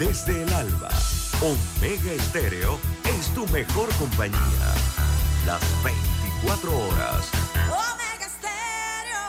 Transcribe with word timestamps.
desde 0.00 0.42
el 0.42 0.52
alba. 0.54 0.88
Omega 1.42 2.12
Estéreo 2.12 2.78
es 3.04 3.26
tu 3.34 3.46
mejor 3.48 3.94
compañía. 3.96 4.38
Las 5.44 5.60
24 5.84 6.70
horas. 6.72 7.28
Omega 7.68 8.26
Estéreo. 8.26 9.20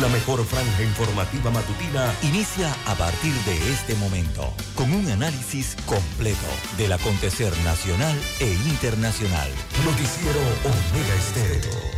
La 0.00 0.08
mejor 0.08 0.42
franja 0.46 0.82
informativa 0.82 1.50
matutina 1.50 2.10
inicia 2.22 2.74
a 2.86 2.94
partir 2.94 3.34
de 3.44 3.70
este 3.70 3.94
momento 3.96 4.54
con 4.74 4.90
un 4.90 5.06
análisis 5.10 5.76
completo 5.84 6.48
del 6.78 6.92
acontecer 6.92 7.52
nacional 7.64 8.18
e 8.40 8.50
internacional. 8.66 9.50
Noticiero 9.84 10.40
Omega 10.64 11.14
Estéreo. 11.16 11.89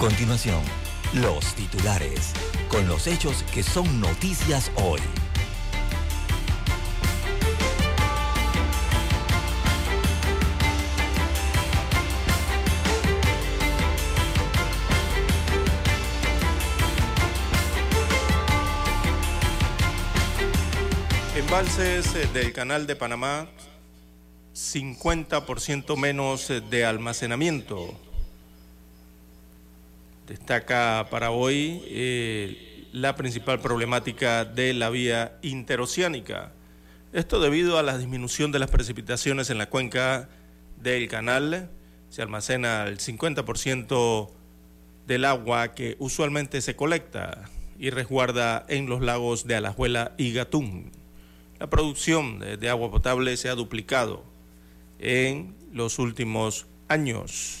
Continuación, 0.00 0.62
los 1.12 1.54
titulares, 1.54 2.32
con 2.70 2.88
los 2.88 3.06
hechos 3.06 3.44
que 3.52 3.62
son 3.62 4.00
noticias 4.00 4.72
hoy. 4.76 4.98
Embalses 21.36 22.14
eh, 22.14 22.26
del 22.32 22.54
Canal 22.54 22.86
de 22.86 22.96
Panamá, 22.96 23.48
50% 24.54 25.94
menos 25.98 26.48
eh, 26.48 26.62
de 26.62 26.86
almacenamiento. 26.86 28.09
Destaca 30.30 31.08
para 31.10 31.32
hoy 31.32 31.82
eh, 31.86 32.86
la 32.92 33.16
principal 33.16 33.58
problemática 33.58 34.44
de 34.44 34.72
la 34.74 34.88
vía 34.88 35.36
interoceánica. 35.42 36.52
Esto 37.12 37.40
debido 37.40 37.80
a 37.80 37.82
la 37.82 37.98
disminución 37.98 38.52
de 38.52 38.60
las 38.60 38.70
precipitaciones 38.70 39.50
en 39.50 39.58
la 39.58 39.68
cuenca 39.68 40.28
del 40.80 41.08
canal. 41.08 41.68
Se 42.10 42.22
almacena 42.22 42.84
el 42.84 42.98
50% 42.98 44.30
del 45.08 45.24
agua 45.24 45.74
que 45.74 45.96
usualmente 45.98 46.60
se 46.60 46.76
colecta 46.76 47.50
y 47.76 47.90
resguarda 47.90 48.64
en 48.68 48.88
los 48.88 49.00
lagos 49.00 49.48
de 49.48 49.56
Alajuela 49.56 50.12
y 50.16 50.32
Gatún. 50.32 50.92
La 51.58 51.68
producción 51.68 52.38
de, 52.38 52.70
agua 52.70 52.88
potable 52.92 53.36
se 53.36 53.48
ha 53.48 53.56
duplicado 53.56 54.22
en 55.00 55.56
los 55.72 55.98
últimos 55.98 56.68
años. 56.86 57.59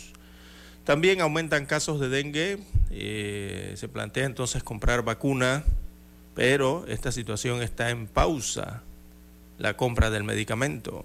También 0.84 1.20
aumentan 1.20 1.66
casos 1.66 2.00
de 2.00 2.08
dengue. 2.08 2.58
Eh, 2.90 3.74
se 3.76 3.88
plantea 3.88 4.24
entonces 4.24 4.62
comprar 4.62 5.02
vacuna, 5.02 5.64
pero 6.34 6.84
esta 6.88 7.12
situación 7.12 7.62
está 7.62 7.90
en 7.90 8.06
pausa, 8.06 8.82
la 9.58 9.76
compra 9.76 10.10
del 10.10 10.24
medicamento. 10.24 11.04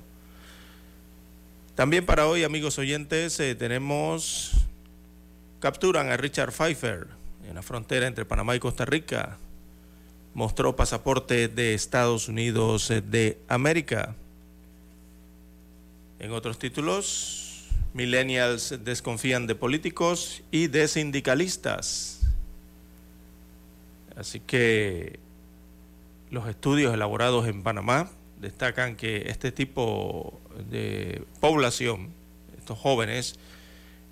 También 1.76 2.06
para 2.06 2.26
hoy, 2.28 2.44
amigos 2.44 2.80
oyentes, 2.80 3.40
eh, 3.40 3.54
tenemos, 3.54 4.52
capturan 5.60 6.10
a 6.10 6.18
Richard 6.18 6.52
Pfeiffer 6.52 7.08
en 7.48 7.56
la 7.56 7.62
frontera 7.62 8.08
entre 8.08 8.26
Panamá 8.26 8.56
y 8.56 8.60
Costa 8.60 8.86
Rica 8.86 9.38
mostró 10.36 10.76
pasaporte 10.76 11.48
de 11.48 11.74
Estados 11.74 12.28
Unidos 12.28 12.90
de 12.90 13.40
América. 13.48 14.16
En 16.20 16.32
otros 16.32 16.60
títulos, 16.60 17.45
millennials 17.96 18.76
desconfían 18.84 19.48
de 19.48 19.56
políticos 19.56 20.44
y 20.52 20.68
de 20.68 20.88
sindicalistas. 20.88 22.22
Así 24.16 24.40
que 24.40 25.20
los 26.30 26.48
estudios 26.48 26.94
elaborados 26.94 27.48
en 27.48 27.64
Panamá 27.64 28.12
destacan 28.40 28.96
que 28.96 29.30
este 29.30 29.52
tipo 29.52 30.40
de 30.70 31.24
población, 31.40 32.10
estos 32.56 32.78
jóvenes, 32.78 33.40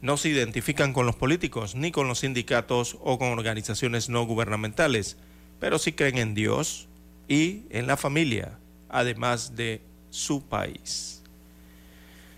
no 0.01 0.17
se 0.17 0.29
identifican 0.29 0.93
con 0.93 1.05
los 1.05 1.15
políticos, 1.15 1.75
ni 1.75 1.91
con 1.91 2.07
los 2.07 2.19
sindicatos 2.19 2.97
o 3.01 3.19
con 3.19 3.27
organizaciones 3.27 4.09
no 4.09 4.25
gubernamentales 4.25 5.17
pero 5.63 5.79
sí 5.79 5.93
creen 5.93 6.17
en 6.17 6.33
Dios 6.33 6.89
y 7.29 7.61
en 7.69 7.87
la 7.87 7.95
familia, 7.95 8.59
además 8.89 9.55
de 9.55 9.79
su 10.09 10.43
país. 10.43 11.22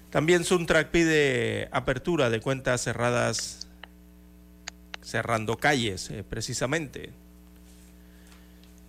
También 0.10 0.44
Suntrack 0.44 0.90
pide 0.90 1.68
apertura 1.72 2.30
de 2.30 2.40
cuentas 2.40 2.82
cerradas, 2.82 3.68
cerrando 5.02 5.58
calles 5.58 6.10
eh, 6.10 6.24
precisamente. 6.24 7.12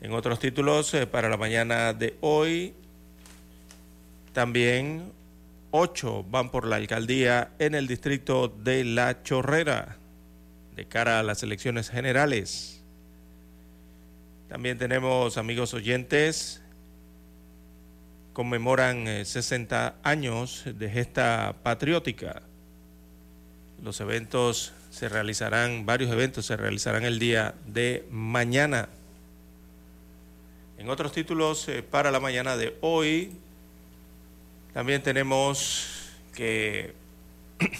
En 0.00 0.12
otros 0.12 0.38
títulos, 0.38 0.92
eh, 0.94 1.06
para 1.06 1.28
la 1.28 1.36
mañana 1.36 1.92
de 1.92 2.16
hoy, 2.20 2.74
también 4.32 5.12
ocho 5.70 6.24
van 6.30 6.50
por 6.50 6.66
la 6.66 6.76
alcaldía 6.76 7.50
en 7.58 7.74
el 7.74 7.86
distrito 7.86 8.48
de 8.48 8.84
La 8.84 9.22
Chorrera 9.22 9.96
de 10.76 10.86
cara 10.86 11.18
a 11.18 11.22
las 11.22 11.42
elecciones 11.42 11.88
generales. 11.88 12.82
También 14.48 14.78
tenemos 14.78 15.38
amigos 15.38 15.74
oyentes, 15.74 16.62
conmemoran 18.36 19.24
60 19.24 19.88
eh, 19.88 19.92
años 20.02 20.64
de 20.66 20.90
gesta 20.90 21.56
patriótica. 21.62 22.42
Los 23.82 23.98
eventos 24.02 24.74
se 24.90 25.08
realizarán, 25.08 25.86
varios 25.86 26.12
eventos 26.12 26.44
se 26.44 26.54
realizarán 26.54 27.04
el 27.04 27.18
día 27.18 27.54
de 27.64 28.06
mañana. 28.10 28.90
En 30.76 30.90
otros 30.90 31.12
títulos 31.12 31.66
eh, 31.70 31.82
para 31.82 32.10
la 32.10 32.20
mañana 32.20 32.58
de 32.58 32.76
hoy, 32.82 33.32
también 34.74 35.02
tenemos 35.02 36.12
que, 36.34 36.92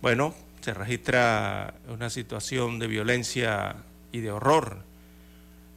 bueno, 0.00 0.34
se 0.62 0.72
registra 0.72 1.74
una 1.88 2.08
situación 2.08 2.78
de 2.78 2.86
violencia 2.86 3.76
y 4.12 4.20
de 4.20 4.30
horror 4.30 4.78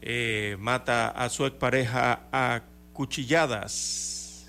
eh, 0.01 0.55
mata 0.61 1.09
a 1.09 1.27
su 1.27 1.45
expareja 1.45 2.21
a 2.31 2.61
cuchilladas. 2.99 4.45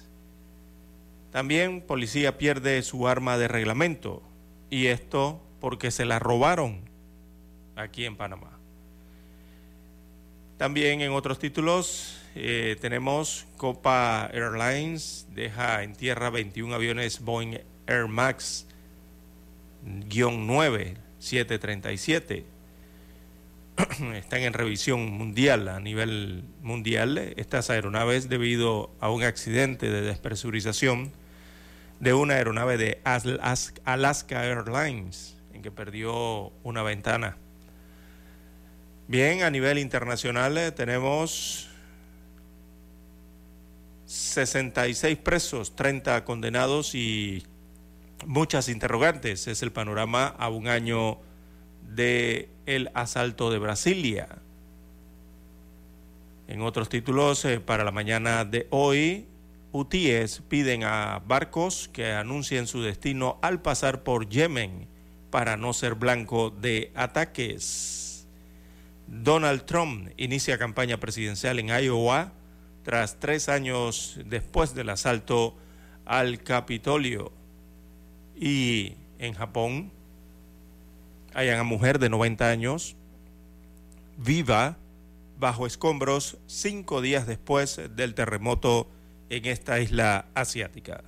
También 1.31 1.83
policía 1.83 2.37
pierde 2.37 2.83
su 2.83 3.07
arma 3.07 3.39
de 3.39 3.47
reglamento 3.47 4.25
y 4.71 4.87
esto 4.87 5.41
porque 5.61 5.93
se 5.93 6.05
la 6.05 6.19
robaron 6.19 6.81
aquí 7.77 8.07
en 8.07 8.17
Panamá. 8.17 8.59
También 10.57 11.01
en 11.01 11.13
otros 11.13 11.39
títulos 11.39 12.19
eh, 12.35 12.77
tenemos 12.81 13.47
Copa 13.57 14.29
Airlines 14.33 15.29
deja 15.33 15.85
en 15.85 15.95
tierra 15.95 16.29
21 16.31 16.75
aviones 16.75 17.21
Boeing 17.21 17.59
Air 17.87 18.09
Max 18.09 18.67
9 19.85 20.97
737 21.21 22.45
están 24.15 24.41
en 24.41 24.53
revisión 24.53 25.11
mundial, 25.11 25.69
a 25.69 25.81
nivel 25.81 26.45
mundial, 26.63 27.19
estas 27.37 27.71
aeronaves 27.71 28.29
debido 28.29 28.95
a 29.01 29.11
un 29.11 29.23
accidente 29.23 29.91
de 29.91 30.03
despresurización 30.03 31.13
de 32.01 32.15
una 32.15 32.35
aeronave 32.35 32.79
de 32.79 33.01
Alaska 33.05 34.45
Airlines, 34.45 35.37
en 35.53 35.63
que 35.63 35.71
perdió 35.71 36.53
una 36.63 36.83
ventana. 36.83 37.37
Bien, 39.07 39.43
a 39.43 39.51
nivel 39.51 39.79
internacional 39.79 40.57
eh, 40.57 40.73
tenemos 40.73 41.69
66 44.07 45.19
presos, 45.19 45.77
30 45.77 46.25
condenados 46.25 46.95
y 46.95 47.45
muchas 48.27 48.69
interrogantes. 48.69 49.47
Es 49.47 49.63
el 49.63 49.73
panorama 49.73 50.27
a 50.27 50.49
un 50.49 50.69
año 50.69 51.19
de 51.95 52.49
el 52.67 52.91
asalto 52.95 53.51
de 53.51 53.59
Brasilia. 53.59 54.29
En 56.49 56.63
otros 56.63 56.89
títulos, 56.89 57.45
eh, 57.45 57.61
para 57.61 57.85
la 57.85 57.93
mañana 57.93 58.45
de 58.45 58.67
hoy, 58.71 59.27
UTIES 59.73 60.43
piden 60.49 60.83
a 60.83 61.23
barcos 61.25 61.89
que 61.93 62.13
anuncien 62.13 62.67
su 62.67 62.83
destino 62.83 63.39
al 63.43 63.63
pasar 63.63 64.03
por 64.03 64.29
Yemen 64.29 64.89
para 65.31 65.57
no 65.57 65.73
ser 65.73 65.95
blanco 65.95 66.51
de 66.51 66.91
ataques. 66.95 68.27
Donald 69.07 69.65
Trump 69.65 70.11
inicia 70.17 70.59
campaña 70.59 70.99
presidencial 70.99 71.59
en 71.59 71.69
Iowa 71.69 72.33
tras 72.83 73.21
tres 73.21 73.49
años 73.49 74.19
después 74.25 74.75
del 74.75 74.89
asalto 74.89 75.57
al 76.05 76.43
Capitolio. 76.43 77.33
Y 78.37 78.95
en 79.19 79.35
Japón, 79.35 79.93
hay 81.35 81.49
una 81.49 81.63
mujer 81.63 81.99
de 81.99 82.09
90 82.09 82.49
años 82.49 82.97
viva 84.17 84.77
bajo 85.39 85.67
escombros 85.67 86.39
cinco 86.47 87.01
días 87.01 87.27
después 87.27 87.81
del 87.97 88.15
terremoto 88.15 88.89
en 89.31 89.47
esta 89.47 89.81
isla 89.81 90.27
asiática. 90.35 91.03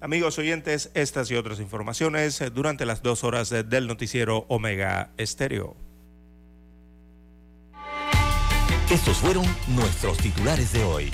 Amigos 0.00 0.38
oyentes, 0.38 0.90
estas 0.94 1.30
y 1.30 1.36
otras 1.36 1.60
informaciones 1.60 2.42
durante 2.54 2.86
las 2.86 3.02
dos 3.02 3.24
horas 3.24 3.50
del 3.50 3.86
noticiero 3.86 4.46
Omega 4.48 5.10
Estéreo. 5.16 5.76
Estos 8.90 9.16
fueron 9.16 9.44
nuestros 9.68 10.16
titulares 10.18 10.72
de 10.72 10.84
hoy. 10.84 11.10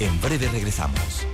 En 0.00 0.20
breve 0.20 0.48
regresamos. 0.48 1.26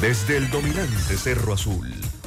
Desde 0.00 0.36
el 0.36 0.50
dominante 0.50 1.16
Cerro 1.16 1.54
Azul, 1.54 1.92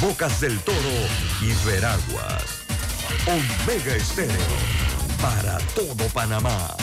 Bocas 0.00 0.40
del 0.40 0.58
Toro 0.60 0.76
y 1.40 1.52
Veraguas. 1.66 2.62
Omega 3.26 3.96
Estéreo 3.96 4.36
para 5.20 5.58
todo 5.74 6.06
Panamá. 6.12 6.76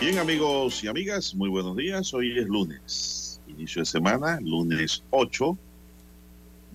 Bien 0.00 0.18
amigos 0.18 0.82
y 0.82 0.88
amigas, 0.88 1.32
muy 1.36 1.48
buenos 1.48 1.76
días. 1.76 2.12
Hoy 2.12 2.36
es 2.36 2.46
lunes, 2.48 3.40
inicio 3.46 3.82
de 3.82 3.86
semana, 3.86 4.40
lunes 4.40 5.04
8 5.10 5.56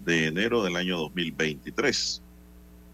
de 0.05 0.27
enero 0.27 0.63
del 0.63 0.77
año 0.77 0.97
2023. 0.97 2.21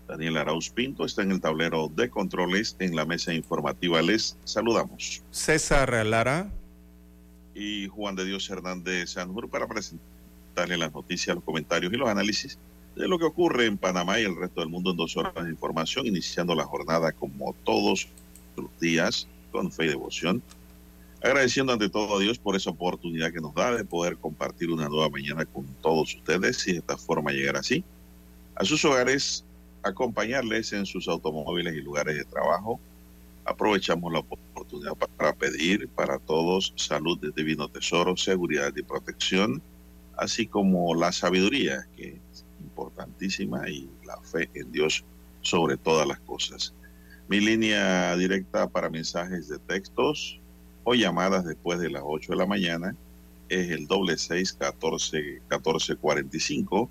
Daniel 0.07 0.37
Arauz 0.37 0.69
Pinto 0.69 1.05
está 1.05 1.21
en 1.21 1.31
el 1.31 1.41
tablero 1.41 1.89
de 1.95 2.09
controles 2.09 2.75
en 2.79 2.95
la 2.95 3.05
mesa 3.05 3.33
informativa. 3.33 4.01
Les 4.01 4.37
saludamos. 4.43 5.23
César 5.31 6.05
Lara. 6.05 6.51
Y 7.55 7.87
Juan 7.87 8.15
de 8.15 8.25
Dios 8.25 8.49
Hernández 8.49 9.11
Sanjur 9.11 9.49
para 9.49 9.67
presentarle 9.67 10.77
las 10.77 10.93
noticias, 10.93 11.35
los 11.35 11.43
comentarios 11.43 11.93
y 11.93 11.97
los 11.97 12.09
análisis 12.09 12.57
de 12.95 13.07
lo 13.07 13.17
que 13.17 13.25
ocurre 13.25 13.65
en 13.65 13.77
Panamá 13.77 14.19
y 14.19 14.23
el 14.23 14.35
resto 14.35 14.61
del 14.61 14.69
mundo 14.69 14.91
en 14.91 14.97
dos 14.97 15.17
horas 15.17 15.33
de 15.43 15.49
información, 15.49 16.05
iniciando 16.05 16.53
la 16.55 16.65
jornada 16.65 17.11
como 17.11 17.53
todos 17.63 18.07
los 18.55 18.79
días 18.79 19.27
con 19.51 19.71
fe 19.71 19.85
y 19.85 19.89
devoción. 19.89 20.41
Agradeciendo 21.23 21.71
ante 21.71 21.89
todo 21.89 22.17
a 22.17 22.19
Dios 22.19 22.37
por 22.37 22.55
esa 22.55 22.71
oportunidad 22.71 23.31
que 23.31 23.39
nos 23.39 23.53
da 23.53 23.73
de 23.73 23.85
poder 23.85 24.17
compartir 24.17 24.69
una 24.71 24.89
nueva 24.89 25.09
mañana 25.09 25.45
con 25.45 25.65
todos 25.81 26.15
ustedes 26.15 26.67
y 26.67 26.73
de 26.73 26.79
esta 26.79 26.97
forma 26.97 27.31
llegar 27.31 27.55
así 27.55 27.83
a 28.55 28.65
sus 28.65 28.83
hogares 28.85 29.45
acompañarles 29.83 30.73
en 30.73 30.85
sus 30.85 31.07
automóviles 31.07 31.75
y 31.75 31.81
lugares 31.81 32.15
de 32.17 32.25
trabajo. 32.25 32.79
Aprovechamos 33.45 34.11
la 34.11 34.19
oportunidad 34.19 34.95
para 34.95 35.33
pedir 35.33 35.89
para 35.89 36.17
todos 36.17 36.73
salud 36.75 37.19
de 37.19 37.31
divino 37.31 37.67
tesoro, 37.67 38.15
seguridad 38.15 38.73
y 38.75 38.83
protección, 38.83 39.61
así 40.17 40.47
como 40.47 40.95
la 40.95 41.11
sabiduría, 41.11 41.85
que 41.97 42.19
es 42.31 42.45
importantísima, 42.61 43.69
y 43.69 43.89
la 44.05 44.17
fe 44.21 44.49
en 44.53 44.71
Dios 44.71 45.03
sobre 45.41 45.75
todas 45.75 46.07
las 46.07 46.19
cosas. 46.21 46.73
Mi 47.27 47.39
línea 47.39 48.15
directa 48.15 48.67
para 48.67 48.89
mensajes 48.89 49.49
de 49.49 49.59
textos 49.59 50.39
o 50.83 50.93
llamadas 50.93 51.45
después 51.45 51.79
de 51.79 51.89
las 51.89 52.03
8 52.05 52.33
de 52.33 52.37
la 52.37 52.45
mañana 52.45 52.95
es 53.49 53.71
el 53.71 53.87
doble 53.87 54.17
seis 54.17 54.53
catorce 54.53 55.41
catorce 55.47 55.95
cuarenta 55.95 56.37
y 56.37 56.39
cinco 56.39 56.89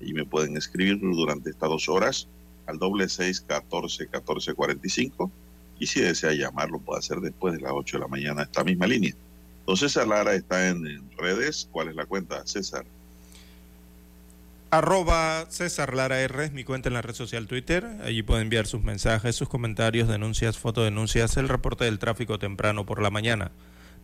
y 0.00 0.12
me 0.12 0.24
pueden 0.24 0.56
escribir 0.56 1.00
durante 1.00 1.50
estas 1.50 1.68
dos 1.68 1.88
horas 1.88 2.28
al 2.66 2.78
doble 2.78 3.08
seis 3.08 3.40
catorce 3.40 4.06
catorce 4.06 4.54
cuarenta 4.54 4.86
y 4.86 4.90
cinco 4.90 5.30
y 5.78 5.86
si 5.86 6.00
desea 6.00 6.32
llamarlo 6.32 6.78
puede 6.78 6.98
hacer 6.98 7.18
después 7.20 7.54
de 7.54 7.60
las 7.60 7.72
ocho 7.72 7.96
de 7.96 8.02
la 8.02 8.08
mañana 8.08 8.42
esta 8.42 8.64
misma 8.64 8.86
línea. 8.86 9.14
Entonces 9.60 9.92
César 9.92 10.08
Lara 10.08 10.34
está 10.34 10.68
en, 10.68 10.86
en, 10.86 11.10
redes. 11.16 11.68
¿Cuál 11.70 11.88
es 11.88 11.94
la 11.94 12.06
cuenta, 12.06 12.46
César? 12.46 12.84
Arroba 14.70 15.46
César 15.50 15.94
Lara 15.94 16.20
R 16.20 16.44
es 16.44 16.52
mi 16.52 16.64
cuenta 16.64 16.88
en 16.88 16.94
la 16.94 17.02
red 17.02 17.14
social 17.14 17.46
Twitter. 17.46 17.86
Allí 18.02 18.22
puede 18.22 18.42
enviar 18.42 18.66
sus 18.66 18.82
mensajes, 18.82 19.36
sus 19.36 19.48
comentarios, 19.48 20.08
denuncias, 20.08 20.58
fotodenuncias, 20.58 21.36
el 21.36 21.48
reporte 21.48 21.84
del 21.84 21.98
tráfico 21.98 22.38
temprano 22.38 22.86
por 22.86 23.00
la 23.00 23.10
mañana. 23.10 23.50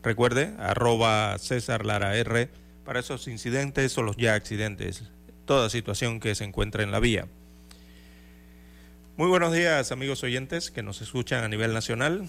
Recuerde, 0.03 0.55
arroba 0.59 1.39
César 1.39 1.85
Lara 1.85 2.17
R 2.17 2.51
para 2.85 3.01
esos 3.01 3.27
incidentes 3.27 3.97
o 3.99 4.03
los 4.03 4.17
ya 4.17 4.35
accidentes 4.35 5.03
toda 5.45 5.71
situación 5.71 6.21
que 6.21 6.35
se 6.35 6.45
encuentra 6.45 6.83
en 6.83 6.91
la 6.91 7.01
vía. 7.01 7.27
Muy 9.17 9.29
buenos 9.29 9.53
días 9.53 9.93
amigos 9.93 10.23
oyentes 10.23 10.71
que 10.71 10.83
nos 10.83 11.01
escuchan 11.01 11.45
a 11.45 11.49
nivel 11.49 11.73
nacional. 11.73 12.29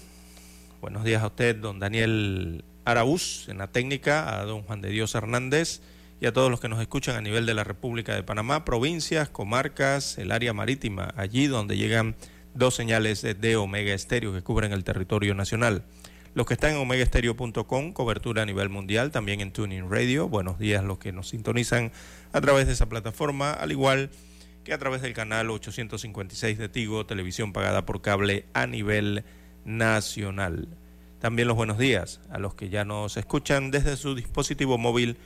Buenos 0.80 1.04
días 1.04 1.22
a 1.22 1.26
usted, 1.26 1.56
don 1.56 1.80
Daniel 1.80 2.64
Araúz, 2.84 3.48
en 3.48 3.58
la 3.58 3.66
técnica, 3.66 4.38
a 4.38 4.44
don 4.44 4.62
Juan 4.62 4.80
de 4.80 4.90
Dios 4.90 5.14
Hernández 5.14 5.80
y 6.20 6.26
a 6.26 6.32
todos 6.32 6.50
los 6.50 6.60
que 6.60 6.68
nos 6.68 6.80
escuchan 6.80 7.16
a 7.16 7.20
nivel 7.20 7.44
de 7.46 7.54
la 7.54 7.64
República 7.64 8.14
de 8.14 8.22
Panamá, 8.22 8.64
provincias, 8.64 9.28
comarcas, 9.28 10.18
el 10.18 10.30
área 10.30 10.52
marítima, 10.52 11.12
allí 11.16 11.46
donde 11.46 11.76
llegan 11.76 12.14
dos 12.54 12.74
señales 12.74 13.22
de 13.22 13.56
Omega 13.56 13.92
Estéreo 13.92 14.32
que 14.32 14.42
cubren 14.42 14.72
el 14.72 14.84
territorio 14.84 15.34
nacional. 15.34 15.82
Los 16.36 16.44
que 16.44 16.52
están 16.52 16.72
en 16.72 16.76
omegaestereo.com, 16.76 17.94
cobertura 17.94 18.42
a 18.42 18.44
nivel 18.44 18.68
mundial, 18.68 19.10
también 19.10 19.40
en 19.40 19.52
Tuning 19.52 19.90
Radio. 19.90 20.28
Buenos 20.28 20.58
días 20.58 20.84
los 20.84 20.98
que 20.98 21.10
nos 21.10 21.30
sintonizan 21.30 21.92
a 22.34 22.42
través 22.42 22.66
de 22.66 22.74
esa 22.74 22.90
plataforma, 22.90 23.52
al 23.52 23.72
igual 23.72 24.10
que 24.62 24.74
a 24.74 24.78
través 24.78 25.00
del 25.00 25.14
canal 25.14 25.48
856 25.48 26.58
de 26.58 26.68
Tigo, 26.68 27.06
televisión 27.06 27.54
pagada 27.54 27.86
por 27.86 28.02
cable 28.02 28.44
a 28.52 28.66
nivel 28.66 29.24
nacional. 29.64 30.68
También 31.20 31.48
los 31.48 31.56
buenos 31.56 31.78
días 31.78 32.20
a 32.28 32.38
los 32.38 32.54
que 32.54 32.68
ya 32.68 32.84
nos 32.84 33.16
escuchan 33.16 33.70
desde 33.70 33.96
su 33.96 34.14
dispositivo 34.14 34.76
móvil 34.76 35.16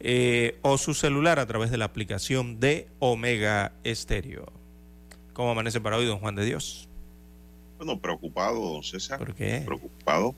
eh, 0.00 0.58
o 0.62 0.78
su 0.78 0.94
celular 0.94 1.38
a 1.38 1.46
través 1.46 1.70
de 1.70 1.78
la 1.78 1.84
aplicación 1.84 2.58
de 2.58 2.88
Omega 2.98 3.70
Estéreo. 3.84 4.52
¿Cómo 5.32 5.52
amanece 5.52 5.80
para 5.80 5.96
hoy, 5.96 6.06
don 6.06 6.18
Juan 6.18 6.34
de 6.34 6.44
Dios? 6.44 6.88
Bueno, 7.78 7.98
preocupado, 7.98 8.60
don 8.60 8.82
César. 8.82 9.18
¿Por 9.18 9.34
qué? 9.34 9.62
Preocupado 9.64 10.34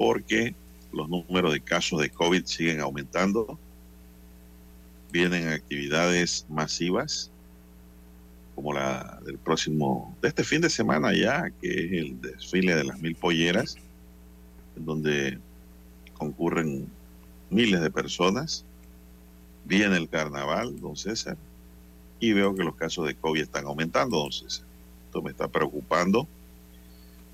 porque 0.00 0.54
los 0.92 1.10
números 1.10 1.52
de 1.52 1.60
casos 1.60 2.00
de 2.00 2.08
COVID 2.08 2.46
siguen 2.46 2.80
aumentando. 2.80 3.58
Vienen 5.12 5.48
actividades 5.48 6.46
masivas 6.48 7.30
como 8.54 8.72
la 8.72 9.20
del 9.24 9.38
próximo, 9.38 10.16
de 10.22 10.28
este 10.28 10.44
fin 10.44 10.60
de 10.60 10.70
semana 10.70 11.14
ya, 11.14 11.50
que 11.60 11.68
es 11.68 11.92
el 11.92 12.20
desfile 12.20 12.74
de 12.74 12.84
las 12.84 12.98
mil 13.00 13.14
polleras, 13.14 13.76
en 14.76 14.84
donde 14.84 15.38
concurren 16.14 16.86
miles 17.50 17.80
de 17.80 17.90
personas. 17.90 18.64
Viene 19.64 19.96
el 19.96 20.08
carnaval, 20.08 20.80
don 20.80 20.96
César, 20.96 21.36
y 22.20 22.32
veo 22.32 22.54
que 22.54 22.64
los 22.64 22.74
casos 22.76 23.06
de 23.06 23.14
COVID 23.14 23.42
están 23.42 23.66
aumentando, 23.66 24.18
don 24.18 24.32
César. 24.32 24.66
Esto 25.06 25.22
me 25.22 25.30
está 25.30 25.48
preocupando. 25.48 26.26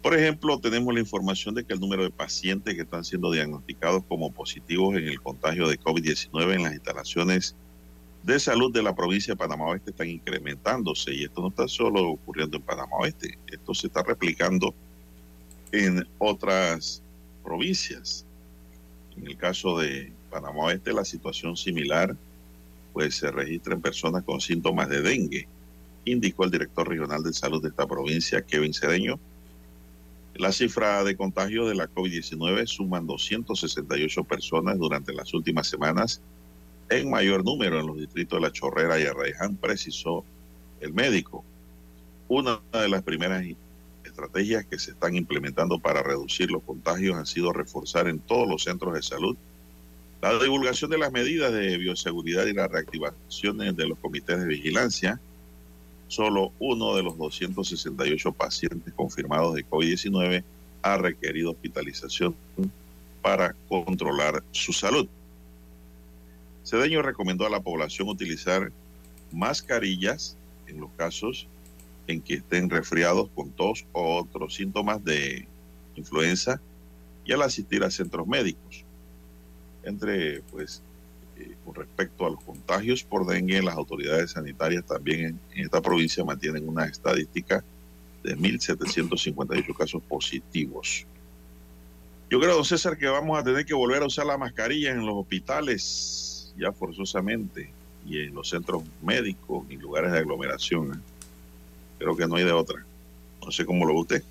Por 0.06 0.16
ejemplo, 0.16 0.60
tenemos 0.60 0.94
la 0.94 1.00
información 1.00 1.56
de 1.56 1.64
que 1.64 1.74
el 1.74 1.80
número 1.80 2.04
de 2.04 2.12
pacientes 2.12 2.76
que 2.76 2.82
están 2.82 3.04
siendo 3.04 3.32
diagnosticados 3.32 4.04
como 4.06 4.30
positivos 4.30 4.94
en 4.94 5.08
el 5.08 5.20
contagio 5.20 5.66
de 5.66 5.80
COVID-19 5.80 6.54
en 6.54 6.62
las 6.62 6.74
instalaciones 6.74 7.56
de 8.22 8.38
salud 8.38 8.72
de 8.72 8.84
la 8.84 8.94
provincia 8.94 9.34
de 9.34 9.38
Panamá 9.38 9.64
Oeste 9.64 9.90
están 9.90 10.08
incrementándose 10.08 11.12
y 11.12 11.24
esto 11.24 11.40
no 11.40 11.48
está 11.48 11.66
solo 11.66 12.10
ocurriendo 12.10 12.56
en 12.56 12.62
Panamá 12.62 12.92
Oeste, 13.00 13.36
esto 13.48 13.74
se 13.74 13.88
está 13.88 14.04
replicando 14.04 14.72
en 15.72 16.06
otras 16.18 17.02
provincias. 17.42 18.24
En 19.16 19.26
el 19.26 19.36
caso 19.36 19.76
de 19.76 20.12
Panamá 20.30 20.66
Oeste, 20.66 20.92
la 20.92 21.04
situación 21.04 21.56
similar, 21.56 22.16
pues 22.92 23.16
se 23.16 23.32
registra 23.32 23.74
en 23.74 23.80
personas 23.80 24.22
con 24.22 24.40
síntomas 24.40 24.88
de 24.88 25.02
dengue, 25.02 25.48
indicó 26.04 26.44
el 26.44 26.52
director 26.52 26.88
regional 26.88 27.24
de 27.24 27.32
salud 27.32 27.60
de 27.60 27.70
esta 27.70 27.88
provincia, 27.88 28.40
Kevin 28.40 28.72
Cedeño. 28.72 29.18
La 30.38 30.52
cifra 30.52 31.02
de 31.02 31.16
contagio 31.16 31.66
de 31.66 31.74
la 31.74 31.88
COVID-19 31.88 32.66
suman 32.66 33.06
268 33.06 34.24
personas 34.24 34.78
durante 34.78 35.14
las 35.14 35.32
últimas 35.32 35.66
semanas, 35.66 36.20
en 36.90 37.10
mayor 37.10 37.44
número 37.44 37.80
en 37.80 37.86
los 37.86 37.96
distritos 37.96 38.38
de 38.38 38.46
La 38.46 38.52
Chorrera 38.52 39.00
y 39.00 39.04
Arraiján, 39.06 39.56
precisó 39.56 40.24
el 40.80 40.92
médico. 40.92 41.44
Una 42.28 42.60
de 42.72 42.88
las 42.88 43.02
primeras 43.02 43.44
estrategias 44.04 44.66
que 44.66 44.78
se 44.78 44.90
están 44.92 45.16
implementando 45.16 45.78
para 45.78 46.02
reducir 46.02 46.50
los 46.50 46.62
contagios 46.62 47.16
han 47.16 47.26
sido 47.26 47.52
reforzar 47.52 48.08
en 48.08 48.18
todos 48.18 48.46
los 48.46 48.62
centros 48.64 48.94
de 48.94 49.02
salud 49.02 49.36
la 50.22 50.38
divulgación 50.38 50.90
de 50.90 50.98
las 50.98 51.12
medidas 51.12 51.52
de 51.52 51.76
bioseguridad 51.78 52.46
y 52.46 52.52
la 52.52 52.68
reactivación 52.68 53.58
de 53.58 53.86
los 53.86 53.98
comités 53.98 54.38
de 54.38 54.46
vigilancia. 54.46 55.20
Solo 56.08 56.52
uno 56.58 56.94
de 56.94 57.02
los 57.02 57.18
268 57.18 58.32
pacientes 58.32 58.92
confirmados 58.94 59.54
de 59.54 59.66
COVID-19 59.66 60.44
ha 60.82 60.96
requerido 60.98 61.50
hospitalización 61.50 62.34
para 63.22 63.54
controlar 63.68 64.42
su 64.52 64.72
salud. 64.72 65.08
Cedeño 66.64 67.02
recomendó 67.02 67.46
a 67.46 67.50
la 67.50 67.60
población 67.60 68.08
utilizar 68.08 68.70
mascarillas 69.32 70.36
en 70.68 70.80
los 70.80 70.90
casos 70.96 71.46
en 72.06 72.20
que 72.20 72.34
estén 72.34 72.70
resfriados 72.70 73.28
con 73.34 73.50
tos 73.50 73.84
o 73.92 74.18
otros 74.18 74.54
síntomas 74.54 75.04
de 75.04 75.46
influenza 75.96 76.60
y 77.24 77.32
al 77.32 77.42
asistir 77.42 77.82
a 77.82 77.90
centros 77.90 78.26
médicos. 78.26 78.84
Entre, 79.82 80.40
pues, 80.52 80.82
eh, 81.38 81.54
con 81.64 81.74
respecto 81.74 82.26
a 82.26 82.30
los 82.30 82.42
contagios 82.42 83.02
por 83.02 83.26
dengue, 83.26 83.62
las 83.62 83.76
autoridades 83.76 84.32
sanitarias 84.32 84.84
también 84.84 85.38
en, 85.52 85.64
esta 85.64 85.80
provincia 85.80 86.24
mantienen 86.24 86.68
una 86.68 86.86
estadística 86.86 87.62
de 88.22 88.36
1.758 88.36 89.76
casos 89.76 90.02
positivos. 90.02 91.06
Yo 92.28 92.40
creo, 92.40 92.54
don 92.54 92.64
César, 92.64 92.96
que 92.96 93.06
vamos 93.06 93.38
a 93.38 93.44
tener 93.44 93.64
que 93.64 93.74
volver 93.74 94.02
a 94.02 94.06
usar 94.06 94.26
la 94.26 94.36
mascarilla 94.36 94.90
en 94.90 95.06
los 95.06 95.14
hospitales, 95.14 96.52
ya 96.58 96.72
forzosamente, 96.72 97.70
y 98.06 98.20
en 98.20 98.34
los 98.34 98.48
centros 98.48 98.82
médicos 99.02 99.64
y 99.68 99.76
lugares 99.76 100.12
de 100.12 100.18
aglomeración. 100.18 100.92
¿eh? 100.92 100.98
Creo 101.98 102.16
que 102.16 102.26
no 102.26 102.36
hay 102.36 102.44
de 102.44 102.52
otra. 102.52 102.84
No 103.44 103.50
sé 103.50 103.64
cómo 103.64 103.86
lo 103.86 103.94
ve 103.94 104.00
usted. 104.00 104.24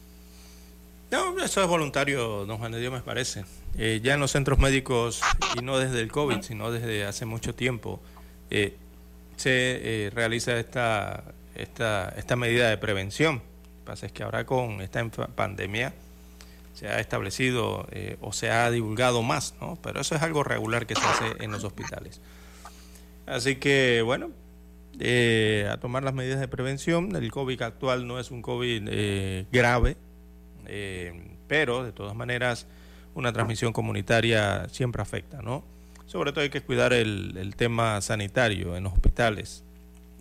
No, 1.11 1.39
eso 1.43 1.61
es 1.61 1.67
voluntario, 1.67 2.45
don 2.45 2.57
Juan 2.57 2.71
de 2.71 2.79
Dios, 2.79 2.91
me 2.91 3.01
parece. 3.01 3.45
Eh, 3.77 4.01
ya 4.03 4.15
en 4.15 4.19
los 4.19 4.31
centros 4.31 4.57
médicos, 4.57 5.21
y 5.57 5.61
no 5.61 5.77
desde 5.77 6.01
el 6.01 6.11
COVID, 6.11 6.41
sino 6.41 6.71
desde 6.71 7.05
hace 7.05 7.25
mucho 7.25 7.53
tiempo, 7.53 8.01
eh, 8.49 8.75
se 9.35 10.05
eh, 10.05 10.09
realiza 10.09 10.57
esta, 10.57 11.23
esta, 11.55 12.09
esta 12.17 12.35
medida 12.35 12.69
de 12.69 12.77
prevención. 12.77 13.35
Lo 13.35 13.79
que 13.79 13.85
pasa 13.85 14.05
es 14.07 14.11
que 14.11 14.23
ahora 14.23 14.45
con 14.45 14.81
esta 14.81 15.07
pandemia 15.09 15.93
se 16.73 16.87
ha 16.87 16.99
establecido 16.99 17.87
o 18.19 18.33
se 18.33 18.49
ha 18.49 18.69
divulgado 18.71 19.21
más, 19.21 19.53
¿no? 19.61 19.77
Pero 19.81 20.01
eso 20.01 20.15
es 20.15 20.21
algo 20.21 20.43
regular 20.43 20.87
que 20.87 20.95
se 20.95 21.05
hace 21.05 21.43
en 21.43 21.51
los 21.51 21.63
hospitales. 21.63 22.19
Así 23.27 23.55
que, 23.57 24.01
bueno, 24.03 24.31
a 24.99 25.77
tomar 25.77 26.03
las 26.03 26.13
medidas 26.13 26.39
de 26.41 26.49
prevención. 26.49 27.15
El 27.15 27.31
COVID 27.31 27.61
actual 27.61 28.07
no 28.07 28.19
es 28.19 28.29
un 28.31 28.41
COVID 28.41 28.89
grave, 29.51 29.95
eh, 30.67 31.37
pero 31.47 31.83
de 31.83 31.91
todas 31.91 32.15
maneras 32.15 32.67
una 33.13 33.31
transmisión 33.31 33.73
comunitaria 33.73 34.67
siempre 34.69 35.01
afecta, 35.01 35.41
¿no? 35.41 35.63
Sobre 36.05 36.31
todo 36.31 36.41
hay 36.41 36.49
que 36.49 36.61
cuidar 36.61 36.93
el, 36.93 37.53
tema 37.57 38.01
sanitario 38.01 38.75
en 38.75 38.83
los 38.83 38.93
hospitales 38.93 39.63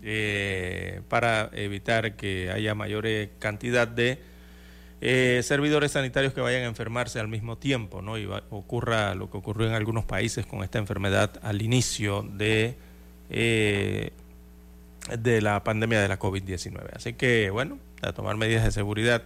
eh, 0.02 1.02
para 1.08 1.50
evitar 1.52 2.16
que 2.16 2.50
haya 2.50 2.74
mayor 2.74 3.06
cantidad 3.38 3.86
de 3.86 4.18
eh, 5.06 5.42
servidores 5.42 5.92
sanitarios 5.92 6.32
que 6.32 6.40
vayan 6.40 6.62
a 6.62 6.64
enfermarse 6.64 7.20
al 7.20 7.28
mismo 7.28 7.58
tiempo, 7.58 8.00
¿no? 8.00 8.16
Y 8.16 8.24
va, 8.24 8.42
ocurra 8.48 9.14
lo 9.14 9.30
que 9.30 9.36
ocurrió 9.36 9.68
en 9.68 9.74
algunos 9.74 10.06
países 10.06 10.46
con 10.46 10.64
esta 10.64 10.78
enfermedad 10.78 11.32
al 11.42 11.60
inicio 11.60 12.22
de, 12.22 12.74
eh, 13.28 14.12
de 15.18 15.42
la 15.42 15.62
pandemia 15.62 16.00
de 16.00 16.08
la 16.08 16.18
COVID-19. 16.18 16.88
Así 16.94 17.12
que, 17.12 17.50
bueno, 17.50 17.78
a 18.00 18.12
tomar 18.12 18.38
medidas 18.38 18.64
de 18.64 18.70
seguridad 18.70 19.24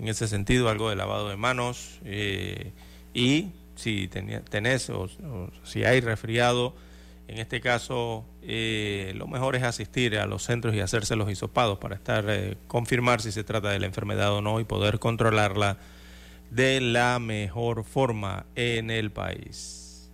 en 0.00 0.08
ese 0.08 0.28
sentido, 0.28 0.70
algo 0.70 0.88
de 0.88 0.96
lavado 0.96 1.28
de 1.28 1.36
manos 1.36 2.00
eh, 2.04 2.72
y 3.12 3.50
si 3.74 4.08
tenés 4.08 4.88
o, 4.88 5.02
o, 5.02 5.50
si 5.62 5.84
hay 5.84 6.00
resfriado, 6.00 6.74
en 7.28 7.38
este 7.38 7.60
caso 7.60 8.24
eh, 8.42 9.12
lo 9.16 9.26
mejor 9.26 9.56
es 9.56 9.62
asistir 9.62 10.16
a 10.18 10.24
los 10.24 10.42
centros 10.42 10.74
y 10.74 10.80
hacerse 10.80 11.16
los 11.16 11.30
hisopados 11.30 11.78
para 11.78 11.96
estar 11.96 12.24
eh, 12.28 12.56
confirmar 12.66 13.20
si 13.20 13.30
se 13.30 13.44
trata 13.44 13.68
de 13.68 13.78
la 13.78 13.86
enfermedad 13.86 14.32
o 14.32 14.40
no 14.40 14.58
y 14.58 14.64
poder 14.64 14.98
controlarla 14.98 15.76
de 16.50 16.80
la 16.80 17.18
mejor 17.18 17.84
forma 17.84 18.46
en 18.54 18.90
el 18.90 19.10
país. 19.10 20.10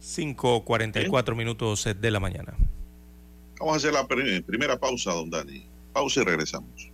5.44 0.00 1.34
minutos 1.36 1.86
de 2.00 2.10
la 2.10 2.18
mañana. 2.18 2.54
Vamos 3.60 3.74
a 3.74 3.76
hacer 3.76 3.92
la 3.92 4.06
primera 4.06 4.78
pausa, 4.78 5.12
don 5.12 5.28
Dani. 5.28 5.66
Pausa 5.92 6.22
y 6.22 6.24
regresamos. 6.24 6.90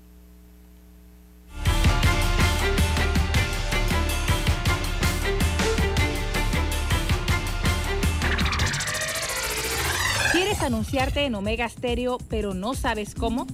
Anunciarte 10.65 11.25
en 11.25 11.35
Omega 11.35 11.69
Stereo 11.69 12.19
pero 12.29 12.55
no 12.55 12.75
sabes 12.75 13.15
cómo? 13.15 13.47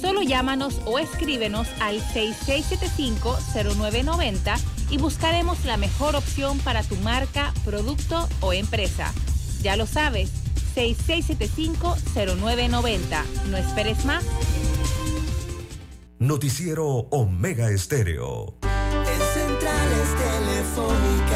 Solo 0.00 0.22
llámanos 0.22 0.80
o 0.84 0.98
escríbenos 0.98 1.68
al 1.80 2.00
6675-0990 2.00 4.58
y 4.90 4.98
buscaremos 4.98 5.64
la 5.64 5.76
mejor 5.76 6.16
opción 6.16 6.58
para 6.58 6.82
tu 6.82 6.96
marca, 6.96 7.54
producto 7.64 8.28
o 8.40 8.52
empresa. 8.52 9.14
Ya 9.62 9.76
lo 9.76 9.86
sabes, 9.86 10.32
6675-0990. 10.76 13.24
No 13.50 13.56
esperes 13.56 14.04
más. 14.04 14.24
Noticiero 16.18 16.86
Omega 17.10 17.70
Estéreo. 17.70 18.56
En 18.62 19.20
centrales 19.34 20.08
telefónicas. 20.16 21.35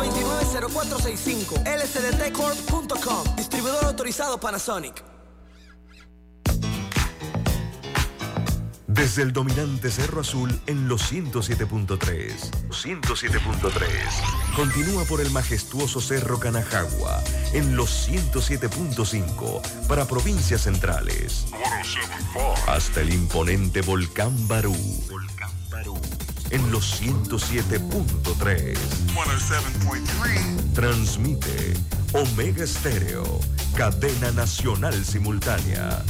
229-0465 0.00 1.62
lsdtcorp.com 1.66 3.36
Distribuidor 3.36 3.84
autorizado 3.84 4.40
Panasonic. 4.40 5.04
Desde 8.86 9.22
el 9.22 9.32
dominante 9.32 9.90
Cerro 9.90 10.20
Azul 10.20 10.60
en 10.66 10.88
los 10.88 11.12
107.3. 11.12 12.34
107.3. 12.70 13.80
Continúa 14.56 15.04
por 15.04 15.20
el 15.20 15.30
majestuoso 15.30 16.00
Cerro 16.00 16.40
Canajagua 16.40 17.22
en 17.52 17.76
los 17.76 18.08
107.5 18.08 19.86
para 19.86 20.06
provincias 20.06 20.62
centrales. 20.62 21.46
Hasta 22.66 23.00
el 23.00 23.14
imponente 23.14 23.80
Volcán 23.80 24.48
Barú. 24.48 24.76
Volcán 25.08 25.52
Barú. 25.70 25.98
En 26.50 26.70
los 26.72 27.00
107.3. 27.00 28.76
Transmite 30.74 31.74
Omega 32.12 32.64
Estéreo, 32.64 33.40
cadena 33.76 34.32
nacional 34.32 35.04
simultánea. 35.04 36.02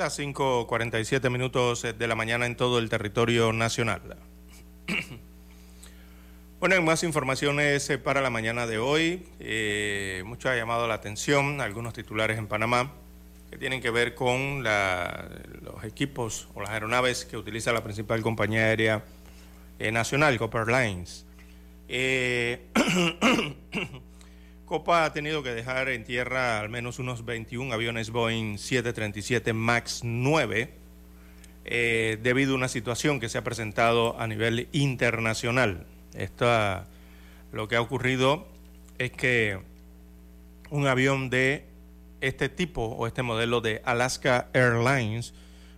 Las 0.00 0.18
5.47 0.18 1.28
minutos 1.28 1.82
de 1.82 2.08
la 2.08 2.14
mañana 2.14 2.46
en 2.46 2.56
todo 2.56 2.78
el 2.78 2.88
territorio 2.88 3.52
nacional. 3.52 4.00
Bueno, 6.58 6.74
en 6.74 6.84
más 6.84 7.04
informaciones 7.04 7.88
eh, 7.88 7.96
para 7.96 8.20
la 8.20 8.28
mañana 8.28 8.66
de 8.66 8.76
hoy, 8.76 9.26
eh, 9.38 10.22
mucho 10.26 10.50
ha 10.50 10.56
llamado 10.56 10.86
la 10.86 10.92
atención 10.92 11.62
algunos 11.62 11.94
titulares 11.94 12.36
en 12.36 12.48
Panamá 12.48 12.92
que 13.50 13.56
tienen 13.56 13.80
que 13.80 13.90
ver 13.90 14.14
con 14.14 14.62
los 14.62 15.84
equipos 15.84 16.48
o 16.54 16.60
las 16.60 16.68
aeronaves 16.68 17.24
que 17.24 17.38
utiliza 17.38 17.72
la 17.72 17.82
principal 17.82 18.20
compañía 18.20 18.66
aérea 18.66 19.02
eh, 19.78 19.90
nacional, 19.90 20.36
Copper 20.36 20.68
Lines. 20.68 21.24
Copa 24.70 25.04
ha 25.04 25.12
tenido 25.12 25.42
que 25.42 25.50
dejar 25.50 25.88
en 25.88 26.04
tierra 26.04 26.60
al 26.60 26.68
menos 26.68 27.00
unos 27.00 27.24
21 27.24 27.74
aviones 27.74 28.10
Boeing 28.10 28.56
737 28.56 29.52
MAX 29.52 30.02
9 30.04 30.70
debido 32.22 32.52
a 32.52 32.54
una 32.54 32.68
situación 32.68 33.18
que 33.18 33.28
se 33.28 33.36
ha 33.36 33.42
presentado 33.42 34.16
a 34.20 34.28
nivel 34.28 34.68
internacional. 34.70 35.88
Esta, 36.14 36.86
lo 37.50 37.66
que 37.66 37.74
ha 37.74 37.80
ocurrido 37.80 38.46
es 38.98 39.10
que 39.10 39.58
un 40.70 40.86
avión 40.86 41.30
de 41.30 41.64
este 42.20 42.48
tipo 42.48 42.84
o 42.84 43.08
este 43.08 43.22
modelo 43.22 43.60
de 43.60 43.82
Alaska 43.84 44.50
Airlines, 44.52 45.34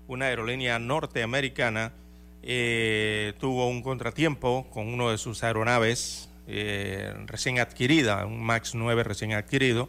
una 0.07 0.27
aerolínea 0.27 0.79
norteamericana, 0.79 1.95
eh, 2.43 3.33
tuvo 3.41 3.69
un 3.69 3.81
contratiempo 3.81 4.67
con 4.69 4.89
uno 4.89 5.11
de 5.11 5.17
sus 5.17 5.43
aeronaves 5.45 6.29
eh, 6.53 7.15
recién 7.27 7.59
adquirida, 7.59 8.27
un 8.27 8.43
MAX 8.43 8.75
9 8.75 9.03
recién 9.05 9.33
adquirido, 9.33 9.89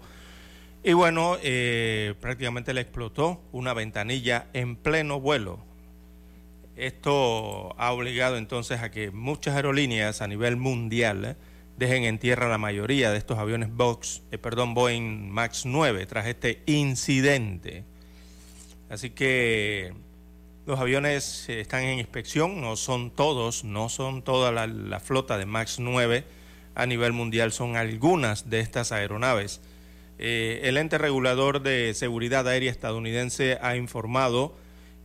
y 0.83 0.93
bueno, 0.93 1.37
eh, 1.41 2.15
prácticamente 2.19 2.73
le 2.73 2.81
explotó 2.81 3.41
una 3.51 3.73
ventanilla 3.73 4.47
en 4.53 4.75
pleno 4.75 5.19
vuelo. 5.19 5.59
Esto 6.75 7.73
ha 7.77 7.91
obligado 7.91 8.37
entonces 8.37 8.81
a 8.81 8.91
que 8.91 9.11
muchas 9.11 9.55
aerolíneas 9.55 10.21
a 10.21 10.27
nivel 10.27 10.57
mundial 10.57 11.23
eh, 11.25 11.35
dejen 11.77 12.03
en 12.03 12.19
tierra 12.19 12.49
la 12.49 12.57
mayoría 12.57 13.11
de 13.11 13.17
estos 13.17 13.37
aviones 13.37 13.73
Box, 13.73 14.23
perdón, 14.41 14.73
Boeing 14.73 15.29
Max 15.29 15.65
9 15.65 16.05
tras 16.05 16.27
este 16.27 16.63
incidente. 16.65 17.83
Así 18.89 19.09
que 19.09 19.93
los 20.65 20.79
aviones 20.79 21.49
están 21.49 21.83
en 21.83 21.99
inspección, 21.99 22.61
no 22.61 22.75
son 22.75 23.11
todos, 23.11 23.63
no 23.63 23.89
son 23.89 24.21
toda 24.21 24.51
la, 24.51 24.99
flota 24.99 25.37
de 25.37 25.45
Max 25.45 25.77
9 25.79 26.23
a 26.75 26.85
nivel 26.85 27.13
mundial, 27.13 27.51
son 27.51 27.75
algunas 27.75 28.49
de 28.49 28.59
estas 28.59 28.91
aeronaves. 28.91 29.61
el 30.17 30.77
ente 30.77 30.97
regulador 30.97 31.61
de 31.61 31.93
seguridad 31.93 32.47
aérea 32.47 32.71
estadounidense 32.71 33.57
ha 33.61 33.75
informado 33.75 34.55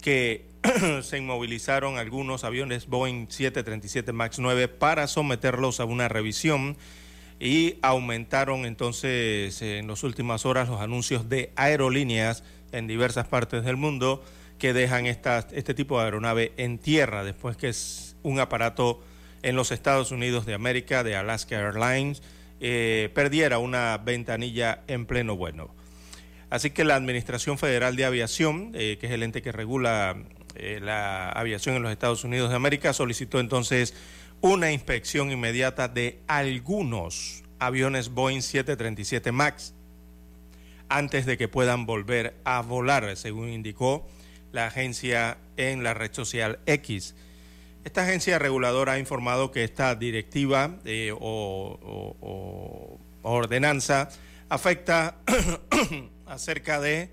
que 0.03 0.47
se 1.03 1.19
inmovilizaron 1.19 1.99
algunos 1.99 2.45
aviones 2.45 2.87
Boeing 2.87 3.27
737 3.29 4.13
MAX 4.13 4.39
9 4.39 4.69
para 4.69 5.07
someterlos 5.07 5.81
a 5.81 5.85
una 5.85 6.09
revisión 6.09 6.77
y 7.41 7.77
aumentaron 7.83 8.65
entonces 8.65 9.63
en 9.63 9.87
las 9.87 10.03
últimas 10.03 10.45
horas 10.45 10.69
los 10.69 10.81
anuncios 10.81 11.29
de 11.29 11.53
aerolíneas 11.57 12.43
en 12.73 12.87
diversas 12.87 13.29
partes 13.29 13.65
del 13.65 13.77
mundo 13.77 14.25
que 14.59 14.73
dejan 14.73 15.07
este 15.07 15.75
tipo 15.75 15.99
de 15.99 16.05
aeronave 16.05 16.53
en 16.57 16.79
tierra 16.79 17.23
después 17.23 17.57
que 17.57 17.69
es 17.69 18.17
un 18.23 18.41
aparato 18.41 19.01
en 19.43 19.57
los 19.57 19.73
Estados 19.73 20.11
Unidos 20.11 20.47
de 20.47 20.55
América 20.55 21.05
de 21.05 21.17
Alaska 21.17 21.57
Airlines 21.57 22.23
eh, 22.61 23.11
perdiera 23.15 23.59
una 23.59 23.99
ventanilla 23.99 24.83
en 24.89 25.07
pleno 25.07 25.37
bueno. 25.37 25.75
Así 26.51 26.71
que 26.71 26.85
la 26.85 26.97
Administración 26.97 27.59
Federal 27.59 27.95
de 27.97 28.05
Aviación, 28.05 28.73
eh, 28.75 28.97
que 29.01 29.07
es 29.07 29.13
el 29.13 29.23
ente 29.23 29.43
que 29.43 29.53
regula 29.53 30.17
eh, 30.55 30.81
la 30.83 31.31
aviación 31.31 31.77
en 31.77 31.83
los 31.83 31.93
Estados 31.93 32.25
Unidos 32.25 32.51
de 32.51 32.57
América 32.57 32.93
solicitó 32.93 33.39
entonces 33.39 33.95
una 34.41 34.73
inspección 34.73 35.31
inmediata 35.31 35.89
de 35.89 36.21
algunos 36.27 37.45
aviones 37.59 38.09
Boeing 38.09 38.41
737 38.41 39.31
MAX 39.31 39.75
antes 40.89 41.27
de 41.27 41.37
que 41.37 41.49
puedan 41.49 41.87
volver 41.87 42.35
a 42.45 42.63
volar, 42.63 43.17
según 43.17 43.51
indicó 43.51 44.09
la 44.53 44.67
agencia 44.67 45.39
en 45.57 45.83
la 45.83 45.95
red 45.95 46.13
social 46.13 46.61
X. 46.67 47.15
Esta 47.89 48.03
agencia 48.03 48.39
reguladora 48.39 48.93
ha 48.93 48.99
informado 48.99 49.51
que 49.51 49.65
esta 49.65 49.95
directiva 49.95 50.77
eh, 50.85 51.11
o 51.19 52.99
ordenanza 53.23 54.11
afecta 54.51 55.17
a 56.27 56.37
cerca 56.37 56.83
de 56.83 57.09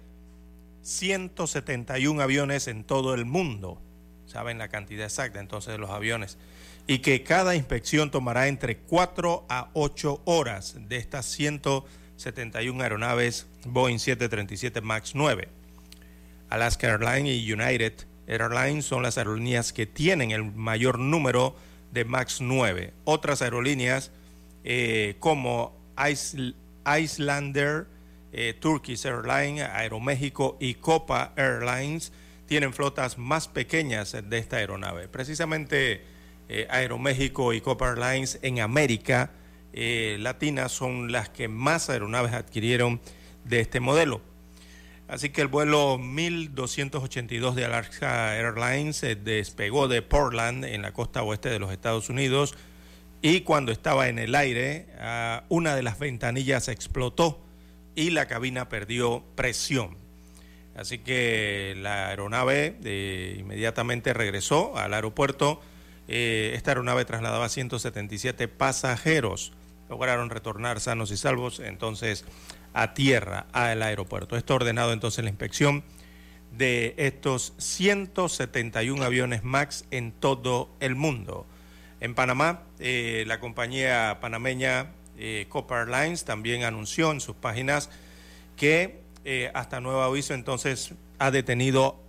171 0.81 2.21
aviones 2.21 2.67
en 2.67 2.83
todo 2.83 3.13
el 3.13 3.23
mundo. 3.23 3.81
Saben 4.25 4.57
la 4.57 4.67
cantidad 4.67 5.05
exacta 5.05 5.39
entonces 5.39 5.71
de 5.71 5.77
los 5.77 5.91
aviones. 5.91 6.38
Y 6.88 6.99
que 6.99 7.23
cada 7.23 7.55
inspección 7.55 8.11
tomará 8.11 8.49
entre 8.49 8.75
4 8.75 9.45
a 9.47 9.69
8 9.75 10.23
horas 10.25 10.75
de 10.89 10.97
estas 10.97 11.25
171 11.27 12.83
aeronaves 12.83 13.47
Boeing 13.63 13.99
737 13.99 14.81
MAX 14.81 15.15
9. 15.15 15.47
Alaska 16.49 16.88
Airlines 16.89 17.33
y 17.33 17.53
United 17.53 17.93
Airlines 18.27 18.85
son 18.85 19.03
las 19.03 19.17
aerolíneas 19.17 19.73
que 19.73 19.85
tienen 19.85 20.31
el 20.31 20.43
mayor 20.43 20.99
número 20.99 21.55
de 21.91 22.05
MAX 22.05 22.41
9. 22.41 22.93
Otras 23.05 23.41
aerolíneas 23.41 24.11
eh, 24.63 25.15
como 25.19 25.77
Islander, 26.97 27.88
eh, 28.33 28.53
Turkish 28.59 29.05
Airlines, 29.05 29.63
Aeroméxico 29.69 30.57
y 30.59 30.75
Copa 30.75 31.33
Airlines 31.38 32.11
tienen 32.47 32.73
flotas 32.73 33.17
más 33.17 33.47
pequeñas 33.47 34.17
de 34.23 34.38
esta 34.38 34.57
aeronave. 34.57 35.07
Precisamente 35.07 36.03
eh, 36.49 36.67
Aeroméxico 36.69 37.53
y 37.53 37.61
Copa 37.61 37.89
Airlines 37.89 38.39
en 38.41 38.59
América 38.59 39.31
Latina 39.77 40.69
son 40.69 41.11
las 41.11 41.27
que 41.27 41.49
más 41.49 41.89
aeronaves 41.89 42.31
adquirieron 42.31 43.01
de 43.43 43.59
este 43.59 43.81
modelo. 43.81 44.21
Así 45.07 45.29
que 45.29 45.41
el 45.41 45.47
vuelo 45.47 45.99
1282 45.99 47.55
de 47.55 47.65
Alaska 47.65 48.35
Airlines 48.35 49.01
despegó 49.23 49.87
de 49.87 50.01
Portland 50.01 50.65
en 50.65 50.81
la 50.81 50.93
costa 50.93 51.21
oeste 51.21 51.49
de 51.49 51.59
los 51.59 51.71
Estados 51.71 52.09
Unidos 52.09 52.55
y 53.21 53.41
cuando 53.41 53.71
estaba 53.71 54.07
en 54.07 54.17
el 54.17 54.33
aire 54.33 54.87
una 55.49 55.75
de 55.75 55.83
las 55.83 55.99
ventanillas 55.99 56.67
explotó 56.69 57.39
y 57.95 58.09
la 58.09 58.27
cabina 58.27 58.67
perdió 58.67 59.23
presión. 59.35 59.97
Así 60.75 60.99
que 60.99 61.73
la 61.77 62.09
aeronave 62.09 62.75
eh, 62.83 63.37
inmediatamente 63.39 64.13
regresó 64.13 64.77
al 64.77 64.93
aeropuerto. 64.93 65.61
Eh, 66.07 66.51
esta 66.53 66.71
aeronave 66.71 67.05
trasladaba 67.05 67.47
177 67.47 68.47
pasajeros. 68.49 69.53
Lograron 69.89 70.29
retornar 70.29 70.81
sanos 70.81 71.11
y 71.11 71.17
salvos 71.17 71.59
entonces 71.61 72.25
a 72.75 72.93
tierra, 72.93 73.47
al 73.53 73.81
aeropuerto. 73.81 74.35
Esto 74.35 74.53
ordenado 74.53 74.91
entonces 74.91 75.23
la 75.23 75.29
inspección 75.29 75.83
de 76.51 76.93
estos 76.97 77.53
171 77.57 79.01
aviones 79.01 79.43
MAX 79.43 79.85
en 79.91 80.11
todo 80.11 80.69
el 80.81 80.95
mundo. 80.95 81.47
En 82.01 82.13
Panamá, 82.15 82.63
eh, 82.79 83.23
la 83.27 83.39
compañía 83.39 84.17
panameña 84.19 84.91
eh, 85.17 85.45
Copper 85.47 85.88
Lines 85.88 86.25
también 86.25 86.63
anunció 86.63 87.11
en 87.11 87.21
sus 87.21 87.38
páginas 87.38 87.89
que 88.57 88.99
eh, 89.23 89.51
hasta 89.53 89.79
nuevo 89.79 90.01
aviso 90.01 90.33
entonces 90.33 90.93
ha 91.17 91.31
detenido 91.31 92.03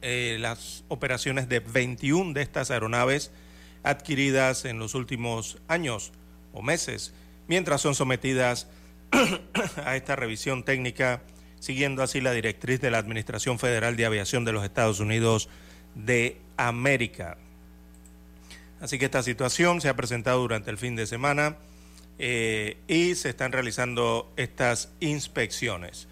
las 0.00 0.84
operaciones 0.86 1.48
de 1.48 1.58
21 1.58 2.32
de 2.32 2.42
estas 2.42 2.70
aeronaves 2.70 3.32
adquiridas 3.82 4.64
en 4.64 4.78
los 4.78 4.94
últimos 4.94 5.58
años 5.66 6.12
o 6.52 6.62
meses, 6.62 7.12
mientras 7.48 7.80
son 7.80 7.96
sometidas 7.96 8.68
a 9.84 9.96
esta 9.96 10.16
revisión 10.16 10.64
técnica, 10.64 11.22
siguiendo 11.60 12.02
así 12.02 12.20
la 12.20 12.32
directriz 12.32 12.80
de 12.80 12.90
la 12.90 12.98
Administración 12.98 13.58
Federal 13.58 13.96
de 13.96 14.06
Aviación 14.06 14.44
de 14.44 14.52
los 14.52 14.64
Estados 14.64 15.00
Unidos 15.00 15.48
de 15.94 16.38
América. 16.56 17.36
Así 18.80 18.98
que 18.98 19.06
esta 19.06 19.22
situación 19.22 19.80
se 19.80 19.88
ha 19.88 19.96
presentado 19.96 20.40
durante 20.40 20.70
el 20.70 20.78
fin 20.78 20.94
de 20.94 21.06
semana 21.06 21.56
eh, 22.18 22.76
y 22.86 23.14
se 23.14 23.30
están 23.30 23.52
realizando 23.52 24.32
estas 24.36 24.92
inspecciones. 25.00 26.06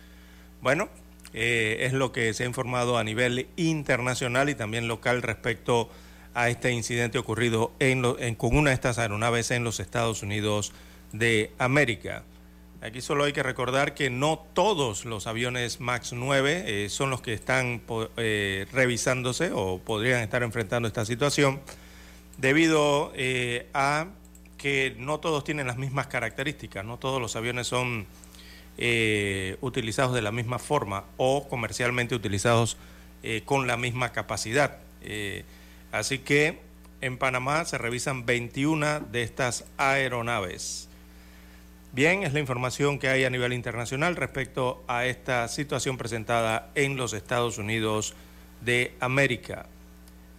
Bueno, 0.60 0.88
eh, 1.32 1.78
es 1.80 1.92
lo 1.92 2.12
que 2.12 2.32
se 2.34 2.42
ha 2.44 2.46
informado 2.46 2.98
a 2.98 3.04
nivel 3.04 3.48
internacional 3.56 4.48
y 4.48 4.54
también 4.54 4.88
local 4.88 5.22
respecto 5.22 5.90
a 6.34 6.48
este 6.48 6.70
incidente 6.72 7.18
ocurrido 7.18 7.72
en 7.78 8.02
con 8.34 8.56
una 8.56 8.70
de 8.70 8.74
estas 8.74 8.98
aeronaves 8.98 9.50
en 9.50 9.64
los 9.64 9.80
Estados 9.80 10.22
Unidos 10.22 10.72
de 11.12 11.52
América. 11.58 12.24
Aquí 12.86 13.00
solo 13.00 13.24
hay 13.24 13.32
que 13.32 13.42
recordar 13.42 13.94
que 13.94 14.10
no 14.10 14.38
todos 14.54 15.04
los 15.04 15.26
aviones 15.26 15.80
MAX 15.80 16.12
9 16.12 16.84
eh, 16.84 16.88
son 16.88 17.10
los 17.10 17.20
que 17.20 17.32
están 17.32 17.82
revisándose 18.72 19.50
o 19.52 19.78
podrían 19.78 20.22
estar 20.22 20.42
enfrentando 20.42 20.86
esta 20.86 21.04
situación 21.04 21.60
debido 22.38 23.12
a 23.74 24.06
que 24.56 24.94
no 24.98 25.20
todos 25.20 25.44
tienen 25.44 25.66
las 25.66 25.76
mismas 25.76 26.06
características, 26.06 26.84
no 26.84 26.98
todos 26.98 27.20
los 27.20 27.36
aviones 27.36 27.66
son 27.66 28.06
eh, 28.78 29.56
utilizados 29.62 30.14
de 30.14 30.20
la 30.20 30.32
misma 30.32 30.58
forma 30.58 31.04
o 31.16 31.48
comercialmente 31.48 32.14
utilizados 32.14 32.76
eh, 33.22 33.42
con 33.46 33.66
la 33.66 33.78
misma 33.78 34.12
capacidad. 34.12 34.78
Eh, 35.00 35.44
así 35.92 36.18
que 36.18 36.58
en 37.00 37.16
Panamá 37.16 37.64
se 37.64 37.78
revisan 37.78 38.26
21 38.26 39.00
de 39.00 39.22
estas 39.22 39.64
aeronaves. 39.78 40.90
Bien, 41.92 42.24
es 42.24 42.32
la 42.34 42.40
información 42.40 42.98
que 42.98 43.08
hay 43.08 43.24
a 43.24 43.30
nivel 43.30 43.52
internacional 43.52 44.16
respecto 44.16 44.84
a 44.86 45.06
esta 45.06 45.48
situación 45.48 45.96
presentada 45.96 46.70
en 46.74 46.96
los 46.96 47.14
Estados 47.14 47.56
Unidos 47.58 48.14
de 48.60 48.94
América. 49.00 49.66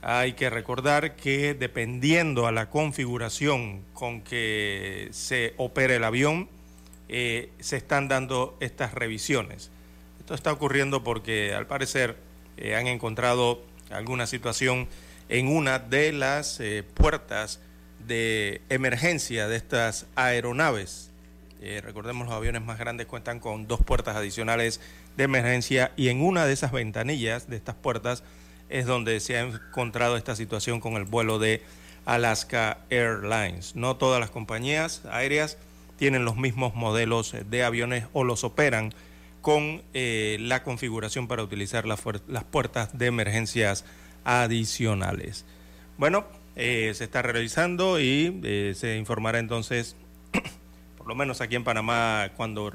Hay 0.01 0.33
que 0.33 0.49
recordar 0.49 1.15
que 1.15 1.55
dependiendo 1.55 2.45
a 2.45 2.51
la 2.51 2.69
configuración 2.69 3.83
con 3.93 4.21
que 4.21 5.09
se 5.11 5.53
opera 5.57 5.95
el 5.95 6.03
avión, 6.03 6.47
eh, 7.09 7.51
se 7.59 7.77
están 7.77 8.07
dando 8.07 8.55
estas 8.59 8.93
revisiones. 8.93 9.71
Esto 10.19 10.35
está 10.35 10.51
ocurriendo 10.51 11.03
porque 11.03 11.53
al 11.53 11.65
parecer 11.65 12.17
eh, 12.57 12.75
han 12.75 12.85
encontrado 12.85 13.63
alguna 13.89 14.27
situación 14.27 14.87
en 15.29 15.47
una 15.47 15.79
de 15.79 16.11
las 16.11 16.59
eh, 16.59 16.83
puertas 16.83 17.59
de 18.05 18.61
emergencia 18.69 19.47
de 19.47 19.55
estas 19.55 20.05
aeronaves. 20.15 21.06
Recordemos 21.83 22.27
los 22.27 22.35
aviones 22.35 22.61
más 22.61 22.77
grandes 22.77 23.07
cuentan 23.07 23.39
con 23.39 23.67
dos 23.67 23.81
puertas 23.83 24.15
adicionales 24.15 24.79
de 25.15 25.23
emergencia 25.23 25.91
y 25.95 26.09
en 26.09 26.21
una 26.21 26.45
de 26.45 26.53
esas 26.53 26.71
ventanillas 26.71 27.49
de 27.49 27.55
estas 27.57 27.75
puertas 27.75 28.23
es 28.69 28.85
donde 28.85 29.19
se 29.19 29.37
ha 29.37 29.41
encontrado 29.41 30.17
esta 30.17 30.35
situación 30.35 30.79
con 30.79 30.93
el 30.93 31.03
vuelo 31.03 31.39
de 31.39 31.61
Alaska 32.05 32.79
Airlines. 32.89 33.75
No 33.75 33.97
todas 33.97 34.19
las 34.19 34.29
compañías 34.29 35.03
aéreas 35.11 35.57
tienen 35.97 36.25
los 36.25 36.37
mismos 36.37 36.75
modelos 36.75 37.35
de 37.49 37.63
aviones 37.63 38.05
o 38.13 38.23
los 38.23 38.43
operan 38.43 38.93
con 39.41 39.81
eh, 39.93 40.37
la 40.39 40.63
configuración 40.63 41.27
para 41.27 41.43
utilizar 41.43 41.85
las, 41.85 42.01
puertas 42.49 42.97
de 42.97 43.07
emergencias 43.07 43.85
adicionales. 44.23 45.45
Bueno, 45.97 46.25
eh, 46.55 46.91
se 46.95 47.03
está 47.03 47.21
realizando 47.21 47.99
y 47.99 48.39
eh, 48.43 48.73
se 48.75 48.97
informará 48.97 49.39
entonces, 49.39 49.95
lo 51.07 51.15
menos 51.15 51.41
aquí 51.41 51.55
en 51.55 51.63
Panamá, 51.63 52.31
cuando 52.35 52.73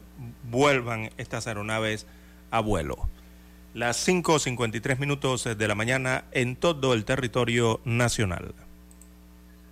vuelvan 0.50 1.10
estas 1.16 1.46
aeronaves 1.46 2.06
a 2.50 2.60
vuelo 2.60 3.08
las 3.74 4.06
5.53 4.06 4.98
minutos 4.98 5.44
de 5.44 5.68
la 5.68 5.74
mañana 5.74 6.26
en 6.32 6.56
todo 6.56 6.92
el 6.92 7.06
territorio 7.06 7.80
nacional. 7.84 8.54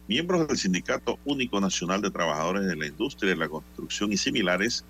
Miembros 0.09 0.49
del 0.49 0.57
Sindicato 0.57 1.19
Único 1.27 1.61
Nacional 1.61 2.01
de 2.01 2.11
Trabajadores 2.11 2.65
de 2.65 2.77
la 2.77 2.87
Industria 2.87 3.31
de 3.31 3.37
la 3.37 3.49
Construcción 3.49 4.13
y 4.13 4.17
similares, 4.17 4.85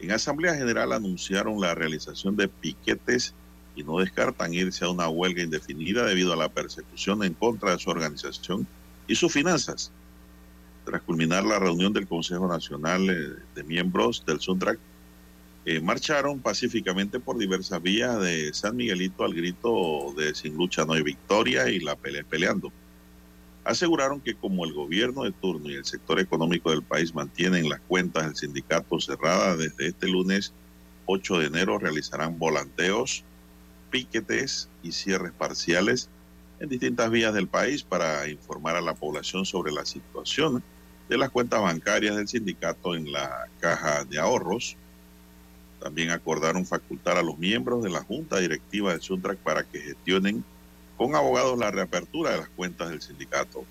en 0.00 0.10
Asamblea 0.10 0.54
General 0.54 0.92
anunciaron 0.92 1.60
la 1.60 1.74
realización 1.74 2.36
de 2.36 2.48
piquetes 2.48 3.34
y 3.76 3.84
no 3.84 3.98
descartan 3.98 4.52
irse 4.52 4.84
a 4.84 4.90
una 4.90 5.08
huelga 5.08 5.42
indefinida 5.42 6.04
debido 6.04 6.32
a 6.32 6.36
la 6.36 6.48
persecución 6.48 7.22
en 7.22 7.34
contra 7.34 7.72
de 7.72 7.78
su 7.78 7.88
organización 7.88 8.66
y 9.06 9.14
sus 9.14 9.32
finanzas. 9.32 9.92
Tras 10.84 11.02
culminar 11.02 11.44
la 11.44 11.58
reunión 11.58 11.92
del 11.92 12.06
Consejo 12.06 12.48
Nacional 12.48 13.08
eh, 13.10 13.42
de 13.54 13.64
Miembros 13.64 14.24
del 14.26 14.40
SUNTRAC, 14.40 14.78
eh, 15.66 15.80
marcharon 15.80 16.40
pacíficamente 16.40 17.20
por 17.20 17.36
diversas 17.36 17.82
vías 17.82 18.18
de 18.20 18.52
San 18.54 18.76
Miguelito 18.76 19.24
al 19.24 19.34
grito 19.34 20.14
de 20.16 20.34
sin 20.34 20.56
lucha 20.56 20.86
no 20.86 20.94
hay 20.94 21.02
victoria 21.02 21.68
y 21.68 21.80
la 21.80 21.96
pelea 21.96 22.24
peleando. 22.24 22.72
Aseguraron 23.62 24.20
que 24.20 24.34
como 24.34 24.64
el 24.64 24.72
gobierno 24.72 25.24
de 25.24 25.32
turno 25.32 25.68
y 25.70 25.74
el 25.74 25.84
sector 25.84 26.18
económico 26.18 26.70
del 26.70 26.82
país 26.82 27.14
mantienen 27.14 27.68
las 27.68 27.80
cuentas 27.80 28.24
del 28.24 28.36
sindicato 28.36 28.98
cerradas 29.00 29.58
desde 29.58 29.88
este 29.88 30.08
lunes 30.08 30.54
8 31.04 31.38
de 31.40 31.46
enero, 31.46 31.78
realizarán 31.78 32.38
volanteos, 32.38 33.22
piquetes 33.90 34.70
y 34.82 34.92
cierres 34.92 35.32
parciales 35.32 36.08
en 36.60 36.68
distintas 36.68 37.10
vías 37.10 37.34
del 37.34 37.48
país 37.48 37.82
para 37.82 38.28
informar 38.28 38.76
a 38.76 38.80
la 38.80 38.94
población 38.94 39.44
sobre 39.44 39.72
la 39.72 39.84
situación 39.84 40.62
de 41.08 41.18
las 41.18 41.30
cuentas 41.30 41.60
bancarias 41.60 42.16
del 42.16 42.28
sindicato 42.28 42.94
en 42.94 43.10
la 43.10 43.48
caja 43.58 44.04
de 44.04 44.18
ahorros 44.18 44.76
también 45.80 46.10
acordaron 46.10 46.66
facultar 46.66 47.16
a 47.16 47.22
los 47.22 47.38
miembros 47.38 47.82
de 47.82 47.90
la 47.90 48.04
Junta 48.04 48.38
Directiva 48.38 48.92
de 48.92 49.00
Suntrack 49.00 49.38
para 49.38 49.64
que 49.64 49.80
gestionen 49.80 50.44
con 50.96 51.14
abogados 51.14 51.58
la 51.58 51.70
reapertura 51.70 52.32
de 52.32 52.38
las 52.38 52.48
cuentas 52.50 52.90
del 52.90 53.00
sindicato. 53.00 53.64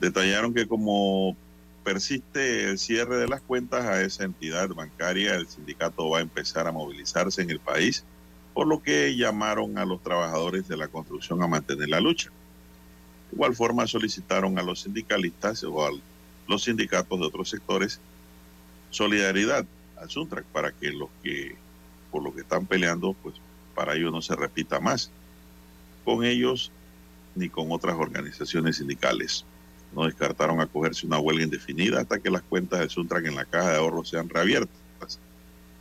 Detallaron 0.00 0.52
que 0.52 0.68
como 0.68 1.34
persiste 1.82 2.64
el 2.64 2.78
cierre 2.78 3.16
de 3.16 3.26
las 3.26 3.40
cuentas 3.40 3.86
a 3.86 4.02
esa 4.02 4.24
entidad 4.24 4.68
bancaria, 4.68 5.34
el 5.34 5.48
sindicato 5.48 6.10
va 6.10 6.18
a 6.18 6.22
empezar 6.22 6.68
a 6.68 6.72
movilizarse 6.72 7.40
en 7.40 7.50
el 7.50 7.58
país, 7.58 8.04
por 8.58 8.66
lo 8.66 8.82
que 8.82 9.14
llamaron 9.14 9.78
a 9.78 9.84
los 9.84 10.02
trabajadores 10.02 10.66
de 10.66 10.76
la 10.76 10.88
construcción 10.88 11.40
a 11.44 11.46
mantener 11.46 11.90
la 11.90 12.00
lucha. 12.00 12.28
De 13.30 13.36
igual 13.36 13.54
forma 13.54 13.86
solicitaron 13.86 14.58
a 14.58 14.64
los 14.64 14.80
sindicalistas 14.80 15.62
o 15.62 15.86
a 15.86 15.90
los 16.48 16.64
sindicatos 16.64 17.20
de 17.20 17.26
otros 17.26 17.50
sectores 17.50 18.00
solidaridad 18.90 19.64
al 19.96 20.10
Suntrack 20.10 20.44
para 20.46 20.72
que 20.72 20.90
los 20.90 21.08
que 21.22 21.54
por 22.10 22.24
lo 22.24 22.34
que 22.34 22.40
están 22.40 22.66
peleando, 22.66 23.14
pues 23.22 23.36
para 23.76 23.94
ellos 23.94 24.10
no 24.10 24.22
se 24.22 24.34
repita 24.34 24.80
más 24.80 25.12
con 26.04 26.24
ellos 26.24 26.72
ni 27.36 27.48
con 27.48 27.70
otras 27.70 27.94
organizaciones 27.94 28.78
sindicales. 28.78 29.44
No 29.94 30.04
descartaron 30.04 30.60
acogerse 30.60 31.06
una 31.06 31.20
huelga 31.20 31.44
indefinida 31.44 32.00
hasta 32.00 32.18
que 32.18 32.28
las 32.28 32.42
cuentas 32.42 32.80
del 32.80 32.90
Suntrack 32.90 33.26
en 33.26 33.36
la 33.36 33.44
caja 33.44 33.70
de 33.70 33.76
ahorro 33.76 34.04
sean 34.04 34.28
reabiertas, 34.28 35.20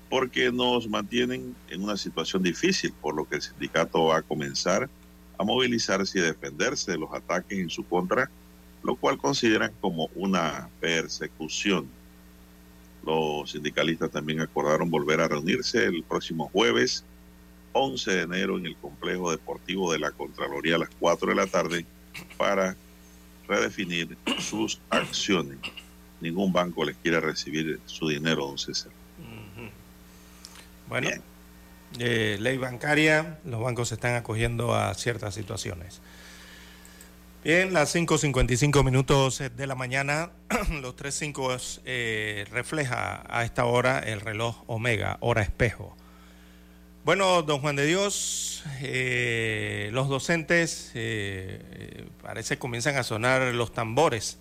porque 0.09 0.51
nos 0.51 0.87
mantienen 0.87 1.55
en 1.69 1.83
una 1.83 1.97
situación 1.97 2.43
difícil, 2.43 2.93
por 3.01 3.15
lo 3.15 3.27
que 3.27 3.35
el 3.35 3.41
sindicato 3.41 4.05
va 4.05 4.17
a 4.17 4.21
comenzar 4.21 4.89
a 5.37 5.43
movilizarse 5.43 6.19
y 6.19 6.21
defenderse 6.21 6.91
de 6.91 6.97
los 6.97 7.13
ataques 7.13 7.59
en 7.59 7.69
su 7.69 7.83
contra, 7.85 8.29
lo 8.83 8.95
cual 8.95 9.17
consideran 9.17 9.71
como 9.81 10.09
una 10.15 10.69
persecución. 10.79 11.87
Los 13.05 13.51
sindicalistas 13.51 14.11
también 14.11 14.41
acordaron 14.41 14.89
volver 14.89 15.21
a 15.21 15.27
reunirse 15.27 15.85
el 15.85 16.03
próximo 16.03 16.49
jueves 16.49 17.03
11 17.73 18.11
de 18.11 18.21
enero 18.21 18.57
en 18.57 18.65
el 18.65 18.75
complejo 18.75 19.31
deportivo 19.31 19.91
de 19.91 19.99
la 19.99 20.11
Contraloría 20.11 20.75
a 20.75 20.79
las 20.79 20.89
4 20.99 21.29
de 21.29 21.35
la 21.35 21.47
tarde 21.47 21.85
para 22.37 22.75
redefinir 23.47 24.17
sus 24.39 24.79
acciones. 24.89 25.57
Ningún 26.19 26.51
banco 26.51 26.83
les 26.83 26.97
quiere 26.97 27.19
recibir 27.19 27.79
su 27.85 28.07
dinero, 28.07 28.47
don 28.47 28.57
César. 28.57 28.91
Bueno, 30.87 31.09
eh, 31.99 32.37
ley 32.39 32.57
bancaria, 32.57 33.39
los 33.45 33.61
bancos 33.61 33.89
se 33.89 33.95
están 33.95 34.15
acogiendo 34.15 34.75
a 34.75 34.93
ciertas 34.93 35.33
situaciones. 35.33 36.01
Bien, 37.43 37.73
las 37.73 37.95
5.55 37.95 38.83
minutos 38.83 39.41
de 39.55 39.67
la 39.67 39.75
mañana, 39.75 40.31
los 40.81 40.95
3.5 40.95 41.81
eh, 41.85 42.45
refleja 42.51 43.23
a 43.29 43.43
esta 43.43 43.65
hora 43.65 43.99
el 43.99 44.21
reloj 44.21 44.63
Omega, 44.67 45.17
hora 45.21 45.41
espejo. 45.41 45.95
Bueno, 47.07 47.41
don 47.41 47.61
Juan 47.61 47.77
de 47.77 47.85
Dios, 47.85 48.65
eh, 48.81 49.89
los 49.93 50.09
docentes 50.09 50.91
eh, 50.93 51.61
eh, 51.71 52.05
parece 52.21 52.59
comienzan 52.59 52.97
a 52.97 53.03
sonar 53.03 53.55
los 53.55 53.71
tambores 53.71 54.39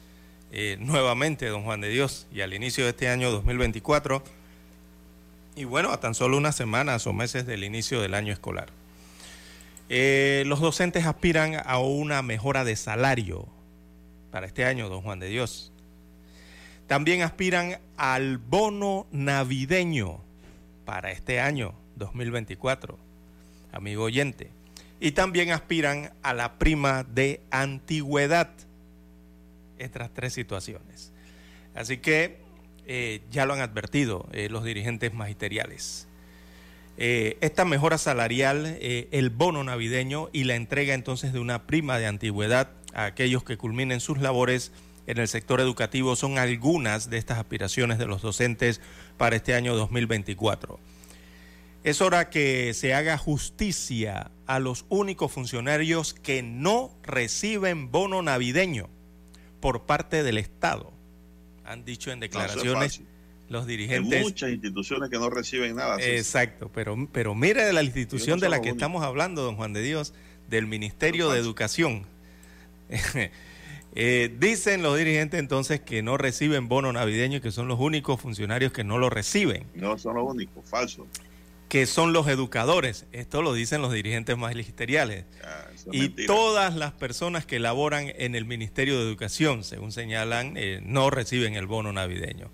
nuevamente, 0.80 1.46
don 1.46 1.62
Juan 1.62 1.80
de 1.80 1.90
Dios, 1.90 2.26
y 2.32 2.40
al 2.40 2.54
inicio 2.54 2.82
de 2.82 2.90
este 2.90 3.08
año 3.08 3.30
2024, 3.30 4.24
y 5.56 5.64
bueno, 5.64 5.90
a 5.90 5.98
tan 5.98 6.14
solo 6.14 6.36
unas 6.36 6.54
semanas 6.54 7.06
o 7.06 7.14
meses 7.14 7.46
del 7.46 7.64
inicio 7.64 8.02
del 8.02 8.12
año 8.12 8.32
escolar. 8.32 8.68
Eh, 9.88 10.44
los 10.46 10.60
docentes 10.60 11.06
aspiran 11.06 11.54
a 11.64 11.78
una 11.78 12.20
mejora 12.20 12.62
de 12.64 12.76
salario 12.76 13.48
para 14.30 14.46
este 14.46 14.66
año, 14.66 14.90
don 14.90 15.00
Juan 15.00 15.18
de 15.18 15.28
Dios. 15.28 15.72
También 16.86 17.22
aspiran 17.22 17.78
al 17.96 18.36
bono 18.36 19.06
navideño 19.10 20.20
para 20.84 21.10
este 21.10 21.40
año 21.40 21.74
2024, 21.96 22.98
amigo 23.72 24.04
oyente. 24.04 24.50
Y 25.00 25.12
también 25.12 25.52
aspiran 25.52 26.12
a 26.22 26.34
la 26.34 26.58
prima 26.58 27.02
de 27.04 27.40
antigüedad. 27.50 28.50
Estas 29.78 30.12
tres 30.12 30.34
situaciones. 30.34 31.12
Así 31.74 31.98
que 31.98 32.45
eh, 32.86 33.20
ya 33.30 33.46
lo 33.46 33.54
han 33.54 33.60
advertido 33.60 34.28
eh, 34.32 34.48
los 34.48 34.64
dirigentes 34.64 35.12
magisteriales. 35.12 36.08
Eh, 36.98 37.36
esta 37.40 37.64
mejora 37.64 37.98
salarial, 37.98 38.78
el 38.80 39.30
bono 39.30 39.62
navideño 39.64 40.30
y 40.32 40.44
la 40.44 40.54
entrega 40.54 40.94
entonces 40.94 41.32
de 41.32 41.40
una 41.40 41.66
prima 41.66 41.98
de 41.98 42.06
antigüedad 42.06 42.70
a 42.94 43.04
aquellos 43.04 43.44
que 43.44 43.58
culminen 43.58 44.00
sus 44.00 44.18
labores 44.18 44.72
en 45.06 45.18
el 45.18 45.28
sector 45.28 45.60
educativo 45.60 46.16
son 46.16 46.38
algunas 46.38 47.10
de 47.10 47.18
estas 47.18 47.38
aspiraciones 47.38 47.98
de 47.98 48.06
los 48.06 48.22
docentes 48.22 48.80
para 49.18 49.36
este 49.36 49.54
año 49.54 49.76
2024. 49.76 50.80
Es 51.84 52.00
hora 52.00 52.30
que 52.30 52.74
se 52.74 52.94
haga 52.94 53.16
justicia 53.16 54.32
a 54.46 54.58
los 54.58 54.86
únicos 54.88 55.30
funcionarios 55.30 56.14
que 56.14 56.42
no 56.42 56.90
reciben 57.02 57.92
bono 57.92 58.22
navideño 58.22 58.88
por 59.60 59.86
parte 59.86 60.22
del 60.22 60.38
Estado. 60.38 60.95
Han 61.66 61.84
dicho 61.84 62.10
en 62.10 62.20
declaraciones 62.20 63.02
los 63.48 63.66
dirigentes. 63.66 64.18
Hay 64.18 64.24
muchas 64.24 64.50
instituciones 64.50 65.10
que 65.10 65.18
no 65.18 65.30
reciben 65.30 65.76
nada. 65.76 65.96
Exacto, 66.00 66.70
pero, 66.72 66.96
pero 67.12 67.34
mire 67.34 67.72
la 67.72 67.82
institución 67.82 68.40
de 68.40 68.48
la 68.48 68.60
que 68.60 68.70
estamos 68.70 69.02
hablando, 69.02 69.42
don 69.42 69.56
Juan 69.56 69.72
de 69.72 69.82
Dios, 69.82 70.14
del 70.48 70.66
Ministerio 70.66 71.30
de 71.30 71.38
Educación. 71.38 72.06
Eh, 73.98 74.30
dicen 74.38 74.82
los 74.82 74.98
dirigentes 74.98 75.40
entonces 75.40 75.80
que 75.80 76.02
no 76.02 76.18
reciben 76.18 76.68
bono 76.68 76.92
navideño 76.92 77.38
y 77.38 77.40
que 77.40 77.50
son 77.50 77.66
los 77.66 77.80
únicos 77.80 78.20
funcionarios 78.20 78.70
que 78.70 78.84
no 78.84 78.98
lo 78.98 79.08
reciben. 79.08 79.64
No 79.74 79.96
son 79.96 80.16
los 80.16 80.26
únicos, 80.28 80.68
falso. 80.68 81.06
Que 81.76 81.84
son 81.84 82.14
los 82.14 82.26
educadores. 82.26 83.04
Esto 83.12 83.42
lo 83.42 83.52
dicen 83.52 83.82
los 83.82 83.92
dirigentes 83.92 84.38
magisteriales. 84.38 85.26
y 85.92 86.08
todas 86.24 86.74
las 86.74 86.92
personas 86.92 87.44
que 87.44 87.58
laboran 87.58 88.10
en 88.16 88.34
el 88.34 88.46
Ministerio 88.46 88.96
de 88.96 89.02
Educación, 89.02 89.62
según 89.62 89.92
señalan, 89.92 90.54
eh, 90.56 90.80
no 90.82 91.10
reciben 91.10 91.54
el 91.54 91.66
bono 91.66 91.92
navideño. 91.92 92.50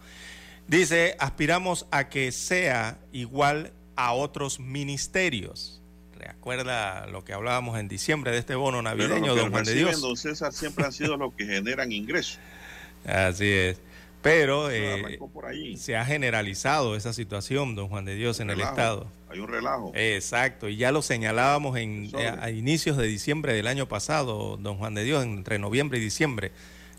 Dice, 0.67 1.15
aspiramos 1.21 1.87
a 1.93 2.09
que 2.09 2.33
sea 2.33 2.99
igual 3.13 3.73
a 3.95 4.13
otros 4.13 4.59
ministerios 4.59 5.79
recuerda 6.19 7.07
lo 7.07 7.25
que 7.25 7.33
hablábamos 7.33 7.79
en 7.79 7.87
diciembre 7.87 8.33
de 8.33 8.39
este 8.39 8.57
bono 8.57 8.83
navideño, 8.83 9.37
don 9.37 9.53
Juan 9.53 9.65
de 9.65 9.75
Dios. 9.75 10.01
Don 10.01 10.17
César 10.17 10.53
siempre 10.53 10.85
han 10.85 10.93
sido 10.93 11.17
los 11.17 11.33
que 11.35 11.47
generan 11.47 11.93
ingresos. 11.93 12.41
Así 13.07 13.49
es. 13.49 13.81
Pero 14.23 14.71
eh, 14.71 15.19
se 15.77 15.97
ha 15.97 16.05
generalizado 16.05 16.97
esa 16.97 17.13
situación, 17.13 17.75
don 17.75 17.89
Juan 17.89 18.05
de 18.05 18.15
Dios, 18.15 18.41
en 18.41 18.51
el 18.51 18.61
Estado. 18.61 19.07
Hay 19.29 19.41
un 19.41 19.49
relajo. 19.49 19.93
Exacto, 19.95 20.69
y 20.69 20.77
ya 20.77 20.93
lo 20.93 21.03
señalábamos 21.03 21.77
en, 21.77 22.11
eh, 22.17 22.33
a, 22.41 22.51
inicios 22.51 22.97
de 22.97 23.07
diciembre 23.07 23.53
del 23.53 23.67
año 23.67 23.89
pasado, 23.89 24.57
don 24.59 24.79
Juan 24.79 24.95
de 24.95 25.05
Dios, 25.05 25.25
entre 25.25 25.59
noviembre 25.59 25.99
y 25.99 26.01
diciembre, 26.01 26.53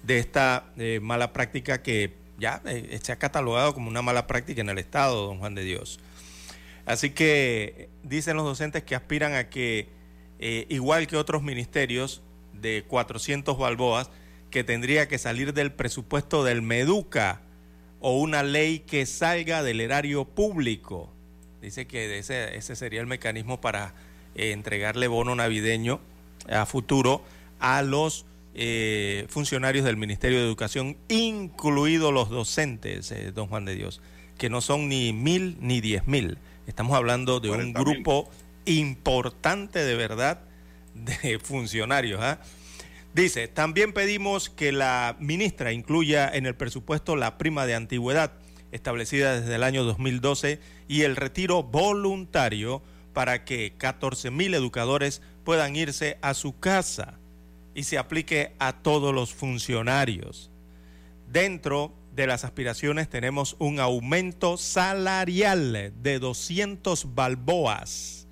de 0.04 0.20
esta 0.20 0.66
eh, 0.78 1.00
mala 1.02 1.32
práctica 1.32 1.82
que 1.82 2.14
ya 2.38 2.62
se 3.02 3.12
ha 3.12 3.16
catalogado 3.18 3.74
como 3.74 3.90
una 3.90 4.02
mala 4.02 4.28
práctica 4.28 4.60
en 4.60 4.70
el 4.70 4.78
Estado, 4.78 5.28
don 5.28 5.40
Juan 5.40 5.56
de 5.56 5.64
Dios. 5.64 6.00
Así 6.86 7.12
que 7.12 7.90
dicen 8.04 8.36
los 8.36 8.46
docentes 8.46 8.84
que 8.84 8.96
aspiran 8.96 9.34
a 9.34 9.50
que, 9.50 9.88
eh, 10.40 10.66
igual 10.70 11.08
que 11.08 11.16
otros 11.16 11.42
ministerios 11.42 12.22
de 12.54 12.84
400 12.88 13.58
balboas, 13.58 14.10
que 14.54 14.64
tendría 14.64 15.08
que 15.08 15.18
salir 15.18 15.52
del 15.56 15.72
presupuesto 15.72 16.44
del 16.44 16.62
Meduca 16.62 17.42
o 18.02 18.20
una 18.20 18.44
ley 18.44 18.82
que 18.82 19.08
salga 19.08 19.64
del 19.64 19.82
erario 19.82 20.26
público. 20.26 21.12
Dice 21.60 21.88
que 21.88 22.20
ese, 22.20 22.56
ese 22.56 22.76
sería 22.76 23.02
el 23.02 23.08
mecanismo 23.08 23.60
para 23.60 23.96
eh, 24.36 24.52
entregarle 24.52 25.08
bono 25.08 25.34
navideño 25.34 26.00
a 26.48 26.68
futuro 26.68 27.24
a 27.60 27.82
los 27.82 28.28
eh, 28.54 29.26
funcionarios 29.28 29.86
del 29.86 29.98
Ministerio 29.98 30.38
de 30.38 30.46
Educación, 30.46 30.98
incluidos 31.10 32.14
los 32.14 32.30
docentes, 32.30 33.12
don 33.34 33.48
Juan 33.48 33.66
de 33.66 33.74
Dios, 33.74 34.02
que 34.38 34.52
no 34.52 34.62
son 34.62 34.88
ni 34.88 35.14
mil 35.14 35.58
ni 35.62 35.82
diez 35.82 36.06
mil. 36.06 36.38
Estamos 36.68 36.96
hablando 36.96 37.40
de 37.40 37.50
un 37.50 37.74
grupo 37.74 38.30
importante 38.66 39.80
de 39.80 39.96
verdad 39.96 40.42
de 40.94 41.40
funcionarios. 41.40 42.22
¿ah? 42.22 42.40
Dice, 43.14 43.48
también 43.48 43.94
pedimos 43.94 44.50
que 44.50 44.72
la 44.72 45.16
ministra 45.20 45.72
incluya 45.72 46.28
en 46.34 46.48
el 46.48 46.56
presupuesto 46.56 47.16
la 47.16 47.38
prima 47.38 47.68
de 47.68 47.76
antigüedad 47.76 48.34
establecida 48.72 49.40
desde 49.40 49.54
el 49.54 49.64
año 49.64 49.84
2012 49.84 50.60
y 50.88 51.04
el 51.04 51.16
retiro 51.16 51.62
voluntario 51.62 52.82
para 53.14 53.46
que 53.46 53.76
14 53.78 54.32
mil 54.32 54.56
educadores 54.56 55.22
puedan 55.44 55.76
irse 55.76 56.18
a 56.24 56.34
su 56.34 56.60
casa 56.60 57.20
y 57.76 57.84
se 57.84 58.00
aplique 58.00 58.56
a 58.58 58.82
todos 58.82 59.14
los 59.14 59.32
funcionarios. 59.32 60.50
Dentro 61.28 61.94
de 62.16 62.26
las 62.26 62.44
aspiraciones 62.44 63.10
tenemos 63.10 63.56
un 63.60 63.80
aumento 63.80 64.58
salarial 64.58 65.94
de 66.02 66.20
200 66.20 67.14
balboas. 67.14 68.23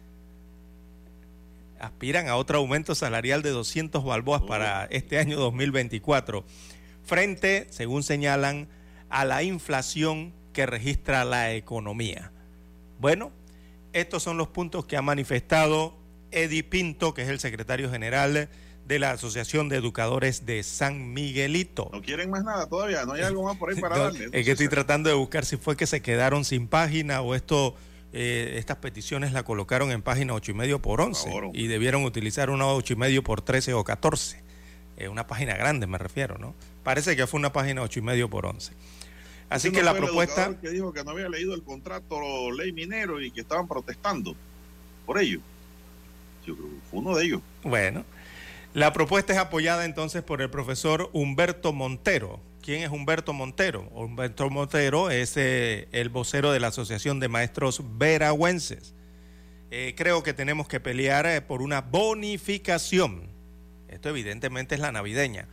Aspiran 1.82 2.28
a 2.28 2.36
otro 2.36 2.60
aumento 2.60 2.94
salarial 2.94 3.42
de 3.42 3.50
200 3.50 4.04
balboas 4.04 4.44
para 4.44 4.86
este 4.86 5.18
año 5.18 5.40
2024, 5.40 6.46
frente, 7.04 7.68
según 7.72 8.04
señalan, 8.04 8.70
a 9.10 9.26
la 9.26 9.42
inflación 9.42 10.32
que 10.54 10.68
registra 10.68 11.26
la 11.26 11.54
economía. 11.54 12.32
Bueno, 13.00 13.32
estos 13.94 14.22
son 14.22 14.38
los 14.38 14.50
puntos 14.50 14.86
que 14.86 14.96
ha 14.96 15.02
manifestado 15.02 15.98
Eddie 16.30 16.64
Pinto, 16.64 17.16
que 17.16 17.24
es 17.24 17.30
el 17.30 17.40
secretario 17.40 17.90
general 17.90 18.50
de 18.86 19.00
la 19.00 19.12
Asociación 19.12 19.70
de 19.70 19.78
Educadores 19.78 20.46
de 20.46 20.64
San 20.64 21.14
Miguelito. 21.14 21.90
No 21.92 22.02
quieren 22.02 22.30
más 22.30 22.44
nada 22.44 22.68
todavía, 22.68 23.06
no 23.06 23.14
hay 23.14 23.22
algo 23.22 23.44
más 23.44 23.58
por 23.58 23.72
ahí 23.72 23.80
para 23.80 23.98
darle. 24.04 24.30
Es 24.32 24.46
que 24.46 24.52
estoy 24.52 24.68
tratando 24.68 25.10
de 25.10 25.16
buscar 25.16 25.46
si 25.46 25.58
fue 25.58 25.76
que 25.76 25.88
se 25.88 26.02
quedaron 26.02 26.46
sin 26.46 26.68
página 26.68 27.22
o 27.22 27.36
esto, 27.36 27.76
eh, 28.14 28.56
estas 28.58 28.78
peticiones 28.78 29.32
la 29.32 29.44
colocaron 29.44 29.92
en 29.92 30.02
página 30.02 30.34
ocho 30.34 30.52
y 30.52 30.56
medio 30.56 30.82
por 30.82 31.02
11 31.02 31.52
y 31.54 31.68
debieron 31.68 32.04
utilizar 32.04 32.50
una 32.50 32.68
ocho 32.68 32.94
y 32.94 32.96
medio 32.98 33.24
por 33.24 33.42
13 33.42 33.74
o 33.74 33.84
14. 33.84 34.42
Eh, 34.98 35.08
una 35.08 35.28
página 35.28 35.56
grande 35.56 35.88
me 35.88 35.98
refiero, 35.98 36.38
¿no? 36.38 36.54
Parece 36.84 37.16
que 37.16 37.26
fue 37.28 37.40
una 37.40 37.54
página 37.54 37.82
ocho 37.82 38.00
y 38.00 38.04
medio 38.04 38.30
por 38.30 38.46
11. 38.46 38.74
Así 39.50 39.72
que 39.72 39.84
la 39.84 39.94
propuesta... 39.94 40.58
que 40.62 40.70
dijo 40.70 40.94
que 40.94 41.04
no 41.04 41.12
había 41.12 41.28
leído 41.28 41.54
el 41.54 41.64
contrato 41.64 42.52
ley 42.52 42.72
minero 42.72 43.22
y 43.22 43.32
que 43.32 43.42
estaban 43.42 43.68
protestando 43.68 44.36
por 45.06 45.20
ello. 45.20 45.40
Yo 46.46 46.56
creo 46.56 46.70
que 46.70 46.76
fue 46.90 47.00
uno 47.00 47.16
de 47.16 47.26
ellos. 47.26 47.42
Bueno. 47.64 48.06
La 48.74 48.94
propuesta 48.94 49.34
es 49.34 49.40
apoyada 49.40 49.84
entonces 49.84 50.24
por 50.24 50.42
el 50.42 50.50
profesor 50.50 51.10
Humberto 51.12 51.74
Montero. 51.74 52.40
¿Quién 52.62 52.84
es 52.84 52.92
Humberto 52.92 53.34
Montero? 53.34 53.90
Humberto 53.92 54.48
Montero 54.52 55.10
es 55.10 55.36
eh, 55.36 55.88
el 55.92 56.10
vocero 56.10 56.52
de 56.52 56.60
la 56.60 56.68
Asociación 56.68 57.20
de 57.20 57.28
Maestros 57.28 57.82
Veragüenses. 57.98 58.94
Eh, 59.72 59.96
creo 59.98 60.22
que 60.22 60.34
tenemos 60.34 60.68
que 60.68 60.80
pelear 60.80 61.26
eh, 61.26 61.42
por 61.42 61.64
una 61.64 61.82
bonificación. 61.82 63.30
Esto 63.88 64.10
evidentemente 64.10 64.76
es 64.76 64.82
la 64.82 64.92
navideña, 64.92 65.48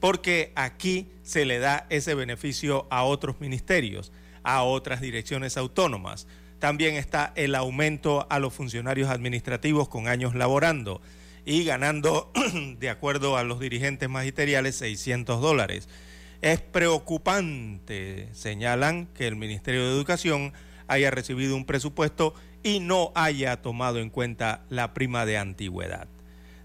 porque 0.00 0.52
aquí 0.54 1.10
se 1.22 1.44
le 1.44 1.58
da 1.58 1.86
ese 1.90 2.14
beneficio 2.14 2.86
a 2.88 3.04
otros 3.04 3.40
ministerios, 3.40 4.10
a 4.42 4.62
otras 4.62 5.02
direcciones 5.02 5.58
autónomas. 5.58 6.26
También 6.60 6.94
está 6.94 7.34
el 7.36 7.56
aumento 7.56 8.26
a 8.30 8.38
los 8.38 8.54
funcionarios 8.54 9.10
administrativos 9.10 9.90
con 9.90 10.08
años 10.08 10.34
laborando 10.34 11.02
y 11.44 11.64
ganando, 11.64 12.32
de 12.78 12.88
acuerdo 12.88 13.36
a 13.36 13.44
los 13.44 13.60
dirigentes 13.60 14.08
magisteriales, 14.08 14.76
600 14.76 15.42
dólares. 15.42 15.90
Es 16.44 16.60
preocupante, 16.60 18.28
señalan, 18.34 19.06
que 19.14 19.26
el 19.26 19.34
Ministerio 19.34 19.82
de 19.84 19.92
Educación 19.92 20.52
haya 20.88 21.10
recibido 21.10 21.56
un 21.56 21.64
presupuesto 21.64 22.34
y 22.62 22.80
no 22.80 23.12
haya 23.14 23.62
tomado 23.62 23.98
en 23.98 24.10
cuenta 24.10 24.62
la 24.68 24.92
prima 24.92 25.24
de 25.24 25.38
antigüedad. 25.38 26.06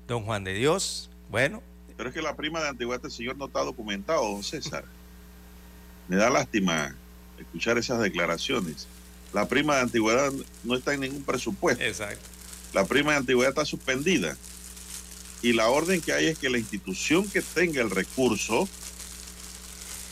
Don 0.05 0.25
Juan 0.25 0.43
de 0.43 0.53
Dios, 0.53 1.09
bueno. 1.29 1.63
Pero 1.95 2.09
es 2.09 2.13
que 2.13 2.21
la 2.21 2.35
prima 2.35 2.59
de 2.59 2.67
antigüedad 2.67 3.01
del 3.01 3.09
señor 3.09 3.37
no 3.37 3.45
está 3.45 3.61
documentado, 3.61 4.29
don 4.29 4.43
César. 4.43 4.83
Me 6.09 6.17
da 6.17 6.29
lástima 6.29 6.93
escuchar 7.39 7.77
esas 7.77 8.01
declaraciones. 8.01 8.85
La 9.31 9.47
prima 9.47 9.75
de 9.75 9.83
antigüedad 9.83 10.33
no 10.65 10.75
está 10.75 10.93
en 10.93 10.99
ningún 10.99 11.23
presupuesto. 11.23 11.81
Exacto. 11.81 12.27
La 12.73 12.83
prima 12.83 13.11
de 13.13 13.19
antigüedad 13.19 13.51
está 13.51 13.63
suspendida 13.63 14.35
y 15.41 15.53
la 15.53 15.69
orden 15.69 16.01
que 16.01 16.11
hay 16.11 16.25
es 16.25 16.37
que 16.37 16.49
la 16.49 16.57
institución 16.57 17.29
que 17.29 17.41
tenga 17.41 17.81
el 17.81 17.89
recurso 17.91 18.67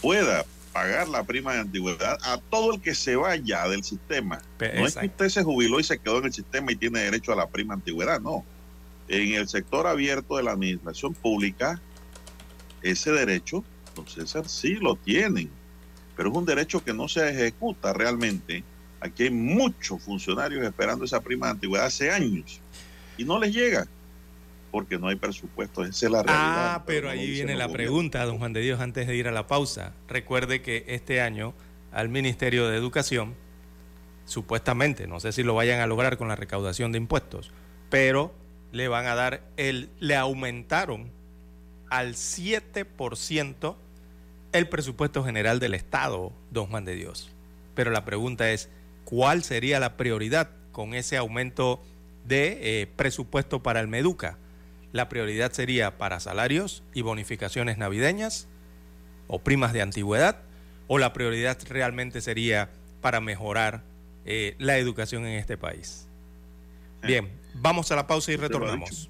pueda 0.02 0.46
pagar 0.74 1.08
la 1.08 1.24
prima 1.24 1.54
de 1.54 1.62
antigüedad 1.62 2.20
a 2.24 2.38
todo 2.38 2.76
el 2.76 2.82
que 2.82 2.94
se 2.94 3.16
vaya 3.16 3.68
del 3.68 3.84
sistema. 3.84 4.40
No 4.60 4.86
es 4.86 4.96
que 4.96 5.08
usted 5.08 5.30
se 5.30 5.44
jubiló 5.44 5.80
y 5.80 5.84
se 5.84 5.98
quedó 5.98 6.20
en 6.20 6.26
el 6.26 6.34
sistema 6.34 6.72
y 6.72 6.76
tiene 6.76 7.00
derecho 7.00 7.34
a 7.34 7.36
la 7.36 7.48
prima 7.48 7.74
de 7.74 7.80
antigüedad, 7.80 8.20
no. 8.22 8.46
En 9.08 9.34
el 9.34 9.48
sector 9.48 9.88
abierto 9.88 10.38
de 10.38 10.44
la 10.44 10.52
administración 10.52 11.14
pública, 11.14 11.82
ese 12.82 13.12
derecho, 13.12 13.64
don 13.96 14.08
César, 14.08 14.48
sí 14.48 14.76
lo 14.76 14.96
tienen, 14.96 15.50
pero 16.16 16.30
es 16.30 16.36
un 16.36 16.46
derecho 16.46 16.84
que 16.84 16.94
no 16.94 17.08
se 17.08 17.28
ejecuta 17.30 17.94
realmente. 17.94 18.64
Aquí 19.00 19.24
hay 19.24 19.32
muchos 19.32 20.04
funcionarios 20.04 20.64
esperando 20.64 21.06
esa 21.06 21.22
prima 21.22 21.48
de 21.48 21.52
antigüedad 21.54 21.88
hace 21.88 22.12
años 22.12 22.60
y 23.18 23.24
no 23.24 23.40
les 23.40 23.54
llega 23.54 23.88
porque 24.72 24.98
no 24.98 25.08
hay 25.08 25.16
presupuesto. 25.16 25.84
Esa 25.84 26.06
es 26.06 26.12
la 26.12 26.24
realidad. 26.24 26.76
Ah, 26.76 26.84
pero, 26.86 27.10
ahí 27.10 27.30
viene 27.30 27.56
la 27.56 27.70
pregunta, 27.70 28.26
don 28.26 28.38
Juan 28.38 28.54
de 28.54 28.62
Dios, 28.62 28.80
antes 28.80 29.08
de 29.08 29.16
ir 29.16 29.28
a 29.28 29.32
la 29.32 29.48
pausa. 29.48 29.94
Recuerde 30.08 30.62
que 30.62 30.86
este 30.88 31.22
año 31.22 31.54
al 31.92 32.10
Ministerio 32.10 32.68
de 32.68 32.78
Educación, 32.78 33.36
supuestamente, 34.26 35.08
no 35.08 35.20
sé 35.20 35.32
si 35.32 35.44
lo 35.44 35.56
vayan 35.56 35.80
a 35.80 35.88
lograr 35.88 36.18
con 36.18 36.28
la 36.28 36.36
recaudación 36.36 36.92
de 36.92 36.98
impuestos, 36.98 37.52
pero 37.90 38.34
le 38.72 38.88
van 38.88 39.06
a 39.08 39.16
dar 39.16 39.42
el, 39.56 39.90
le 40.00 40.16
aumentaron 40.16 41.10
al 41.90 42.16
7% 42.16 43.76
el 44.52 44.70
presupuesto 44.70 45.24
general 45.24 45.60
del 45.60 45.74
Estado, 45.74 46.34
don 46.52 46.68
Juan 46.68 46.86
de 46.86 46.96
Dios. 46.96 47.32
Pero 47.76 47.92
la 47.92 48.06
pregunta 48.06 48.52
es, 48.52 48.70
¿cuál 49.06 49.44
sería 49.44 49.80
la 49.80 49.98
prioridad 49.98 50.50
con 50.72 50.94
ese 50.94 51.18
aumento 51.18 51.82
de 52.26 52.82
eh, 52.82 52.88
presupuesto 52.88 53.64
para 53.64 53.80
el 53.80 53.88
Meduca? 53.88 54.38
La 54.94 55.10
prioridad 55.10 55.52
sería 55.52 55.98
para 55.98 56.20
salarios 56.20 56.84
y 56.94 57.02
bonificaciones 57.02 57.78
navideñas 57.78 58.48
o 59.28 59.40
primas 59.40 59.74
de 59.74 59.82
antigüedad, 59.82 60.42
o 60.88 60.98
la 60.98 61.14
prioridad 61.14 61.58
realmente 61.68 62.22
sería 62.22 62.70
para 63.02 63.20
mejorar 63.20 63.84
eh, 64.26 64.56
la 64.58 64.78
educación 64.78 65.26
en 65.26 65.38
este 65.38 65.58
país. 65.58 66.08
Bien, 67.04 67.30
vamos 67.54 67.92
a 67.92 67.96
la 67.96 68.08
pausa 68.08 68.32
y 68.32 68.38
retornamos. 68.38 69.10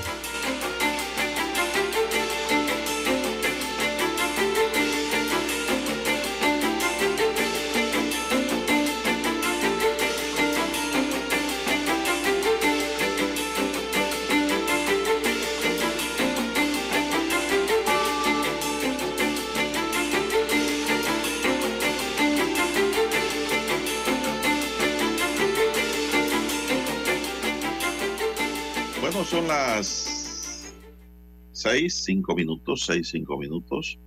Seis, 31.71 32.03
cinco 32.03 32.35
minutos, 32.35 32.85
seis, 32.85 33.09
cinco 33.09 33.37
minutos. 33.37 33.97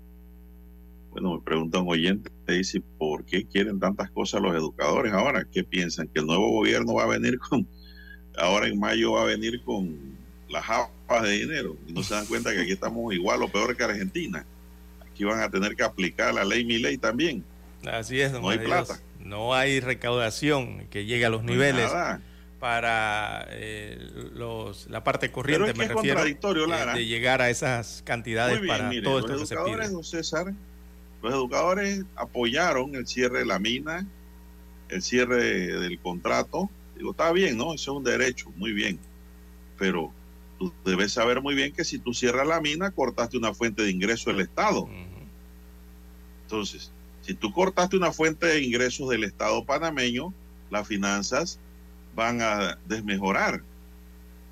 Bueno, 1.10 1.34
me 1.34 1.40
pregunta 1.40 1.78
un 1.78 1.88
oyente, 1.88 2.30
dice, 2.46 2.82
¿por 2.98 3.24
qué 3.24 3.46
quieren 3.46 3.78
tantas 3.80 4.10
cosas 4.10 4.42
los 4.42 4.54
educadores 4.54 5.12
ahora? 5.12 5.46
¿Qué 5.50 5.64
piensan? 5.64 6.08
¿Que 6.08 6.20
el 6.20 6.26
nuevo 6.26 6.50
gobierno 6.50 6.94
va 6.94 7.04
a 7.04 7.06
venir 7.06 7.38
con, 7.38 7.66
ahora 8.36 8.66
en 8.66 8.78
mayo 8.78 9.12
va 9.12 9.22
a 9.22 9.26
venir 9.26 9.62
con 9.62 9.96
las 10.48 10.64
japas 10.64 11.22
de 11.22 11.30
dinero? 11.30 11.76
Y 11.86 11.92
no 11.92 12.02
se 12.02 12.14
dan 12.14 12.26
cuenta 12.26 12.52
que 12.52 12.60
aquí 12.60 12.72
estamos 12.72 13.14
igual 13.14 13.42
o 13.42 13.48
peor 13.48 13.76
que 13.76 13.84
Argentina. 13.84 14.44
Aquí 15.00 15.24
van 15.24 15.40
a 15.40 15.50
tener 15.50 15.76
que 15.76 15.84
aplicar 15.84 16.34
la 16.34 16.44
ley 16.44 16.64
mi 16.64 16.78
ley 16.78 16.98
también. 16.98 17.44
Así 17.86 18.20
es, 18.20 18.32
no 18.32 18.48
hay 18.48 18.58
plata. 18.58 19.00
No 19.20 19.54
hay 19.54 19.80
recaudación 19.80 20.86
que 20.90 21.06
llegue 21.06 21.24
a 21.24 21.30
los 21.30 21.44
niveles 21.44 21.90
para 22.64 23.46
eh, 23.50 23.98
los, 24.32 24.88
la 24.88 25.04
parte 25.04 25.30
corriente, 25.30 25.74
me 25.74 25.86
refiero, 25.86 26.24
eh, 26.24 26.34
de 26.94 27.04
llegar 27.04 27.42
a 27.42 27.50
esas 27.50 28.00
cantidades 28.06 28.58
para 28.66 28.88
todo 29.02 29.18
esto 29.18 29.34
los 29.34 29.52
educadores, 29.52 30.08
César, 30.08 30.54
los 31.22 31.34
educadores 31.34 32.04
apoyaron 32.16 32.94
el 32.94 33.06
cierre 33.06 33.40
de 33.40 33.44
la 33.44 33.58
mina, 33.58 34.06
el 34.88 35.02
cierre 35.02 35.42
del 35.78 35.98
contrato. 35.98 36.70
Digo, 36.96 37.10
está 37.10 37.32
bien, 37.32 37.58
¿no? 37.58 37.74
Eso 37.74 37.92
es 37.92 37.98
un 37.98 38.04
derecho, 38.04 38.50
muy 38.56 38.72
bien. 38.72 38.98
Pero 39.78 40.10
tú 40.58 40.72
debes 40.86 41.12
saber 41.12 41.42
muy 41.42 41.54
bien 41.54 41.70
que 41.70 41.84
si 41.84 41.98
tú 41.98 42.14
cierras 42.14 42.46
la 42.46 42.62
mina, 42.62 42.92
cortaste 42.92 43.36
una 43.36 43.52
fuente 43.52 43.82
de 43.82 43.90
ingreso 43.90 44.30
del 44.30 44.40
Estado. 44.40 44.88
Entonces, 46.44 46.90
si 47.20 47.34
tú 47.34 47.52
cortaste 47.52 47.98
una 47.98 48.10
fuente 48.10 48.46
de 48.46 48.62
ingresos 48.62 49.10
del 49.10 49.24
Estado 49.24 49.66
panameño, 49.66 50.32
las 50.70 50.88
finanzas 50.88 51.60
van 52.14 52.40
a 52.40 52.78
desmejorar. 52.86 53.62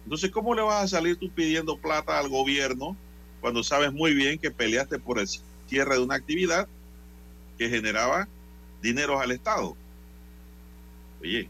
Entonces, 0.05 0.31
¿cómo 0.31 0.55
le 0.55 0.63
vas 0.63 0.85
a 0.85 0.97
salir 0.97 1.17
tú 1.17 1.31
pidiendo 1.31 1.77
plata 1.77 2.19
al 2.19 2.29
gobierno 2.29 2.97
cuando 3.41 3.63
sabes 3.63 3.93
muy 3.93 4.15
bien 4.15 4.39
que 4.39 4.51
peleaste 4.51 4.99
por 4.99 5.19
el 5.19 5.29
cierre 5.67 5.95
de 5.95 6.03
una 6.03 6.17
actividad 6.17 6.69
que 7.59 7.69
generaba 7.69 8.29
dinero 8.81 9.21
al 9.21 9.31
Estado? 9.31 9.77
Oye, 11.21 11.49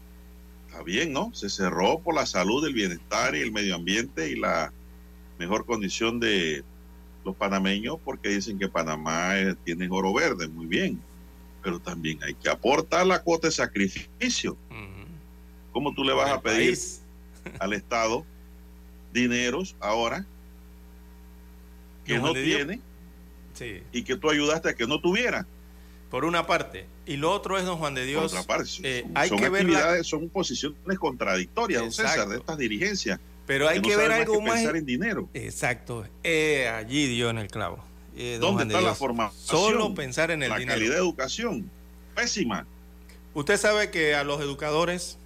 está 0.67 0.83
bien, 0.83 1.11
¿no? 1.11 1.33
Se 1.33 1.49
cerró 1.49 1.99
por 1.99 2.13
la 2.13 2.25
salud, 2.25 2.65
el 2.65 2.73
bienestar 2.73 3.35
y 3.35 3.41
el 3.41 3.51
medio 3.51 3.75
ambiente 3.75 4.29
y 4.29 4.35
la 4.35 4.71
mejor 5.39 5.65
condición 5.65 6.19
de 6.19 6.63
los 7.25 7.35
panameños 7.35 7.97
porque 8.03 8.29
dicen 8.29 8.59
que 8.59 8.67
Panamá 8.67 9.39
eh, 9.39 9.55
tiene 9.63 9.87
oro 9.89 10.13
verde, 10.13 10.47
muy 10.47 10.67
bien, 10.67 11.01
pero 11.63 11.79
también 11.79 12.21
hay 12.23 12.35
que 12.35 12.49
aportar 12.49 13.05
la 13.07 13.21
cuota 13.23 13.47
de 13.47 13.53
sacrificio. 13.53 14.57
¿Cómo 15.73 15.93
tú 15.93 16.03
le 16.03 16.13
vas 16.13 16.31
a 16.31 16.41
pedir 16.41 16.77
al 17.59 17.73
Estado 17.73 18.25
dineros 19.11 19.75
ahora 19.79 20.25
que 22.05 22.17
no 22.17 22.33
tiene 22.33 22.79
y 23.91 24.03
que 24.03 24.15
tú 24.15 24.29
ayudaste 24.29 24.69
a 24.69 24.73
que 24.75 24.87
no 24.87 25.01
tuviera? 25.01 25.45
Por 26.09 26.25
una 26.25 26.45
parte. 26.45 26.85
Y 27.07 27.17
lo 27.17 27.31
otro 27.31 27.57
es, 27.57 27.65
don 27.65 27.79
Juan 27.79 27.95
de 27.95 28.05
Dios. 28.05 28.31
Por 28.31 28.39
otra 28.39 28.43
parte, 28.43 28.69
eh, 28.83 29.05
hay 29.15 29.31
que 29.31 29.49
ver 29.49 30.05
son 30.05 30.29
posiciones 30.29 30.99
contradictorias, 30.99 31.81
don 31.81 31.91
César, 31.91 32.29
de 32.29 32.37
estas 32.37 32.57
dirigencias. 32.57 33.19
Pero 33.47 33.67
hay 33.67 33.81
que, 33.81 33.95
ver 33.97 34.11
algo 34.11 34.39
más. 34.39 34.53
Pensar 34.53 34.75
en 34.75 34.85
dinero. 34.85 35.27
Exacto. 35.33 36.05
Eh, 36.23 36.69
allí 36.69 37.07
dio 37.07 37.31
en 37.31 37.39
el 37.39 37.47
clavo. 37.47 37.83
Eh, 38.15 38.37
¿Dónde 38.39 38.63
está 38.63 38.79
la 38.79 38.93
formación? 38.93 39.43
Solo 39.43 39.95
pensar 39.95 40.31
en 40.31 40.43
el 40.43 40.51
dinero. 40.51 40.67
La 40.67 40.73
calidad 40.73 40.93
de 40.93 40.99
educación. 40.99 41.69
Pésima. 42.15 42.67
Usted 43.33 43.57
sabe 43.57 43.89
que 43.89 44.13
a 44.13 44.23
los 44.23 44.39
educadores, 44.39 45.17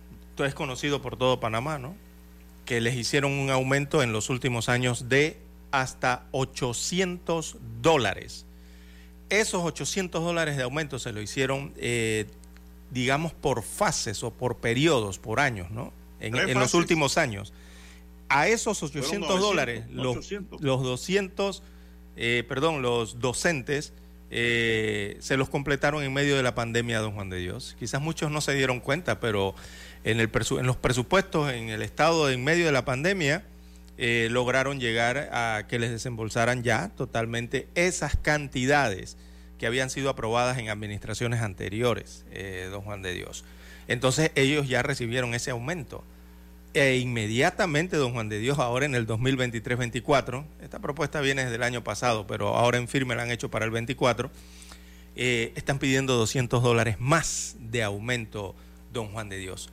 es 0.45 0.53
conocido 0.53 1.01
por 1.01 1.17
todo 1.17 1.39
Panamá, 1.39 1.79
¿no? 1.79 1.95
Que 2.65 2.81
les 2.81 2.95
hicieron 2.95 3.31
un 3.31 3.49
aumento 3.49 4.03
en 4.03 4.11
los 4.11 4.29
últimos 4.29 4.69
años 4.69 5.09
de 5.09 5.37
hasta 5.71 6.25
800 6.31 7.57
dólares. 7.81 8.45
Esos 9.29 9.63
800 9.63 10.23
dólares 10.23 10.57
de 10.57 10.63
aumento 10.63 10.99
se 10.99 11.11
lo 11.11 11.21
hicieron, 11.21 11.73
eh, 11.77 12.25
digamos, 12.91 13.33
por 13.33 13.63
fases 13.63 14.23
o 14.23 14.31
por 14.31 14.57
periodos, 14.57 15.19
por 15.19 15.39
años, 15.39 15.71
¿no? 15.71 15.91
en 16.19 16.59
los 16.59 16.73
últimos 16.73 17.19
años 17.19 17.53
a 18.29 18.47
esos 18.47 18.81
800 18.83 19.39
dólares, 19.39 19.85
los, 19.91 20.31
los 20.59 20.83
200, 20.83 21.63
eh, 22.15 22.43
perdón, 22.47 22.81
los 22.81 23.19
docentes 23.19 23.93
eh, 24.29 25.17
se 25.19 25.37
los 25.37 25.49
completaron 25.49 26.03
en 26.03 26.13
medio 26.13 26.35
de 26.35 26.43
la 26.43 26.53
pandemia, 26.53 26.99
don 26.99 27.13
Juan 27.13 27.29
de 27.29 27.37
Dios. 27.37 27.75
Quizás 27.79 28.01
muchos 28.01 28.31
no 28.31 28.41
se 28.41 28.53
dieron 28.53 28.79
cuenta, 28.79 29.19
pero 29.19 29.55
en, 30.11 30.65
los 30.65 30.77
presupuestos, 30.77 31.51
en 31.51 31.69
el 31.69 31.81
estado 31.81 32.29
en 32.29 32.43
medio 32.43 32.65
de 32.65 32.71
la 32.71 32.85
pandemia, 32.85 33.43
eh, 33.97 34.27
lograron 34.31 34.79
llegar 34.79 35.29
a 35.31 35.65
que 35.67 35.79
les 35.79 35.91
desembolsaran 35.91 36.63
ya 36.63 36.89
totalmente 36.89 37.67
esas 37.75 38.15
cantidades 38.15 39.17
que 39.57 39.65
habían 39.65 39.89
sido 39.89 40.09
aprobadas 40.09 40.57
en 40.59 40.69
administraciones 40.69 41.41
anteriores, 41.41 42.25
don 42.69 42.81
Juan 42.81 43.01
de 43.01 43.13
Dios. 43.13 43.43
Entonces 43.87 44.31
ellos 44.35 44.67
ya 44.67 44.83
recibieron 44.83 45.33
ese 45.33 45.49
aumento 45.49 46.03
e 46.73 46.97
inmediatamente, 46.97 47.97
don 47.97 48.13
Juan 48.13 48.29
de 48.29 48.37
Dios, 48.37 48.59
ahora 48.59 48.85
en 48.85 48.93
el 48.93 49.07
2023-24, 49.07 50.45
esta 50.61 50.79
propuesta 50.79 51.21
viene 51.21 51.43
desde 51.43 51.55
el 51.55 51.63
año 51.63 51.83
pasado, 51.83 52.27
pero 52.27 52.49
ahora 52.49 52.77
en 52.77 52.87
firme 52.87 53.15
la 53.15 53.23
han 53.23 53.31
hecho 53.31 53.49
para 53.49 53.65
el 53.65 53.71
24, 53.71 54.29
eh, 55.15 55.53
están 55.55 55.79
pidiendo 55.79 56.13
200 56.15 56.61
dólares 56.61 56.97
más 56.99 57.55
de 57.59 57.81
aumento, 57.83 58.55
don 58.93 59.07
Juan 59.11 59.27
de 59.27 59.37
Dios. 59.37 59.71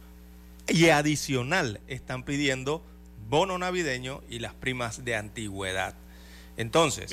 Y 0.69 0.89
adicional, 0.89 1.81
están 1.87 2.25
pidiendo 2.25 2.85
bono 3.29 3.59
navideño 3.59 4.23
y 4.29 4.39
las 4.39 4.55
primas 4.55 5.05
de 5.05 5.17
antigüedad. 5.17 5.95
Entonces, 6.57 7.11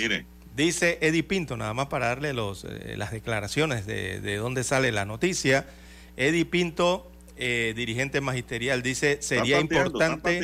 dice 0.55 0.97
Eddie 1.01 1.23
Pinto, 1.23 1.57
nada 1.57 1.73
más 1.73 1.87
para 1.87 2.07
darle 2.07 2.33
los, 2.33 2.63
eh, 2.63 2.95
las 2.97 3.11
declaraciones 3.11 3.85
de, 3.85 4.21
de 4.21 4.35
dónde 4.37 4.63
sale 4.63 4.91
la 4.91 5.05
noticia, 5.05 5.67
Eddie 6.17 6.45
Pinto 6.45 7.11
eh, 7.43 7.73
dirigente 7.75 8.21
magisterial, 8.21 8.83
dice, 8.83 9.17
sería 9.21 9.59
importante... 9.59 10.39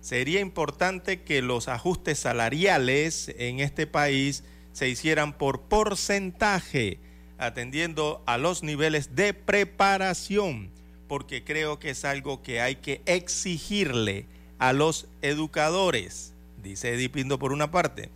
Sería 0.00 0.40
importante 0.40 1.22
que 1.22 1.40
los 1.40 1.68
ajustes 1.68 2.18
salariales 2.18 3.34
en 3.38 3.60
este 3.60 3.86
país 3.86 4.44
se 4.72 4.88
hicieran 4.88 5.32
por 5.32 5.62
porcentaje, 5.62 6.98
atendiendo 7.38 8.22
a 8.26 8.36
los 8.36 8.62
niveles 8.62 9.14
de 9.16 9.32
preparación, 9.32 10.70
porque 11.08 11.44
creo 11.44 11.78
que 11.78 11.90
es 11.90 12.04
algo 12.04 12.42
que 12.42 12.60
hay 12.60 12.76
que 12.76 13.02
exigirle 13.06 14.26
a 14.58 14.72
los 14.72 15.08
educadores, 15.22 16.32
dice 16.62 16.94
Edipindo 16.94 17.38
por 17.38 17.52
una 17.52 17.70
parte. 17.70 18.10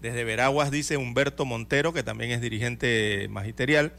Desde 0.00 0.24
Veraguas 0.24 0.70
dice 0.70 0.96
Humberto 0.96 1.44
Montero, 1.44 1.92
que 1.92 2.02
también 2.02 2.32
es 2.32 2.40
dirigente 2.40 3.28
magisterial, 3.30 3.92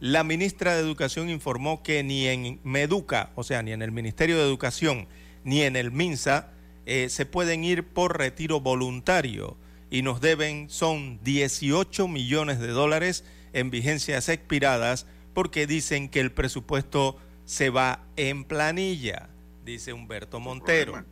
la 0.00 0.22
ministra 0.22 0.74
de 0.74 0.80
Educación 0.80 1.28
informó 1.28 1.82
que 1.82 2.04
ni 2.04 2.28
en 2.28 2.60
Meduca, 2.62 3.30
o 3.34 3.42
sea, 3.42 3.62
ni 3.62 3.72
en 3.72 3.82
el 3.82 3.90
Ministerio 3.90 4.36
de 4.36 4.44
Educación, 4.44 5.08
ni 5.42 5.62
en 5.62 5.74
el 5.74 5.90
MINSA, 5.90 6.52
eh, 6.86 7.08
se 7.08 7.26
pueden 7.26 7.64
ir 7.64 7.84
por 7.84 8.16
retiro 8.16 8.60
voluntario 8.60 9.56
y 9.90 10.02
nos 10.02 10.20
deben 10.20 10.70
son 10.70 11.18
18 11.24 12.06
millones 12.06 12.60
de 12.60 12.68
dólares 12.68 13.24
en 13.52 13.70
vigencias 13.70 14.28
expiradas 14.28 15.06
porque 15.34 15.66
dicen 15.66 16.08
que 16.08 16.20
el 16.20 16.32
presupuesto 16.32 17.18
se 17.48 17.70
va 17.70 18.04
en 18.16 18.44
planilla, 18.44 19.30
dice 19.64 19.94
Humberto 19.94 20.38
Montero. 20.38 21.02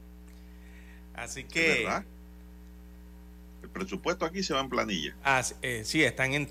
Así 1.14 1.44
que 1.44 1.88
presupuesto 3.72 4.26
aquí 4.26 4.42
se 4.42 4.52
va 4.52 4.60
en 4.60 4.68
planilla. 4.68 5.16
Ah, 5.24 5.42
eh, 5.62 5.80
sí, 5.86 6.04
están 6.04 6.46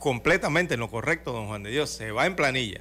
completamente 0.00 0.74
en 0.74 0.80
lo 0.80 0.90
correcto, 0.90 1.32
don 1.32 1.46
Juan 1.46 1.62
de 1.62 1.70
Dios, 1.70 1.88
se 1.88 2.10
va 2.10 2.26
en 2.26 2.34
planilla. 2.34 2.80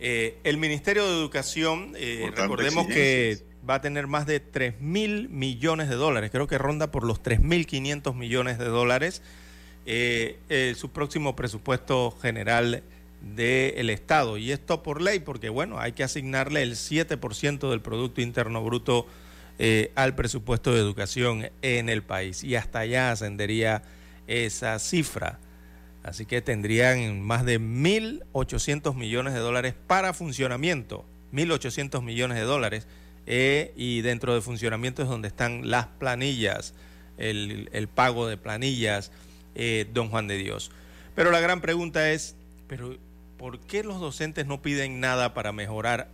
Eh, 0.00 0.38
el 0.42 0.56
Ministerio 0.56 1.06
de 1.06 1.12
Educación, 1.12 1.94
eh, 1.96 2.32
recordemos 2.34 2.88
que 2.88 3.38
va 3.68 3.76
a 3.76 3.80
tener 3.80 4.08
más 4.08 4.26
de 4.26 4.40
3 4.40 4.80
mil 4.80 5.28
millones 5.28 5.88
de 5.88 5.94
dólares, 5.94 6.32
creo 6.32 6.48
que 6.48 6.58
ronda 6.58 6.90
por 6.90 7.04
los 7.04 7.22
3 7.22 7.40
mil 7.40 7.64
500 7.64 8.16
millones 8.16 8.58
de 8.58 8.64
dólares, 8.64 9.22
su 10.74 10.90
próximo 10.90 11.36
presupuesto 11.36 12.10
general 12.10 12.82
del 13.22 13.90
Estado. 13.90 14.36
Y 14.36 14.52
esto 14.52 14.82
por 14.82 15.00
ley, 15.00 15.20
porque 15.20 15.48
bueno, 15.48 15.78
hay 15.78 15.92
que 15.92 16.04
asignarle 16.04 16.62
el 16.62 16.72
7% 16.72 17.70
del 17.70 17.80
Producto 17.80 18.20
Interno 18.20 18.62
Bruto 18.62 19.06
eh, 19.58 19.92
al 19.94 20.14
presupuesto 20.14 20.72
de 20.72 20.80
educación 20.80 21.50
en 21.62 21.88
el 21.88 22.02
país 22.02 22.42
y 22.42 22.56
hasta 22.56 22.80
allá 22.80 23.12
ascendería 23.12 23.82
esa 24.26 24.78
cifra. 24.78 25.38
Así 26.02 26.26
que 26.26 26.42
tendrían 26.42 27.20
más 27.20 27.44
de 27.44 27.60
1.800 27.60 28.94
millones 28.94 29.34
de 29.34 29.40
dólares 29.40 29.74
para 29.86 30.12
funcionamiento, 30.12 31.04
1.800 31.32 32.02
millones 32.02 32.38
de 32.38 32.44
dólares, 32.44 32.88
eh, 33.26 33.72
y 33.76 34.00
dentro 34.00 34.34
de 34.34 34.40
funcionamiento 34.40 35.02
es 35.02 35.08
donde 35.08 35.28
están 35.28 35.70
las 35.70 35.86
planillas, 35.86 36.74
el, 37.18 37.88
pago 37.94 38.26
de 38.26 38.36
planillas, 38.36 39.12
eh, 39.54 39.86
don 39.92 40.08
Juan 40.08 40.26
de 40.26 40.38
Dios. 40.38 40.72
Pero 41.14 41.30
la 41.30 41.38
gran 41.38 41.60
pregunta 41.60 42.10
es, 42.10 42.34
pero 42.66 42.96
¿por 43.42 43.58
qué 43.58 43.82
los 43.82 43.98
docentes 43.98 44.46
no 44.46 44.62
piden 44.62 45.00
nada 45.00 45.34
para 45.34 45.50
mejorar 45.50 46.06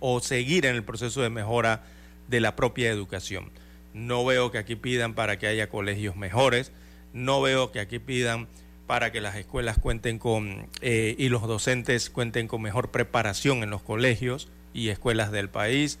o 0.00 0.20
seguir 0.20 0.64
en 0.64 0.74
el 0.74 0.82
proceso 0.82 1.20
de 1.20 1.28
mejora 1.28 1.84
de 2.28 2.40
la 2.40 2.56
propia 2.56 2.88
educación. 2.88 3.50
No 3.92 4.24
veo 4.24 4.50
que 4.50 4.56
aquí 4.56 4.74
pidan 4.74 5.12
para 5.12 5.38
que 5.38 5.46
haya 5.48 5.68
colegios 5.68 6.16
mejores, 6.16 6.72
no 7.12 7.42
veo 7.42 7.72
que 7.72 7.78
aquí 7.78 7.98
pidan 7.98 8.48
para 8.86 9.12
que 9.12 9.20
las 9.20 9.36
escuelas 9.36 9.76
cuenten 9.78 10.18
con 10.18 10.66
eh, 10.80 11.14
y 11.18 11.28
los 11.28 11.42
docentes 11.42 12.08
cuenten 12.08 12.48
con 12.48 12.62
mejor 12.62 12.90
preparación 12.90 13.62
en 13.62 13.68
los 13.68 13.82
colegios 13.82 14.48
y 14.72 14.88
escuelas 14.88 15.30
del 15.30 15.50
país. 15.50 15.98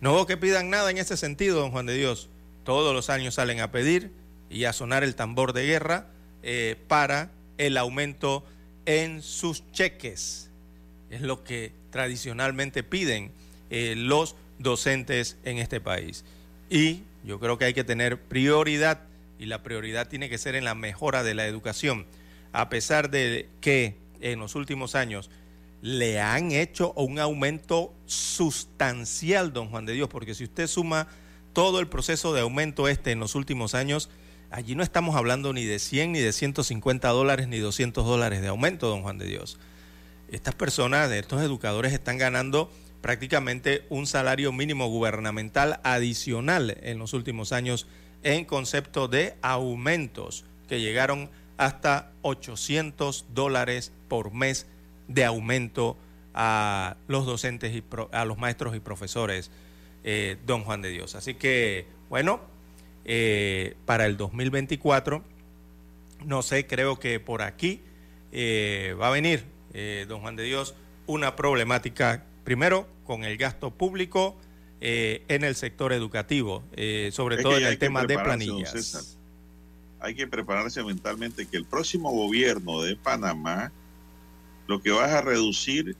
No 0.00 0.14
veo 0.14 0.26
que 0.26 0.36
pidan 0.36 0.70
nada 0.70 0.88
en 0.88 0.98
ese 0.98 1.16
sentido, 1.16 1.58
don 1.58 1.72
Juan 1.72 1.86
de 1.86 1.96
Dios. 1.96 2.28
Todos 2.62 2.94
los 2.94 3.10
años 3.10 3.34
salen 3.34 3.58
a 3.58 3.72
pedir 3.72 4.12
y 4.48 4.66
a 4.66 4.72
sonar 4.72 5.02
el 5.02 5.16
tambor 5.16 5.52
de 5.52 5.66
guerra 5.66 6.06
eh, 6.44 6.76
para 6.86 7.32
el 7.58 7.76
aumento 7.76 8.44
en 8.86 9.22
sus 9.22 9.70
cheques. 9.72 10.50
Es 11.10 11.20
lo 11.20 11.44
que 11.44 11.72
tradicionalmente 11.90 12.82
piden 12.82 13.30
eh, 13.70 13.94
los 13.96 14.36
docentes 14.58 15.36
en 15.44 15.58
este 15.58 15.80
país. 15.80 16.24
Y 16.70 17.02
yo 17.24 17.38
creo 17.40 17.58
que 17.58 17.66
hay 17.66 17.74
que 17.74 17.84
tener 17.84 18.20
prioridad 18.20 19.00
y 19.38 19.46
la 19.46 19.62
prioridad 19.62 20.08
tiene 20.08 20.28
que 20.28 20.38
ser 20.38 20.54
en 20.54 20.64
la 20.64 20.74
mejora 20.74 21.22
de 21.22 21.34
la 21.34 21.46
educación. 21.46 22.06
A 22.52 22.68
pesar 22.68 23.10
de 23.10 23.48
que 23.60 23.96
en 24.20 24.38
los 24.38 24.54
últimos 24.54 24.94
años 24.94 25.30
le 25.82 26.20
han 26.20 26.52
hecho 26.52 26.92
un 26.94 27.18
aumento 27.18 27.92
sustancial, 28.06 29.52
don 29.52 29.68
Juan 29.68 29.84
de 29.84 29.92
Dios, 29.92 30.08
porque 30.08 30.34
si 30.34 30.44
usted 30.44 30.66
suma 30.66 31.08
todo 31.52 31.78
el 31.78 31.88
proceso 31.88 32.32
de 32.32 32.40
aumento 32.40 32.88
este 32.88 33.12
en 33.12 33.20
los 33.20 33.34
últimos 33.34 33.74
años, 33.74 34.08
allí 34.54 34.76
no 34.76 34.84
estamos 34.84 35.16
hablando 35.16 35.52
ni 35.52 35.64
de 35.64 35.80
100, 35.80 36.12
ni 36.12 36.20
de 36.20 36.32
150 36.32 37.08
dólares, 37.08 37.48
ni 37.48 37.58
200 37.58 38.06
dólares 38.06 38.40
de 38.40 38.46
aumento, 38.46 38.88
don 38.88 39.02
Juan 39.02 39.18
de 39.18 39.26
Dios. 39.26 39.58
Estas 40.30 40.54
personas, 40.54 41.10
estos 41.10 41.42
educadores 41.42 41.92
están 41.92 42.18
ganando 42.18 42.70
prácticamente 43.00 43.84
un 43.88 44.06
salario 44.06 44.52
mínimo 44.52 44.86
gubernamental 44.86 45.80
adicional 45.82 46.78
en 46.82 47.00
los 47.00 47.14
últimos 47.14 47.50
años 47.50 47.88
en 48.22 48.44
concepto 48.44 49.08
de 49.08 49.34
aumentos 49.42 50.44
que 50.68 50.80
llegaron 50.80 51.30
hasta 51.56 52.12
800 52.22 53.26
dólares 53.34 53.90
por 54.06 54.32
mes 54.32 54.66
de 55.08 55.24
aumento 55.24 55.96
a 56.32 56.96
los 57.08 57.26
docentes 57.26 57.74
y 57.74 57.82
a 58.12 58.24
los 58.24 58.38
maestros 58.38 58.76
y 58.76 58.80
profesores, 58.80 59.50
eh, 60.04 60.36
don 60.46 60.62
Juan 60.62 60.80
de 60.80 60.90
Dios. 60.90 61.16
Así 61.16 61.34
que, 61.34 61.88
bueno, 62.08 62.53
eh, 63.04 63.76
para 63.84 64.06
el 64.06 64.16
2024, 64.16 65.22
no 66.24 66.42
sé, 66.42 66.66
creo 66.66 66.98
que 66.98 67.20
por 67.20 67.42
aquí 67.42 67.80
eh, 68.32 68.96
va 69.00 69.08
a 69.08 69.10
venir, 69.10 69.44
don 70.08 70.20
Juan 70.20 70.36
de 70.36 70.44
Dios, 70.44 70.74
una 71.06 71.34
problemática, 71.34 72.24
primero, 72.44 72.88
con 73.04 73.24
el 73.24 73.36
gasto 73.36 73.72
público 73.72 74.36
en 74.80 75.44
el 75.44 75.56
sector 75.56 75.92
educativo, 75.92 76.62
sobre 77.10 77.38
todo 77.38 77.56
en 77.56 77.64
el 77.64 77.78
tema 77.78 78.04
de 78.04 78.18
planillas. 78.18 79.18
Hay 79.98 80.14
que 80.14 80.28
prepararse 80.28 80.84
mentalmente 80.84 81.46
que 81.46 81.56
el 81.56 81.64
próximo 81.64 82.12
gobierno 82.12 82.82
de 82.82 82.94
Panamá 82.94 83.72
lo 84.66 84.80
que 84.80 84.90
va 84.90 85.18
a 85.18 85.20
reducir 85.20 85.96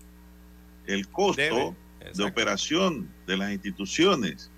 el 0.86 1.08
costo 1.08 1.74
de 2.14 2.24
operación 2.24 3.10
de 3.26 3.36
las 3.36 3.52
instituciones. 3.52 4.50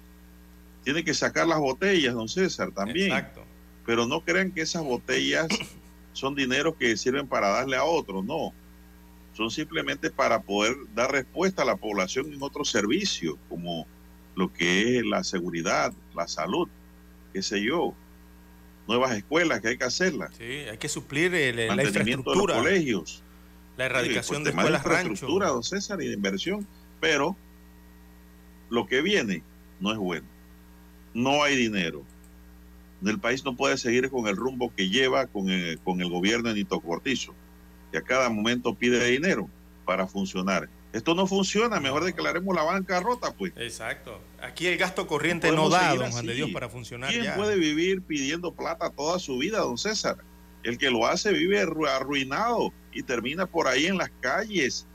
Tiene 0.87 1.03
que 1.03 1.14
sacar 1.14 1.49
las 1.49 1.59
botellas, 1.59 2.14
don 2.14 2.28
César, 2.28 2.70
también. 2.70 3.09
Exacto. 3.09 3.43
Pero 3.84 4.07
no 4.07 4.20
crean 4.20 4.53
que 4.53 4.61
esas 4.61 4.84
botellas 4.84 5.49
son 6.12 6.37
dinero 6.37 6.78
que 6.78 6.97
sirven 6.97 7.26
para 7.26 7.49
darle 7.49 7.76
a 7.76 7.82
otros, 7.82 8.24
no. 8.24 8.55
Son 9.32 9.51
simplemente 9.51 10.11
para 10.11 10.43
poder 10.43 10.76
dar 10.95 11.11
respuesta 11.11 11.62
a 11.62 11.64
la 11.64 11.74
población 11.74 12.32
en 12.32 12.41
otros 12.41 12.70
servicios, 12.70 13.34
como 13.49 13.84
lo 14.37 14.53
que 14.53 14.99
es 14.99 15.05
la 15.05 15.24
seguridad, 15.24 15.93
la 16.14 16.28
salud, 16.28 16.68
qué 17.32 17.43
sé 17.43 17.61
yo. 17.64 17.93
Nuevas 18.87 19.16
escuelas 19.16 19.61
que 19.61 19.66
hay 19.70 19.78
que 19.78 19.87
hacerlas. 19.87 20.37
Sí, 20.39 20.45
hay 20.45 20.78
que 20.78 20.89
suplir 20.89 21.34
el, 21.34 21.66
mantenimiento 21.66 22.30
de 22.30 22.37
los 22.37 22.47
colegios 22.47 23.24
la 23.76 23.87
erradicación 23.87 24.45
de 24.45 24.51
escuelas 24.51 24.84
de 24.84 24.89
infraestructura, 24.89 25.49
don 25.49 25.64
César, 25.64 26.01
y 26.01 26.07
de 26.07 26.14
inversión. 26.14 26.64
Pero 27.01 27.37
lo 28.70 28.87
que 28.87 29.03
viene 29.03 29.43
no 29.80 29.91
es 29.91 29.99
bueno. 29.99 30.36
No 31.17 31.43
hay 31.43 31.57
dinero. 31.57 32.05
El 33.03 33.19
país 33.19 33.43
no 33.43 33.57
puede 33.57 33.79
seguir 33.79 34.11
con 34.11 34.27
el 34.27 34.37
rumbo 34.37 34.71
que 34.75 34.91
lleva 34.91 35.27
con 35.27 35.49
el, 35.49 35.79
con 35.81 36.03
el 36.03 36.11
gobierno 36.11 36.51
de 36.51 36.57
Nito 36.57 36.79
Cortizo, 36.79 37.35
que 37.91 37.97
a 37.97 38.03
cada 38.03 38.29
momento 38.29 38.75
pide 38.75 39.03
dinero 39.11 39.49
para 39.87 40.07
funcionar. 40.07 40.69
Esto 40.93 41.14
no 41.14 41.27
funciona, 41.27 41.81
mejor 41.81 42.05
declaremos 42.05 42.55
la 42.55 42.64
banca 42.64 43.01
rota, 43.01 43.33
pues. 43.35 43.55
Exacto. 43.57 44.21
Aquí 44.43 44.67
el 44.67 44.77
gasto 44.77 45.07
corriente 45.07 45.51
no, 45.53 45.71
da, 45.71 45.95
don 45.95 46.11
Juan 46.11 46.27
de 46.27 46.35
Dios, 46.35 46.51
para 46.51 46.69
funcionar. 46.69 47.11
¿Quién 47.11 47.35
puede 47.35 47.57
vivir 47.57 48.03
pidiendo 48.03 48.53
plata 48.53 48.91
toda 48.91 49.19
su 49.19 49.39
vida, 49.39 49.61
don 49.61 49.79
César? 49.79 50.19
El 50.64 50.77
que 50.77 50.91
lo 50.91 51.07
hace 51.07 51.33
vive 51.33 51.61
arruinado 51.61 52.75
y 52.93 53.03
termina 53.03 53.47
por 53.47 53.69
ahí 53.69 53.87
en 53.87 53.97
las 53.97 54.11
calles, 54.21 54.87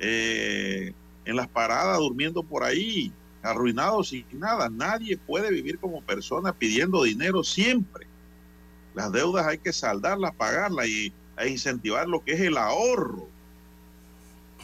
eh, 0.00 0.92
en 1.24 1.36
las 1.36 1.46
paradas, 1.46 1.98
durmiendo 1.98 2.42
por 2.42 2.64
ahí, 2.64 3.12
arruinado 3.50 4.02
sin 4.04 4.24
nada. 4.32 4.68
Nadie 4.68 5.16
puede 5.16 5.50
vivir 5.50 5.78
como 5.78 6.02
persona 6.02 6.52
pidiendo 6.52 7.02
dinero 7.02 7.42
siempre. 7.42 8.06
Las 8.94 9.12
deudas 9.12 9.46
hay 9.46 9.58
que 9.58 9.72
saldarlas, 9.72 10.34
pagarlas 10.34 10.88
y 10.88 11.12
e 11.38 11.48
incentivar 11.48 12.08
lo 12.08 12.24
que 12.24 12.32
es 12.32 12.40
el 12.40 12.56
ahorro. 12.56 13.28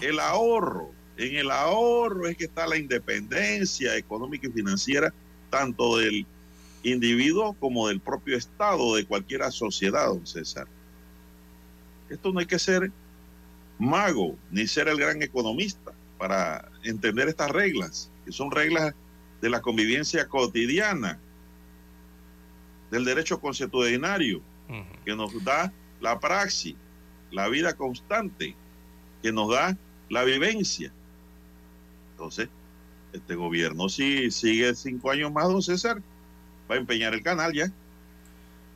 El 0.00 0.18
ahorro. 0.18 0.90
En 1.16 1.36
el 1.36 1.50
ahorro 1.50 2.26
es 2.26 2.36
que 2.36 2.44
está 2.44 2.66
la 2.66 2.76
independencia 2.76 3.96
económica 3.96 4.48
y 4.48 4.52
financiera 4.52 5.14
tanto 5.50 5.98
del 5.98 6.26
individuo 6.82 7.54
como 7.54 7.88
del 7.88 8.00
propio 8.00 8.36
Estado, 8.36 8.96
de 8.96 9.06
cualquier 9.06 9.40
sociedad, 9.52 10.08
don 10.08 10.26
César. 10.26 10.66
Esto 12.08 12.32
no 12.32 12.40
hay 12.40 12.46
que 12.46 12.58
ser 12.58 12.90
mago 13.78 14.36
ni 14.50 14.66
ser 14.66 14.88
el 14.88 14.98
gran 14.98 15.22
economista 15.22 15.92
para 16.18 16.68
entender 16.82 17.28
estas 17.28 17.50
reglas, 17.50 18.10
que 18.24 18.32
son 18.32 18.50
reglas 18.50 18.94
de 19.40 19.50
la 19.50 19.60
convivencia 19.60 20.26
cotidiana, 20.28 21.18
del 22.90 23.04
derecho 23.04 23.40
consuetudinario, 23.40 24.40
que 25.04 25.14
nos 25.14 25.42
da 25.44 25.72
la 26.00 26.18
praxis, 26.18 26.76
la 27.30 27.48
vida 27.48 27.74
constante, 27.74 28.54
que 29.22 29.32
nos 29.32 29.50
da 29.50 29.76
la 30.08 30.24
vivencia. 30.24 30.92
Entonces, 32.12 32.48
este 33.12 33.34
gobierno, 33.34 33.88
si 33.88 34.30
sigue 34.30 34.74
cinco 34.74 35.10
años 35.10 35.32
más, 35.32 35.48
don 35.48 35.62
César, 35.62 36.00
va 36.70 36.76
a 36.76 36.78
empeñar 36.78 37.14
el 37.14 37.22
canal 37.22 37.52
ya. 37.52 37.70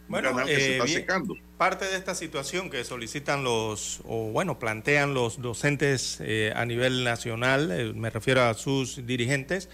Bueno, 0.09 0.31
canal 0.31 0.47
que 0.47 0.57
se 0.57 0.73
está 0.73 0.85
eh, 0.85 0.89
secando. 0.89 1.37
Parte 1.59 1.87
de 1.87 1.97
esta 1.97 2.15
situación 2.15 2.71
que 2.71 2.85
solicitan 2.85 3.43
los, 3.43 4.01
o 4.05 4.31
bueno, 4.31 4.61
plantean 4.61 5.13
los 5.13 5.43
docentes 5.43 6.19
eh, 6.21 6.53
a 6.55 6.65
nivel 6.65 7.03
nacional, 7.03 7.73
eh, 7.73 7.93
me 7.95 8.11
refiero 8.11 8.43
a 8.43 8.55
sus 8.55 9.05
dirigentes, 9.05 9.69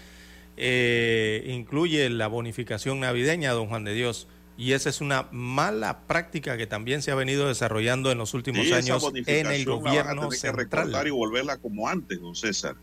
incluye 0.57 2.09
la 2.09 2.27
bonificación 2.27 3.01
navideña, 3.01 3.51
don 3.51 3.67
Juan 3.67 3.83
de 3.83 3.93
Dios. 3.93 4.27
Y 4.57 4.71
esa 4.71 4.89
es 4.89 5.01
una 5.01 5.27
mala 5.31 6.07
práctica 6.07 6.57
que 6.57 6.65
también 6.65 7.01
se 7.01 7.11
ha 7.11 7.15
venido 7.15 7.47
desarrollando 7.47 8.11
en 8.11 8.17
los 8.17 8.33
últimos 8.33 8.71
años 8.71 9.05
en 9.13 9.47
el 9.47 9.65
gobierno 9.65 10.29
la 10.31 10.37
central. 10.37 10.91
Que 11.03 11.09
y 11.09 11.11
volverla 11.11 11.57
como 11.57 11.89
antes, 11.89 12.19
don 12.21 12.35
César. 12.35 12.75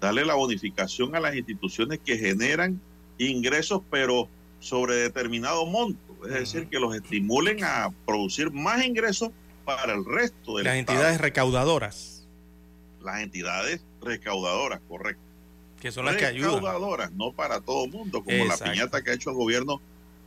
Darle 0.00 0.24
la 0.24 0.34
bonificación 0.34 1.14
a 1.14 1.20
las 1.20 1.36
instituciones 1.36 2.00
que 2.04 2.18
generan 2.18 2.80
ingresos, 3.18 3.82
pero 3.90 4.28
sobre 4.58 4.96
determinado 4.96 5.64
monto, 5.64 6.09
es 6.24 6.32
decir, 6.32 6.68
que 6.68 6.78
los 6.78 6.94
estimulen 6.94 7.64
a 7.64 7.90
producir 8.06 8.50
más 8.50 8.84
ingresos 8.84 9.30
para 9.64 9.94
el 9.94 10.04
resto 10.04 10.56
de 10.56 10.64
las 10.64 10.76
entidades 10.76 11.20
recaudadoras. 11.20 12.26
Las 13.02 13.20
entidades 13.20 13.82
recaudadoras, 14.02 14.80
correcto. 14.88 15.22
Que 15.80 15.90
son 15.90 16.04
las 16.04 16.16
que 16.16 16.26
ayudan. 16.26 16.56
Recaudadoras, 16.56 17.12
no 17.12 17.32
para 17.32 17.60
todo 17.60 17.84
el 17.84 17.90
mundo, 17.90 18.22
como 18.22 18.44
la 18.44 18.56
piñata 18.56 19.02
que 19.02 19.10
ha 19.10 19.14
hecho 19.14 19.30
el 19.30 19.36
gobierno 19.36 19.80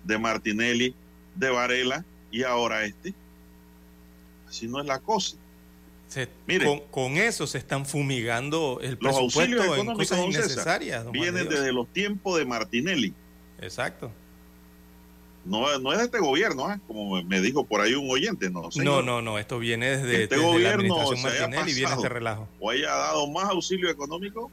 de 0.04 0.18
Martinelli, 0.18 0.96
de 1.36 1.50
Varela 1.50 2.04
y 2.32 2.44
ahora 2.44 2.86
este. 2.86 3.14
Así 4.48 4.68
no 4.68 4.80
es 4.80 4.86
la 4.86 5.00
cosa. 5.00 5.38
con, 6.92 7.18
eso 7.18 7.48
se 7.48 7.58
están 7.58 7.86
fumigando 7.86 8.80
el 8.82 8.98
presupuesto 8.98 9.76
en 9.76 9.94
cosas 9.94 10.20
innecesarias. 10.20 11.12
Vienen 11.12 11.48
desde 11.50 11.72
los 11.72 11.88
tiempos 11.88 12.38
de 12.38 12.46
Martinelli. 12.46 13.14
Exacto. 13.60 14.12
No, 15.46 15.78
no 15.80 15.92
es 15.92 16.00
de 16.00 16.06
este 16.06 16.20
gobierno, 16.20 16.72
¿eh? 16.72 16.80
como 16.88 17.22
me 17.24 17.42
dijo 17.42 17.66
por 17.66 17.82
ahí 17.82 17.94
un 17.96 18.10
oyente, 18.10 18.50
no. 18.50 18.70
No, 18.76 19.02
no, 19.02 19.22
no, 19.22 19.38
esto 19.38 19.60
viene 19.60 19.98
desde, 19.98 20.24
este 20.24 20.38
gobierno 20.38 20.96
la 20.96 21.04
administración 21.04 21.68
y 21.68 21.74
viene 21.74 21.94
este 21.94 22.10
relajo. 22.10 22.48
¿O 22.60 22.70
haya 22.70 22.90
dado 22.90 23.28
más 23.28 23.50
auxilio 23.50 23.90
económico? 23.90 24.50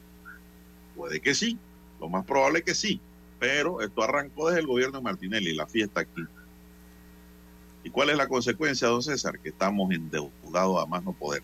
Puede 0.95 1.21
que 1.21 1.33
sí, 1.33 1.57
lo 1.99 2.09
más 2.09 2.25
probable 2.25 2.59
es 2.59 2.65
que 2.65 2.75
sí, 2.75 2.99
pero 3.39 3.81
esto 3.81 4.03
arrancó 4.03 4.49
desde 4.49 4.61
el 4.61 4.67
gobierno 4.67 4.97
de 4.97 5.03
Martinelli, 5.03 5.53
la 5.53 5.65
fiesta 5.65 6.01
aquí. 6.01 6.23
¿Y 7.85 7.89
cuál 7.89 8.09
es 8.09 8.17
la 8.17 8.27
consecuencia, 8.27 8.89
don 8.89 9.01
César? 9.01 9.39
Que 9.39 9.49
estamos 9.49 9.91
endeudados 9.91 10.83
a 10.83 10.85
más 10.85 11.03
no 11.03 11.13
poder. 11.13 11.41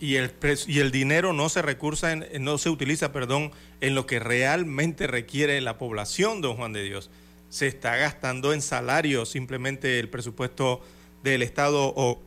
Y 0.00 0.16
el, 0.16 0.32
y 0.66 0.80
el 0.80 0.90
dinero 0.90 1.32
no 1.32 1.48
se 1.48 1.62
recursa 1.62 2.12
en, 2.12 2.26
no 2.44 2.58
se 2.58 2.68
utiliza, 2.68 3.12
perdón, 3.12 3.52
en 3.80 3.94
lo 3.94 4.06
que 4.06 4.18
realmente 4.18 5.06
requiere 5.06 5.60
la 5.60 5.78
población, 5.78 6.40
don 6.40 6.56
Juan 6.56 6.72
de 6.72 6.82
Dios 6.82 7.10
se 7.52 7.66
está 7.66 7.96
gastando 7.96 8.54
en 8.54 8.62
salarios 8.62 9.28
simplemente 9.28 9.98
el 9.98 10.08
presupuesto 10.08 10.80
del 11.22 11.42
Estado 11.42 11.92
o 11.94 12.18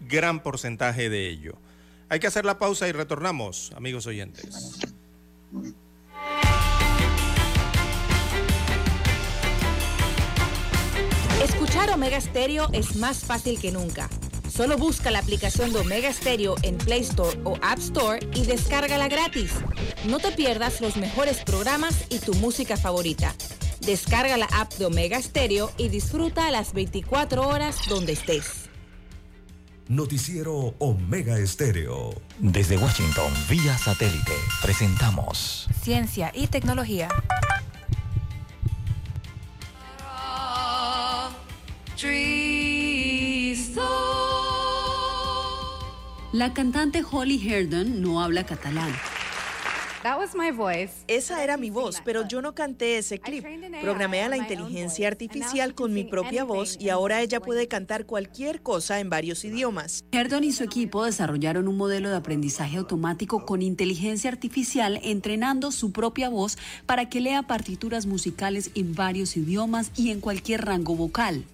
gran 0.00 0.42
porcentaje 0.42 1.08
de 1.08 1.28
ello. 1.28 1.52
Hay 2.08 2.18
que 2.18 2.26
hacer 2.26 2.44
la 2.44 2.58
pausa 2.58 2.88
y 2.88 2.92
retornamos, 2.92 3.70
amigos 3.76 4.08
oyentes. 4.08 4.80
Escuchar 11.40 11.90
Omega 11.90 12.20
Stereo 12.20 12.68
es 12.72 12.96
más 12.96 13.18
fácil 13.24 13.60
que 13.60 13.70
nunca. 13.70 14.10
Solo 14.52 14.76
busca 14.76 15.12
la 15.12 15.20
aplicación 15.20 15.72
de 15.72 15.78
Omega 15.78 16.12
Stereo 16.12 16.56
en 16.62 16.78
Play 16.78 17.02
Store 17.02 17.38
o 17.44 17.56
App 17.62 17.78
Store 17.78 18.18
y 18.34 18.44
descárgala 18.44 19.06
gratis. 19.06 19.52
No 20.08 20.18
te 20.18 20.32
pierdas 20.32 20.80
los 20.80 20.96
mejores 20.96 21.44
programas 21.44 22.06
y 22.08 22.18
tu 22.18 22.34
música 22.34 22.76
favorita. 22.76 23.32
Descarga 23.86 24.38
la 24.38 24.46
app 24.46 24.72
de 24.74 24.86
Omega 24.86 25.20
Stereo 25.20 25.70
y 25.76 25.90
disfruta 25.90 26.50
las 26.50 26.72
24 26.72 27.46
horas 27.46 27.76
donde 27.86 28.12
estés. 28.12 28.70
Noticiero 29.88 30.74
Omega 30.78 31.38
Estéreo. 31.38 32.14
Desde 32.38 32.78
Washington, 32.78 33.30
vía 33.50 33.76
satélite, 33.76 34.32
presentamos 34.62 35.68
Ciencia 35.82 36.32
y 36.34 36.46
Tecnología. 36.46 37.08
La 46.32 46.54
cantante 46.54 47.04
Holly 47.08 47.52
Herndon 47.52 48.00
no 48.00 48.22
habla 48.22 48.44
catalán 48.46 48.94
Esa 51.08 51.42
era 51.42 51.56
mi 51.56 51.70
voz, 51.70 52.02
pero 52.04 52.28
yo 52.28 52.42
no 52.42 52.54
canté 52.54 52.98
ese 52.98 53.18
clip. 53.18 53.42
Programé 53.80 54.20
a 54.20 54.28
la 54.28 54.36
inteligencia 54.36 55.08
artificial 55.08 55.74
con 55.74 55.94
mi 55.94 56.04
propia 56.04 56.44
voz 56.44 56.76
y 56.78 56.90
ahora 56.90 57.22
ella 57.22 57.40
puede 57.40 57.68
cantar 57.68 58.04
cualquier 58.04 58.60
cosa 58.60 59.00
en 59.00 59.08
varios 59.08 59.46
idiomas. 59.46 60.04
Herdon 60.12 60.44
y 60.44 60.52
su 60.52 60.62
equipo 60.62 61.06
desarrollaron 61.06 61.68
un 61.68 61.78
modelo 61.78 62.10
de 62.10 62.16
aprendizaje 62.16 62.76
automático 62.76 63.46
con 63.46 63.62
inteligencia 63.62 64.30
artificial 64.30 65.00
entrenando 65.02 65.72
su 65.72 65.90
propia 65.90 66.28
voz 66.28 66.58
para 66.84 67.08
que 67.08 67.22
lea 67.22 67.44
partituras 67.44 68.04
musicales 68.04 68.72
en 68.74 68.94
varios 68.94 69.38
idiomas 69.38 69.90
y 69.96 70.10
en 70.10 70.20
cualquier 70.20 70.66
rango 70.66 70.96
vocal. 70.96 71.46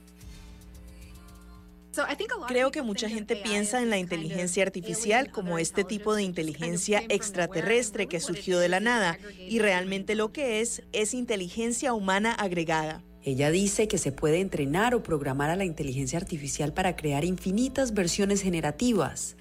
Creo 2.47 2.71
que 2.71 2.83
mucha 2.83 3.09
gente 3.09 3.37
piensa 3.37 3.83
en 3.83 3.91
la 3.91 3.99
inteligencia 3.99 4.63
artificial 4.63 5.31
como 5.31 5.59
este 5.59 5.85
tipo 5.85 6.15
de 6.15 6.23
inteligencia 6.23 7.03
extraterrestre 7.09 8.07
que 8.07 8.21
surgió 8.21 8.59
de 8.59 8.69
la 8.69 8.81
nada 8.81 9.19
y 9.39 9.59
realmente 9.59 10.15
lo 10.15 10.33
que 10.33 10.61
es 10.61 10.83
es 10.93 11.15
inteligencia 11.15 11.93
humana 11.93 12.33
agregada. 12.33 13.03
Ella 13.23 13.51
dice 13.51 13.87
que 13.87 13.99
se 13.99 14.13
puede 14.13 14.41
entrenar 14.41 14.95
o 14.95 15.03
programar 15.03 15.51
a 15.51 15.57
la 15.57 15.65
inteligencia 15.65 16.19
artificial 16.19 16.73
para 16.73 16.97
crear 16.97 17.25
infinitas 17.25 17.93
versiones 17.93 18.43
generativas. 18.43 19.37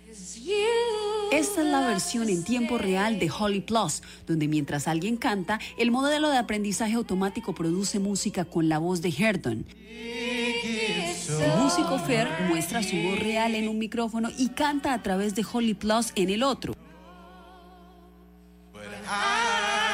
Esta 1.32 1.62
es 1.62 1.68
la 1.68 1.88
versión 1.88 2.28
en 2.28 2.43
tiempo 2.43 2.80
real 2.80 3.20
de 3.20 3.30
Holly 3.30 3.62
Plus, 3.62 4.02
donde 4.26 4.47
mientras 4.47 4.88
alguien 4.88 5.16
canta, 5.16 5.60
el 5.78 5.91
modelo 5.91 6.30
de 6.30 6.38
aprendizaje 6.38 6.95
automático 6.95 7.54
produce 7.54 8.00
música 8.00 8.45
con 8.45 8.68
la 8.68 8.80
voz 8.80 9.02
de 9.02 9.14
Herdon. 9.18 9.66
El 11.30 11.61
músico 11.61 11.99
Fer 11.99 12.27
muestra 12.47 12.82
su 12.82 12.95
voz 12.97 13.19
real 13.19 13.53
en 13.53 13.69
un 13.69 13.77
micrófono 13.77 14.30
y 14.36 14.49
canta 14.49 14.95
a 14.95 15.03
través 15.03 15.36
de 15.36 15.45
Holly 15.49 15.75
Plus 15.75 16.11
en 16.15 16.32
el 16.32 16.41
otro. 16.41 16.73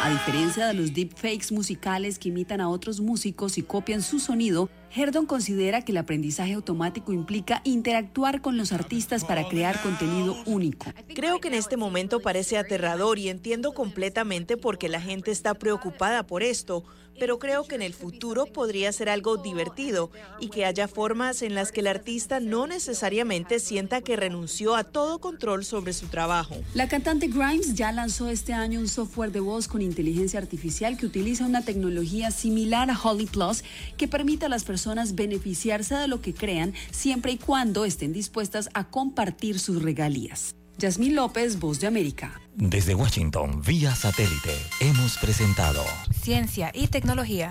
A 0.01 0.09
diferencia 0.09 0.67
de 0.67 0.73
los 0.75 0.93
deepfakes 0.93 1.51
musicales 1.51 2.19
que 2.19 2.29
imitan 2.29 2.61
a 2.61 2.69
otros 2.69 3.01
músicos 3.01 3.57
y 3.57 3.63
copian 3.63 4.01
su 4.01 4.19
sonido, 4.19 4.69
Herdon 4.97 5.25
considera 5.25 5.81
que 5.81 5.91
el 5.91 5.97
aprendizaje 5.97 6.53
automático 6.53 7.11
implica 7.11 7.59
interactuar 7.65 8.39
con 8.39 8.55
los 8.55 8.71
artistas 8.71 9.25
para 9.25 9.45
crear 9.49 9.81
contenido 9.81 10.37
único. 10.45 10.85
Creo 11.13 11.41
que 11.41 11.49
en 11.49 11.53
este 11.53 11.75
momento 11.75 12.21
parece 12.21 12.57
aterrador 12.57 13.19
y 13.19 13.27
entiendo 13.27 13.73
completamente 13.73 14.55
por 14.55 14.77
qué 14.77 14.87
la 14.87 15.01
gente 15.01 15.31
está 15.31 15.53
preocupada 15.53 16.25
por 16.25 16.43
esto, 16.43 16.85
pero 17.19 17.39
creo 17.39 17.65
que 17.65 17.75
en 17.75 17.81
el 17.81 17.93
futuro 17.93 18.45
podría 18.45 18.91
ser 18.91 19.09
algo 19.09 19.37
divertido 19.37 20.11
y 20.39 20.49
que 20.49 20.65
haya 20.65 20.87
formas 20.87 21.41
en 21.41 21.55
las 21.55 21.71
que 21.71 21.81
el 21.81 21.87
artista 21.87 22.39
no 22.39 22.67
necesariamente 22.67 23.59
sienta 23.59 24.01
que 24.01 24.15
renunció 24.15 24.75
a 24.75 24.83
todo 24.83 25.19
control 25.19 25.65
sobre 25.65 25.93
su 25.93 26.07
trabajo. 26.07 26.55
La 26.73 26.87
cantante 26.87 27.27
Grimes 27.27 27.73
ya 27.75 27.91
lanzó 27.91 28.29
este 28.29 28.53
año 28.53 28.79
un 28.79 28.87
software 28.87 29.31
de 29.31 29.39
voz 29.39 29.67
con 29.67 29.81
inteligencia 29.81 30.39
artificial 30.39 30.97
que 30.97 31.05
utiliza 31.05 31.45
una 31.45 31.63
tecnología 31.63 32.31
similar 32.31 32.89
a 32.89 32.99
Holly 33.01 33.27
Plus 33.27 33.63
que 33.97 34.07
permite 34.07 34.45
a 34.45 34.49
las 34.49 34.63
personas 34.63 34.84
beneficiarse 35.15 35.95
de 35.95 36.07
lo 36.07 36.21
que 36.21 36.33
crean 36.33 36.73
siempre 36.91 37.31
y 37.31 37.37
cuando 37.37 37.85
estén 37.85 38.13
dispuestas 38.13 38.69
a 38.73 38.85
compartir 38.85 39.59
sus 39.59 39.81
regalías. 39.81 40.55
Yasmín 40.77 41.15
López, 41.15 41.59
Voz 41.59 41.79
de 41.79 41.87
América. 41.87 42.39
Desde 42.55 42.95
Washington, 42.95 43.61
vía 43.65 43.95
satélite, 43.95 44.55
hemos 44.79 45.17
presentado 45.17 45.83
Ciencia 46.21 46.71
y 46.73 46.87
tecnología. 46.87 47.49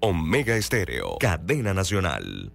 Omega 0.00 0.56
Estéreo, 0.56 1.16
cadena 1.18 1.74
nacional. 1.74 2.52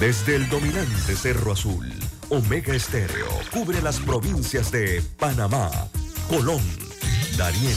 Desde 0.00 0.36
el 0.36 0.48
dominante 0.48 1.16
Cerro 1.16 1.52
Azul, 1.52 1.92
Omega 2.30 2.74
Estéreo 2.74 3.28
cubre 3.52 3.82
las 3.82 3.98
provincias 4.00 4.70
de 4.70 5.02
Panamá, 5.18 5.70
Colón, 6.28 6.62
Darién, 7.36 7.76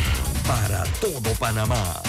para 0.47 0.83
todo 0.99 1.33
Panamá. 1.39 2.01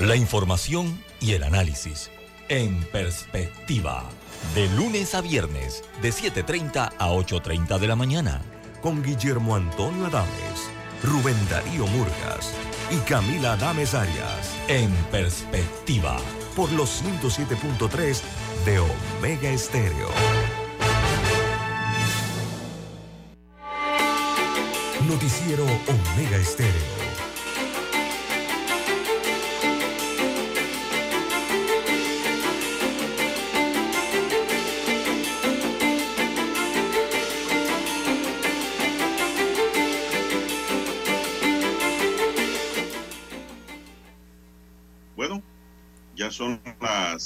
La 0.00 0.14
información 0.16 1.02
y 1.20 1.32
el 1.32 1.42
análisis 1.42 2.10
en 2.48 2.82
perspectiva. 2.84 4.04
De 4.54 4.68
lunes 4.70 5.14
a 5.14 5.20
viernes, 5.20 5.82
de 6.00 6.10
7.30 6.10 6.92
a 6.98 7.08
8.30 7.08 7.78
de 7.78 7.86
la 7.86 7.96
mañana. 7.96 8.40
Con 8.80 9.02
Guillermo 9.02 9.56
Antonio 9.56 10.06
Adames, 10.06 10.70
Rubén 11.02 11.36
Darío 11.50 11.86
Murgas 11.88 12.52
y 12.90 12.96
Camila 13.08 13.54
Adames 13.54 13.94
Arias. 13.94 14.54
En 14.68 14.90
perspectiva. 15.10 16.16
Por 16.56 16.72
los 16.72 17.02
107.3 17.02 18.20
de 18.68 18.78
Omega 18.80 19.48
Estéreo. 19.48 20.08
Noticiero 25.08 25.64
Omega 25.64 26.36
Estéreo. 26.36 27.07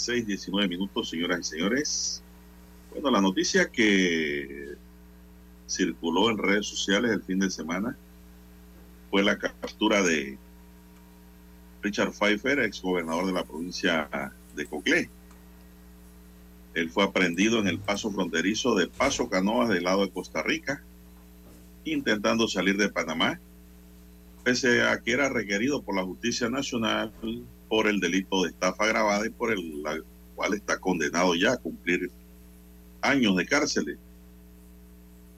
6, 0.03 0.27
19 0.27 0.69
minutos, 0.69 1.11
señoras 1.11 1.41
y 1.41 1.45
señores. 1.45 2.23
Bueno, 2.91 3.11
la 3.11 3.21
noticia 3.21 3.71
que 3.71 4.75
circuló 5.69 6.29
en 6.31 6.39
redes 6.39 6.67
sociales 6.67 7.13
el 7.13 7.23
fin 7.23 7.39
de 7.39 7.51
semana 7.51 7.97
fue 9.11 9.23
la 9.23 9.39
captura 9.39 10.03
de 10.03 10.37
Richard 11.83 12.13
Pfeiffer, 12.13 12.59
exgobernador 12.59 13.27
de 13.27 13.33
la 13.33 13.45
provincia 13.45 14.33
de 14.57 14.67
Coclé. 14.67 15.09
Él 16.75 16.91
fue 16.91 17.05
aprendido 17.05 17.61
en 17.61 17.69
el 17.69 17.79
paso 17.79 18.11
fronterizo 18.11 18.75
de 18.75 18.89
Paso 18.89 19.29
Canoas 19.29 19.69
del 19.69 19.85
lado 19.85 20.05
de 20.05 20.11
Costa 20.11 20.43
Rica, 20.43 20.83
intentando 21.85 22.49
salir 22.49 22.77
de 22.77 22.89
Panamá, 22.89 23.39
pese 24.43 24.83
a 24.83 25.01
que 25.01 25.13
era 25.13 25.29
requerido 25.29 25.83
por 25.83 25.95
la 25.95 26.03
justicia 26.03 26.49
nacional 26.49 27.13
por 27.73 27.89
el 27.89 28.01
delito 28.01 28.43
de 28.43 28.51
estafa 28.51 28.85
grabada 28.85 29.27
y 29.27 29.31
por 29.31 29.51
el 29.51 29.83
cual 30.35 30.53
está 30.53 30.79
condenado 30.79 31.35
ya 31.35 31.53
a 31.53 31.57
cumplir 31.57 32.11
años 33.01 33.35
de 33.35 33.47
cárcel. 33.47 33.99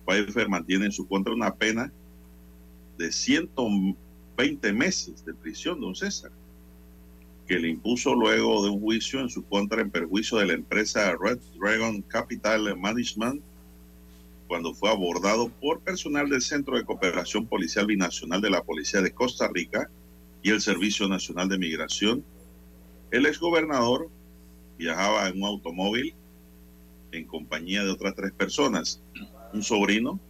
Pfeiffer 0.05 0.49
mantiene 0.49 0.87
en 0.87 0.91
su 0.91 1.07
contra 1.07 1.33
una 1.33 1.55
pena 1.55 1.93
de 2.99 3.13
120 3.13 4.73
meses 4.73 5.25
de 5.25 5.33
prisión, 5.33 5.81
don 5.81 5.95
César, 5.95 6.33
que 7.47 7.61
le 7.61 7.69
impuso 7.69 8.17
luego 8.17 8.65
de 8.65 8.71
un 8.71 8.81
juicio 8.81 9.21
en 9.21 9.31
su 9.31 9.45
contra 9.45 9.81
en 9.81 9.91
perjuicio 9.91 10.39
de 10.39 10.47
la 10.47 10.55
empresa 10.55 11.15
Red 11.17 11.39
Dragon 11.57 12.03
Capital 12.03 12.77
Management, 12.77 13.45
cuando 14.49 14.75
fue 14.75 14.91
abordado 14.91 15.51
por 15.51 15.79
personal 15.83 16.29
del 16.29 16.43
Centro 16.43 16.77
de 16.77 16.85
Cooperación 16.85 17.47
Policial 17.47 17.87
Binacional 17.87 18.41
de 18.41 18.51
la 18.51 18.65
Policía 18.65 19.03
de 19.03 19.13
Costa 19.13 19.47
Rica 19.47 19.89
y 20.45 20.51
el 20.51 20.61
Servicio 20.61 21.09
Nacional 21.09 21.49
de 21.49 21.59
Migración. 21.59 22.23
El 23.11 23.25
exgobernador 23.25 24.11
viajaba 24.79 25.27
en 25.27 25.39
un 25.39 25.49
automóvil 25.49 26.15
en 27.13 27.27
compañía 27.27 27.83
de 27.83 27.91
otras 27.91 28.15
tres 28.15 28.31
personas, 28.33 29.03
un 29.55 29.63
sobrino, 29.63 30.21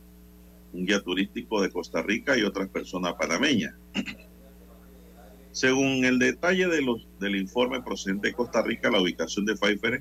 un 0.73 0.87
guía 0.87 1.01
turístico 1.01 1.61
de 1.61 1.71
Costa 1.71 2.01
Rica 2.01 2.39
y 2.39 2.43
otras 2.43 2.69
personas 2.69 3.15
panameñas. 3.15 3.75
Según 5.51 6.05
el 6.05 6.21
detalle 6.21 6.69
de 6.69 6.87
del 7.19 7.37
informe 7.37 7.83
procedente 7.83 8.29
de 8.29 8.35
Costa 8.35 8.63
Rica, 8.63 8.93
la 8.93 9.01
ubicación 9.01 9.45
de 9.45 9.57
Pfeiffer, 9.57 10.01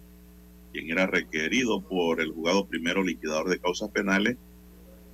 quien 0.71 0.91
era 0.91 1.07
requerido 1.07 1.81
por 1.81 2.21
el 2.21 2.31
juzgado 2.31 2.67
primero 2.67 3.03
liquidador 3.03 3.49
de 3.49 3.59
causas 3.59 3.89
penales, 3.89 4.37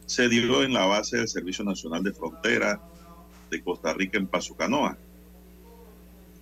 se 0.07 0.27
dio 0.27 0.63
en 0.63 0.73
la 0.73 0.87
base 0.87 1.17
del 1.17 1.29
Servicio 1.29 1.63
Nacional 1.63 2.03
de 2.03 2.11
Frontera 2.11 2.81
de 3.49 3.63
Costa 3.63 3.93
Rica 3.93 4.17
en 4.17 4.27
Pazucanoa. 4.27 4.97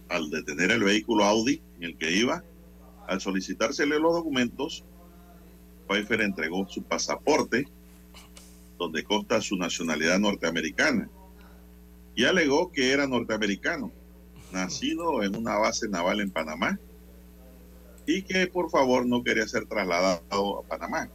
Al 0.10 0.30
detener 0.30 0.72
el 0.72 0.84
vehículo 0.84 1.26
Audi 1.26 1.62
en 1.78 1.84
el 1.84 1.98
que 1.98 2.12
iba, 2.12 2.44
Al 3.08 3.22
solicitársele 3.22 4.00
los 4.00 4.14
documentos, 4.14 4.84
Pfeiffer 5.88 6.22
entregó 6.22 6.68
su 6.68 6.84
pasaporte, 6.84 7.66
donde 8.78 9.06
consta 9.06 9.40
su 9.40 9.56
nacionalidad 9.56 10.20
norteamericana, 10.20 11.10
y 12.16 12.26
alegó 12.26 12.72
que 12.72 12.92
era 12.92 13.08
norteamericano, 13.08 13.94
nacido 14.52 15.24
en 15.24 15.38
una 15.38 15.56
base 15.58 15.88
naval 15.88 16.20
en 16.20 16.32
Panamá, 16.32 16.78
y 18.06 18.24
que 18.24 18.48
por 18.48 18.70
favor 18.70 19.06
no 19.06 19.24
quería 19.24 19.48
ser 19.48 19.66
trasladado 19.66 20.60
a 20.60 20.64
Panamá. 20.64 21.10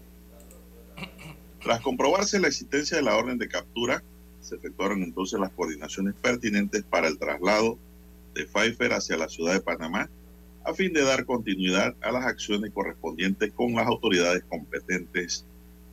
Tras 1.62 1.80
comprobarse 1.80 2.40
la 2.40 2.48
existencia 2.48 2.96
de 2.96 3.02
la 3.02 3.16
orden 3.16 3.38
de 3.38 3.48
captura, 3.48 4.02
se 4.42 4.56
efectuaron 4.56 5.02
entonces 5.02 5.40
las 5.40 5.52
coordinaciones 5.52 6.14
pertinentes 6.14 6.82
para 6.82 7.08
el 7.08 7.18
traslado 7.18 7.78
de 8.34 8.44
Pfeiffer 8.46 8.92
hacia 8.92 9.16
la 9.16 9.28
ciudad 9.28 9.54
de 9.54 9.60
Panamá, 9.60 10.10
a 10.64 10.74
fin 10.74 10.92
de 10.92 11.02
dar 11.02 11.24
continuidad 11.24 11.94
a 12.02 12.12
las 12.12 12.24
acciones 12.26 12.70
correspondientes 12.72 13.52
con 13.52 13.74
las 13.74 13.86
autoridades 13.86 14.44
competentes 14.48 15.44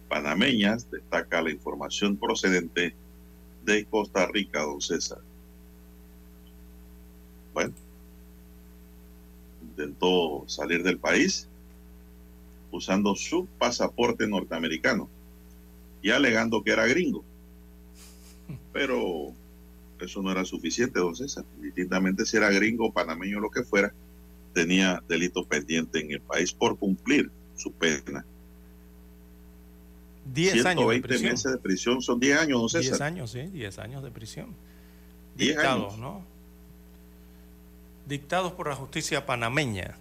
panameñas, 0.08 0.90
destaca 0.90 1.42
la 1.42 1.52
información 1.52 2.18
procedente 2.18 2.96
de 3.64 3.86
Costa 3.86 4.26
Rica, 4.28 4.62
don 4.62 4.82
César. 4.82 5.20
Bueno, 7.54 7.74
intentó 9.62 10.44
salir 10.48 10.84
del 10.84 10.98
país 10.98 11.48
usando 12.72 13.16
su 13.16 13.48
pasaporte 13.58 14.28
norteamericano 14.28 15.10
y 16.02 16.12
alegando 16.12 16.64
que 16.64 16.72
era 16.72 16.88
gringo. 16.88 17.24
Pero 18.74 19.34
eso 20.00 20.22
no 20.22 20.32
era 20.32 20.46
suficiente, 20.46 21.00
don 21.00 21.16
César. 21.16 21.44
Distintamente 21.62 22.26
si 22.26 22.38
era 22.38 22.50
gringo, 22.50 22.92
panameño 22.92 23.40
lo 23.40 23.50
que 23.50 23.64
fuera, 23.64 23.94
tenía 24.54 25.04
delito 25.08 25.46
pendiente 25.46 26.00
en 26.00 26.12
el 26.12 26.22
país 26.22 26.54
por 26.54 26.78
cumplir 26.78 27.30
su 27.56 27.72
pena. 27.72 28.26
10 30.34 30.66
años 30.66 30.90
de 30.90 31.02
prisión. 31.02 31.32
meses 31.32 31.52
de 31.52 31.58
prisión 31.58 32.02
son 32.02 32.20
10 32.20 32.40
años, 32.40 32.60
don 32.60 32.70
César. 32.70 32.92
10 32.92 33.02
años, 33.02 33.32
sí, 33.32 33.42
10 33.42 33.80
años 33.80 34.04
de 34.04 34.12
prisión. 34.12 34.56
10 35.38 35.50
Dictados, 35.56 35.94
años. 35.94 36.00
¿no? 36.00 36.24
Dictados 38.08 38.54
por 38.54 38.68
la 38.68 38.76
justicia 38.76 39.26
panameña. 39.26 39.98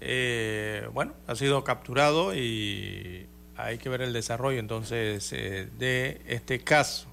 Eh, 0.00 0.88
bueno, 0.92 1.12
ha 1.26 1.34
sido 1.34 1.64
capturado 1.64 2.34
y 2.34 3.26
hay 3.56 3.78
que 3.78 3.88
ver 3.88 4.02
el 4.02 4.12
desarrollo 4.12 4.60
entonces 4.60 5.32
eh, 5.32 5.68
de 5.76 6.20
este 6.28 6.60
caso 6.60 7.08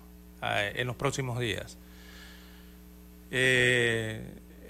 en 0.73 0.87
los 0.87 0.95
próximos 0.95 1.39
días. 1.39 1.77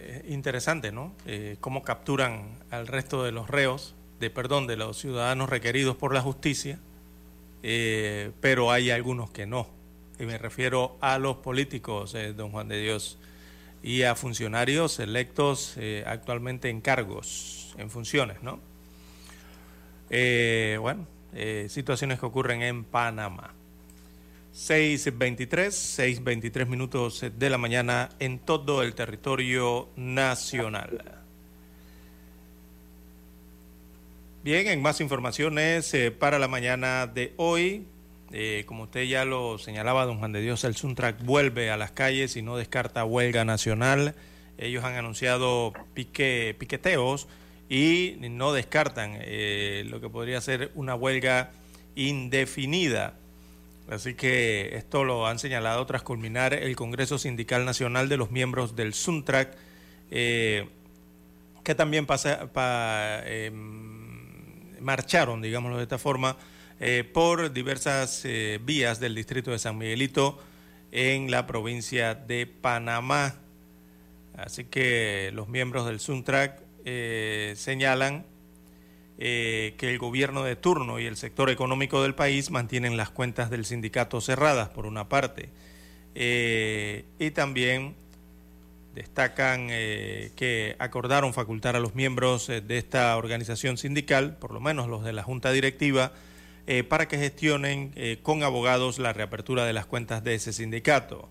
Eh, 0.08 0.24
interesante, 0.30 0.92
¿no? 0.92 1.14
Eh, 1.26 1.58
cómo 1.60 1.84
capturan 1.84 2.60
al 2.70 2.86
resto 2.88 3.24
de 3.24 3.32
los 3.32 3.50
reos, 3.50 3.96
de 4.20 4.30
perdón, 4.30 4.68
de 4.68 4.78
los 4.78 5.00
ciudadanos 5.00 5.50
requeridos 5.50 5.96
por 5.96 6.14
la 6.14 6.22
justicia, 6.22 6.80
eh, 7.64 8.32
pero 8.42 8.72
hay 8.72 8.92
algunos 8.92 9.32
que 9.32 9.46
no. 9.46 9.68
Y 10.20 10.26
me 10.26 10.38
refiero 10.38 10.96
a 11.02 11.18
los 11.18 11.38
políticos, 11.38 12.16
don 12.38 12.52
Juan 12.52 12.68
de 12.68 12.82
Dios, 12.82 13.18
y 13.82 14.04
a 14.04 14.16
funcionarios 14.16 15.00
electos 15.00 15.76
actualmente 16.06 16.70
en 16.70 16.80
cargos, 16.80 17.76
en 17.78 17.90
funciones, 17.90 18.42
¿no? 18.42 18.60
Bueno, 20.10 21.06
situaciones 21.68 22.20
que 22.20 22.26
ocurren 22.26 22.62
en 22.62 22.86
Panamá. 22.86 23.55
6.23, 24.56 25.68
6.23 25.68 26.66
minutos 26.66 27.26
de 27.38 27.50
la 27.50 27.58
mañana 27.58 28.08
en 28.20 28.40
todo 28.40 28.84
el 28.84 28.96
territorio 28.96 29.90
nacional. 29.98 31.24
Bien, 34.46 34.68
en 34.68 34.82
más 34.82 35.02
informaciones 35.02 35.94
eh, 35.94 36.10
para 36.10 36.40
la 36.40 36.48
mañana 36.48 37.06
de 37.06 37.34
hoy, 37.36 37.86
eh, 38.32 38.64
como 38.66 38.84
usted 38.84 39.04
ya 39.04 39.26
lo 39.26 39.58
señalaba, 39.58 40.06
don 40.06 40.20
Juan 40.20 40.32
de 40.32 40.40
Dios, 40.40 40.64
el 40.64 40.78
Suntrack 40.78 41.22
vuelve 41.26 41.70
a 41.70 41.76
las 41.76 41.92
calles 41.92 42.38
y 42.38 42.42
no 42.42 42.56
descarta 42.56 43.04
huelga 43.04 43.44
nacional. 43.44 44.16
Ellos 44.58 44.86
han 44.86 44.96
anunciado 44.96 45.74
pique, 45.94 46.56
piqueteos 46.58 47.28
y 47.68 48.16
no 48.22 48.54
descartan 48.54 49.18
eh, 49.20 49.84
lo 49.88 50.00
que 50.00 50.08
podría 50.08 50.40
ser 50.40 50.72
una 50.76 50.96
huelga 50.96 51.52
indefinida. 51.96 53.16
Así 53.90 54.16
que 54.16 54.76
esto 54.78 55.04
lo 55.04 55.28
han 55.28 55.38
señalado 55.38 55.86
tras 55.86 56.02
culminar 56.02 56.54
el 56.54 56.76
Congreso 56.76 57.18
Sindical 57.20 57.66
Nacional 57.66 58.10
de 58.10 58.18
los 58.18 58.32
miembros 58.32 58.76
del 58.76 58.94
Suntrack, 58.96 59.56
eh, 60.10 60.68
que 61.64 61.76
también 61.76 62.06
pasa, 62.08 62.52
pa- 62.52 63.22
em, 63.26 64.80
marcharon, 64.82 65.42
digámoslo 65.42 65.78
de 65.78 65.84
esta 65.84 65.98
forma, 66.00 66.38
eh, 66.80 67.04
por 67.12 67.54
diversas 67.54 68.22
eh, 68.26 68.60
vías 68.64 69.00
del 69.00 69.14
distrito 69.16 69.52
de 69.52 69.60
San 69.60 69.78
Miguelito 69.78 70.40
en 70.92 71.30
la 71.32 71.46
provincia 71.48 72.16
de 72.16 72.48
Panamá. 72.48 73.36
Así 74.36 74.66
que 74.66 75.32
los 75.34 75.48
miembros 75.48 75.86
del 75.86 76.00
Suntrack 76.00 76.62
eh, 76.86 77.54
señalan 77.56 78.26
eh, 79.18 79.76
que 79.78 79.90
el 79.90 79.98
gobierno 79.98 80.44
de 80.44 80.56
turno 80.56 81.00
y 81.00 81.06
el 81.06 81.16
sector 81.18 81.50
económico 81.50 82.02
del 82.04 82.16
país 82.16 82.52
mantienen 82.52 82.98
las 82.98 83.10
cuentas 83.10 83.50
del 83.50 83.66
sindicato 83.66 84.22
cerradas, 84.22 84.70
por 84.70 84.86
una 84.86 85.08
parte, 85.08 85.50
Eh, 86.18 87.04
y 87.20 87.32
también 87.32 87.94
destacan 88.94 89.68
eh, 89.70 90.32
que 90.38 90.78
acordaron 90.80 91.34
facultar 91.34 91.76
a 91.76 91.82
los 91.82 91.94
miembros 91.94 92.48
de 92.48 92.78
esta 92.78 93.18
organización 93.18 93.78
sindical, 93.78 94.38
por 94.38 94.54
lo 94.54 94.62
menos 94.62 94.88
los 94.88 95.04
de 95.04 95.12
la 95.12 95.24
junta 95.24 95.52
directiva, 95.52 96.14
para 96.88 97.08
que 97.10 97.18
gestionen 97.18 97.94
con 98.24 98.44
abogados 98.44 98.98
la 98.98 99.12
reapertura 99.12 99.66
de 99.66 99.74
las 99.74 99.86
cuentas 99.86 100.24
de 100.24 100.36
ese 100.36 100.54
sindicato. 100.54 101.28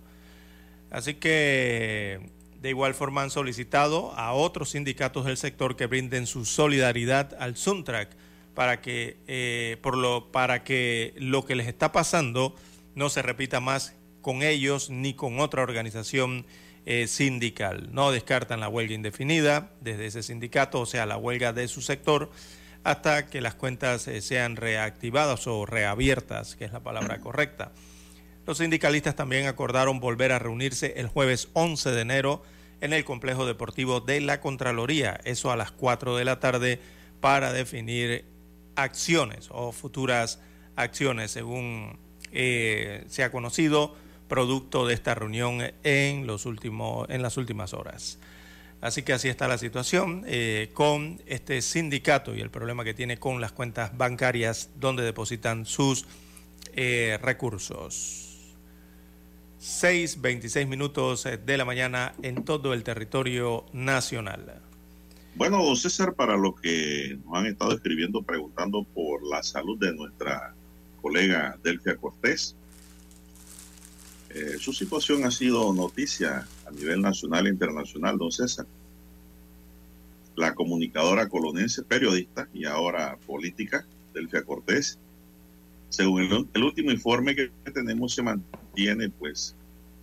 Así 0.90 1.14
que 1.14 2.20
de 2.64 2.70
igual 2.70 2.94
forma 2.94 3.20
han 3.20 3.28
solicitado 3.28 4.14
a 4.16 4.32
otros 4.32 4.70
sindicatos 4.70 5.26
del 5.26 5.36
sector 5.36 5.76
que 5.76 5.84
brinden 5.84 6.26
su 6.26 6.46
solidaridad 6.46 7.36
al 7.38 7.58
Suntrack 7.58 8.16
para 8.54 8.80
que, 8.80 9.18
eh, 9.26 9.76
por 9.82 9.98
lo, 9.98 10.32
para 10.32 10.64
que 10.64 11.12
lo 11.18 11.44
que 11.44 11.56
les 11.56 11.66
está 11.68 11.92
pasando 11.92 12.56
no 12.94 13.10
se 13.10 13.20
repita 13.20 13.60
más 13.60 13.94
con 14.22 14.42
ellos 14.42 14.88
ni 14.88 15.12
con 15.12 15.40
otra 15.40 15.62
organización 15.62 16.46
eh, 16.86 17.06
sindical. 17.06 17.90
No 17.92 18.10
descartan 18.12 18.60
la 18.60 18.70
huelga 18.70 18.94
indefinida 18.94 19.72
desde 19.82 20.06
ese 20.06 20.22
sindicato, 20.22 20.80
o 20.80 20.86
sea, 20.86 21.04
la 21.04 21.18
huelga 21.18 21.52
de 21.52 21.68
su 21.68 21.82
sector, 21.82 22.30
hasta 22.82 23.26
que 23.26 23.42
las 23.42 23.56
cuentas 23.56 24.08
eh, 24.08 24.22
sean 24.22 24.56
reactivadas 24.56 25.46
o 25.46 25.66
reabiertas, 25.66 26.56
que 26.56 26.64
es 26.64 26.72
la 26.72 26.80
palabra 26.80 27.20
correcta. 27.20 27.72
Los 28.46 28.56
sindicalistas 28.56 29.16
también 29.16 29.48
acordaron 29.48 30.00
volver 30.00 30.32
a 30.32 30.38
reunirse 30.38 30.94
el 30.96 31.08
jueves 31.08 31.50
11 31.52 31.90
de 31.90 32.00
enero 32.00 32.42
en 32.84 32.92
el 32.92 33.02
complejo 33.02 33.46
deportivo 33.46 34.00
de 34.00 34.20
la 34.20 34.42
Contraloría, 34.42 35.18
eso 35.24 35.50
a 35.50 35.56
las 35.56 35.72
4 35.72 36.18
de 36.18 36.24
la 36.26 36.38
tarde, 36.38 36.78
para 37.20 37.50
definir 37.50 38.26
acciones 38.76 39.48
o 39.50 39.72
futuras 39.72 40.38
acciones, 40.76 41.30
según 41.30 41.98
eh, 42.30 43.04
se 43.08 43.24
ha 43.24 43.30
conocido, 43.30 43.96
producto 44.28 44.86
de 44.86 44.92
esta 44.92 45.14
reunión 45.14 45.62
en, 45.82 46.26
los 46.26 46.44
últimos, 46.44 47.08
en 47.08 47.22
las 47.22 47.38
últimas 47.38 47.72
horas. 47.72 48.18
Así 48.82 49.02
que 49.02 49.14
así 49.14 49.28
está 49.30 49.48
la 49.48 49.56
situación 49.56 50.22
eh, 50.26 50.68
con 50.74 51.22
este 51.24 51.62
sindicato 51.62 52.34
y 52.34 52.42
el 52.42 52.50
problema 52.50 52.84
que 52.84 52.92
tiene 52.92 53.16
con 53.16 53.40
las 53.40 53.52
cuentas 53.52 53.96
bancarias 53.96 54.68
donde 54.76 55.04
depositan 55.04 55.64
sus 55.64 56.04
eh, 56.74 57.18
recursos. 57.22 58.23
6, 59.64 60.20
26 60.20 60.68
minutos 60.68 61.24
eh, 61.24 61.38
de 61.38 61.56
la 61.56 61.64
mañana 61.64 62.12
en 62.20 62.44
todo 62.44 62.74
el 62.74 62.84
territorio 62.84 63.64
nacional. 63.72 64.60
Bueno, 65.36 65.64
don 65.64 65.74
César, 65.74 66.12
para 66.12 66.36
lo 66.36 66.54
que 66.54 67.18
nos 67.24 67.34
han 67.34 67.46
estado 67.46 67.72
escribiendo 67.72 68.20
preguntando 68.20 68.84
por 68.84 69.22
la 69.26 69.42
salud 69.42 69.78
de 69.78 69.94
nuestra 69.94 70.54
colega 71.00 71.58
Delfia 71.64 71.96
Cortés, 71.96 72.54
eh, 74.28 74.58
su 74.60 74.74
situación 74.74 75.24
ha 75.24 75.30
sido 75.30 75.72
noticia 75.72 76.46
a 76.66 76.70
nivel 76.70 77.00
nacional 77.00 77.46
e 77.46 77.50
internacional, 77.50 78.18
don 78.18 78.32
César. 78.32 78.66
La 80.36 80.54
comunicadora 80.54 81.30
colonense, 81.30 81.82
periodista 81.84 82.50
y 82.52 82.66
ahora 82.66 83.16
política, 83.26 83.86
Delfia 84.12 84.42
Cortés, 84.42 84.98
según 85.94 86.48
el, 86.52 86.62
último 86.62 86.90
informe 86.90 87.36
que 87.36 87.50
tenemos, 87.72 88.14
se 88.14 88.22
mantiene 88.22 89.10
pues 89.10 89.54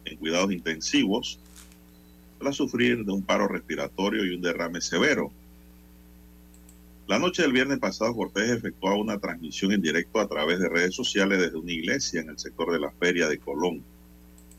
en 0.06 0.18
cuidados 0.18 0.52
intensivos 0.52 1.40
tras 2.40 2.56
sufrir 2.56 3.04
de 3.04 3.12
un 3.12 3.22
paro 3.22 3.48
respiratorio 3.48 4.26
y 4.26 4.34
un 4.34 4.42
derrame 4.42 4.82
severo. 4.82 5.32
La 7.08 7.20
noche 7.20 7.42
del 7.42 7.52
viernes 7.52 7.80
pasado, 7.80 8.16
Cortés 8.16 8.50
efectuó 8.50 8.96
una 8.96 9.20
transmisión 9.20 9.74
en 9.74 9.82
directo 9.82 10.20
a 10.20 10.28
través 10.28 10.60
de 10.60 10.70
redes 10.70 10.96
sociales 10.96 11.40
desde 11.40 11.58
una 11.58 11.72
iglesia 11.72 12.22
en 12.22 12.30
el 12.30 12.40
sector 12.40 12.72
de 12.72 12.80
la 12.80 12.92
feria 12.92 13.28
de 13.28 13.38
Colón. 13.38 13.84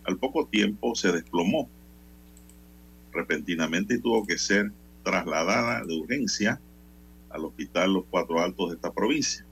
Al 0.04 0.18
poco 0.18 0.46
tiempo 0.46 0.94
se 0.94 1.12
desplomó 1.12 1.68
repentinamente 3.12 3.94
y 3.94 4.00
tuvo 4.00 4.26
que 4.26 4.36
ser 4.38 4.70
trasladada 5.02 5.84
de 5.84 5.94
urgencia 5.94 6.60
al 7.30 7.46
hospital 7.46 7.94
Los 7.94 8.04
Cuatro 8.10 8.40
Altos 8.40 8.70
de 8.70 8.74
esta 8.76 8.92
provincia. 8.92 9.46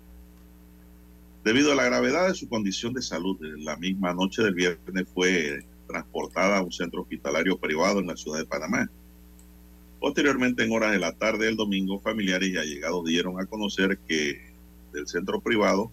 Debido 1.44 1.72
a 1.72 1.74
la 1.74 1.84
gravedad 1.84 2.28
de 2.28 2.34
su 2.34 2.48
condición 2.48 2.92
de 2.92 3.00
salud, 3.00 3.38
la 3.40 3.76
misma 3.76 4.12
noche 4.12 4.42
del 4.42 4.54
viernes 4.54 5.08
fue 5.14 5.64
transportada 5.86 6.58
a 6.58 6.62
un 6.62 6.70
centro 6.70 7.02
hospitalario 7.02 7.58
privado 7.58 8.00
en 8.00 8.08
la 8.08 8.16
ciudad 8.16 8.38
de 8.38 8.46
Panamá. 8.46 8.90
Posteriormente, 9.98 10.64
en 10.64 10.72
horas 10.72 10.92
de 10.92 10.98
la 10.98 11.12
tarde 11.12 11.46
del 11.46 11.56
domingo, 11.56 11.98
familiares 11.98 12.50
y 12.50 12.58
allegados 12.58 13.04
dieron 13.04 13.40
a 13.40 13.46
conocer 13.46 13.98
que 14.06 14.52
del 14.92 15.06
centro 15.06 15.40
privado 15.40 15.90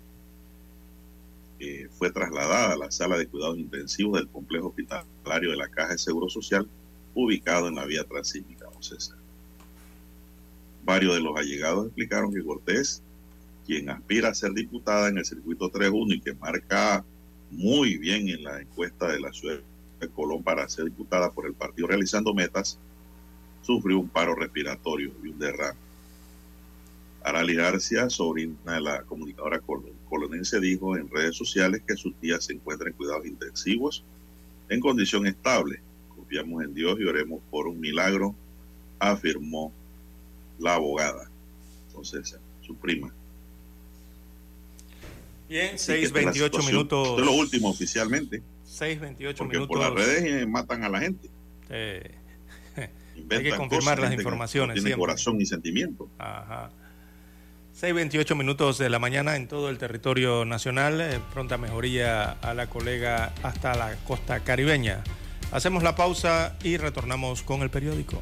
eh, 1.60 1.88
fue 1.98 2.12
trasladada 2.12 2.74
a 2.74 2.78
la 2.78 2.92
sala 2.92 3.18
de 3.18 3.28
cuidados 3.28 3.58
intensivos 3.58 4.20
del 4.20 4.28
complejo 4.28 4.68
hospitalario 4.68 5.52
de 5.52 5.58
la 5.58 5.70
Caja 5.70 5.94
de 5.94 5.98
Seguro 5.98 6.30
Social, 6.30 6.68
ubicado 7.16 7.68
en 7.68 7.76
la 7.76 7.86
vía 7.86 8.04
transísmica, 8.04 8.68
César. 8.80 9.18
Varios 10.84 11.16
de 11.16 11.22
los 11.22 11.36
allegados 11.36 11.88
explicaron 11.88 12.34
que 12.34 12.44
Cortés, 12.44 13.02
quien 13.68 13.90
aspira 13.90 14.30
a 14.30 14.34
ser 14.34 14.54
diputada 14.54 15.10
en 15.10 15.18
el 15.18 15.26
circuito 15.26 15.70
3-1 15.70 16.16
y 16.16 16.22
que 16.22 16.34
marca 16.34 17.04
muy 17.52 17.98
bien 17.98 18.30
en 18.30 18.44
la 18.44 18.62
encuesta 18.62 19.12
de 19.12 19.20
la 19.20 19.34
ciudad 19.34 19.60
de 20.00 20.08
Colón 20.08 20.42
para 20.42 20.68
ser 20.70 20.86
diputada 20.86 21.32
por 21.32 21.46
el 21.46 21.54
partido 21.54 21.88
realizando 21.88 22.34
metas, 22.34 22.80
sufrió 23.62 24.00
un 24.00 24.08
paro 24.08 24.36
respiratorio 24.36 25.12
y 25.22 25.28
un 25.28 25.38
derrame. 25.38 25.78
Arali 27.24 27.56
García, 27.56 28.10
sobrina 28.10 28.56
de 28.66 28.82
la 28.82 29.04
comunicadora 29.04 29.62
colonense, 30.08 30.62
dijo 30.62 30.96
en 30.96 31.10
redes 31.10 31.36
sociales 31.36 31.82
que 31.86 31.98
su 31.98 32.14
tía 32.14 32.40
se 32.40 32.54
encuentra 32.54 32.88
en 32.88 32.96
cuidados 32.96 33.26
intensivos 33.26 34.06
en 34.70 34.80
condición 34.80 35.28
estable. 35.28 35.82
Confiamos 36.16 36.64
en 36.64 36.74
Dios 36.74 36.98
y 37.00 37.04
oremos 37.04 37.42
por 37.52 37.68
un 37.68 37.82
milagro, 37.82 38.34
afirmó 39.00 39.74
la 40.58 40.76
abogada. 40.76 41.30
Entonces, 41.90 42.38
su 42.62 42.76
prima. 42.76 43.14
Bien, 45.48 45.76
6.28 45.76 46.66
minutos. 46.66 47.08
Esto 47.08 47.20
es 47.20 47.26
lo 47.26 47.32
último 47.34 47.70
oficialmente. 47.70 48.44
6.28 48.66 49.48
minutos. 49.48 49.68
Por 49.68 49.80
las 49.80 49.94
redes 49.94 50.24
eh, 50.26 50.46
matan 50.46 50.84
a 50.84 50.90
la 50.90 51.00
gente. 51.00 51.30
Eh, 51.70 52.16
hay 53.30 53.44
que 53.44 53.56
confirmar 53.56 54.00
las 54.00 54.14
informaciones. 54.14 54.82
Tiene 54.82 54.98
corazón 54.98 55.38
ni 55.38 55.46
sentimiento. 55.46 56.10
Ajá. 56.18 56.70
6.28 57.80 58.36
minutos 58.36 58.80
de 58.80 58.90
la 58.90 58.98
mañana 58.98 59.36
en 59.36 59.48
todo 59.48 59.70
el 59.70 59.78
territorio 59.78 60.46
nacional. 60.46 61.00
Eh, 61.00 61.20
pronta 61.32 61.58
mejoría 61.58 62.32
a 62.32 62.54
la 62.54 62.68
colega 62.68 63.34
hasta 63.44 63.76
la 63.76 63.96
costa 64.08 64.40
caribeña. 64.40 65.04
Hacemos 65.52 65.84
la 65.84 65.96
pausa 65.96 66.58
y 66.64 66.78
retornamos 66.78 67.44
con 67.44 67.62
el 67.62 67.70
periódico. 67.70 68.22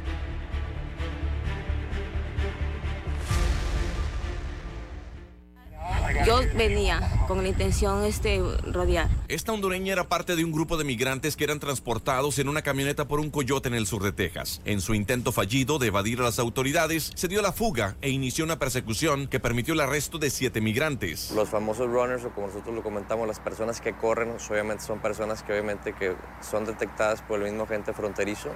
Yo 6.25 6.41
venía 6.55 7.25
con 7.27 7.41
la 7.41 7.49
intención 7.49 8.03
este 8.03 8.41
rodear. 8.71 9.09
Esta 9.27 9.53
hondureña 9.53 9.93
era 9.93 10.07
parte 10.07 10.35
de 10.35 10.45
un 10.45 10.51
grupo 10.51 10.77
de 10.77 10.83
migrantes 10.83 11.35
que 11.35 11.43
eran 11.43 11.59
transportados 11.59 12.37
en 12.37 12.47
una 12.47 12.61
camioneta 12.61 13.07
por 13.07 13.19
un 13.19 13.31
coyote 13.31 13.69
en 13.69 13.73
el 13.73 13.87
sur 13.87 14.03
de 14.03 14.11
Texas. 14.11 14.61
En 14.65 14.81
su 14.81 14.93
intento 14.93 15.31
fallido 15.31 15.79
de 15.79 15.87
evadir 15.87 16.19
a 16.19 16.23
las 16.23 16.37
autoridades, 16.37 17.11
se 17.15 17.27
dio 17.27 17.41
la 17.41 17.51
fuga 17.51 17.95
e 18.01 18.09
inició 18.09 18.45
una 18.45 18.59
persecución 18.59 19.27
que 19.27 19.39
permitió 19.39 19.73
el 19.73 19.79
arresto 19.79 20.19
de 20.19 20.29
siete 20.29 20.61
migrantes. 20.61 21.31
Los 21.31 21.49
famosos 21.49 21.87
runners, 21.87 22.23
o 22.25 22.29
como 22.31 22.47
nosotros 22.47 22.75
lo 22.75 22.83
comentamos, 22.83 23.27
las 23.27 23.39
personas 23.39 23.81
que 23.81 23.93
corren, 23.93 24.35
obviamente 24.49 24.83
son 24.83 24.99
personas 24.99 25.41
que 25.43 25.53
obviamente 25.53 25.93
que 25.93 26.15
son 26.41 26.65
detectadas 26.65 27.21
por 27.21 27.39
el 27.39 27.45
mismo 27.45 27.63
agente 27.63 27.93
fronterizo 27.93 28.49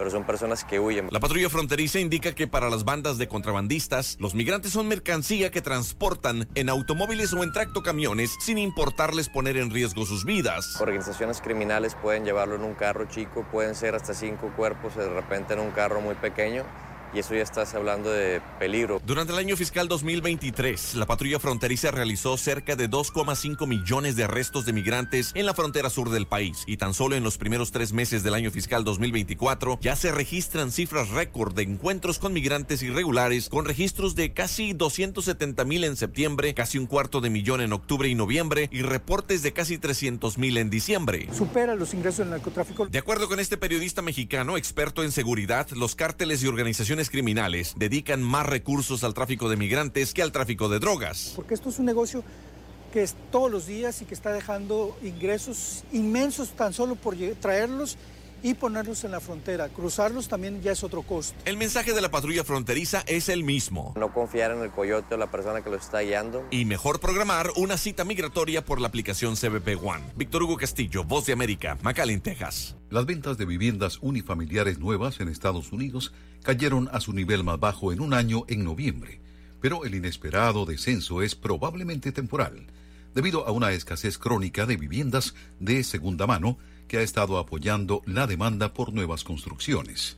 pero 0.00 0.10
son 0.10 0.24
personas 0.24 0.64
que 0.64 0.80
huyen. 0.80 1.08
La 1.10 1.20
patrulla 1.20 1.50
fronteriza 1.50 2.00
indica 2.00 2.34
que 2.34 2.46
para 2.46 2.70
las 2.70 2.86
bandas 2.86 3.18
de 3.18 3.28
contrabandistas, 3.28 4.16
los 4.18 4.34
migrantes 4.34 4.72
son 4.72 4.88
mercancía 4.88 5.50
que 5.50 5.60
transportan 5.60 6.48
en 6.54 6.70
automóviles 6.70 7.34
o 7.34 7.44
en 7.44 7.52
tractocamiones 7.52 8.34
sin 8.40 8.56
importarles 8.56 9.28
poner 9.28 9.58
en 9.58 9.70
riesgo 9.70 10.06
sus 10.06 10.24
vidas. 10.24 10.80
Organizaciones 10.80 11.42
criminales 11.42 11.96
pueden 12.00 12.24
llevarlo 12.24 12.54
en 12.54 12.62
un 12.62 12.72
carro 12.72 13.08
chico, 13.10 13.46
pueden 13.52 13.74
ser 13.74 13.94
hasta 13.94 14.14
cinco 14.14 14.50
cuerpos 14.56 14.96
de 14.96 15.06
repente 15.06 15.52
en 15.52 15.60
un 15.60 15.70
carro 15.70 16.00
muy 16.00 16.14
pequeño 16.14 16.64
y 17.12 17.18
eso 17.18 17.34
ya 17.34 17.42
estás 17.42 17.74
hablando 17.74 18.10
de 18.10 18.40
peligro. 18.58 19.00
Durante 19.04 19.32
el 19.32 19.38
año 19.38 19.56
fiscal 19.56 19.88
2023, 19.88 20.94
la 20.94 21.06
patrulla 21.06 21.38
fronteriza 21.38 21.90
realizó 21.90 22.36
cerca 22.36 22.76
de 22.76 22.88
2,5 22.88 23.66
millones 23.66 24.16
de 24.16 24.24
arrestos 24.24 24.66
de 24.66 24.72
migrantes 24.72 25.32
en 25.34 25.46
la 25.46 25.54
frontera 25.54 25.90
sur 25.90 26.10
del 26.10 26.26
país 26.26 26.64
y 26.66 26.76
tan 26.76 26.94
solo 26.94 27.16
en 27.16 27.24
los 27.24 27.38
primeros 27.38 27.72
tres 27.72 27.92
meses 27.92 28.22
del 28.22 28.34
año 28.34 28.50
fiscal 28.50 28.84
2024 28.84 29.78
ya 29.80 29.96
se 29.96 30.12
registran 30.12 30.72
cifras 30.72 31.08
récord 31.10 31.54
de 31.54 31.62
encuentros 31.62 32.18
con 32.18 32.32
migrantes 32.32 32.82
irregulares 32.82 33.48
con 33.48 33.64
registros 33.64 34.14
de 34.14 34.32
casi 34.32 34.72
270 34.72 35.64
mil 35.64 35.84
en 35.84 35.96
septiembre, 35.96 36.54
casi 36.54 36.78
un 36.78 36.86
cuarto 36.86 37.20
de 37.20 37.30
millón 37.30 37.60
en 37.60 37.72
octubre 37.72 38.08
y 38.08 38.14
noviembre 38.14 38.68
y 38.72 38.82
reportes 38.82 39.42
de 39.42 39.52
casi 39.52 39.78
300 39.78 40.38
mil 40.38 40.56
en 40.56 40.70
diciembre. 40.70 41.28
Supera 41.36 41.74
los 41.74 41.94
ingresos 41.94 42.18
del 42.18 42.30
narcotráfico. 42.30 42.86
De 42.86 42.98
acuerdo 42.98 43.28
con 43.28 43.40
este 43.40 43.56
periodista 43.56 44.02
mexicano, 44.02 44.56
experto 44.56 45.02
en 45.02 45.12
seguridad, 45.12 45.68
los 45.70 45.94
cárteles 45.94 46.42
y 46.42 46.46
organizaciones 46.46 46.99
criminales 47.08 47.74
dedican 47.76 48.22
más 48.22 48.44
recursos 48.44 49.04
al 49.04 49.14
tráfico 49.14 49.48
de 49.48 49.56
migrantes 49.56 50.12
que 50.12 50.22
al 50.22 50.32
tráfico 50.32 50.68
de 50.68 50.80
drogas. 50.80 51.32
Porque 51.36 51.54
esto 51.54 51.70
es 51.70 51.78
un 51.78 51.86
negocio 51.86 52.22
que 52.92 53.02
es 53.02 53.14
todos 53.30 53.50
los 53.50 53.66
días 53.66 54.02
y 54.02 54.04
que 54.04 54.14
está 54.14 54.32
dejando 54.32 54.98
ingresos 55.02 55.84
inmensos 55.92 56.50
tan 56.50 56.74
solo 56.74 56.96
por 56.96 57.16
traerlos 57.40 57.96
y 58.42 58.54
ponerlos 58.54 59.04
en 59.04 59.10
la 59.10 59.20
frontera. 59.20 59.68
Cruzarlos 59.68 60.28
también 60.28 60.62
ya 60.62 60.72
es 60.72 60.82
otro 60.82 61.02
costo. 61.02 61.38
El 61.44 61.56
mensaje 61.56 61.92
de 61.92 62.00
la 62.00 62.10
patrulla 62.10 62.44
fronteriza 62.44 63.02
es 63.06 63.28
el 63.28 63.44
mismo. 63.44 63.94
No 63.96 64.12
confiar 64.12 64.50
en 64.52 64.62
el 64.62 64.70
coyote 64.70 65.14
o 65.14 65.18
la 65.18 65.30
persona 65.30 65.62
que 65.62 65.70
lo 65.70 65.76
está 65.76 66.00
guiando. 66.00 66.46
Y 66.50 66.64
mejor 66.64 67.00
programar 67.00 67.50
una 67.56 67.76
cita 67.76 68.04
migratoria 68.04 68.64
por 68.64 68.80
la 68.80 68.88
aplicación 68.88 69.36
CBP 69.36 69.82
One. 69.82 70.04
Víctor 70.16 70.42
Hugo 70.42 70.56
Castillo, 70.56 71.04
Voz 71.04 71.26
de 71.26 71.32
América, 71.32 71.78
McAllen, 71.82 72.20
Texas. 72.20 72.76
Las 72.90 73.06
ventas 73.06 73.38
de 73.38 73.44
viviendas 73.44 73.98
unifamiliares 74.00 74.78
nuevas 74.78 75.20
en 75.20 75.28
Estados 75.28 75.72
Unidos 75.72 76.12
cayeron 76.42 76.88
a 76.92 77.00
su 77.00 77.12
nivel 77.12 77.44
más 77.44 77.60
bajo 77.60 77.92
en 77.92 78.00
un 78.00 78.14
año 78.14 78.44
en 78.48 78.64
noviembre, 78.64 79.20
pero 79.60 79.84
el 79.84 79.94
inesperado 79.94 80.64
descenso 80.66 81.22
es 81.22 81.34
probablemente 81.34 82.12
temporal, 82.12 82.66
debido 83.14 83.46
a 83.46 83.52
una 83.52 83.72
escasez 83.72 84.18
crónica 84.18 84.66
de 84.66 84.76
viviendas 84.76 85.34
de 85.58 85.84
segunda 85.84 86.26
mano 86.26 86.58
que 86.90 86.98
ha 86.98 87.02
estado 87.02 87.38
apoyando 87.38 88.02
la 88.04 88.26
demanda 88.26 88.74
por 88.74 88.92
nuevas 88.92 89.22
construcciones. 89.22 90.16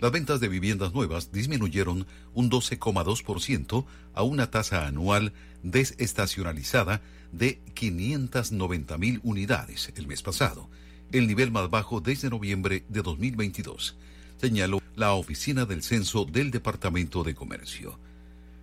Las 0.00 0.10
ventas 0.10 0.40
de 0.40 0.48
viviendas 0.48 0.92
nuevas 0.92 1.30
disminuyeron 1.30 2.08
un 2.34 2.50
12,2% 2.50 3.84
a 4.14 4.24
una 4.24 4.50
tasa 4.50 4.88
anual 4.88 5.32
desestacionalizada 5.62 7.02
de 7.30 7.60
590 7.74 8.98
mil 8.98 9.20
unidades 9.22 9.92
el 9.94 10.08
mes 10.08 10.22
pasado, 10.22 10.68
el 11.12 11.28
nivel 11.28 11.52
más 11.52 11.70
bajo 11.70 12.00
desde 12.00 12.30
noviembre 12.30 12.84
de 12.88 13.02
2022, 13.02 13.96
señaló 14.40 14.82
la 14.96 15.12
oficina 15.12 15.66
del 15.66 15.84
censo 15.84 16.24
del 16.24 16.50
Departamento 16.50 17.22
de 17.22 17.36
Comercio. 17.36 17.96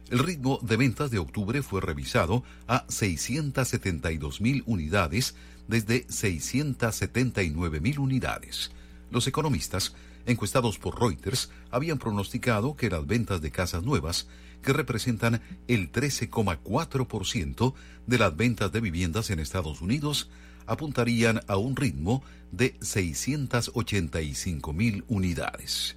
El 0.09 0.19
ritmo 0.19 0.59
de 0.61 0.75
ventas 0.75 1.09
de 1.09 1.19
octubre 1.19 1.63
fue 1.63 1.79
revisado 1.79 2.43
a 2.67 2.85
672 2.89 4.41
mil 4.41 4.61
unidades 4.65 5.35
desde 5.67 6.05
679 6.09 7.79
mil 7.79 7.99
unidades. 7.99 8.71
Los 9.11 9.27
economistas, 9.27 9.95
encuestados 10.25 10.79
por 10.79 10.99
Reuters, 10.99 11.49
habían 11.71 11.97
pronosticado 11.97 12.75
que 12.75 12.89
las 12.89 13.05
ventas 13.05 13.41
de 13.41 13.51
casas 13.51 13.83
nuevas, 13.83 14.27
que 14.61 14.73
representan 14.73 15.41
el 15.67 15.91
13,4% 15.91 17.73
de 18.07 18.17
las 18.17 18.35
ventas 18.35 18.71
de 18.71 18.81
viviendas 18.81 19.29
en 19.29 19.39
Estados 19.39 19.81
Unidos, 19.81 20.29
apuntarían 20.65 21.41
a 21.47 21.57
un 21.57 21.75
ritmo 21.75 22.23
de 22.51 22.75
685 22.81 24.73
mil 24.73 25.03
unidades. 25.07 25.95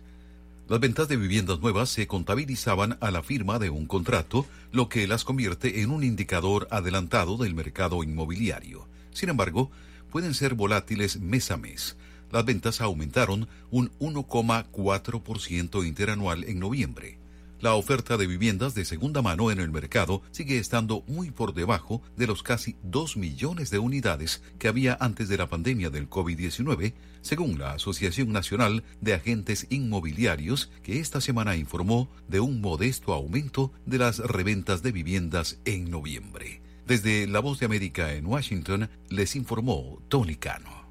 Las 0.68 0.80
ventas 0.80 1.08
de 1.08 1.16
viviendas 1.16 1.60
nuevas 1.60 1.88
se 1.88 2.06
contabilizaban 2.06 2.98
a 3.00 3.10
la 3.10 3.22
firma 3.22 3.58
de 3.58 3.70
un 3.70 3.86
contrato, 3.86 4.44
lo 4.70 4.90
que 4.90 5.06
las 5.06 5.24
convierte 5.24 5.80
en 5.80 5.90
un 5.90 6.04
indicador 6.04 6.68
adelantado 6.70 7.38
del 7.38 7.54
mercado 7.54 8.04
inmobiliario. 8.04 8.86
Sin 9.18 9.30
embargo, 9.30 9.68
pueden 10.12 10.32
ser 10.32 10.54
volátiles 10.54 11.18
mes 11.18 11.50
a 11.50 11.56
mes. 11.56 11.96
Las 12.30 12.44
ventas 12.44 12.80
aumentaron 12.80 13.48
un 13.68 13.90
1,4% 13.98 15.84
interanual 15.84 16.44
en 16.44 16.60
noviembre. 16.60 17.18
La 17.58 17.74
oferta 17.74 18.16
de 18.16 18.28
viviendas 18.28 18.76
de 18.76 18.84
segunda 18.84 19.20
mano 19.20 19.50
en 19.50 19.58
el 19.58 19.72
mercado 19.72 20.22
sigue 20.30 20.58
estando 20.58 21.02
muy 21.08 21.32
por 21.32 21.52
debajo 21.52 22.00
de 22.16 22.28
los 22.28 22.44
casi 22.44 22.76
2 22.84 23.16
millones 23.16 23.70
de 23.70 23.80
unidades 23.80 24.40
que 24.60 24.68
había 24.68 24.96
antes 25.00 25.28
de 25.28 25.36
la 25.36 25.48
pandemia 25.48 25.90
del 25.90 26.08
COVID-19, 26.08 26.94
según 27.20 27.58
la 27.58 27.72
Asociación 27.72 28.30
Nacional 28.30 28.84
de 29.00 29.14
Agentes 29.14 29.66
Inmobiliarios, 29.68 30.70
que 30.84 31.00
esta 31.00 31.20
semana 31.20 31.56
informó 31.56 32.08
de 32.28 32.38
un 32.38 32.60
modesto 32.60 33.12
aumento 33.12 33.72
de 33.84 33.98
las 33.98 34.20
reventas 34.20 34.84
de 34.84 34.92
viviendas 34.92 35.58
en 35.64 35.90
noviembre. 35.90 36.67
Desde 36.88 37.26
La 37.26 37.40
Voz 37.40 37.60
de 37.60 37.66
América 37.66 38.14
en 38.14 38.24
Washington, 38.24 38.88
les 39.10 39.36
informó 39.36 40.02
Tony 40.08 40.36
Cano. 40.36 40.88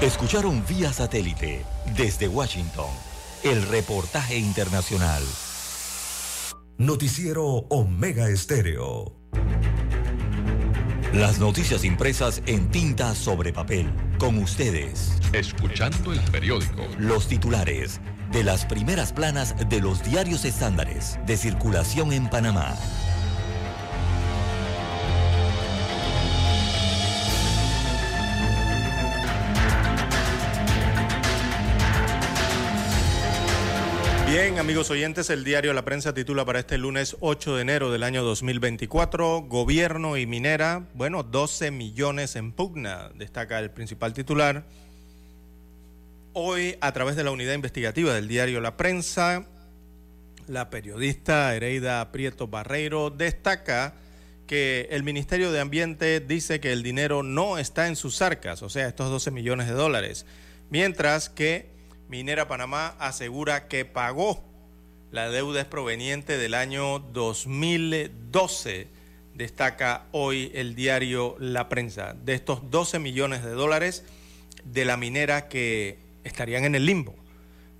Escucharon 0.00 0.62
vía 0.68 0.92
satélite 0.92 1.64
desde 1.96 2.28
Washington 2.28 2.86
el 3.42 3.66
reportaje 3.66 4.38
internacional. 4.38 5.24
Noticiero 6.78 7.66
Omega 7.68 8.28
Estéreo. 8.28 9.16
Las 11.12 11.40
noticias 11.40 11.84
impresas 11.84 12.44
en 12.46 12.70
tinta 12.70 13.16
sobre 13.16 13.52
papel. 13.52 13.92
Con 14.20 14.38
ustedes. 14.38 15.18
Escuchando 15.32 16.12
el 16.12 16.20
periódico. 16.30 16.86
Los 16.98 17.26
titulares 17.26 18.00
de 18.34 18.42
las 18.42 18.66
primeras 18.66 19.12
planas 19.12 19.54
de 19.68 19.80
los 19.80 20.02
diarios 20.02 20.44
estándares 20.44 21.20
de 21.24 21.36
circulación 21.36 22.12
en 22.12 22.28
Panamá. 22.28 22.74
Bien, 34.26 34.58
amigos 34.58 34.90
oyentes, 34.90 35.30
el 35.30 35.44
diario 35.44 35.72
La 35.72 35.84
Prensa 35.84 36.12
titula 36.12 36.44
para 36.44 36.58
este 36.58 36.76
lunes 36.76 37.16
8 37.20 37.54
de 37.54 37.62
enero 37.62 37.92
del 37.92 38.02
año 38.02 38.24
2024, 38.24 39.42
Gobierno 39.42 40.16
y 40.16 40.26
minera, 40.26 40.88
bueno, 40.94 41.22
12 41.22 41.70
millones 41.70 42.34
en 42.34 42.50
pugna, 42.50 43.10
destaca 43.14 43.60
el 43.60 43.70
principal 43.70 44.12
titular. 44.12 44.64
Hoy, 46.36 46.76
a 46.80 46.90
través 46.90 47.14
de 47.14 47.22
la 47.22 47.30
unidad 47.30 47.54
investigativa 47.54 48.12
del 48.12 48.26
diario 48.26 48.60
La 48.60 48.76
Prensa, 48.76 49.46
la 50.48 50.68
periodista 50.68 51.54
Ereida 51.54 52.10
Prieto 52.10 52.48
Barreiro 52.48 53.10
destaca 53.10 53.94
que 54.48 54.88
el 54.90 55.04
Ministerio 55.04 55.52
de 55.52 55.60
Ambiente 55.60 56.18
dice 56.18 56.58
que 56.58 56.72
el 56.72 56.82
dinero 56.82 57.22
no 57.22 57.56
está 57.56 57.86
en 57.86 57.94
sus 57.94 58.20
arcas, 58.20 58.64
o 58.64 58.68
sea, 58.68 58.88
estos 58.88 59.10
12 59.10 59.30
millones 59.30 59.68
de 59.68 59.74
dólares, 59.74 60.26
mientras 60.70 61.28
que 61.28 61.70
Minera 62.08 62.48
Panamá 62.48 62.96
asegura 62.98 63.68
que 63.68 63.84
pagó. 63.84 64.42
La 65.12 65.30
deuda 65.30 65.60
es 65.60 65.66
proveniente 65.66 66.36
del 66.36 66.54
año 66.54 66.98
2012, 66.98 68.88
destaca 69.36 70.06
hoy 70.10 70.50
el 70.52 70.74
diario 70.74 71.36
La 71.38 71.68
Prensa. 71.68 72.14
De 72.14 72.34
estos 72.34 72.72
12 72.72 72.98
millones 72.98 73.44
de 73.44 73.50
dólares 73.50 74.02
de 74.64 74.84
la 74.84 74.96
minera 74.96 75.48
que 75.48 76.02
estarían 76.24 76.64
en 76.64 76.74
el 76.74 76.86
limbo. 76.86 77.14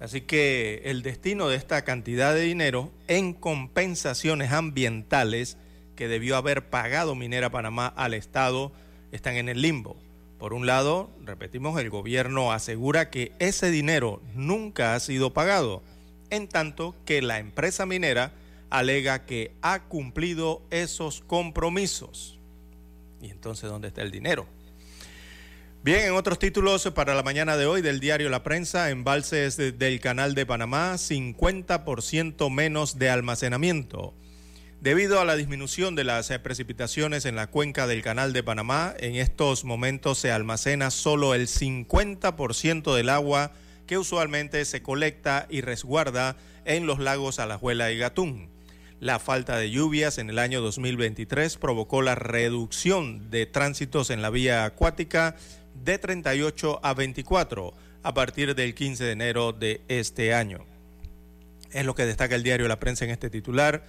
Así 0.01 0.20
que 0.20 0.82
el 0.84 1.03
destino 1.03 1.49
de 1.49 1.57
esta 1.57 1.82
cantidad 1.82 2.34
de 2.34 2.42
dinero 2.42 2.92
en 3.09 3.32
compensaciones 3.32 4.53
ambientales 4.53 5.57
que 5.97 6.09
debió 6.09 6.36
haber 6.36 6.68
pagado 6.68 7.14
Minera 7.14 7.51
Panamá 7.51 7.86
al 7.86 8.14
Estado 8.14 8.72
están 9.12 9.36
en 9.36 9.49
el 9.49 9.62
limbo. 9.62 9.97
Por 10.38 10.53
un 10.53 10.66
lado, 10.66 11.11
repetimos, 11.24 11.80
el 11.80 11.88
gobierno 11.88 12.53
asegura 12.53 13.09
que 13.09 13.32
ese 13.38 13.70
dinero 13.70 14.20
nunca 14.34 14.95
ha 14.95 15.01
sido 15.01 15.32
pagado, 15.32 15.82
en 16.30 16.49
tanto 16.49 16.95
que 17.07 17.22
la 17.22 17.38
empresa 17.38 17.86
minera 17.86 18.32
alega 18.68 19.24
que 19.24 19.53
ha 19.62 19.84
cumplido 19.84 20.62
esos 20.70 21.20
compromisos. 21.20 22.38
¿Y 23.22 23.30
entonces 23.30 23.70
dónde 23.70 23.88
está 23.88 24.03
el 24.03 24.11
dinero? 24.11 24.47
Bien, 25.85 26.07
en 26.07 26.14
otros 26.14 26.39
títulos 26.39 26.91
para 26.95 27.14
la 27.14 27.22
mañana 27.22 27.59
de 27.59 27.66
hoy 27.66 27.82
del 27.82 28.01
diario 28.01 28.30
La 28.30 28.43
Prensa, 28.43 28.89
embalses 28.89 29.59
del 29.59 30.01
Canal 30.01 30.35
de 30.35 30.47
Panamá, 30.47 30.95
50% 30.95 32.51
menos 32.51 32.99
de 32.99 33.11
almacenamiento. 33.11 34.14
Debido 34.80 35.20
a 35.20 35.26
la 35.26 35.37
disminución 35.37 35.95
de 35.95 36.05
las 36.05 36.30
eh, 36.30 36.39
precipitaciones 36.39 37.26
en 37.26 37.37
la 37.37 37.49
cuenca 37.49 37.87
del 37.87 38.01
Canal 38.01 38.32
de 38.32 38.43
Panamá, 38.43 38.95
en 38.99 39.16
estos 39.16 39.64
momentos 39.64 40.16
se 40.16 40.32
almacena 40.32 40.91
solo 40.91 41.35
el 41.35 41.49
50% 41.49 42.95
del 42.95 43.11
agua 43.11 43.53
que 43.87 43.99
usualmente 43.99 44.64
se 44.64 44.80
colecta 44.80 45.47
y 45.51 45.61
resguarda 45.61 46.39
en 46.64 46.87
los 46.87 46.99
lagos 46.99 47.39
Alajuela 47.39 47.93
y 47.93 47.99
Gatún. 47.99 48.49
La 49.01 49.18
falta 49.18 49.59
de 49.59 49.70
lluvias 49.70 50.16
en 50.16 50.30
el 50.30 50.39
año 50.39 50.62
2023 50.62 51.59
provocó 51.59 52.01
la 52.01 52.14
reducción 52.14 53.30
de 53.30 53.45
tránsitos 53.45 54.09
en 54.09 54.22
la 54.22 54.30
vía 54.30 54.64
acuática 54.64 55.37
de 55.75 55.99
38 55.99 56.81
a 56.83 56.95
24 56.95 57.75
a 58.03 58.14
partir 58.14 58.55
del 58.55 58.75
15 58.75 59.05
de 59.05 59.12
enero 59.12 59.53
de 59.53 59.81
este 59.89 60.35
año. 60.35 60.64
Es 61.72 61.85
lo 61.85 61.95
que 61.95 62.07
destaca 62.07 62.35
el 62.35 62.43
diario 62.43 62.68
La 62.68 62.79
Prensa 62.79 63.05
en 63.05 63.11
este 63.11 63.31
titular. 63.31 63.85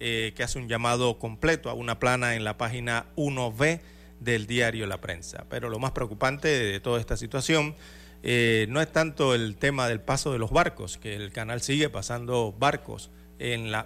Eh, 0.00 0.32
que 0.36 0.44
hace 0.44 0.60
un 0.60 0.68
llamado 0.68 1.18
completo 1.18 1.70
a 1.70 1.74
una 1.74 1.98
plana 1.98 2.36
en 2.36 2.44
la 2.44 2.56
página 2.56 3.06
1B 3.16 3.80
del 4.20 4.46
diario 4.46 4.86
La 4.86 5.00
Prensa. 5.00 5.46
Pero 5.50 5.70
lo 5.70 5.80
más 5.80 5.90
preocupante 5.90 6.46
de 6.46 6.78
toda 6.78 7.00
esta 7.00 7.16
situación 7.16 7.74
eh, 8.22 8.66
no 8.68 8.80
es 8.80 8.92
tanto 8.92 9.34
el 9.34 9.56
tema 9.56 9.88
del 9.88 10.00
paso 10.00 10.32
de 10.32 10.38
los 10.38 10.52
barcos, 10.52 10.98
que 10.98 11.16
el 11.16 11.32
canal 11.32 11.62
sigue 11.62 11.88
pasando 11.88 12.54
barcos 12.56 13.10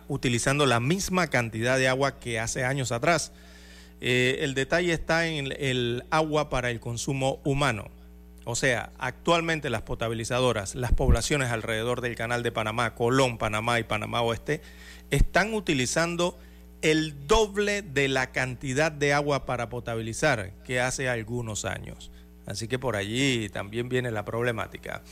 utilizando 0.08 0.64
la 0.64 0.80
misma 0.80 1.28
cantidad 1.28 1.76
de 1.76 1.86
agua 1.88 2.18
que 2.18 2.40
hace 2.40 2.64
años 2.64 2.92
atrás. 2.92 3.32
Eh, 4.04 4.42
el 4.42 4.54
detalle 4.54 4.92
está 4.92 5.28
en 5.28 5.54
el 5.56 6.02
agua 6.10 6.50
para 6.50 6.72
el 6.72 6.80
consumo 6.80 7.40
humano. 7.44 7.88
O 8.44 8.56
sea, 8.56 8.90
actualmente 8.98 9.70
las 9.70 9.82
potabilizadoras, 9.82 10.74
las 10.74 10.92
poblaciones 10.92 11.52
alrededor 11.52 12.00
del 12.00 12.16
canal 12.16 12.42
de 12.42 12.50
Panamá, 12.50 12.96
Colón, 12.96 13.38
Panamá 13.38 13.78
y 13.78 13.84
Panamá 13.84 14.20
Oeste, 14.22 14.60
están 15.12 15.54
utilizando 15.54 16.36
el 16.80 17.28
doble 17.28 17.82
de 17.82 18.08
la 18.08 18.32
cantidad 18.32 18.90
de 18.90 19.12
agua 19.12 19.46
para 19.46 19.68
potabilizar 19.68 20.50
que 20.64 20.80
hace 20.80 21.08
algunos 21.08 21.64
años. 21.64 22.10
Así 22.44 22.66
que 22.66 22.80
por 22.80 22.96
allí 22.96 23.48
también 23.50 23.88
viene 23.88 24.10
la 24.10 24.24
problemática. 24.24 25.02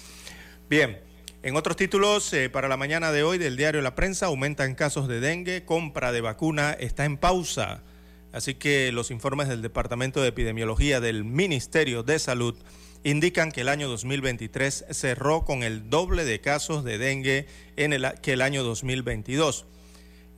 Bien, 0.69 0.99
en 1.45 1.55
otros 1.55 1.77
títulos, 1.77 2.33
eh, 2.33 2.51
para 2.51 2.67
la 2.67 2.77
mañana 2.77 3.13
de 3.13 3.23
hoy 3.23 3.39
del 3.39 3.57
diario 3.57 3.83
La 3.83 3.95
Prensa, 3.95 4.27
aumentan 4.27 4.75
casos 4.75 5.07
de 5.07 5.21
dengue, 5.21 5.65
compra 5.65 6.11
de 6.11 6.23
vacuna 6.23 6.73
está 6.73 7.05
en 7.05 7.19
pausa. 7.19 7.85
Así 8.33 8.55
que 8.55 8.93
los 8.93 9.11
informes 9.11 9.49
del 9.49 9.63
Departamento 9.63 10.23
de 10.23 10.29
Epidemiología 10.29 11.01
del 11.01 11.25
Ministerio 11.25 12.03
de 12.03 12.19
Salud 12.19 12.57
indican 13.03 13.51
que 13.51 13.63
el 13.63 13.69
año 13.69 13.89
2023 13.89 14.87
cerró 14.91 15.45
con 15.45 15.63
el 15.63 15.91
doble 15.91 16.25
de 16.25 16.41
casos 16.41 16.85
de 16.85 16.99
dengue 16.99 17.47
en 17.77 17.93
el, 17.93 18.07
que 18.23 18.35
el 18.35 18.43
año 18.43 18.63
2022. 18.63 19.67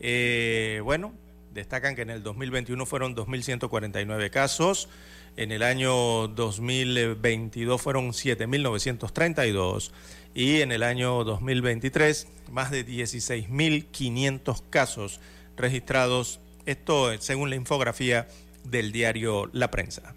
Eh, 0.01 0.81
bueno, 0.85 1.13
destacan 1.53 1.95
que 1.95 2.03
en 2.03 2.11
el 2.11 2.23
2021 2.23 2.87
fueron 2.87 3.15
2.149 3.15 4.31
casos, 4.31 4.89
en 5.37 5.51
el 5.51 5.63
año 5.63 6.29
2022 6.29 7.81
fueron 7.81 8.11
7.932 8.11 9.91
y 10.35 10.61
en 10.61 10.73
el 10.73 10.83
año 10.83 11.25
2023 11.25 12.29
más 12.51 12.71
de 12.71 12.87
16.500 12.87 14.63
casos 14.71 15.21
registrados, 15.57 16.41
esto 16.67 17.13
según 17.21 17.51
la 17.51 17.57
infografía 17.57 18.29
del 18.65 18.93
diario 18.93 19.49
La 19.53 19.71
Prensa. 19.71 20.15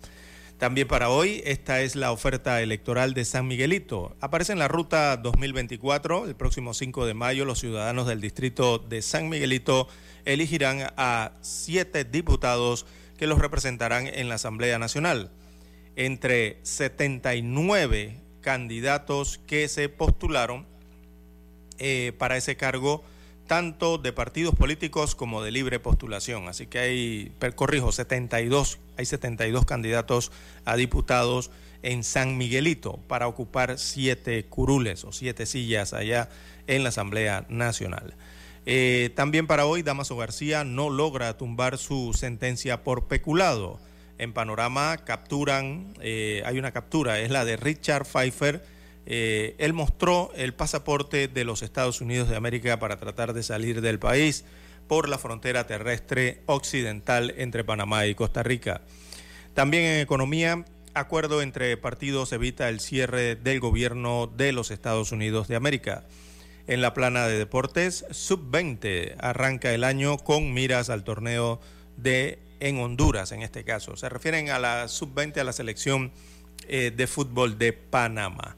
También 0.58 0.88
para 0.88 1.10
hoy, 1.10 1.42
esta 1.46 1.82
es 1.82 1.98
la 1.98 2.14
oferta 2.14 2.62
electoral 2.62 3.14
de 3.14 3.26
San 3.26 3.46
Miguelito. 3.46 4.16
Aparece 4.22 4.54
en 4.54 4.60
la 4.60 4.70
ruta 4.70 5.18
2024, 5.18 6.26
el 6.26 6.36
próximo 6.36 6.74
5 6.74 7.06
de 7.06 7.14
mayo, 7.14 7.44
los 7.44 7.60
ciudadanos 7.60 8.08
del 8.08 8.22
distrito 8.22 8.80
de 8.80 9.02
San 9.02 9.28
Miguelito 9.28 9.90
elegirán 10.24 10.94
a 10.96 11.34
siete 11.42 12.06
diputados 12.06 12.86
que 13.18 13.28
los 13.28 13.40
representarán 13.40 14.08
en 14.08 14.30
la 14.30 14.36
Asamblea 14.36 14.80
Nacional. 14.80 15.30
Entre 15.98 16.60
79 16.64 18.22
candidatos 18.40 19.40
que 19.46 19.68
se 19.68 19.90
postularon 19.90 20.66
eh, 21.80 22.14
para 22.18 22.38
ese 22.38 22.56
cargo, 22.56 23.04
tanto 23.48 23.98
de 23.98 24.14
partidos 24.14 24.56
políticos 24.56 25.16
como 25.16 25.42
de 25.42 25.52
libre 25.52 25.80
postulación. 25.80 26.48
Así 26.48 26.68
que 26.68 26.80
hay, 26.80 27.32
corrijo, 27.56 27.92
72, 27.92 28.80
hay 28.98 29.06
72 29.06 29.66
candidatos 29.66 30.32
a 30.66 30.76
diputados 30.76 31.52
en 31.84 32.04
San 32.04 32.38
Miguelito 32.38 33.00
para 33.08 33.28
ocupar 33.28 33.78
siete 33.78 34.44
curules 34.46 35.04
o 35.04 35.12
siete 35.12 35.46
sillas 35.46 35.94
allá 35.94 36.30
en 36.68 36.84
la 36.84 36.90
Asamblea 36.90 37.46
Nacional. 37.50 38.16
Eh, 38.66 39.12
también 39.16 39.46
para 39.46 39.68
hoy, 39.68 39.84
Damaso 39.84 40.18
García 40.18 40.64
no 40.64 40.90
logra 40.90 41.38
tumbar 41.38 41.78
su 41.78 42.14
sentencia 42.14 42.84
por 42.84 43.06
peculado. 43.08 43.80
En 44.18 44.34
Panorama 44.34 44.98
capturan, 45.06 45.94
eh, 46.02 46.42
hay 46.46 46.58
una 46.58 46.72
captura, 46.72 47.20
es 47.20 47.30
la 47.30 47.46
de 47.46 47.58
Richard 47.58 48.06
Pfeiffer, 48.06 48.64
eh, 49.06 49.56
él 49.58 49.74
mostró 49.74 50.32
el 50.36 50.54
pasaporte 50.54 51.28
de 51.28 51.44
los 51.44 51.62
Estados 51.62 52.02
Unidos 52.02 52.30
de 52.30 52.36
América 52.36 52.80
para 52.80 52.98
tratar 52.98 53.34
de 53.34 53.44
salir 53.44 53.82
del 53.82 54.00
país 54.00 54.46
por 54.88 55.10
la 55.10 55.18
frontera 55.18 55.68
terrestre 55.68 56.42
occidental 56.46 57.34
entre 57.38 57.64
Panamá 57.64 58.06
y 58.06 58.16
Costa 58.16 58.44
Rica. 58.44 58.82
También 59.54 59.84
en 59.84 60.02
economía, 60.02 60.66
acuerdo 60.94 61.42
entre 61.42 61.78
partidos 61.78 62.32
evita 62.34 62.70
el 62.70 62.80
cierre 62.80 63.36
del 63.36 63.60
gobierno 63.60 64.32
de 64.36 64.52
los 64.52 64.72
Estados 64.72 65.12
Unidos 65.12 65.48
de 65.48 65.56
América. 65.56 66.04
En 66.68 66.82
la 66.82 66.94
plana 66.94 67.28
de 67.28 67.38
deportes, 67.38 68.06
Sub-20 68.10 69.16
arranca 69.20 69.74
el 69.74 69.84
año 69.84 70.18
con 70.18 70.54
miras 70.54 70.90
al 70.90 71.04
torneo 71.04 71.60
de 71.96 72.40
en 72.60 72.80
Honduras, 72.80 73.32
en 73.32 73.44
este 73.44 73.64
caso. 73.64 73.96
Se 73.96 74.10
refieren 74.10 74.50
a 74.50 74.58
la 74.58 74.88
Sub-20, 74.88 75.38
a 75.38 75.44
la 75.44 75.54
selección 75.54 76.12
eh, 76.68 76.92
de 76.96 77.08
fútbol 77.08 77.60
de 77.60 77.74
Panamá. 77.74 78.58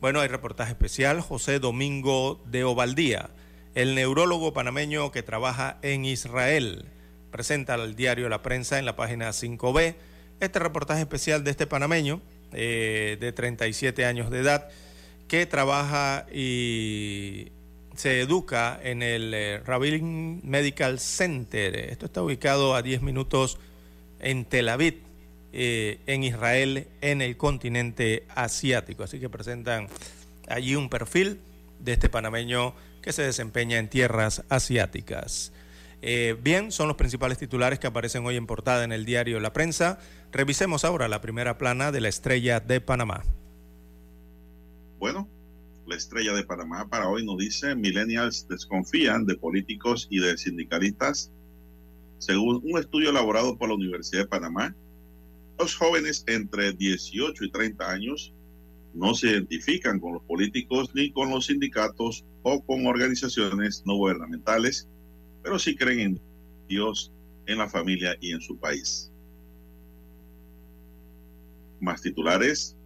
Bueno, 0.00 0.20
hay 0.20 0.28
reportaje 0.28 0.70
especial. 0.70 1.20
José 1.20 1.58
Domingo 1.58 2.40
de 2.46 2.62
Ovaldía, 2.62 3.30
el 3.74 3.96
neurólogo 3.96 4.52
panameño 4.52 5.10
que 5.10 5.24
trabaja 5.24 5.78
en 5.82 6.04
Israel, 6.04 6.84
presenta 7.32 7.74
al 7.74 7.96
diario 7.96 8.28
La 8.28 8.40
Prensa 8.40 8.78
en 8.78 8.84
la 8.84 8.94
página 8.94 9.30
5B 9.30 9.96
este 10.38 10.60
reportaje 10.60 11.00
especial 11.00 11.42
de 11.42 11.50
este 11.50 11.66
panameño 11.66 12.20
eh, 12.52 13.16
de 13.18 13.32
37 13.32 14.04
años 14.04 14.30
de 14.30 14.38
edad 14.38 14.68
que 15.26 15.46
trabaja 15.46 16.26
y 16.32 17.48
se 17.96 18.20
educa 18.20 18.78
en 18.80 19.02
el 19.02 19.34
eh, 19.34 19.58
Rabin 19.66 20.42
Medical 20.44 21.00
Center. 21.00 21.74
Esto 21.74 22.06
está 22.06 22.22
ubicado 22.22 22.76
a 22.76 22.82
10 22.82 23.02
minutos 23.02 23.58
en 24.20 24.44
Tel 24.44 24.68
Aviv. 24.68 25.07
Eh, 25.52 26.00
en 26.06 26.24
Israel, 26.24 26.88
en 27.00 27.22
el 27.22 27.38
continente 27.38 28.26
asiático. 28.34 29.02
Así 29.02 29.18
que 29.18 29.30
presentan 29.30 29.88
allí 30.46 30.74
un 30.74 30.90
perfil 30.90 31.40
de 31.80 31.92
este 31.92 32.10
panameño 32.10 32.74
que 33.00 33.12
se 33.12 33.22
desempeña 33.22 33.78
en 33.78 33.88
tierras 33.88 34.44
asiáticas. 34.50 35.52
Eh, 36.02 36.36
bien, 36.42 36.70
son 36.70 36.86
los 36.86 36.96
principales 36.96 37.38
titulares 37.38 37.78
que 37.78 37.86
aparecen 37.86 38.24
hoy 38.26 38.36
en 38.36 38.46
portada 38.46 38.84
en 38.84 38.92
el 38.92 39.04
diario 39.04 39.40
La 39.40 39.52
Prensa. 39.52 39.98
Revisemos 40.32 40.84
ahora 40.84 41.08
la 41.08 41.22
primera 41.22 41.56
plana 41.56 41.92
de 41.92 42.02
la 42.02 42.08
estrella 42.08 42.60
de 42.60 42.80
Panamá. 42.80 43.22
Bueno, 44.98 45.28
la 45.86 45.96
estrella 45.96 46.34
de 46.34 46.44
Panamá 46.44 46.88
para 46.88 47.08
hoy 47.08 47.24
nos 47.24 47.38
dice, 47.38 47.74
millennials 47.74 48.46
desconfían 48.48 49.24
de 49.24 49.36
políticos 49.36 50.06
y 50.10 50.20
de 50.20 50.36
sindicalistas. 50.36 51.32
Según 52.18 52.60
un 52.64 52.78
estudio 52.78 53.10
elaborado 53.10 53.56
por 53.56 53.68
la 53.68 53.76
Universidad 53.76 54.22
de 54.22 54.28
Panamá, 54.28 54.74
los 55.58 55.74
jóvenes 55.74 56.24
entre 56.26 56.72
18 56.72 57.44
y 57.44 57.50
30 57.50 57.90
años 57.90 58.32
no 58.94 59.14
se 59.14 59.30
identifican 59.30 60.00
con 60.00 60.14
los 60.14 60.22
políticos 60.22 60.90
ni 60.94 61.12
con 61.12 61.30
los 61.30 61.46
sindicatos 61.46 62.24
o 62.42 62.64
con 62.64 62.86
organizaciones 62.86 63.82
no 63.84 63.96
gubernamentales, 63.96 64.88
pero 65.42 65.58
sí 65.58 65.76
creen 65.76 66.00
en 66.00 66.20
Dios, 66.68 67.12
en 67.46 67.58
la 67.58 67.68
familia 67.68 68.16
y 68.20 68.32
en 68.32 68.40
su 68.40 68.56
país. 68.56 69.10
Más 71.80 72.02
titulares. 72.02 72.76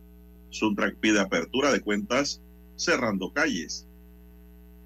Suntrack 0.51 0.97
pide 0.97 1.19
apertura 1.19 1.73
de 1.73 1.81
cuentas 1.81 2.43
cerrando 2.77 3.33
calles. 3.33 3.87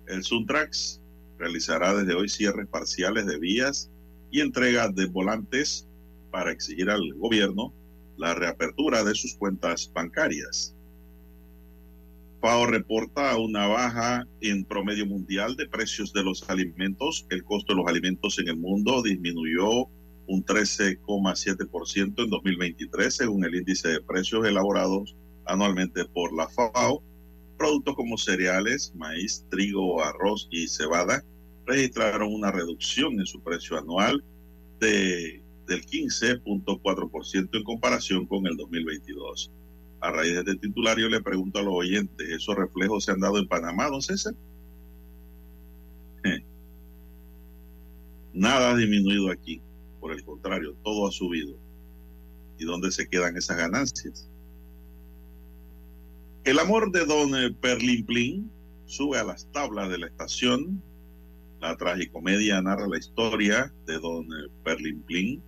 El 0.06 0.22
Suntrax 0.22 1.00
realizará 1.38 1.92
desde 1.94 2.14
hoy 2.14 2.28
cierres 2.28 2.68
parciales 2.68 3.26
de 3.26 3.38
vías 3.38 3.90
y 4.30 4.40
entrega 4.40 4.88
de 4.88 5.06
volantes 5.06 5.85
para 6.36 6.52
exigir 6.52 6.90
al 6.90 7.14
gobierno 7.14 7.72
la 8.18 8.34
reapertura 8.34 9.02
de 9.02 9.14
sus 9.14 9.36
cuentas 9.36 9.90
bancarias. 9.94 10.76
FAO 12.42 12.66
reporta 12.66 13.38
una 13.38 13.66
baja 13.66 14.28
en 14.42 14.66
promedio 14.66 15.06
mundial 15.06 15.56
de 15.56 15.66
precios 15.66 16.12
de 16.12 16.22
los 16.22 16.46
alimentos. 16.50 17.26
El 17.30 17.42
costo 17.42 17.72
de 17.72 17.78
los 17.78 17.88
alimentos 17.88 18.38
en 18.38 18.48
el 18.48 18.58
mundo 18.58 19.00
disminuyó 19.00 19.86
un 20.26 20.44
13,7% 20.44 22.24
en 22.24 22.28
2023, 22.28 23.14
según 23.14 23.42
el 23.46 23.54
índice 23.54 23.88
de 23.88 24.02
precios 24.02 24.46
elaborados 24.46 25.16
anualmente 25.46 26.04
por 26.04 26.34
la 26.34 26.48
FAO. 26.50 27.02
Productos 27.56 27.94
como 27.94 28.18
cereales, 28.18 28.92
maíz, 28.94 29.42
trigo, 29.48 30.04
arroz 30.04 30.48
y 30.50 30.68
cebada 30.68 31.24
registraron 31.64 32.34
una 32.34 32.52
reducción 32.52 33.18
en 33.18 33.24
su 33.24 33.42
precio 33.42 33.78
anual 33.78 34.22
de 34.80 35.45
del 35.66 35.84
15.4% 35.84 37.48
en 37.52 37.64
comparación 37.64 38.26
con 38.26 38.46
el 38.46 38.56
2022. 38.56 39.50
A 40.00 40.10
raíz 40.10 40.34
de 40.34 40.40
este 40.40 40.56
titulario 40.56 41.08
le 41.08 41.20
pregunto 41.20 41.58
a 41.58 41.62
los 41.62 41.74
oyentes, 41.74 42.28
¿esos 42.28 42.54
reflejos 42.54 43.04
se 43.04 43.12
han 43.12 43.20
dado 43.20 43.38
en 43.38 43.48
Panamá, 43.48 43.88
don 43.88 44.02
César? 44.02 44.34
Nada 48.32 48.72
ha 48.72 48.76
disminuido 48.76 49.30
aquí, 49.30 49.62
por 49.98 50.12
el 50.12 50.22
contrario, 50.22 50.76
todo 50.84 51.08
ha 51.08 51.10
subido. 51.10 51.56
¿Y 52.58 52.64
dónde 52.64 52.90
se 52.90 53.08
quedan 53.08 53.36
esas 53.36 53.56
ganancias? 53.56 54.28
El 56.44 56.58
amor 56.58 56.92
de 56.92 57.06
don 57.06 57.32
Perlimplín 57.54 58.50
sube 58.84 59.18
a 59.18 59.24
las 59.24 59.50
tablas 59.52 59.88
de 59.88 59.98
la 59.98 60.06
estación. 60.06 60.82
La 61.60 61.76
tragicomedia 61.76 62.60
narra 62.60 62.86
la 62.86 62.98
historia 62.98 63.72
de 63.86 63.98
don 63.98 64.28
Perlimplín, 64.62 65.42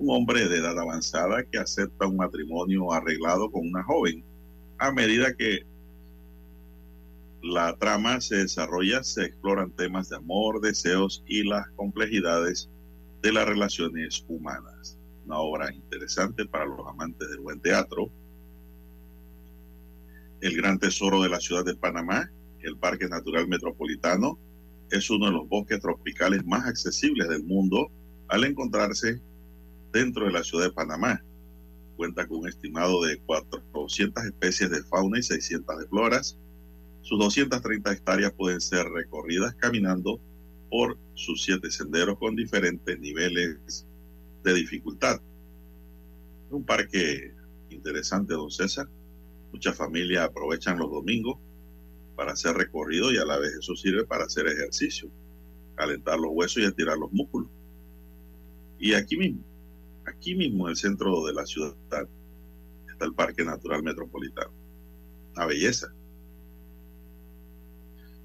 un 0.00 0.16
hombre 0.16 0.48
de 0.48 0.56
edad 0.56 0.78
avanzada 0.78 1.44
que 1.44 1.58
acepta 1.58 2.06
un 2.06 2.16
matrimonio 2.16 2.90
arreglado 2.90 3.50
con 3.50 3.68
una 3.68 3.82
joven. 3.84 4.24
A 4.78 4.90
medida 4.90 5.34
que 5.34 5.66
la 7.42 7.76
trama 7.76 8.22
se 8.22 8.36
desarrolla, 8.36 9.02
se 9.02 9.24
exploran 9.24 9.72
temas 9.72 10.08
de 10.08 10.16
amor, 10.16 10.62
deseos 10.62 11.22
y 11.26 11.44
las 11.46 11.68
complejidades 11.76 12.70
de 13.20 13.32
las 13.32 13.46
relaciones 13.46 14.24
humanas. 14.26 14.98
Una 15.26 15.38
obra 15.38 15.74
interesante 15.74 16.46
para 16.46 16.64
los 16.64 16.80
amantes 16.88 17.28
del 17.28 17.40
buen 17.40 17.60
teatro. 17.60 18.10
El 20.40 20.56
gran 20.56 20.78
tesoro 20.78 21.22
de 21.22 21.28
la 21.28 21.40
ciudad 21.40 21.64
de 21.64 21.76
Panamá, 21.76 22.30
el 22.60 22.78
Parque 22.78 23.06
Natural 23.06 23.46
Metropolitano, 23.46 24.38
es 24.90 25.10
uno 25.10 25.26
de 25.26 25.32
los 25.32 25.46
bosques 25.46 25.78
tropicales 25.78 26.42
más 26.46 26.66
accesibles 26.66 27.28
del 27.28 27.44
mundo 27.44 27.90
al 28.28 28.44
encontrarse 28.44 29.20
dentro 29.92 30.26
de 30.26 30.32
la 30.32 30.44
ciudad 30.44 30.64
de 30.64 30.72
Panamá. 30.72 31.22
Cuenta 31.96 32.26
con 32.26 32.38
un 32.38 32.48
estimado 32.48 33.04
de 33.04 33.18
400 33.18 34.24
especies 34.24 34.70
de 34.70 34.82
fauna 34.84 35.18
y 35.18 35.22
600 35.22 35.78
de 35.78 35.86
floras. 35.86 36.38
Sus 37.02 37.18
230 37.18 37.92
hectáreas 37.92 38.32
pueden 38.32 38.60
ser 38.60 38.86
recorridas 38.86 39.54
caminando 39.54 40.20
por 40.70 40.96
sus 41.14 41.42
siete 41.42 41.70
senderos 41.70 42.18
con 42.18 42.36
diferentes 42.36 42.98
niveles 42.98 43.86
de 44.44 44.54
dificultad. 44.54 45.20
Un 46.50 46.64
parque 46.64 47.34
interesante, 47.70 48.34
don 48.34 48.50
César. 48.50 48.88
Muchas 49.52 49.76
familias 49.76 50.24
aprovechan 50.24 50.78
los 50.78 50.90
domingos 50.90 51.38
para 52.16 52.32
hacer 52.32 52.54
recorrido 52.54 53.12
y 53.12 53.16
a 53.16 53.24
la 53.24 53.38
vez 53.38 53.52
eso 53.54 53.74
sirve 53.74 54.04
para 54.04 54.24
hacer 54.24 54.46
ejercicio, 54.46 55.10
calentar 55.74 56.18
los 56.18 56.30
huesos 56.32 56.62
y 56.62 56.66
estirar 56.66 56.96
los 56.98 57.12
músculos. 57.12 57.50
Y 58.78 58.94
aquí 58.94 59.16
mismo, 59.16 59.42
aquí 60.06 60.34
mismo 60.34 60.66
en 60.66 60.70
el 60.70 60.76
centro 60.76 61.24
de 61.24 61.34
la 61.34 61.46
ciudad 61.46 61.74
está 61.80 63.04
el 63.04 63.14
Parque 63.14 63.44
Natural 63.44 63.82
Metropolitano. 63.82 64.52
Una 65.34 65.46
belleza. 65.46 65.92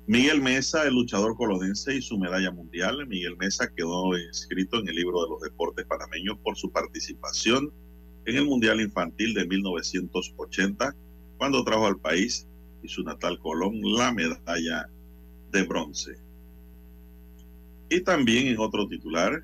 Miguel 0.08 0.42
Mesa, 0.42 0.86
el 0.86 0.94
luchador 0.94 1.36
colonense 1.36 1.96
y 1.96 2.02
su 2.02 2.18
medalla 2.20 2.52
mundial. 2.52 3.08
Miguel 3.08 3.38
Mesa 3.38 3.72
quedó 3.76 4.16
inscrito 4.18 4.80
en 4.80 4.88
el 4.88 4.96
libro 4.96 5.24
de 5.24 5.30
los 5.30 5.42
deportes 5.42 5.86
panameños 5.86 6.38
por 6.44 6.56
su 6.56 6.72
participación 6.72 7.72
en 8.26 8.36
el 8.36 8.46
Mundial 8.46 8.82
Infantil 8.82 9.34
de 9.34 9.48
1980, 9.48 10.96
cuando 11.38 11.64
trajo 11.64 11.88
al 11.88 11.98
país 11.98 12.48
y 12.84 12.88
su 12.88 13.04
natal 13.04 13.40
Colón 13.40 13.82
la 13.82 14.12
medalla 14.12 14.90
de 15.52 15.64
bronce. 15.64 16.18
Y 17.90 18.02
también 18.02 18.48
en 18.48 18.60
otro 18.60 18.88
titular, 18.88 19.44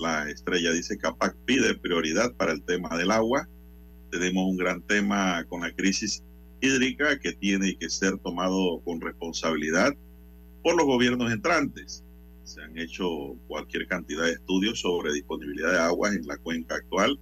la 0.00 0.28
estrella 0.28 0.72
dice 0.72 0.98
Capac 0.98 1.36
pide 1.44 1.74
prioridad 1.74 2.34
para 2.34 2.52
el 2.52 2.62
tema 2.62 2.96
del 2.96 3.10
agua. 3.10 3.48
Tenemos 4.10 4.50
un 4.50 4.56
gran 4.56 4.82
tema 4.82 5.44
con 5.48 5.60
la 5.60 5.72
crisis 5.72 6.24
hídrica 6.60 7.18
que 7.18 7.32
tiene 7.32 7.76
que 7.76 7.88
ser 7.88 8.18
tomado 8.18 8.80
con 8.84 9.00
responsabilidad. 9.00 9.94
por 10.62 10.76
los 10.76 10.84
gobiernos 10.84 11.32
entrantes. 11.32 12.04
Se 12.44 12.60
han 12.60 12.76
hecho 12.76 13.34
cualquier 13.48 13.86
cantidad 13.86 14.24
de 14.24 14.32
estudios 14.32 14.80
sobre 14.80 15.12
disponibilidad 15.14 15.72
de 15.72 15.78
aguas 15.78 16.14
en 16.14 16.26
la 16.26 16.36
cuenca 16.36 16.74
actual 16.74 17.18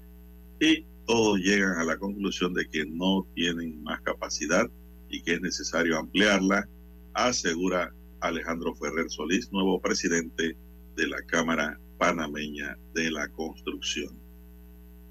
y 0.59 0.85
todos 1.07 1.39
llegan 1.39 1.79
a 1.79 1.85
la 1.85 1.97
conclusión 1.99 2.53
de 2.53 2.69
que 2.69 2.85
no 2.85 3.27
tienen 3.35 3.81
más 3.85 4.01
capacidad 4.01 4.69
y 5.09 5.23
que 5.23 5.35
es 5.35 5.41
necesario 5.41 5.99
ampliarla, 5.99 6.69
asegura 7.15 7.95
Alejandro 8.21 8.75
Ferrer 8.75 9.09
Solís, 9.09 9.53
nuevo 9.53 9.81
presidente 9.81 10.57
de 10.97 11.07
la 11.07 11.23
Cámara 11.23 11.79
Panameña 11.99 12.79
de 12.95 13.11
la 13.11 13.29
Construcción. 13.29 14.17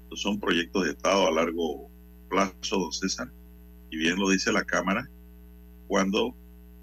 Estos 0.04 0.22
son 0.22 0.40
proyectos 0.40 0.84
de 0.84 0.90
Estado 0.90 1.26
a 1.26 1.30
largo 1.30 1.90
plazo, 2.28 2.78
don 2.78 2.92
César, 2.92 3.30
y 3.90 3.98
bien 3.98 4.18
lo 4.18 4.30
dice 4.30 4.52
la 4.52 4.64
Cámara 4.64 5.08
cuando 5.86 6.34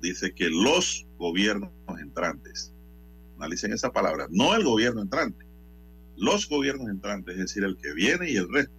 dice 0.02 0.34
que 0.34 0.50
los 0.50 1.06
gobiernos 1.18 1.72
entrantes, 2.00 2.74
analicen 3.38 3.74
esa 3.74 3.92
palabra, 3.92 4.28
no 4.30 4.56
el 4.56 4.64
gobierno 4.64 5.02
entrante, 5.02 5.46
los 6.18 6.48
gobiernos 6.48 6.90
entrantes, 6.90 7.36
es 7.36 7.42
decir, 7.42 7.64
el 7.64 7.78
que 7.78 7.94
viene 7.94 8.30
y 8.30 8.38
el 8.38 8.52
resto, 8.52 8.74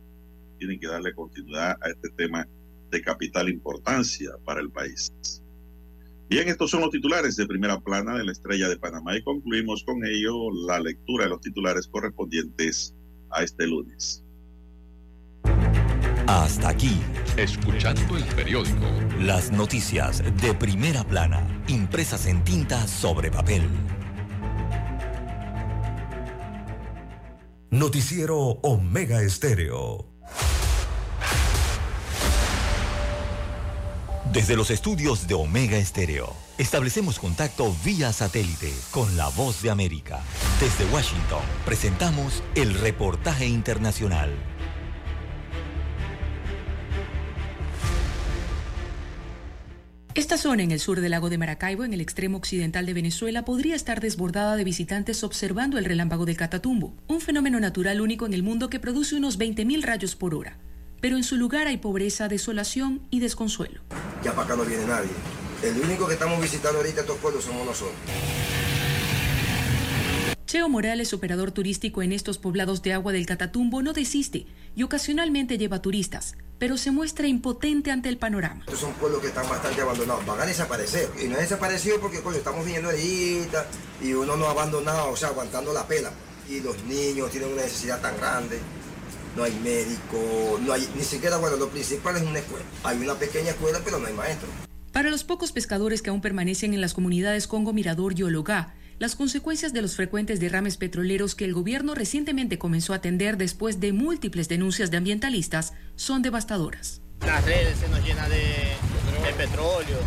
tienen 0.59 0.81
que 0.81 0.86
darle 0.86 1.15
continuidad 1.15 1.77
a 1.82 1.90
este 1.90 2.09
tema 2.11 2.48
de 2.90 3.03
capital 3.03 3.48
importancia 3.48 4.31
para 4.44 4.61
el 4.61 4.70
país. 4.70 5.12
Bien, 6.28 6.48
estos 6.48 6.70
son 6.70 6.81
los 6.81 6.90
titulares 6.90 7.36
de 7.36 7.47
primera 7.47 7.78
plana 7.81 8.19
de 8.19 8.24
la 8.24 8.32
estrella 8.32 8.69
de 8.69 8.77
Panamá 8.77 9.16
y 9.16 9.23
concluimos 9.23 9.85
con 9.85 10.05
ello 10.05 10.51
la 10.66 10.81
lectura 10.81 11.24
de 11.24 11.31
los 11.31 11.40
titulares 11.40 11.86
correspondientes 11.86 12.97
a 13.31 13.44
este 13.44 13.66
lunes. 13.66 14.24
Hasta 16.27 16.70
aquí, 16.70 17.01
escuchando 17.36 18.16
el 18.16 18.24
periódico. 18.35 18.86
Las 19.20 19.53
noticias 19.53 20.24
de 20.43 20.53
primera 20.55 21.05
plana, 21.05 21.62
impresas 21.69 22.27
en 22.27 22.43
tinta 22.43 22.89
sobre 22.89 23.31
papel. 23.31 23.62
Noticiero 27.70 28.36
Omega 28.36 29.23
Estéreo. 29.23 30.15
Desde 34.36 34.54
los 34.54 34.70
estudios 34.70 35.26
de 35.26 35.32
Omega 35.32 35.78
Estéreo, 35.78 36.36
establecemos 36.58 37.18
contacto 37.18 37.74
vía 37.82 38.12
satélite 38.12 38.70
con 38.90 39.16
la 39.16 39.28
voz 39.28 39.62
de 39.62 39.70
América. 39.70 40.22
Desde 40.60 40.84
Washington, 40.92 41.40
presentamos 41.64 42.42
el 42.54 42.74
reportaje 42.74 43.46
internacional. 43.46 44.28
Esta 50.14 50.36
zona 50.36 50.64
en 50.64 50.70
el 50.70 50.80
sur 50.80 51.00
del 51.00 51.12
lago 51.12 51.30
de 51.30 51.38
Maracaibo, 51.38 51.84
en 51.84 51.94
el 51.94 52.02
extremo 52.02 52.36
occidental 52.36 52.84
de 52.84 52.92
Venezuela, 52.92 53.42
podría 53.42 53.74
estar 53.74 54.02
desbordada 54.02 54.56
de 54.56 54.64
visitantes 54.64 55.24
observando 55.24 55.78
el 55.78 55.86
relámpago 55.86 56.26
del 56.26 56.36
Catatumbo, 56.36 56.94
un 57.06 57.22
fenómeno 57.22 57.58
natural 57.58 58.02
único 58.02 58.26
en 58.26 58.34
el 58.34 58.42
mundo 58.42 58.68
que 58.68 58.80
produce 58.80 59.14
unos 59.14 59.38
20.000 59.38 59.82
rayos 59.82 60.14
por 60.14 60.34
hora. 60.34 60.58
Pero 61.07 61.16
en 61.16 61.23
su 61.23 61.37
lugar 61.37 61.69
hay 61.69 61.77
pobreza, 61.77 62.27
desolación 62.27 63.01
y 63.12 63.20
desconsuelo. 63.20 63.81
Ya 64.24 64.33
para 64.33 64.43
acá 64.43 64.57
no 64.57 64.65
viene 64.65 64.85
nadie. 64.87 65.11
El 65.62 65.81
único 65.81 66.09
que 66.09 66.15
estamos 66.15 66.43
visitando 66.43 66.78
ahorita 66.78 67.03
estos 67.03 67.16
pueblos 67.19 67.45
somos 67.45 67.65
nosotros. 67.65 67.95
Cheo 70.47 70.69
Morales, 70.69 71.12
operador 71.12 71.53
turístico 71.53 72.03
en 72.03 72.11
estos 72.11 72.39
poblados 72.39 72.83
de 72.83 72.93
agua 72.93 73.12
del 73.12 73.24
Catatumbo, 73.24 73.83
no 73.83 73.93
desiste 73.93 74.47
y 74.74 74.83
ocasionalmente 74.83 75.59
lleva 75.59 75.81
turistas, 75.81 76.35
pero 76.59 76.77
se 76.77 76.91
muestra 76.91 77.28
impotente 77.28 77.93
ante 77.93 78.09
el 78.09 78.19
panorama. 78.19 78.65
Estos 78.65 78.81
son 78.81 78.93
pueblos 78.95 79.20
que 79.20 79.28
están 79.28 79.49
bastante 79.49 79.83
abandonados, 79.83 80.27
van 80.27 80.41
a 80.41 80.45
desaparecer. 80.45 81.09
Y 81.23 81.28
no 81.28 81.37
han 81.37 81.43
desaparecido 81.43 82.01
porque 82.01 82.20
coño, 82.20 82.39
estamos 82.39 82.66
viendo 82.66 82.91
ahorita 82.91 83.65
y 84.03 84.12
uno 84.12 84.37
no 84.37 84.47
ha 84.47 84.51
abandonado, 84.51 85.11
o 85.11 85.16
sea, 85.16 85.28
aguantando 85.28 85.73
la 85.73 85.87
pela. 85.87 86.11
Y 86.51 86.59
los 86.59 86.83
niños 86.83 87.31
tienen 87.31 87.53
una 87.53 87.62
necesidad 87.62 88.01
tan 88.01 88.16
grande. 88.16 88.59
No 89.36 89.44
hay 89.44 89.52
médico, 89.62 90.58
no 90.62 90.72
hay, 90.72 90.88
ni 90.96 91.04
siquiera, 91.04 91.36
bueno, 91.36 91.56
lo 91.56 91.68
principal 91.68 92.16
es 92.16 92.22
una 92.22 92.38
escuela. 92.38 92.64
Hay 92.84 92.96
una 92.96 93.14
pequeña 93.14 93.50
escuela, 93.50 93.80
pero 93.84 93.98
no 93.98 94.06
hay 94.06 94.14
maestro. 94.14 94.48
Para 94.92 95.10
los 95.10 95.24
pocos 95.24 95.52
pescadores 95.52 96.00
que 96.00 96.08
aún 96.08 96.22
permanecen 96.22 96.72
en 96.72 96.80
las 96.80 96.94
comunidades 96.94 97.46
Congo 97.46 97.74
Mirador 97.74 98.18
y 98.18 98.22
Ologá, 98.22 98.74
las 98.98 99.14
consecuencias 99.14 99.74
de 99.74 99.82
los 99.82 99.94
frecuentes 99.94 100.40
derrames 100.40 100.78
petroleros 100.78 101.34
que 101.34 101.44
el 101.44 101.52
gobierno 101.52 101.94
recientemente 101.94 102.58
comenzó 102.58 102.94
a 102.94 102.96
atender 102.96 103.36
después 103.36 103.78
de 103.78 103.92
múltiples 103.92 104.48
denuncias 104.48 104.90
de 104.90 104.96
ambientalistas 104.96 105.74
son 105.96 106.22
devastadoras. 106.22 107.02
Las 107.20 107.44
redes 107.44 107.78
se 107.78 107.88
nos 107.90 108.02
llenan 108.02 108.30
de, 108.30 108.36
de 108.36 109.32
petróleo, 109.36 109.98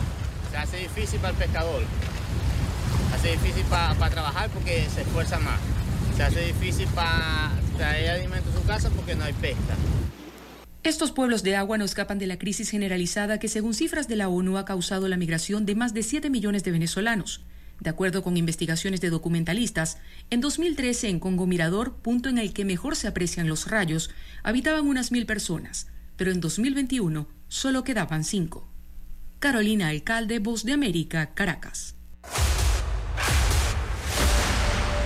se 0.49 0.57
hace 0.57 0.77
difícil 0.77 1.19
para 1.19 1.33
el 1.33 1.37
pescador, 1.37 1.83
se 3.11 3.15
hace 3.15 3.31
difícil 3.33 3.63
para 3.65 4.09
trabajar 4.09 4.49
porque 4.49 4.87
se 4.91 5.01
esfuerza 5.01 5.37
más, 5.37 5.59
se 6.19 6.23
hace 6.25 6.47
difícil 6.47 6.85
para 6.89 7.49
traer 7.77 8.09
alimento 8.09 8.49
a 8.49 8.53
su 8.53 8.67
casa 8.67 8.89
porque 8.89 9.15
no 9.15 9.23
hay 9.23 9.31
pesca. 9.31 9.77
Estos 10.83 11.13
pueblos 11.13 11.43
de 11.43 11.55
agua 11.55 11.77
no 11.77 11.85
escapan 11.85 12.19
de 12.19 12.27
la 12.27 12.37
crisis 12.37 12.69
generalizada 12.69 13.39
que 13.39 13.47
según 13.47 13.73
cifras 13.73 14.09
de 14.09 14.17
la 14.17 14.27
ONU 14.27 14.57
ha 14.57 14.65
causado 14.65 15.07
la 15.07 15.15
migración 15.15 15.65
de 15.65 15.75
más 15.75 15.93
de 15.93 16.03
7 16.03 16.29
millones 16.29 16.65
de 16.65 16.71
venezolanos. 16.71 17.45
De 17.79 17.89
acuerdo 17.89 18.21
con 18.21 18.35
investigaciones 18.35 18.99
de 18.99 19.09
documentalistas, 19.09 19.97
en 20.29 20.41
2013 20.41 21.07
en 21.07 21.21
Congo 21.21 21.47
Mirador, 21.47 21.95
punto 21.95 22.27
en 22.27 22.37
el 22.37 22.51
que 22.51 22.65
mejor 22.65 22.97
se 22.97 23.07
aprecian 23.07 23.47
los 23.47 23.71
rayos, 23.71 24.09
habitaban 24.43 24.87
unas 24.89 25.13
mil 25.13 25.25
personas, 25.25 25.87
pero 26.17 26.31
en 26.31 26.41
2021 26.41 27.29
solo 27.47 27.85
quedaban 27.85 28.25
cinco. 28.25 28.67
Carolina 29.39 29.87
Alcalde, 29.87 30.39
Voz 30.39 30.65
de 30.65 30.73
América, 30.73 31.33
Caracas. 31.33 31.95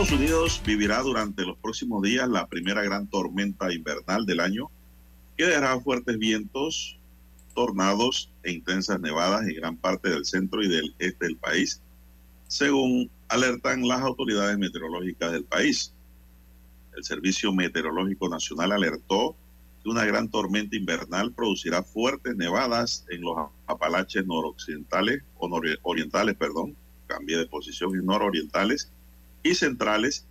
Estados 0.00 0.18
Unidos 0.18 0.62
vivirá 0.64 1.02
durante 1.02 1.44
los 1.44 1.58
próximos 1.58 2.00
días 2.00 2.26
la 2.26 2.46
primera 2.46 2.82
gran 2.82 3.06
tormenta 3.08 3.70
invernal 3.70 4.24
del 4.24 4.40
año 4.40 4.70
que 5.36 5.44
dejará 5.44 5.78
fuertes 5.78 6.16
vientos, 6.16 6.98
tornados 7.54 8.32
e 8.42 8.50
intensas 8.50 8.98
nevadas 8.98 9.42
en 9.42 9.56
gran 9.56 9.76
parte 9.76 10.08
del 10.08 10.24
centro 10.24 10.62
y 10.62 10.68
del 10.68 10.94
este 11.00 11.26
del 11.26 11.36
país, 11.36 11.82
según 12.48 13.10
alertan 13.28 13.86
las 13.86 14.00
autoridades 14.00 14.56
meteorológicas 14.56 15.32
del 15.32 15.44
país. 15.44 15.92
El 16.96 17.04
Servicio 17.04 17.52
Meteorológico 17.52 18.30
Nacional 18.30 18.72
alertó 18.72 19.36
que 19.82 19.90
una 19.90 20.06
gran 20.06 20.30
tormenta 20.30 20.76
invernal 20.76 21.30
producirá 21.34 21.82
fuertes 21.82 22.34
nevadas 22.36 23.04
en 23.10 23.20
los 23.20 23.36
Apalaches 23.66 24.24
noroccidentales 24.24 25.22
o 25.36 25.46
nororientales, 25.46 26.36
perdón, 26.36 26.74
cambié 27.06 27.36
de 27.36 27.44
posición, 27.44 27.94
y 27.94 28.02
nororientales 28.02 28.90
y 29.42 29.54
centrales 29.54 30.26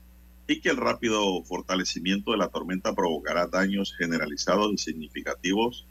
y 0.48 0.62
que 0.62 0.70
el 0.70 0.78
rápido 0.78 1.44
fortalecimiento 1.44 2.32
de 2.32 2.38
la 2.38 2.50
tormenta 2.50 2.96
provocará 2.96 3.48
daños 3.48 3.96
generalizados 3.98 4.74
y 4.74 4.78
significativos 4.78 5.86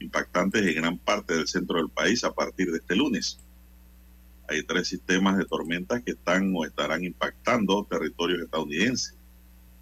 impactantes 0.00 0.66
en 0.66 0.74
gran 0.74 0.98
parte 0.98 1.34
del 1.34 1.48
centro 1.48 1.78
del 1.78 1.88
país 1.88 2.22
a 2.24 2.34
partir 2.34 2.70
de 2.70 2.78
este 2.78 2.96
lunes. 2.96 3.38
Hay 4.48 4.62
tres 4.62 4.88
sistemas 4.88 5.38
de 5.38 5.44
tormentas 5.44 6.02
que 6.02 6.12
están 6.12 6.52
o 6.54 6.64
estarán 6.64 7.04
impactando 7.04 7.86
territorios 7.90 8.42
estadounidenses. 8.42 9.16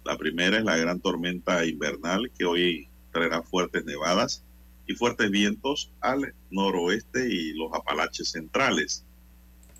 La 0.03 0.17
primera 0.17 0.57
es 0.57 0.63
la 0.63 0.77
gran 0.77 0.99
tormenta 0.99 1.65
invernal 1.65 2.31
que 2.37 2.45
hoy 2.45 2.87
traerá 3.11 3.43
fuertes 3.43 3.85
nevadas 3.85 4.43
y 4.87 4.93
fuertes 4.93 5.29
vientos 5.29 5.91
al 6.01 6.33
noroeste 6.51 7.27
y 7.29 7.53
los 7.53 7.73
Apalaches 7.73 8.31
centrales. 8.31 9.05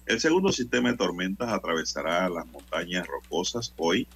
El 0.06 0.20
segundo 0.20 0.52
sistema 0.52 0.92
de 0.92 0.98
tormentas 0.98 1.50
atravesará 1.50 2.30
las 2.30 2.46
montañas 2.46 3.08
rocosas 3.08 3.74
hoy 3.78 4.08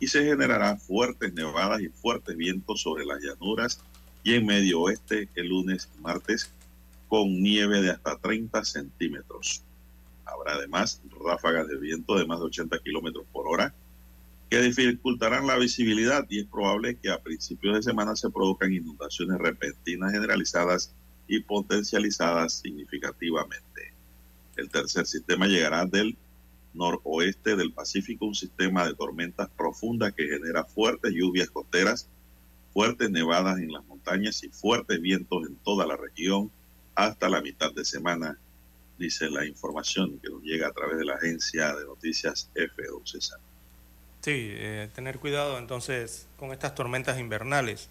y 0.00 0.06
se 0.06 0.24
generará 0.24 0.76
fuertes 0.76 1.34
nevadas 1.34 1.82
y 1.82 1.88
fuertes 1.88 2.34
vientos 2.34 2.80
sobre 2.80 3.04
las 3.04 3.20
llanuras 3.20 3.80
y 4.22 4.34
en 4.34 4.46
medio 4.46 4.80
oeste 4.80 5.28
el 5.34 5.48
lunes 5.48 5.90
y 5.96 6.00
martes 6.00 6.50
con 7.08 7.42
nieve 7.42 7.82
de 7.82 7.90
hasta 7.90 8.16
30 8.16 8.64
centímetros. 8.64 9.62
Habrá 10.24 10.54
además 10.54 11.02
ráfagas 11.22 11.68
de 11.68 11.78
viento 11.78 12.16
de 12.16 12.26
más 12.26 12.38
de 12.38 12.46
80 12.46 12.78
kilómetros 12.78 13.26
por 13.30 13.46
hora 13.46 13.74
que 14.48 14.62
dificultarán 14.62 15.46
la 15.46 15.58
visibilidad 15.58 16.26
y 16.30 16.40
es 16.40 16.46
probable 16.46 16.96
que 16.96 17.10
a 17.10 17.22
principios 17.22 17.76
de 17.76 17.82
semana 17.82 18.16
se 18.16 18.30
produzcan 18.30 18.72
inundaciones 18.72 19.38
repentinas 19.38 20.12
generalizadas 20.12 20.94
y 21.28 21.40
potencializadas 21.40 22.54
significativamente. 22.54 23.93
El 24.56 24.70
tercer 24.70 25.06
sistema 25.06 25.46
llegará 25.46 25.84
del 25.84 26.16
noroeste 26.74 27.56
del 27.56 27.72
Pacífico, 27.72 28.26
un 28.26 28.34
sistema 28.34 28.86
de 28.86 28.94
tormentas 28.94 29.48
profundas 29.56 30.12
que 30.12 30.26
genera 30.28 30.64
fuertes 30.64 31.12
lluvias 31.12 31.50
costeras, 31.50 32.08
fuertes 32.72 33.10
nevadas 33.10 33.58
en 33.58 33.72
las 33.72 33.84
montañas 33.86 34.42
y 34.42 34.48
fuertes 34.48 35.00
vientos 35.00 35.46
en 35.46 35.56
toda 35.56 35.86
la 35.86 35.96
región 35.96 36.50
hasta 36.94 37.28
la 37.28 37.40
mitad 37.40 37.72
de 37.72 37.84
semana, 37.84 38.38
dice 38.98 39.28
la 39.30 39.44
información 39.46 40.18
que 40.18 40.28
nos 40.28 40.42
llega 40.42 40.68
a 40.68 40.72
través 40.72 40.98
de 40.98 41.04
la 41.04 41.14
agencia 41.14 41.74
de 41.74 41.84
noticias 41.84 42.50
FO 42.54 43.06
César. 43.06 43.38
Sí, 44.20 44.32
eh, 44.54 44.88
tener 44.94 45.18
cuidado 45.18 45.58
entonces 45.58 46.26
con 46.38 46.52
estas 46.52 46.74
tormentas 46.74 47.18
invernales. 47.18 47.88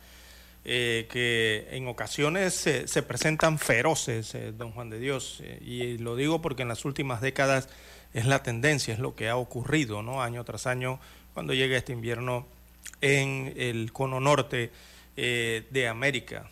Eh, 0.65 1.07
que 1.11 1.67
en 1.71 1.89
ocasiones 1.89 2.53
se, 2.53 3.03
presentan 3.03 3.59
feroces, 3.59 4.33
eh, 4.33 4.53
don 4.53 4.71
Juan 4.71 4.89
de 4.89 4.97
Dios, 4.97 5.43
y 5.59 5.97
lo 5.97 6.15
digo 6.15 6.41
porque 6.41 6.61
en 6.61 6.69
las 6.69 6.85
últimas 6.85 7.19
décadas 7.19 7.67
es 8.13 8.25
la 8.25 8.43
tendencia, 8.43 8.93
es 8.93 8.99
lo 9.01 9.13
que 9.13 9.27
ha 9.27 9.35
ocurrido, 9.35 10.01
¿no? 10.03 10.23
Año 10.23 10.41
tras 10.45 10.65
año, 10.65 11.01
cuando 11.33 11.53
llega 11.53 11.75
este 11.75 11.91
invierno 11.91 12.47
en 13.01 13.53
el 13.57 13.91
cono 13.91 14.21
norte 14.21 14.71
de 15.15 15.87
América. 15.87 16.49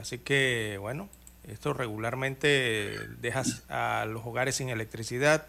así 0.00 0.18
que, 0.18 0.76
bueno, 0.78 1.08
esto 1.48 1.72
regularmente 1.72 2.98
deja 3.20 3.42
a 3.68 4.06
los 4.06 4.24
hogares 4.24 4.54
sin 4.56 4.68
electricidad 4.68 5.46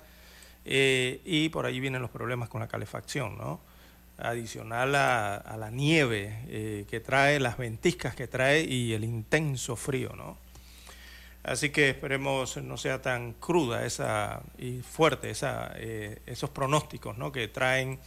y 0.66 1.50
por 1.50 1.66
allí 1.66 1.80
vienen 1.80 2.02
los 2.02 2.12
problemas 2.12 2.50
con 2.50 2.62
la 2.62 2.68
calefacción, 2.68 3.38
¿no? 3.38 3.62
Adicional 4.22 4.96
a, 4.96 5.56
la 5.58 5.70
nieve 5.70 6.40
eh, 6.48 6.86
que 6.90 7.00
trae, 7.00 7.40
las 7.40 7.58
ventiscas 7.58 8.16
que 8.16 8.28
trae 8.28 8.62
y 8.64 8.94
el 8.94 9.04
intenso 9.04 9.76
frío, 9.76 10.14
¿no? 10.16 10.38
Así 11.44 11.70
que 11.70 11.90
esperemos 11.90 12.58
no 12.58 12.78
sea 12.78 13.02
tan 13.02 13.34
cruda 13.34 13.86
esa 13.86 14.42
y 14.58 14.82
fuerte 14.82 15.30
esa, 15.30 15.72
eh, 15.78 16.20
esos 16.26 16.50
pronósticos 16.50 17.18
¿no? 17.18 17.32
que 17.32 17.48
traen 17.48 17.98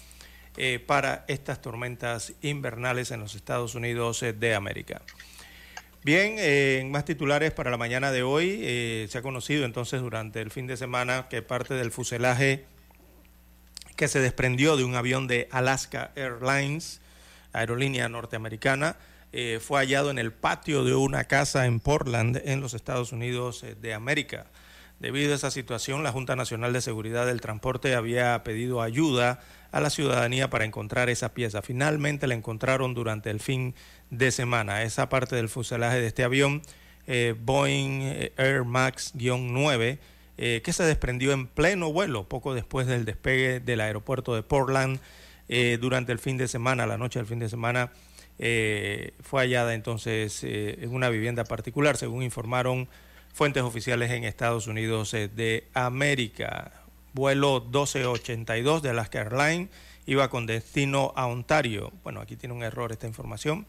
eh, 0.59 0.79
para 0.79 1.25
estas 1.29 1.63
tormentas 1.63 2.35
invernales 2.43 3.11
en 3.11 3.21
los 3.21 3.35
Estados 3.35 3.75
Unidos 3.75 4.23
de 4.39 4.55
América. 4.55 5.01
Bien, 6.05 6.35
en 6.39 6.91
más 6.91 7.07
titulares 7.07 7.53
para 7.53 7.71
la 7.71 7.79
mañana 7.79 8.13
de 8.13 8.23
hoy, 8.23 9.09
se 9.09 9.17
ha 9.17 9.23
conocido 9.23 9.65
entonces 9.65 10.03
durante 10.03 10.43
el 10.43 10.51
fin 10.51 10.67
de 10.67 10.77
semana 10.77 11.27
que 11.31 11.41
parte 11.41 11.73
del 11.73 11.91
fuselaje 11.91 12.67
que 14.03 14.09
se 14.09 14.19
desprendió 14.19 14.77
de 14.77 14.83
un 14.83 14.97
avión 14.97 15.29
de 15.29 15.47
Alaska 15.53 16.11
Airlines, 16.17 17.01
aerolínea 17.53 18.09
norteamericana, 18.09 18.97
eh, 19.33 19.61
fue 19.65 19.79
hallado 19.79 20.11
en 20.11 20.19
el 20.19 20.33
patio 20.33 20.83
de 20.83 20.93
una 20.97 21.23
casa 21.23 21.67
en 21.67 21.79
Portland, 21.79 22.43
en 22.45 22.61
los 22.61 22.75
Estados 22.75 23.13
Unidos 23.13 23.63
eh, 23.63 23.77
de 23.81 23.95
América. 23.95 24.47
Debido 24.99 25.31
a 25.31 25.37
esa 25.37 25.53
situación, 25.53 26.03
la 26.03 26.11
Junta 26.11 26.35
Nacional 26.35 26.73
de 26.73 26.81
Seguridad 26.81 27.27
del 27.27 27.41
Transporte 27.41 27.95
había 27.95 28.43
pedido 28.43 28.83
ayuda 28.83 29.39
a 29.71 29.81
la 29.81 29.89
ciudadanía 29.89 30.51
para 30.51 30.65
encontrar 30.65 31.09
esa 31.09 31.33
pieza. 31.33 31.63
Finalmente 31.63 32.27
la 32.27 32.35
encontraron 32.35 32.95
durante 32.95 33.31
el 33.31 33.39
fin 33.39 33.73
de 34.11 34.33
semana. 34.33 34.83
Esa 34.83 35.09
parte 35.09 35.37
del 35.37 35.49
fuselaje 35.49 36.01
de 36.01 36.09
este 36.09 36.25
avión, 36.25 36.61
eh, 37.07 37.37
Boeing 37.39 38.33
Air 38.37 38.65
Max-9, 38.65 40.01
eh, 40.45 40.61
que 40.61 40.73
se 40.73 40.83
desprendió 40.83 41.31
en 41.31 41.47
pleno 41.47 41.93
vuelo 41.93 42.29
poco 42.29 42.53
después 42.53 42.89
del 42.89 43.05
despegue 43.05 43.61
del 43.61 43.81
aeropuerto 43.81 44.35
de 44.35 44.43
Portland 44.43 44.99
eh, 45.49 45.79
durante 45.81 46.11
el 46.11 46.19
fin 46.19 46.37
de 46.37 46.49
semana, 46.49 46.85
la 46.85 46.99
noche 46.99 47.21
del 47.21 47.29
fin 47.29 47.39
de 47.39 47.49
semana. 47.49 47.93
Eh, 48.41 49.15
fue 49.21 49.43
hallada 49.43 49.73
entonces 49.73 50.43
en 50.43 50.93
una 50.93 51.11
vivienda 51.11 51.45
particular, 51.45 51.97
según 51.97 52.25
informaron 52.25 52.89
fuentes 53.33 53.63
oficiales 53.63 54.11
en 54.11 54.25
Estados 54.25 54.67
Unidos 54.67 55.13
de 55.13 55.69
América. 55.75 56.73
Vuelo 57.13 57.61
1282 57.61 58.83
de 58.83 58.91
Alaska 58.91 59.21
Airlines 59.21 59.69
iba 60.07 60.29
con 60.29 60.47
destino 60.47 61.13
a 61.15 61.29
Ontario. 61.29 61.93
Bueno, 62.03 62.21
aquí 62.21 62.35
tiene 62.35 62.53
un 62.53 62.65
error 62.65 62.91
esta 62.91 63.07
información. 63.07 63.65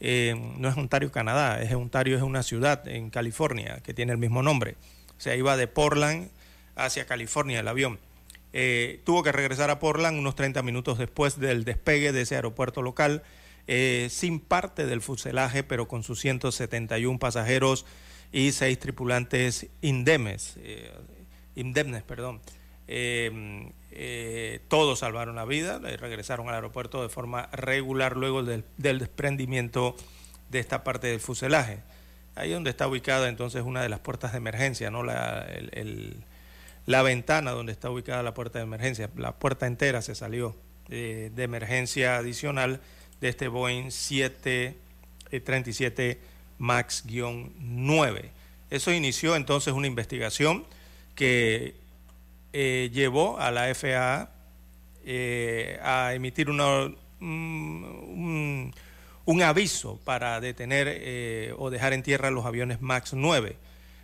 no 0.00 0.68
es 0.68 0.76
Ontario, 0.76 1.10
Canadá, 1.10 1.62
es 1.62 1.72
Ontario, 1.72 2.14
es 2.18 2.22
una 2.22 2.42
ciudad 2.42 2.86
en 2.88 3.08
California 3.08 3.80
que 3.82 3.94
tiene 3.94 4.12
el 4.12 4.18
mismo 4.18 4.42
nombre. 4.42 4.76
Sea, 5.20 5.36
iba 5.36 5.58
de 5.58 5.66
Portland 5.66 6.30
hacia 6.76 7.04
California 7.04 7.60
el 7.60 7.68
avión. 7.68 7.98
Eh, 8.54 9.02
tuvo 9.04 9.22
que 9.22 9.32
regresar 9.32 9.68
a 9.68 9.78
Portland 9.78 10.18
unos 10.18 10.34
30 10.34 10.62
minutos 10.62 10.96
después 10.96 11.38
del 11.38 11.64
despegue 11.64 12.12
de 12.12 12.22
ese 12.22 12.36
aeropuerto 12.36 12.80
local, 12.80 13.22
eh, 13.66 14.08
sin 14.10 14.40
parte 14.40 14.86
del 14.86 15.02
fuselaje, 15.02 15.62
pero 15.62 15.88
con 15.88 16.04
sus 16.04 16.20
171 16.20 17.18
pasajeros 17.18 17.84
y 18.32 18.52
seis 18.52 18.78
tripulantes 18.78 19.66
indemnes, 19.82 20.54
eh, 20.62 20.90
indemnes 21.54 22.02
perdón. 22.02 22.40
todos 24.68 25.00
salvaron 25.00 25.36
la 25.36 25.44
vida 25.44 25.78
regresaron 25.78 26.48
al 26.48 26.54
aeropuerto 26.54 27.02
de 27.02 27.10
forma 27.10 27.50
regular 27.52 28.16
luego 28.16 28.42
del, 28.42 28.64
del 28.78 28.98
desprendimiento 28.98 29.96
de 30.48 30.60
esta 30.60 30.82
parte 30.82 31.08
del 31.08 31.20
fuselaje. 31.20 31.82
Ahí 32.34 32.52
donde 32.52 32.70
está 32.70 32.88
ubicada 32.88 33.28
entonces 33.28 33.62
una 33.62 33.82
de 33.82 33.88
las 33.88 34.00
puertas 34.00 34.32
de 34.32 34.38
emergencia, 34.38 34.90
¿no? 34.90 35.02
La, 35.02 35.46
la 36.86 37.02
ventana 37.02 37.50
donde 37.50 37.72
está 37.72 37.90
ubicada 37.90 38.22
la 38.22 38.32
puerta 38.34 38.58
de 38.58 38.64
emergencia. 38.64 39.10
La 39.16 39.32
puerta 39.32 39.66
entera 39.66 40.00
se 40.02 40.14
salió 40.14 40.54
de 40.88 41.32
emergencia 41.36 42.16
adicional 42.16 42.80
de 43.20 43.28
este 43.28 43.48
Boeing 43.48 43.90
737 43.90 46.18
MAX-9. 46.58 48.30
Eso 48.70 48.92
inició 48.92 49.36
entonces 49.36 49.74
una 49.74 49.86
investigación 49.86 50.64
que 51.14 51.74
eh, 52.52 52.90
llevó 52.92 53.38
a 53.38 53.50
la 53.50 53.74
FAA 53.74 54.30
eh, 55.04 55.78
a 55.82 56.14
emitir 56.14 56.48
una, 56.50 56.84
un, 57.20 57.20
un 57.20 58.74
aviso 59.42 60.00
para 60.04 60.40
detener 60.40 60.88
eh, 60.90 61.54
o 61.56 61.70
dejar 61.70 61.92
en 61.92 62.02
tierra 62.02 62.30
los 62.30 62.44
aviones 62.44 62.80
MAX 62.80 63.14
9. 63.14 63.56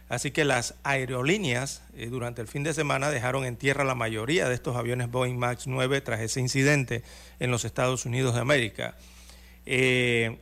Así 0.08 0.30
que 0.30 0.44
las 0.44 0.74
aerolíneas 0.84 1.82
eh, 1.96 2.06
durante 2.06 2.40
el 2.40 2.46
fin 2.46 2.62
de 2.62 2.72
semana 2.72 3.10
dejaron 3.10 3.44
en 3.44 3.56
tierra 3.56 3.82
la 3.82 3.96
mayoría 3.96 4.48
de 4.48 4.54
estos 4.54 4.76
aviones 4.76 5.10
Boeing 5.10 5.36
MAX 5.36 5.66
9 5.66 6.00
tras 6.00 6.20
ese 6.20 6.40
incidente 6.40 7.02
en 7.40 7.50
los 7.50 7.64
Estados 7.64 8.06
Unidos 8.06 8.34
de 8.34 8.40
América. 8.40 8.94
Eh, 9.66 10.38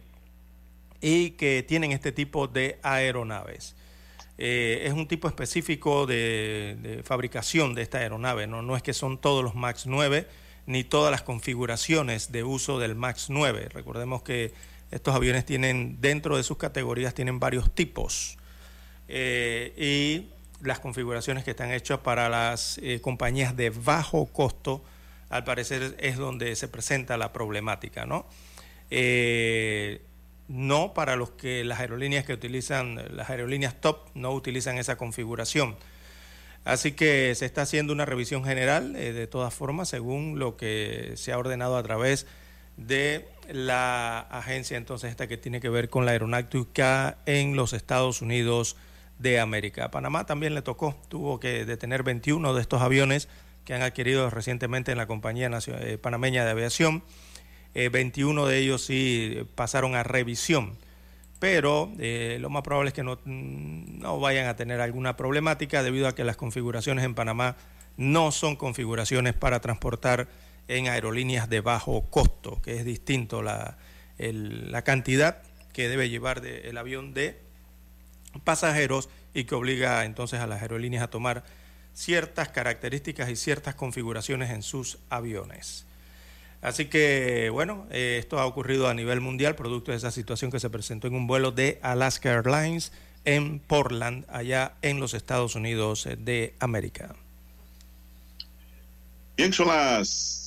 y 1.00 1.30
que 1.30 1.64
tienen 1.66 1.92
este 1.92 2.12
tipo 2.12 2.46
de 2.46 2.78
aeronaves. 2.82 3.74
es 4.36 4.92
un 4.92 5.06
tipo 5.06 5.28
específico 5.28 6.06
de, 6.06 7.02
fabricación 7.04 7.74
de 7.74 7.82
esta 7.82 7.98
aeronave, 7.98 8.46
¿no? 8.46 8.62
no 8.62 8.76
es 8.76 8.82
que 8.82 8.92
son 8.92 9.18
todos 9.18 9.42
los 9.44 9.54
MAX 9.54 9.86
9 9.86 10.26
ni 10.66 10.84
todas 10.84 11.10
las 11.10 11.22
configuraciones 11.22 12.32
de 12.32 12.44
uso 12.44 12.78
del 12.78 12.94
MAX 12.94 13.30
9. 13.30 13.68
Recordemos 13.70 14.22
que 14.22 14.52
estos 14.94 15.12
aviones 15.12 15.44
tienen, 15.44 16.00
dentro 16.00 16.36
de 16.36 16.44
sus 16.44 16.56
categorías, 16.56 17.14
tienen 17.14 17.40
varios 17.40 17.74
tipos. 17.74 18.38
Eh, 19.08 19.74
y 19.76 20.30
las 20.64 20.78
configuraciones 20.78 21.42
que 21.42 21.50
están 21.50 21.72
hechas 21.72 21.98
para 21.98 22.28
las 22.28 22.78
eh, 22.78 23.00
compañías 23.00 23.56
de 23.56 23.70
bajo 23.70 24.26
costo, 24.26 24.84
al 25.30 25.42
parecer 25.42 25.96
es 25.98 26.16
donde 26.16 26.54
se 26.54 26.68
presenta 26.68 27.16
la 27.16 27.32
problemática, 27.32 28.06
¿no? 28.06 28.24
Eh, 28.88 30.00
no 30.46 30.94
para 30.94 31.16
los 31.16 31.30
que 31.30 31.64
las 31.64 31.80
aerolíneas 31.80 32.24
que 32.24 32.32
utilizan, 32.32 33.16
las 33.16 33.30
aerolíneas 33.30 33.80
top 33.80 34.10
no 34.14 34.30
utilizan 34.30 34.78
esa 34.78 34.96
configuración. 34.96 35.74
Así 36.64 36.92
que 36.92 37.34
se 37.34 37.46
está 37.46 37.62
haciendo 37.62 37.92
una 37.92 38.04
revisión 38.04 38.44
general, 38.44 38.92
de 38.92 39.26
todas 39.26 39.52
formas, 39.52 39.88
según 39.88 40.38
lo 40.38 40.56
que 40.56 41.14
se 41.16 41.32
ha 41.32 41.38
ordenado 41.38 41.76
a 41.76 41.82
través 41.82 42.26
de 42.76 43.28
la 43.52 44.20
agencia 44.20 44.76
entonces 44.76 45.10
esta 45.10 45.26
que 45.26 45.36
tiene 45.36 45.60
que 45.60 45.68
ver 45.68 45.88
con 45.88 46.04
la 46.06 46.12
aeronáutica 46.12 47.18
en 47.26 47.56
los 47.56 47.72
Estados 47.72 48.22
Unidos 48.22 48.76
de 49.18 49.40
América. 49.40 49.86
A 49.86 49.90
Panamá 49.90 50.26
también 50.26 50.54
le 50.54 50.62
tocó, 50.62 50.96
tuvo 51.08 51.40
que 51.40 51.64
detener 51.64 52.02
21 52.02 52.54
de 52.54 52.60
estos 52.60 52.82
aviones 52.82 53.28
que 53.64 53.74
han 53.74 53.82
adquirido 53.82 54.30
recientemente 54.30 54.92
en 54.92 54.98
la 54.98 55.06
compañía 55.06 55.50
eh, 55.66 55.98
panameña 55.98 56.44
de 56.44 56.50
aviación. 56.50 57.02
21 57.74 58.46
eh, 58.46 58.50
de 58.50 58.58
ellos 58.58 58.84
sí 58.84 59.46
pasaron 59.54 59.94
a 59.96 60.02
revisión, 60.02 60.76
pero 61.40 61.90
eh, 61.98 62.38
lo 62.40 62.50
más 62.50 62.62
probable 62.62 62.88
es 62.88 62.94
que 62.94 63.02
no, 63.02 63.18
no 63.24 64.20
vayan 64.20 64.46
a 64.46 64.56
tener 64.56 64.80
alguna 64.80 65.16
problemática 65.16 65.82
debido 65.82 66.06
a 66.06 66.14
que 66.14 66.24
las 66.24 66.36
configuraciones 66.36 67.04
en 67.04 67.14
Panamá 67.14 67.56
no 67.96 68.32
son 68.32 68.56
configuraciones 68.56 69.34
para 69.34 69.60
transportar 69.60 70.28
en 70.68 70.88
aerolíneas 70.88 71.48
de 71.48 71.60
bajo 71.60 72.02
costo, 72.10 72.60
que 72.62 72.76
es 72.76 72.84
distinto 72.84 73.42
la, 73.42 73.76
la 74.18 74.82
cantidad 74.82 75.42
que 75.72 75.88
debe 75.88 76.08
llevar 76.08 76.44
el 76.46 76.76
avión 76.78 77.14
de 77.14 77.38
pasajeros 78.44 79.08
y 79.34 79.44
que 79.44 79.54
obliga 79.54 80.04
entonces 80.04 80.40
a 80.40 80.46
las 80.46 80.62
aerolíneas 80.62 81.02
a 81.02 81.08
tomar 81.08 81.44
ciertas 81.94 82.48
características 82.48 83.28
y 83.30 83.36
ciertas 83.36 83.74
configuraciones 83.74 84.50
en 84.50 84.62
sus 84.62 84.98
aviones. 85.10 85.84
Así 86.62 86.86
que, 86.86 87.50
bueno, 87.50 87.86
eh, 87.90 88.16
esto 88.18 88.38
ha 88.38 88.46
ocurrido 88.46 88.88
a 88.88 88.94
nivel 88.94 89.20
mundial, 89.20 89.54
producto 89.54 89.90
de 89.90 89.98
esa 89.98 90.10
situación 90.10 90.50
que 90.50 90.60
se 90.60 90.70
presentó 90.70 91.06
en 91.06 91.14
un 91.14 91.26
vuelo 91.26 91.50
de 91.50 91.78
Alaska 91.82 92.32
Airlines 92.32 92.90
en 93.26 93.58
Portland, 93.58 94.24
allá 94.28 94.72
en 94.80 94.98
los 94.98 95.12
Estados 95.12 95.56
Unidos 95.56 96.08
de 96.18 96.54
América. 96.60 97.14
Bien, 99.36 99.52
son 99.52 99.68
las 99.68 100.43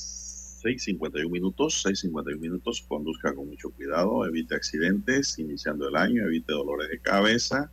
6.51 0.64 1.30
minutos, 1.30 1.86
6.51 1.86 2.40
minutos, 2.40 2.84
conduzca 2.88 3.34
con 3.34 3.48
mucho 3.48 3.70
cuidado, 3.70 4.26
evite 4.26 4.56
accidentes 4.56 5.38
iniciando 5.38 5.88
el 5.88 5.96
año, 5.96 6.24
evite 6.24 6.52
dolores 6.52 6.90
de 6.90 7.00
cabeza, 7.00 7.72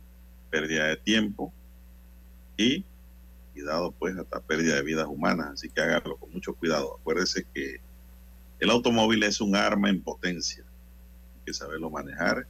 pérdida 0.51 0.85
de 0.85 0.97
tiempo 0.97 1.51
y 2.57 2.85
cuidado 3.53 3.91
pues 3.91 4.15
hasta 4.17 4.39
pérdida 4.39 4.75
de 4.75 4.83
vidas 4.83 5.07
humanas, 5.07 5.47
así 5.53 5.69
que 5.69 5.81
hágalo 5.81 6.17
con 6.17 6.31
mucho 6.31 6.53
cuidado. 6.53 6.97
Acuérdese 6.99 7.45
que 7.53 7.77
el 8.59 8.69
automóvil 8.69 9.23
es 9.23 9.41
un 9.41 9.55
arma 9.55 9.89
en 9.89 10.01
potencia, 10.01 10.63
hay 10.63 11.45
que 11.45 11.53
saberlo 11.53 11.89
manejar, 11.89 12.45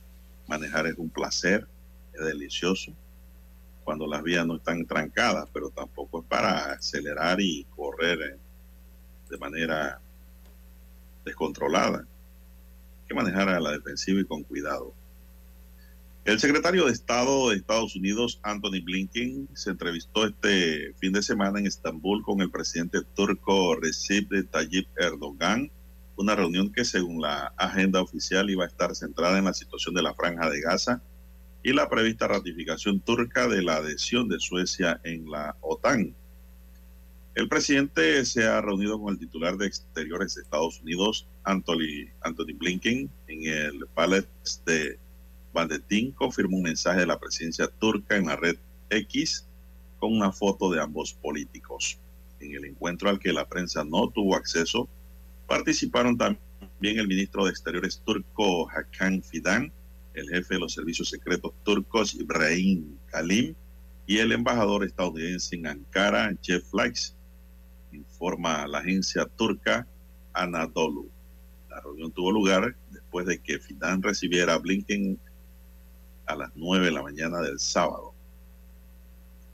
manejar 0.48 0.86
es 0.88 0.98
un 0.98 1.10
placer, 1.10 1.66
es 2.14 2.26
delicioso 2.26 2.94
cuando 3.86 4.06
las 4.08 4.22
vías 4.24 4.46
no 4.46 4.56
están 4.56 4.86
trancadas, 4.86 5.48
pero 5.54 5.70
tampoco 5.70 6.20
es 6.20 6.26
para 6.26 6.74
acelerar 6.74 7.40
y 7.40 7.66
correr 7.76 8.38
de 9.30 9.38
manera 9.38 10.02
descontrolada. 11.26 12.00
Hay 12.00 13.08
que 13.08 13.16
manejar 13.16 13.50
a 13.50 13.60
la 13.60 13.72
defensiva 13.72 14.22
y 14.22 14.26
con 14.26 14.44
cuidado. 14.44 14.94
El 16.26 16.40
secretario 16.40 16.86
de 16.86 16.92
Estado 16.92 17.50
de 17.50 17.58
Estados 17.58 17.96
Unidos, 17.96 18.40
Anthony 18.42 18.82
Blinken, 18.84 19.48
se 19.54 19.70
entrevistó 19.70 20.26
este 20.26 20.94
fin 21.00 21.14
de 21.14 21.22
semana 21.22 21.60
en 21.60 21.68
Estambul 21.68 22.24
con 22.24 22.42
el 22.42 22.50
presidente 22.50 23.02
turco 23.16 23.76
Recep 23.76 24.50
Tayyip 24.50 24.88
Erdogan, 24.98 25.70
una 26.16 26.36
reunión 26.36 26.72
que 26.72 26.84
según 26.84 27.22
la 27.22 27.54
agenda 27.58 28.02
oficial 28.02 28.50
iba 28.50 28.64
a 28.64 28.68
estar 28.68 28.96
centrada 28.96 29.38
en 29.38 29.46
la 29.46 29.54
situación 29.54 29.94
de 29.94 30.02
la 30.02 30.16
franja 30.16 30.50
de 30.50 30.62
Gaza 30.62 31.04
y 31.62 31.74
la 31.74 31.90
prevista 31.90 32.28
ratificación 32.28 33.02
turca 33.02 33.48
de 33.48 33.62
la 33.62 33.76
adhesión 33.76 34.28
de 34.28 34.40
Suecia 34.40 35.00
en 35.04 35.30
la 35.30 35.56
OTAN. 35.62 36.16
El 37.36 37.50
presidente 37.50 38.24
se 38.24 38.46
ha 38.46 38.62
reunido 38.62 38.98
con 38.98 39.12
el 39.12 39.20
titular 39.20 39.58
de 39.58 39.68
Exteriores 39.68 40.36
de 40.36 40.44
Estados 40.44 40.80
Unidos, 40.80 41.28
Anthony, 41.44 42.08
Blinken, 42.58 43.10
en 43.28 43.44
el 43.44 43.86
Palace 43.94 44.30
de 44.66 44.98
Bandetín, 45.54 46.14
confirmó 46.14 46.56
un 46.56 46.64
mensaje 46.64 47.02
de 47.02 47.08
la 47.08 47.20
presidencia 47.20 47.68
turca 47.68 48.16
en 48.16 48.28
la 48.28 48.38
red 48.38 48.56
X 48.90 49.46
con 50.00 50.16
una 50.16 50.32
foto 50.32 50.72
de 50.72 50.82
ambos 50.82 51.14
políticos. 51.14 52.00
En 52.40 52.56
el 52.56 52.64
encuentro 52.64 53.10
al 53.10 53.20
que 53.20 53.34
la 53.34 53.50
prensa 53.50 53.84
no 53.84 54.10
tuvo 54.12 54.38
acceso, 54.38 54.88
participaron 55.46 56.18
también 56.18 57.00
el 57.00 57.08
ministro 57.10 57.44
de 57.44 57.52
Exteriores 57.52 58.02
turco 58.06 58.70
Hakan 58.72 59.22
Fidan, 59.22 59.74
el 60.14 60.30
jefe 60.30 60.54
de 60.54 60.62
los 60.62 60.72
servicios 60.72 61.10
secretos 61.10 61.52
turcos 61.64 62.16
Ibrahim 62.16 62.98
Kalim 63.08 63.56
y 64.08 64.20
el 64.20 64.32
embajador 64.32 64.86
estadounidense 64.86 65.58
en 65.58 65.68
Ankara, 65.68 66.34
Jeff 66.42 66.64
Flakes, 66.70 67.14
informa 67.96 68.68
la 68.68 68.80
agencia 68.80 69.26
turca 69.26 69.88
Anadolu. 70.34 71.10
La 71.70 71.80
reunión 71.82 72.12
tuvo 72.12 72.32
lugar 72.32 72.76
después 72.92 73.26
de 73.26 73.40
que 73.40 73.60
Fidan 73.60 74.02
recibiera 74.02 74.54
a 74.54 74.58
Blinken 74.58 75.20
a 76.26 76.36
las 76.36 76.52
9 76.56 76.86
de 76.86 76.92
la 76.92 77.04
mañana 77.04 77.42
del 77.42 77.60
sábado. 77.60 78.14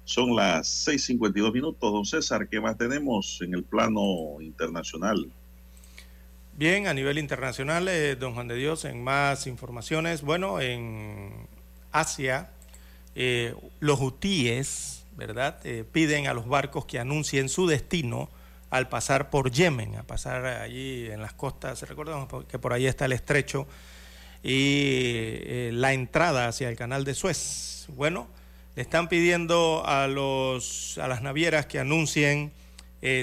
Son 0.03 0.35
las 0.35 0.87
6.52 0.87 1.53
minutos, 1.53 1.91
don 1.91 2.05
César. 2.05 2.47
¿Qué 2.49 2.59
más 2.59 2.77
tenemos 2.77 3.39
en 3.41 3.53
el 3.53 3.63
plano 3.63 4.41
internacional? 4.41 5.31
Bien, 6.57 6.87
a 6.87 6.93
nivel 6.93 7.17
internacional, 7.17 7.87
eh, 7.87 8.15
don 8.15 8.33
Juan 8.33 8.47
de 8.47 8.55
Dios, 8.55 8.85
en 8.85 9.03
más 9.03 9.47
informaciones, 9.47 10.21
bueno, 10.21 10.59
en 10.59 11.47
Asia, 11.91 12.51
eh, 13.15 13.55
los 13.79 14.01
hutíes, 14.01 15.00
¿verdad?, 15.15 15.59
eh, 15.65 15.83
piden 15.89 16.27
a 16.27 16.33
los 16.33 16.47
barcos 16.47 16.85
que 16.85 16.99
anuncien 16.99 17.49
su 17.49 17.67
destino 17.67 18.29
al 18.69 18.89
pasar 18.89 19.29
por 19.29 19.51
Yemen, 19.51 19.95
a 19.95 20.03
pasar 20.03 20.45
allí 20.45 21.09
en 21.11 21.21
las 21.21 21.33
costas, 21.33 21.81
recuerdan 21.87 22.27
que 22.47 22.57
por 22.57 22.71
ahí 22.71 22.87
está 22.87 23.05
el 23.05 23.11
estrecho 23.11 23.67
y 24.43 25.69
la 25.71 25.91
entrada 25.91 26.47
hacia 26.47 26.69
el 26.69 26.77
canal 26.77 27.03
de 27.03 27.13
Suez. 27.13 27.85
Bueno, 27.89 28.27
le 28.75 28.81
están 28.81 29.09
pidiendo 29.09 29.83
a, 29.85 30.07
los, 30.07 30.97
a 30.99 31.09
las 31.09 31.21
navieras 31.21 31.65
que 31.65 31.79
anuncien 31.79 32.53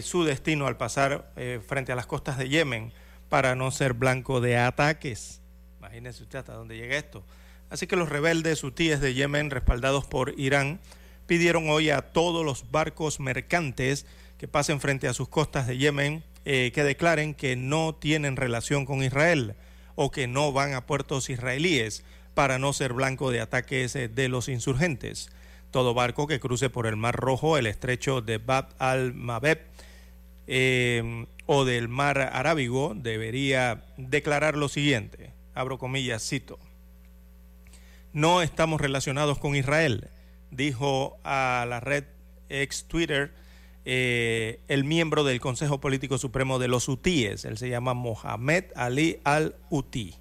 su 0.02 0.24
destino 0.24 0.66
al 0.66 0.76
pasar 0.76 1.32
frente 1.66 1.92
a 1.92 1.96
las 1.96 2.06
costas 2.06 2.36
de 2.36 2.50
Yemen 2.50 2.92
para 3.28 3.54
no 3.54 3.70
ser 3.70 3.94
blanco 3.94 4.40
de 4.40 4.58
ataques. 4.58 5.40
Imagínense 5.78 6.22
usted 6.22 6.40
hasta 6.40 6.52
dónde 6.52 6.76
llega 6.76 6.96
esto. 6.96 7.24
Así 7.70 7.86
que 7.86 7.96
los 7.96 8.08
rebeldes 8.08 8.64
hutíes 8.64 9.00
de 9.00 9.14
Yemen, 9.14 9.50
respaldados 9.50 10.06
por 10.06 10.38
Irán, 10.38 10.80
pidieron 11.28 11.68
hoy 11.68 11.90
a 11.90 12.00
todos 12.00 12.44
los 12.44 12.70
barcos 12.72 13.20
mercantes 13.20 14.06
que 14.38 14.48
pasen 14.48 14.80
frente 14.80 15.06
a 15.06 15.14
sus 15.14 15.28
costas 15.28 15.66
de 15.66 15.76
Yemen 15.76 16.24
eh, 16.46 16.72
que 16.74 16.82
declaren 16.82 17.34
que 17.34 17.54
no 17.54 17.94
tienen 17.94 18.34
relación 18.34 18.86
con 18.86 19.04
Israel 19.04 19.54
o 19.94 20.10
que 20.10 20.26
no 20.26 20.52
van 20.52 20.72
a 20.72 20.86
puertos 20.86 21.28
israelíes 21.28 22.02
para 22.32 22.58
no 22.58 22.72
ser 22.72 22.94
blanco 22.94 23.30
de 23.30 23.42
ataques 23.42 23.94
eh, 23.94 24.08
de 24.08 24.28
los 24.28 24.48
insurgentes. 24.48 25.30
Todo 25.70 25.92
barco 25.92 26.26
que 26.26 26.40
cruce 26.40 26.70
por 26.70 26.86
el 26.86 26.96
Mar 26.96 27.14
Rojo, 27.14 27.58
el 27.58 27.66
estrecho 27.66 28.22
de 28.22 28.38
Bab 28.38 28.70
al-Mabeb, 28.78 29.60
eh, 30.46 31.26
o 31.44 31.66
del 31.66 31.88
mar 31.88 32.18
Arábigo 32.18 32.94
debería 32.96 33.84
declarar 33.98 34.56
lo 34.56 34.70
siguiente, 34.70 35.32
abro 35.54 35.78
comillas, 35.78 36.26
cito, 36.26 36.58
no 38.14 38.40
estamos 38.40 38.80
relacionados 38.80 39.38
con 39.38 39.56
Israel, 39.56 40.08
dijo 40.50 41.18
a 41.24 41.66
la 41.68 41.80
red 41.80 42.04
ex 42.48 42.84
Twitter 42.84 43.32
eh, 43.84 44.60
el 44.68 44.84
miembro 44.84 45.24
del 45.24 45.40
Consejo 45.40 45.80
Político 45.80 46.18
Supremo 46.18 46.58
de 46.58 46.68
los 46.68 46.88
Hutíes, 46.88 47.44
él 47.44 47.56
se 47.56 47.70
llama 47.70 47.94
Mohamed 47.94 48.64
Ali 48.74 49.20
al-Huti. 49.24 50.14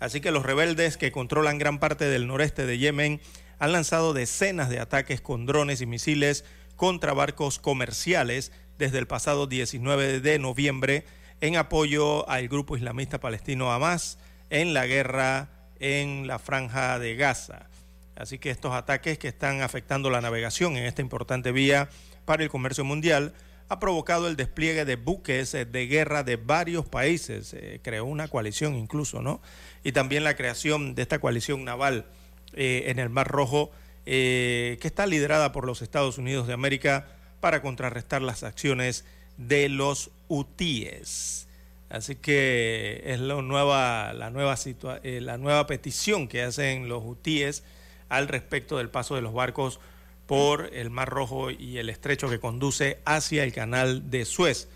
Así 0.00 0.20
que 0.20 0.30
los 0.30 0.44
rebeldes 0.44 0.96
que 0.96 1.12
controlan 1.12 1.58
gran 1.58 1.78
parte 1.78 2.06
del 2.06 2.26
noreste 2.26 2.66
de 2.66 2.78
Yemen 2.78 3.20
han 3.58 3.72
lanzado 3.72 4.12
decenas 4.12 4.68
de 4.70 4.80
ataques 4.80 5.20
con 5.20 5.46
drones 5.46 5.80
y 5.80 5.86
misiles 5.86 6.44
contra 6.76 7.12
barcos 7.12 7.58
comerciales 7.58 8.52
desde 8.78 8.98
el 8.98 9.06
pasado 9.06 9.46
19 9.46 10.20
de 10.20 10.38
noviembre 10.38 11.04
en 11.40 11.56
apoyo 11.56 12.28
al 12.28 12.48
grupo 12.48 12.76
islamista 12.76 13.20
palestino 13.20 13.72
Hamas 13.72 14.18
en 14.50 14.74
la 14.74 14.86
guerra 14.86 15.50
en 15.78 16.26
la 16.26 16.38
franja 16.38 16.98
de 16.98 17.16
Gaza. 17.16 17.68
Así 18.16 18.38
que 18.38 18.50
estos 18.50 18.72
ataques 18.72 19.18
que 19.18 19.28
están 19.28 19.62
afectando 19.62 20.10
la 20.10 20.20
navegación 20.20 20.76
en 20.76 20.84
esta 20.84 21.02
importante 21.02 21.52
vía 21.52 21.88
para 22.24 22.42
el 22.42 22.48
comercio 22.48 22.84
mundial 22.84 23.34
ha 23.68 23.80
provocado 23.80 24.28
el 24.28 24.36
despliegue 24.36 24.84
de 24.84 24.96
buques 24.96 25.52
de 25.52 25.86
guerra 25.86 26.22
de 26.22 26.36
varios 26.36 26.86
países. 26.86 27.48
Se 27.48 27.80
creó 27.82 28.04
una 28.04 28.28
coalición 28.28 28.76
incluso, 28.76 29.22
¿no? 29.22 29.40
Y 29.82 29.92
también 29.92 30.22
la 30.22 30.36
creación 30.36 30.94
de 30.94 31.02
esta 31.02 31.18
coalición 31.18 31.64
naval 31.64 32.06
eh, 32.52 32.84
en 32.86 32.98
el 32.98 33.08
Mar 33.08 33.28
Rojo, 33.28 33.70
eh, 34.06 34.78
que 34.80 34.86
está 34.86 35.06
liderada 35.06 35.50
por 35.50 35.66
los 35.66 35.82
Estados 35.82 36.18
Unidos 36.18 36.46
de 36.46 36.52
América 36.52 37.08
para 37.40 37.62
contrarrestar 37.62 38.22
las 38.22 38.42
acciones 38.42 39.04
de 39.38 39.68
los 39.68 40.10
hutíes. 40.28 41.48
Así 41.88 42.16
que 42.16 43.02
es 43.06 43.20
la 43.20 43.40
nueva, 43.42 44.12
la 44.12 44.30
nueva, 44.30 44.56
eh, 45.02 45.20
la 45.20 45.38
nueva 45.38 45.66
petición 45.66 46.28
que 46.28 46.42
hacen 46.42 46.88
los 46.88 47.02
hutíes 47.04 47.64
al 48.08 48.28
respecto 48.28 48.78
del 48.78 48.90
paso 48.90 49.14
de 49.14 49.22
los 49.22 49.32
barcos 49.32 49.80
por 50.26 50.70
el 50.72 50.90
Mar 50.90 51.08
Rojo 51.08 51.50
y 51.50 51.78
el 51.78 51.90
estrecho 51.90 52.28
que 52.28 52.40
conduce 52.40 52.98
hacia 53.04 53.44
el 53.44 53.52
canal 53.52 54.10
de 54.10 54.24
Suez. 54.24 54.68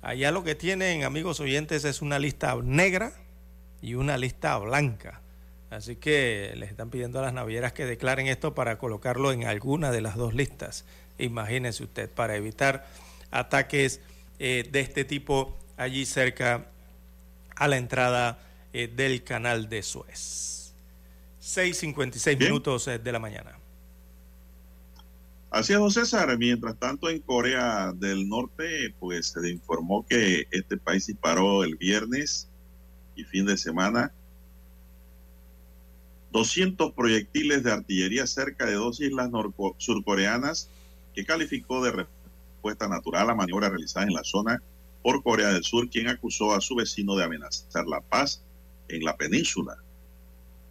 Allá 0.00 0.30
lo 0.30 0.44
que 0.44 0.54
tienen, 0.54 1.04
amigos 1.04 1.40
oyentes, 1.40 1.84
es 1.84 2.02
una 2.02 2.18
lista 2.18 2.56
negra 2.62 3.12
y 3.80 3.94
una 3.94 4.16
lista 4.16 4.56
blanca. 4.58 5.20
Así 5.70 5.96
que 5.96 6.52
les 6.56 6.70
están 6.70 6.90
pidiendo 6.90 7.18
a 7.18 7.22
las 7.22 7.32
navieras 7.32 7.72
que 7.72 7.86
declaren 7.86 8.26
esto 8.26 8.54
para 8.54 8.78
colocarlo 8.78 9.32
en 9.32 9.46
alguna 9.46 9.90
de 9.90 10.02
las 10.02 10.16
dos 10.16 10.34
listas. 10.34 10.84
Imagínese 11.18 11.84
usted, 11.84 12.10
para 12.10 12.36
evitar 12.36 12.86
ataques 13.30 14.00
eh, 14.38 14.68
de 14.70 14.80
este 14.80 15.04
tipo 15.04 15.56
allí 15.76 16.04
cerca 16.04 16.66
a 17.56 17.68
la 17.68 17.76
entrada 17.76 18.38
eh, 18.72 18.88
del 18.88 19.24
canal 19.24 19.68
de 19.68 19.82
Suez. 19.82 20.51
6.56 21.42 22.38
minutos 22.38 22.86
eh, 22.86 22.98
de 22.98 23.12
la 23.12 23.18
mañana. 23.18 23.58
Así 25.50 25.72
es, 25.72 25.78
José 25.80 26.00
César. 26.00 26.38
Mientras 26.38 26.78
tanto, 26.78 27.10
en 27.10 27.18
Corea 27.18 27.92
del 27.92 28.28
Norte, 28.28 28.94
pues 29.00 29.26
se 29.26 29.50
informó 29.50 30.06
que 30.06 30.46
este 30.52 30.76
país 30.76 31.06
disparó 31.06 31.64
el 31.64 31.76
viernes 31.76 32.48
y 33.16 33.24
fin 33.24 33.44
de 33.44 33.56
semana 33.56 34.12
200 36.30 36.92
proyectiles 36.92 37.62
de 37.64 37.72
artillería 37.72 38.26
cerca 38.26 38.64
de 38.64 38.74
dos 38.74 39.00
islas 39.00 39.30
surcoreanas 39.76 40.70
que 41.12 41.26
calificó 41.26 41.84
de 41.84 41.92
respuesta 41.92 42.88
natural 42.88 43.28
a 43.28 43.34
maniobras 43.34 43.70
realizadas 43.70 44.08
en 44.08 44.14
la 44.14 44.24
zona 44.24 44.62
por 45.02 45.22
Corea 45.22 45.52
del 45.52 45.64
Sur, 45.64 45.90
quien 45.90 46.08
acusó 46.08 46.54
a 46.54 46.60
su 46.60 46.76
vecino 46.76 47.16
de 47.16 47.24
amenazar 47.24 47.86
la 47.86 48.00
paz 48.00 48.42
en 48.88 49.04
la 49.04 49.16
península. 49.16 49.76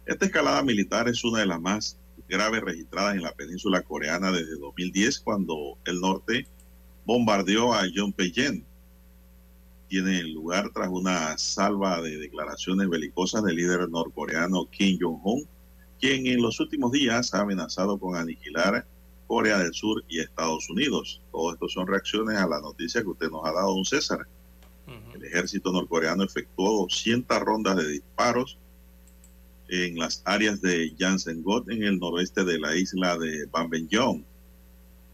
Esta 0.04 0.26
escalada 0.26 0.62
militar 0.64 1.08
es 1.08 1.22
una 1.22 1.40
de 1.40 1.46
las 1.46 1.60
más 1.60 1.96
graves 2.28 2.60
registradas 2.62 3.14
en 3.14 3.22
la 3.22 3.32
península 3.32 3.82
coreana 3.82 4.32
desde 4.32 4.58
2010, 4.58 5.20
cuando 5.20 5.78
el 5.84 6.00
norte 6.00 6.46
bombardeó 7.04 7.72
a 7.72 7.86
Yongbyon. 7.86 8.64
Tiene 9.88 10.24
lugar 10.24 10.70
tras 10.72 10.88
una 10.88 11.36
salva 11.38 12.00
de 12.00 12.16
declaraciones 12.16 12.88
belicosas 12.88 13.44
del 13.44 13.56
líder 13.56 13.88
norcoreano 13.90 14.68
Kim 14.70 14.98
Jong-un, 15.00 15.46
quien 16.00 16.26
en 16.26 16.42
los 16.42 16.58
últimos 16.58 16.90
días 16.90 17.32
ha 17.34 17.42
amenazado 17.42 17.98
con 17.98 18.16
aniquilar 18.16 18.86
Corea 19.28 19.58
del 19.58 19.72
Sur 19.72 20.02
y 20.08 20.18
Estados 20.18 20.68
Unidos. 20.68 21.22
Todo 21.30 21.52
esto 21.52 21.68
son 21.68 21.86
reacciones 21.86 22.38
a 22.38 22.48
la 22.48 22.60
noticia 22.60 23.02
que 23.02 23.08
usted 23.08 23.30
nos 23.30 23.44
ha 23.44 23.52
dado, 23.52 23.74
don 23.74 23.84
César. 23.84 24.26
El 25.14 25.24
ejército 25.24 25.70
norcoreano 25.70 26.24
efectuó 26.24 26.82
200 26.82 27.38
rondas 27.40 27.76
de 27.76 27.88
disparos 27.88 28.58
en 29.72 29.98
las 29.98 30.20
áreas 30.26 30.60
de 30.60 30.94
Jansen-got 30.98 31.70
en 31.70 31.82
el 31.82 31.98
noroeste 31.98 32.44
de 32.44 32.58
la 32.58 32.76
isla 32.76 33.16
de 33.16 33.46
Banbenjong 33.46 34.22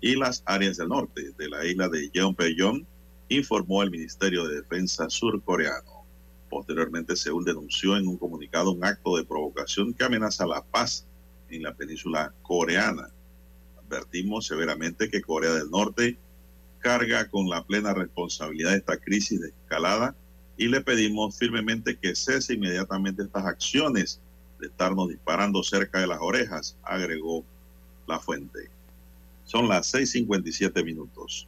y 0.01 0.16
las 0.16 0.43
áreas 0.47 0.78
del 0.78 0.89
norte 0.89 1.32
de 1.39 1.48
la 1.48 1.64
isla 1.64 1.89
de 1.89 2.10
Yeonpyeong, 2.10 2.85
informó 3.28 3.85
el 3.85 3.93
Ministerio 3.93 4.48
de 4.48 4.56
Defensa 4.56 5.09
surcoreano. 5.09 6.05
Posteriormente, 6.51 7.14
Seúl 7.14 7.44
denunció 7.44 7.97
en 7.97 8.09
un 8.09 8.16
comunicado 8.16 8.72
un 8.72 8.85
acto 8.85 9.16
de 9.16 9.24
provocación 9.24 9.94
que 9.94 10.02
amenaza 10.02 10.44
la 10.44 10.64
paz 10.64 11.06
en 11.51 11.62
la 11.62 11.72
península 11.74 12.35
coreana. 12.43 13.10
Advertimos 13.85 14.48
severamente 14.48 15.09
que 15.09 15.22
Corea 15.22 15.52
del 15.52 15.70
Norte 15.70 16.18
carga 16.80 17.28
con 17.28 17.48
la 17.48 17.64
plena 17.64 17.94
responsabilidad 17.94 18.72
de 18.72 18.78
esta 18.78 18.97
crisis 18.97 19.40
de 19.40 19.48
escalada 19.51 20.16
y 20.56 20.66
le 20.66 20.80
pedimos 20.80 21.39
firmemente 21.39 21.97
que 21.97 22.16
cese 22.16 22.55
inmediatamente 22.55 23.22
estas 23.22 23.47
acciones 23.47 24.20
de 24.59 24.66
estarnos 24.66 25.09
disparando 25.09 25.62
cerca 25.62 26.01
de 26.01 26.06
las 26.06 26.18
orejas, 26.20 26.76
agregó 26.82 27.44
la 28.06 28.18
fuente. 28.18 28.70
Son 29.44 29.68
las 29.68 29.94
6.57 29.94 30.85
minutos. 30.85 31.47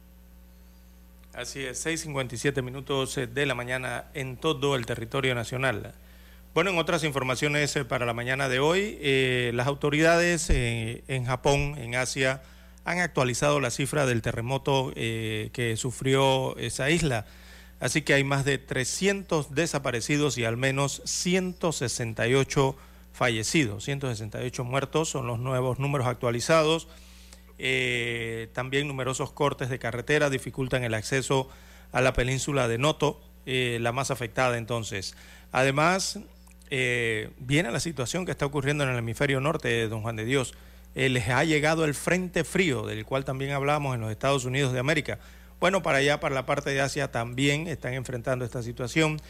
Así 1.33 1.63
es, 1.63 1.85
6.57 1.85 2.61
minutos 2.61 3.17
eh, 3.17 3.25
de 3.25 3.45
la 3.45 3.55
mañana 3.55 4.05
en 4.13 4.35
todo 4.35 4.75
el 4.75 4.85
territorio 4.85 5.33
nacional. 5.33 5.93
Bueno, 6.53 6.71
en 6.71 6.77
otras 6.77 7.05
informaciones 7.05 7.73
eh, 7.77 7.85
para 7.85 8.05
la 8.05 8.13
mañana 8.13 8.49
de 8.49 8.59
hoy, 8.59 8.97
eh, 8.99 9.51
las 9.53 9.67
autoridades 9.67 10.49
en 10.49 11.25
Japón, 11.25 11.75
en 11.77 11.95
Asia, 11.95 12.43
han 12.83 12.99
actualizado 12.99 13.61
la 13.61 13.71
cifra 13.71 14.05
del 14.05 14.21
terremoto 14.21 14.91
que 14.95 15.75
sufrió 15.77 16.57
esa 16.57 16.89
isla. 16.89 17.25
Así 17.79 18.01
que 18.01 18.13
hay 18.13 18.23
más 18.23 18.43
de 18.43 18.57
300 18.57 19.53
desaparecidos 19.55 20.37
y 20.37 20.45
al 20.45 20.57
menos 20.57 21.01
168 21.05 22.75
fallecidos, 23.21 23.83
168 23.83 24.63
muertos, 24.63 25.09
son 25.09 25.27
los 25.27 25.37
nuevos 25.37 25.77
números 25.77 26.07
actualizados. 26.07 26.87
Eh, 27.59 28.49
también 28.53 28.87
numerosos 28.87 29.31
cortes 29.31 29.69
de 29.69 29.77
carretera 29.77 30.31
dificultan 30.31 30.83
el 30.83 30.95
acceso 30.95 31.47
a 31.91 32.01
la 32.01 32.13
península 32.13 32.67
de 32.67 32.79
Noto, 32.79 33.21
eh, 33.45 33.77
la 33.79 33.91
más 33.91 34.09
afectada 34.09 34.57
entonces. 34.57 35.15
Además, 35.51 36.17
eh, 36.71 37.29
viene 37.37 37.69
la 37.69 37.79
situación 37.79 38.25
que 38.25 38.31
está 38.31 38.47
ocurriendo 38.47 38.85
en 38.85 38.89
el 38.89 38.97
hemisferio 38.97 39.39
norte 39.39 39.87
Don 39.87 40.01
Juan 40.01 40.15
de 40.15 40.25
Dios. 40.25 40.55
les 40.95 41.29
ha 41.29 41.43
llegado 41.43 41.85
el 41.85 41.93
frente 41.93 42.43
frío, 42.43 42.87
del 42.87 43.05
cual 43.05 43.23
también 43.23 43.51
hablamos 43.51 43.93
en 43.93 44.01
los 44.01 44.09
Estados 44.09 44.45
Unidos 44.45 44.73
de 44.73 44.79
América. 44.79 45.19
Bueno, 45.59 45.83
para 45.83 45.99
allá, 45.99 46.19
para 46.19 46.33
la 46.33 46.47
parte 46.47 46.71
de 46.71 46.81
Asia, 46.81 47.11
también 47.11 47.67
están 47.67 47.93
enfrentando 47.93 48.45
esta 48.45 48.63
situación 48.63 49.21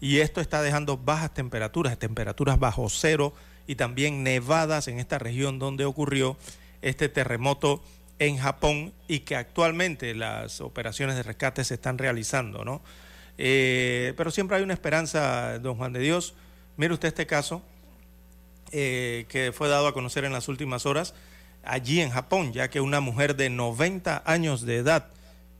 y 0.00 0.18
esto 0.18 0.40
está 0.40 0.62
dejando 0.62 0.96
bajas 0.96 1.34
temperaturas, 1.34 1.98
temperaturas 1.98 2.58
bajo 2.58 2.88
cero 2.88 3.34
y 3.66 3.74
también 3.74 4.22
nevadas 4.22 4.88
en 4.88 4.98
esta 4.98 5.18
región 5.18 5.58
donde 5.58 5.84
ocurrió 5.84 6.36
este 6.82 7.08
terremoto 7.08 7.82
en 8.18 8.38
Japón 8.38 8.92
y 9.08 9.20
que 9.20 9.36
actualmente 9.36 10.14
las 10.14 10.60
operaciones 10.60 11.16
de 11.16 11.22
rescate 11.22 11.64
se 11.64 11.74
están 11.74 11.98
realizando, 11.98 12.64
¿no? 12.64 12.82
Eh, 13.38 14.12
pero 14.16 14.30
siempre 14.30 14.56
hay 14.56 14.62
una 14.62 14.74
esperanza, 14.74 15.58
don 15.58 15.76
Juan 15.76 15.92
de 15.92 16.00
Dios. 16.00 16.34
Mire 16.76 16.92
usted 16.92 17.08
este 17.08 17.26
caso 17.26 17.62
eh, 18.72 19.26
que 19.28 19.52
fue 19.52 19.68
dado 19.68 19.86
a 19.86 19.94
conocer 19.94 20.24
en 20.24 20.32
las 20.32 20.48
últimas 20.48 20.84
horas 20.86 21.14
allí 21.62 22.00
en 22.00 22.10
Japón, 22.10 22.52
ya 22.52 22.68
que 22.68 22.80
una 22.80 23.00
mujer 23.00 23.36
de 23.36 23.50
90 23.50 24.22
años 24.26 24.62
de 24.66 24.76
edad 24.76 25.08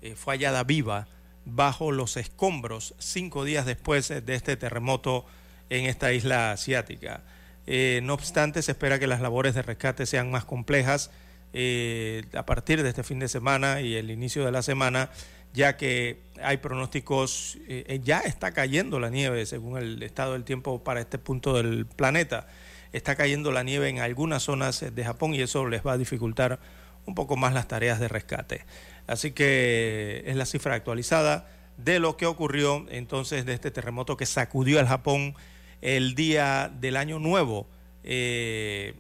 eh, 0.02 0.14
fue 0.16 0.34
hallada 0.34 0.64
viva 0.64 1.08
bajo 1.54 1.92
los 1.92 2.16
escombros 2.16 2.94
cinco 2.98 3.44
días 3.44 3.66
después 3.66 4.08
de 4.08 4.34
este 4.34 4.56
terremoto 4.56 5.26
en 5.68 5.86
esta 5.86 6.12
isla 6.12 6.52
asiática. 6.52 7.22
Eh, 7.66 8.00
no 8.02 8.14
obstante, 8.14 8.62
se 8.62 8.72
espera 8.72 8.98
que 8.98 9.06
las 9.06 9.20
labores 9.20 9.54
de 9.54 9.62
rescate 9.62 10.06
sean 10.06 10.30
más 10.30 10.44
complejas 10.44 11.10
eh, 11.52 12.24
a 12.34 12.44
partir 12.46 12.82
de 12.82 12.88
este 12.88 13.02
fin 13.02 13.18
de 13.18 13.28
semana 13.28 13.80
y 13.80 13.94
el 13.94 14.10
inicio 14.10 14.44
de 14.44 14.52
la 14.52 14.62
semana, 14.62 15.10
ya 15.52 15.76
que 15.76 16.20
hay 16.42 16.56
pronósticos, 16.56 17.58
eh, 17.68 18.00
ya 18.02 18.20
está 18.20 18.52
cayendo 18.52 18.98
la 19.00 19.10
nieve 19.10 19.46
según 19.46 19.78
el 19.78 20.02
estado 20.02 20.32
del 20.32 20.44
tiempo 20.44 20.82
para 20.82 21.00
este 21.00 21.18
punto 21.18 21.54
del 21.54 21.86
planeta. 21.86 22.48
Está 22.92 23.14
cayendo 23.14 23.52
la 23.52 23.62
nieve 23.62 23.88
en 23.88 24.00
algunas 24.00 24.42
zonas 24.42 24.84
de 24.92 25.04
Japón 25.04 25.34
y 25.34 25.42
eso 25.42 25.66
les 25.68 25.86
va 25.86 25.92
a 25.92 25.98
dificultar 25.98 26.58
un 27.06 27.14
poco 27.14 27.36
más 27.36 27.54
las 27.54 27.68
tareas 27.68 28.00
de 28.00 28.08
rescate. 28.08 28.64
Así 29.06 29.32
que 29.32 30.22
es 30.26 30.36
la 30.36 30.46
cifra 30.46 30.74
actualizada 30.74 31.48
de 31.76 31.98
lo 31.98 32.16
que 32.16 32.26
ocurrió 32.26 32.86
entonces 32.90 33.46
de 33.46 33.54
este 33.54 33.70
terremoto 33.70 34.16
que 34.16 34.26
sacudió 34.26 34.80
al 34.80 34.86
Japón 34.86 35.34
el 35.80 36.14
día 36.14 36.70
del 36.80 36.96
año 36.96 37.18
nuevo 37.18 37.66
eh, 38.04 38.94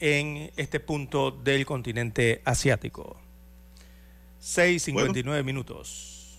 en 0.00 0.50
este 0.56 0.80
punto 0.80 1.30
del 1.30 1.64
continente 1.64 2.42
asiático. 2.44 3.20
6.59 4.40 5.44
minutos. 5.44 6.38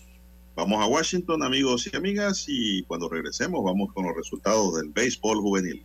Vamos 0.54 0.82
a 0.82 0.86
Washington, 0.86 1.42
amigos 1.42 1.88
y 1.92 1.96
amigas, 1.96 2.44
y 2.46 2.82
cuando 2.84 3.08
regresemos 3.08 3.64
vamos 3.64 3.92
con 3.92 4.04
los 4.06 4.14
resultados 4.14 4.76
del 4.76 4.90
béisbol 4.90 5.40
juvenil. 5.40 5.84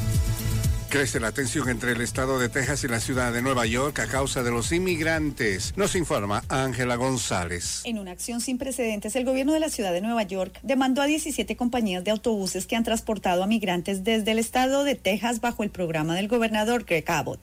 Crece 0.91 1.21
la 1.21 1.31
tensión 1.31 1.69
entre 1.69 1.93
el 1.93 2.01
estado 2.01 2.37
de 2.37 2.49
Texas 2.49 2.83
y 2.83 2.89
la 2.89 2.99
ciudad 2.99 3.31
de 3.31 3.41
Nueva 3.41 3.65
York 3.65 3.97
a 3.99 4.07
causa 4.07 4.43
de 4.43 4.51
los 4.51 4.73
inmigrantes. 4.73 5.73
Nos 5.77 5.95
informa 5.95 6.43
Ángela 6.49 6.97
González. 6.97 7.81
En 7.85 7.97
una 7.97 8.11
acción 8.11 8.41
sin 8.41 8.57
precedentes, 8.57 9.15
el 9.15 9.23
gobierno 9.23 9.53
de 9.53 9.61
la 9.61 9.69
ciudad 9.69 9.93
de 9.93 10.01
Nueva 10.01 10.23
York 10.23 10.59
demandó 10.63 11.01
a 11.01 11.05
17 11.05 11.55
compañías 11.55 12.03
de 12.03 12.11
autobuses 12.11 12.67
que 12.67 12.75
han 12.75 12.83
transportado 12.83 13.41
a 13.41 13.47
migrantes 13.47 14.03
desde 14.03 14.31
el 14.31 14.39
estado 14.39 14.83
de 14.83 14.95
Texas 14.95 15.39
bajo 15.39 15.63
el 15.63 15.69
programa 15.69 16.13
del 16.13 16.27
gobernador 16.27 16.83
Greg 16.83 17.09
Abbott. 17.09 17.39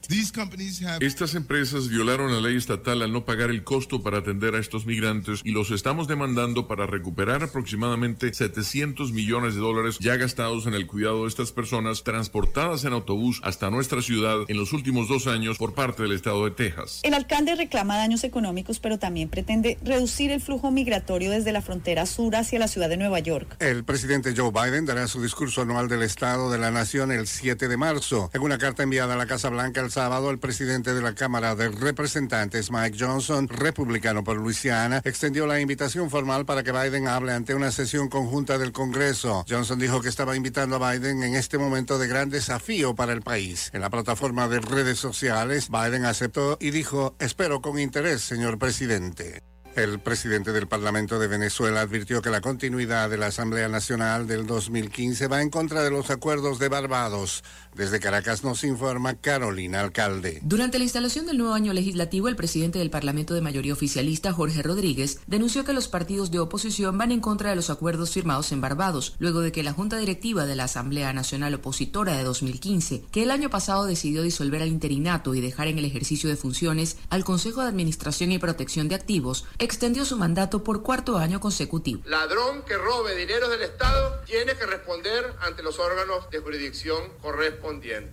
Estas 1.01 1.35
empresas 1.35 1.89
violaron 1.89 2.31
la 2.31 2.47
ley 2.47 2.59
estatal 2.59 3.01
al 3.01 3.15
no 3.15 3.25
pagar 3.25 3.49
el 3.49 3.65
costo 3.65 4.03
para 4.03 4.19
atender 4.19 4.57
a 4.57 4.59
estos 4.59 4.85
migrantes 4.85 5.41
y 5.43 5.53
los 5.53 5.71
estamos 5.71 6.07
demandando 6.07 6.69
para 6.69 6.85
recuperar 6.85 7.43
aproximadamente 7.43 8.35
700 8.35 9.11
millones 9.13 9.55
de 9.55 9.61
dólares 9.61 9.97
ya 10.01 10.17
gastados 10.17 10.67
en 10.67 10.75
el 10.75 10.87
cuidado 10.87 11.23
de 11.23 11.29
estas 11.29 11.51
personas 11.51 12.05
transportadas 12.05 12.85
en 12.85 12.93
autobús 12.93 13.38
hasta 13.43 13.71
nuestra 13.71 14.03
ciudad 14.03 14.39
en 14.49 14.57
los 14.57 14.73
últimos 14.73 15.09
dos 15.09 15.27
años 15.27 15.59
por 15.59 15.75
parte 15.75 16.03
del 16.03 16.13
estado 16.13 16.45
de 16.45 16.51
Texas. 16.51 17.01
El 17.03 17.15
alcalde 17.15 17.55
reclama 17.55 17.97
daños 17.97 18.25
económicos, 18.25 18.81
pero 18.81 18.99
también 18.99 19.29
pretende 19.29 19.79
reducir 19.85 20.31
el 20.31 20.41
flujo 20.41 20.71
migratorio 20.71 21.31
desde 21.31 21.53
la 21.53 21.63
frontera 21.63 22.07
sur 22.07 22.37
hacia 22.37 22.59
la 22.59 22.69
ciudad 22.69 22.89
de 22.89 22.97
Nueva 22.97 23.19
York. 23.21 23.57
El 23.61 23.85
presidente 23.85 24.35
Joe 24.37 24.51
Biden 24.51 24.87
dará 24.87 25.07
su 25.09 25.23
discurso 25.23 25.63
anual 25.63 25.89
del 25.89 26.03
Estado 26.03 26.51
de 26.51 26.59
la 26.59 26.71
Nación 26.71 27.13
el 27.13 27.27
7 27.27 27.69
de 27.69 27.77
marzo. 27.77 28.31
En 28.33 28.43
una 28.43 28.59
carta 28.59 28.83
enviada 28.83 29.15
a 29.15 29.17
la 29.17 29.27
Casa 29.27 29.49
Blanca 29.49 29.81
el 29.81 29.91
sábado, 29.91 30.31
el 30.31 30.39
presidente 30.39 30.95
de 30.95 31.03
la 31.03 31.15
Cámara 31.15 31.55
de 31.55 31.69
Representantes, 31.69 32.71
Mike 32.71 32.97
Johnson, 32.99 33.49
republicano 33.49 34.25
por 34.25 34.37
Luisiana, 34.37 35.01
extendió 35.05 35.47
la 35.47 35.61
invitación 35.61 36.11
formal 36.11 36.45
para 36.45 36.63
que 36.63 36.73
Biden 36.73 37.09
hable 37.09 37.33
ante 37.33 37.55
una 37.55 37.71
sesión 37.71 38.09
conjunta 38.09 38.59
del 38.59 38.73
Congreso. 38.73 39.45
Johnson 39.49 39.79
dijo 39.79 40.01
que 40.01 40.09
estaba 40.09 40.37
invitando 40.37 40.77
a 40.77 40.93
Biden 40.93 41.23
en 41.23 41.35
este 41.35 41.59
momento 41.59 41.99
de 41.99 42.09
gran 42.09 42.31
desafío 42.31 42.95
para 42.95 43.13
el 43.13 43.23
país. 43.23 43.28
En 43.31 43.83
la 43.83 43.91
plataforma 43.91 44.49
de 44.49 44.59
redes 44.59 44.99
sociales, 44.99 45.69
Biden 45.69 46.07
aceptó 46.07 46.57
y 46.63 46.71
dijo, 46.71 47.15
espero 47.19 47.61
con 47.61 47.79
interés, 47.79 48.23
señor 48.23 48.59
presidente. 48.59 49.43
El 49.77 50.01
presidente 50.01 50.51
del 50.53 50.67
Parlamento 50.67 51.19
de 51.19 51.29
Venezuela 51.29 51.83
advirtió 51.83 52.23
que 52.23 52.31
la 52.31 52.41
continuidad 52.41 53.11
de 53.11 53.19
la 53.19 53.27
Asamblea 53.27 53.69
Nacional 53.69 54.27
del 54.27 54.47
2015 54.47 55.27
va 55.27 55.43
en 55.43 55.51
contra 55.51 55.83
de 55.83 55.91
los 55.91 56.09
acuerdos 56.09 56.59
de 56.59 56.71
Barbados. 56.71 57.45
Desde 57.79 58.01
Caracas 58.01 58.43
nos 58.43 58.65
informa 58.65 59.15
Carolina 59.21 59.81
Alcalde. 59.81 60.41
Durante 60.43 60.79
la 60.79 60.83
instalación 60.83 61.27
del 61.27 61.39
nuevo 61.39 61.55
año 61.55 61.73
legislativo, 61.73 62.27
el 62.27 62.35
presidente 62.35 62.81
del 62.81 62.91
Parlamento 62.91 63.35
de 63.35 63.41
mayoría 63.41 63.73
oficialista, 63.73 64.33
Jorge 64.33 64.65
Rodríguez, 64.65 65.21
denunció 65.29 65.65
que 65.65 65.73
los 65.73 65.87
partidos 65.87 66.33
de 66.33 66.41
oposición 66.41 66.99
van 66.99 67.13
en 67.13 67.21
contra 67.21 67.51
de 67.51 67.55
los 67.55 67.71
acuerdos 67.71 68.11
firmados 68.11 68.51
en 68.51 68.61
Barbados, 68.61 69.15
luego 69.21 69.43
de 69.43 69.53
que 69.53 69.63
la 69.63 69.75
Junta 69.75 69.97
Directiva 69.97 70.45
de 70.45 70.57
la 70.57 70.65
Asamblea 70.65 71.13
Nacional 71.13 71.55
Opositora 71.55 72.17
de 72.17 72.25
2015, 72.25 73.05
que 73.13 73.23
el 73.23 73.31
año 73.31 73.49
pasado 73.49 73.87
decidió 73.87 74.23
disolver 74.23 74.61
al 74.61 74.71
interinato 74.71 75.37
y 75.37 75.41
dejar 75.41 75.69
en 75.69 75.79
el 75.79 75.85
ejercicio 75.85 76.29
de 76.29 76.35
funciones 76.35 76.97
al 77.11 77.23
Consejo 77.23 77.63
de 77.63 77.69
Administración 77.69 78.33
y 78.33 78.41
Protección 78.41 78.89
de 78.89 78.97
Activos, 78.97 79.45
extendió 79.61 80.05
su 80.05 80.17
mandato 80.17 80.65
por 80.65 80.83
cuarto 80.83 81.17
año 81.17 81.39
consecutivo. 81.39 82.03
Ladrón 82.07 82.65
que 82.67 82.77
robe 82.77 83.15
dinero 83.15 83.49
del 83.49 83.63
Estado 83.63 84.21
tiene 84.27 84.57
que 84.57 84.67
responder 84.67 85.33
ante 85.43 85.63
los 85.63 85.79
órganos 85.79 86.29
de 86.31 86.41
jurisdicción 86.41 87.05
correspondientes. 87.23 87.68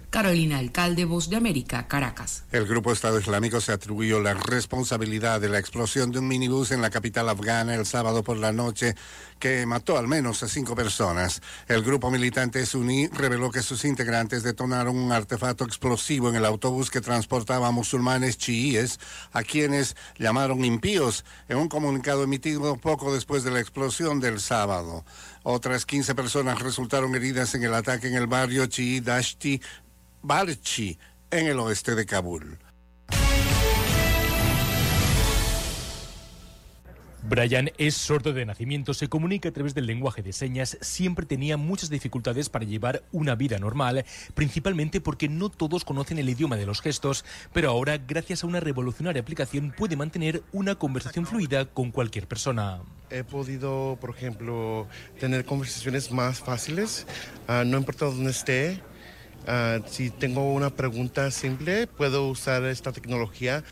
Carolina 0.10 0.60
Alcalde, 0.60 1.06
Voz 1.06 1.30
de 1.30 1.38
América, 1.38 1.88
Caracas. 1.88 2.44
El 2.52 2.65
grupo 2.65 2.91
Estado 2.91 3.19
Islámico 3.19 3.61
se 3.61 3.72
atribuyó 3.72 4.19
la 4.19 4.34
responsabilidad 4.34 5.40
de 5.40 5.49
la 5.49 5.60
explosión 5.60 6.11
de 6.11 6.19
un 6.19 6.27
minibús 6.27 6.72
en 6.72 6.82
la 6.82 6.90
capital 6.90 7.30
afgana 7.30 7.76
el 7.76 7.86
sábado 7.86 8.23
por 8.23 8.38
la 8.38 8.52
noche 8.52 8.95
que 9.40 9.66
mató 9.66 9.98
al 9.98 10.07
menos 10.07 10.44
a 10.44 10.48
cinco 10.48 10.76
personas. 10.76 11.41
El 11.68 11.84
grupo 11.84 12.10
militante 12.10 12.66
suní 12.66 13.07
reveló 13.07 13.52
que 13.52 13.62
sus 13.62 13.86
integrantes 13.86 14.44
detonaron 14.44 14.98
un 14.98 15.12
artefacto 15.12 15.64
explosivo 15.64 16.30
en 16.30 16.36
el 16.36 16.45
autobús 16.45 16.90
que 16.90 17.02
transportaba 17.02 17.68
a 17.68 17.72
musulmanes 17.72 18.38
chiíes, 18.38 18.99
a 19.34 19.44
quienes 19.44 19.95
llamaron 20.18 20.64
impíos, 20.64 21.26
en 21.48 21.57
un 21.57 21.68
comunicado 21.68 22.24
emitido 22.24 22.78
poco 22.78 23.14
después 23.14 23.44
de 23.44 23.52
la 23.52 23.60
explosión 23.60 24.20
del 24.20 24.40
sábado. 24.40 25.06
Otras 25.44 25.86
15 25.86 26.16
personas 26.16 26.60
resultaron 26.60 27.14
heridas 27.16 27.53
en 27.56 27.64
el 27.64 27.74
ataque 27.74 28.07
en 28.07 28.16
el 28.16 28.28
barrio 28.28 28.66
chií 28.68 28.99
Dashti 28.99 29.62
Barchi, 30.22 30.98
en 31.30 31.48
el 31.48 31.60
oeste 31.60 31.94
de 31.94 32.06
Kabul. 32.06 32.65
Brian 37.28 37.72
es 37.80 37.96
sordo 37.96 38.34
de 38.34 38.46
nacimiento, 38.46 38.94
se 38.94 39.10
comunica 39.10 39.50
a 39.50 39.52
través 39.52 39.74
del 39.74 39.88
lenguaje 39.88 40.22
de 40.22 40.32
señas, 40.32 40.78
siempre 40.82 41.26
tenía 41.26 41.58
muchas 41.58 41.90
dificultades 41.90 42.50
para 42.50 42.66
llevar 42.66 43.02
una 43.12 43.34
vida 43.34 43.58
normal, 43.58 44.06
principalmente 44.36 45.02
porque 45.02 45.28
no 45.28 45.50
todos 45.50 45.86
conocen 45.86 46.20
el 46.20 46.30
idioma 46.30 46.56
de 46.56 46.68
los 46.68 46.82
gestos, 46.82 47.26
pero 47.52 47.72
ahora, 47.72 47.98
gracias 47.98 48.44
a 48.44 48.48
una 48.48 48.60
revolucionaria 48.60 49.24
aplicación, 49.24 49.74
puede 49.76 49.96
mantener 49.96 50.44
una 50.52 50.76
conversación 50.76 51.26
fluida 51.26 51.66
con 51.66 51.90
cualquier 51.90 52.28
persona. 52.28 52.82
He 53.10 53.24
podido, 53.24 53.98
por 54.00 54.12
ejemplo, 54.12 54.88
tener 55.20 55.46
conversaciones 55.46 56.12
más 56.12 56.42
fáciles, 56.42 57.08
ah, 57.48 57.64
no 57.66 57.80
importa 57.80 58.06
dónde 58.06 58.30
esté. 58.30 58.82
Ah, 59.48 59.80
si 59.88 60.10
tengo 60.10 60.54
una 60.54 60.70
pregunta 60.70 61.30
simple, 61.32 61.88
puedo 61.88 62.28
usar 62.28 62.64
esta 62.66 62.92
tecnología. 62.92 63.64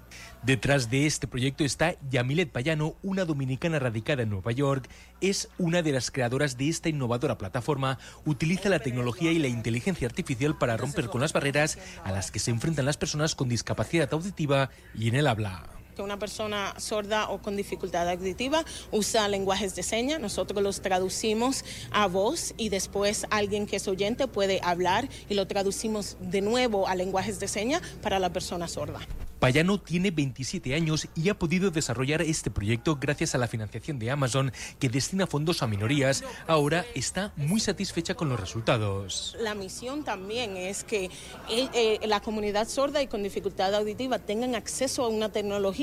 Detrás 0.43 0.89
de 0.89 1.05
este 1.05 1.25
proyecto 1.25 1.63
está 1.63 1.95
Yamilet 2.09 2.51
Payano, 2.51 2.95
una 3.01 3.23
dominicana 3.23 3.79
radicada 3.79 4.23
en 4.23 4.29
Nueva 4.29 4.51
York. 4.51 4.89
Es 5.21 5.47
una 5.57 5.81
de 5.81 5.93
las 5.93 6.11
creadoras 6.11 6.57
de 6.57 6.67
esta 6.67 6.89
innovadora 6.89 7.37
plataforma. 7.37 7.97
Utiliza 8.25 8.67
la 8.67 8.79
tecnología 8.79 9.31
y 9.31 9.39
la 9.39 9.47
inteligencia 9.47 10.05
artificial 10.05 10.57
para 10.57 10.75
romper 10.75 11.07
con 11.07 11.21
las 11.21 11.31
barreras 11.31 11.77
a 12.03 12.11
las 12.11 12.29
que 12.29 12.39
se 12.39 12.51
enfrentan 12.51 12.85
las 12.85 12.97
personas 12.97 13.35
con 13.35 13.47
discapacidad 13.47 14.13
auditiva 14.13 14.69
y 14.93 15.07
en 15.07 15.15
el 15.15 15.27
habla 15.27 15.82
que 15.93 16.01
una 16.01 16.19
persona 16.19 16.73
sorda 16.79 17.29
o 17.29 17.41
con 17.41 17.55
dificultad 17.55 18.09
auditiva 18.09 18.65
usa 18.91 19.27
lenguajes 19.27 19.75
de 19.75 19.83
señas, 19.83 20.19
nosotros 20.19 20.61
los 20.61 20.81
traducimos 20.81 21.63
a 21.91 22.07
voz 22.07 22.53
y 22.57 22.69
después 22.69 23.25
alguien 23.29 23.65
que 23.65 23.77
es 23.77 23.87
oyente 23.87 24.27
puede 24.27 24.59
hablar 24.63 25.09
y 25.29 25.35
lo 25.35 25.47
traducimos 25.47 26.17
de 26.19 26.41
nuevo 26.41 26.87
a 26.87 26.95
lenguajes 26.95 27.39
de 27.39 27.47
señas 27.47 27.81
para 28.01 28.19
la 28.19 28.31
persona 28.31 28.67
sorda. 28.67 28.99
Payano 29.43 29.77
tiene 29.77 30.09
27 30.09 30.73
años 30.73 31.09
y 31.15 31.27
ha 31.27 31.37
podido 31.37 31.69
desarrollar 31.69 32.21
este 32.21 32.49
proyecto 32.49 32.95
gracias 32.95 33.35
a 33.35 33.37
la 33.37 33.49
financiación 33.49 33.99
de 33.99 34.09
Amazon 34.09 34.53
que 34.79 34.87
destina 34.87 35.27
fondos 35.27 35.61
a 35.61 35.67
minorías. 35.67 36.23
Ahora 36.47 36.85
está 36.95 37.33
muy 37.35 37.59
satisfecha 37.59 38.15
con 38.15 38.29
los 38.29 38.39
resultados. 38.39 39.35
La 39.41 39.53
misión 39.53 40.05
también 40.05 40.55
es 40.55 40.85
que 40.85 41.11
eh, 41.49 41.99
la 42.05 42.21
comunidad 42.21 42.69
sorda 42.69 43.01
y 43.01 43.07
con 43.07 43.21
dificultad 43.21 43.75
auditiva 43.75 44.17
tengan 44.17 44.55
acceso 44.55 45.03
a 45.03 45.09
una 45.09 45.27
tecnología 45.27 45.82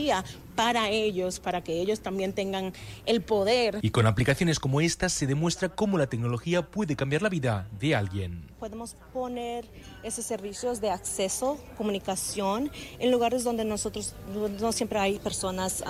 para 0.55 0.91
ellos, 0.91 1.41
para 1.41 1.63
que 1.63 1.81
ellos 1.81 2.01
también 2.01 2.33
tengan 2.33 2.73
el 3.07 3.23
poder. 3.23 3.79
Y 3.83 3.91
con 3.91 4.07
aplicaciones 4.07 4.59
como 4.59 4.81
estas 4.81 5.13
se 5.13 5.27
demuestra 5.27 5.69
cómo 5.69 5.99
la 5.99 6.09
tecnología 6.09 6.63
puede 6.63 6.97
cambiar 6.97 7.23
la 7.23 7.29
vida 7.29 7.69
de 7.79 7.95
alguien. 7.95 8.50
Podemos 8.61 8.95
poner 9.13 9.65
esos 10.03 10.27
servicios 10.27 10.83
de 10.83 10.91
acceso, 10.91 11.59
comunicación, 11.79 12.71
en 12.99 13.11
lugares 13.11 13.43
donde 13.43 13.65
nosotros 13.65 14.15
no 14.61 14.71
siempre 14.73 14.99
hay 14.99 15.19
personas 15.19 15.83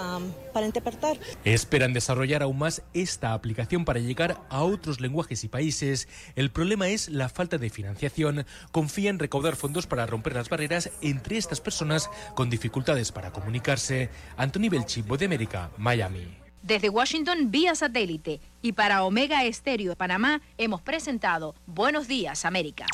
para 0.54 0.66
interpretar. 0.66 1.18
Esperan 1.44 1.92
desarrollar 1.92 2.42
aún 2.42 2.58
más 2.58 2.82
esta 2.94 3.32
aplicación 3.32 3.84
para 3.84 3.98
llegar 3.98 4.40
a 4.48 4.62
otros 4.62 5.00
lenguajes 5.00 5.42
y 5.44 5.48
países. 5.48 6.08
El 6.36 6.50
problema 6.50 6.88
es 6.88 7.08
la 7.08 7.28
falta 7.28 7.58
de 7.58 7.70
financiación. 7.70 8.46
Confían 8.70 9.18
recaudar 9.18 9.56
fondos 9.56 9.86
para 9.86 10.06
romper 10.06 10.34
las 10.34 10.48
barreras 10.48 10.90
entre 11.02 11.36
estas 11.36 11.60
personas 11.60 12.08
con 12.34 12.50
dificultades 12.50 13.12
para 13.12 13.32
comunicarse. 13.32 14.10
Anthony 14.36 14.68
Belchi, 14.70 15.02
de 15.02 15.24
América, 15.26 15.70
Miami. 15.76 16.49
Desde 16.62 16.90
Washington 16.90 17.50
vía 17.50 17.74
satélite 17.74 18.40
y 18.60 18.72
para 18.72 19.04
Omega 19.04 19.44
Estéreo 19.44 19.90
de 19.90 19.96
Panamá 19.96 20.42
hemos 20.58 20.82
presentado 20.82 21.54
Buenos 21.66 22.06
Días 22.06 22.44
América. 22.44 22.86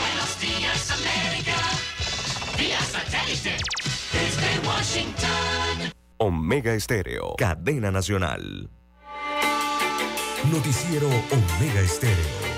Buenos 0.00 0.40
Días 0.40 0.90
América 0.90 1.56
vía 2.58 2.80
satélite 2.80 3.56
desde 4.12 4.68
Washington. 4.68 5.92
Omega 6.18 6.74
Estéreo, 6.74 7.34
cadena 7.36 7.90
nacional. 7.90 8.70
Noticiero 10.50 11.08
Omega 11.08 11.80
Estéreo. 11.80 12.53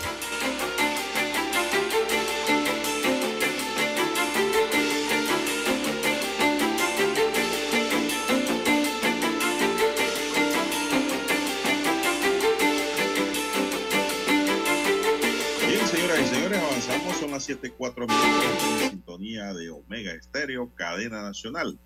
Son 17.47 17.60
las 17.62 17.73
7:4 17.77 18.06
minutos 18.06 18.82
en 18.82 18.90
sintonía 18.90 19.55
de 19.55 19.70
Omega 19.70 20.12
Estéreo, 20.12 20.70
cadena 20.74 21.23
nacional. 21.23 21.78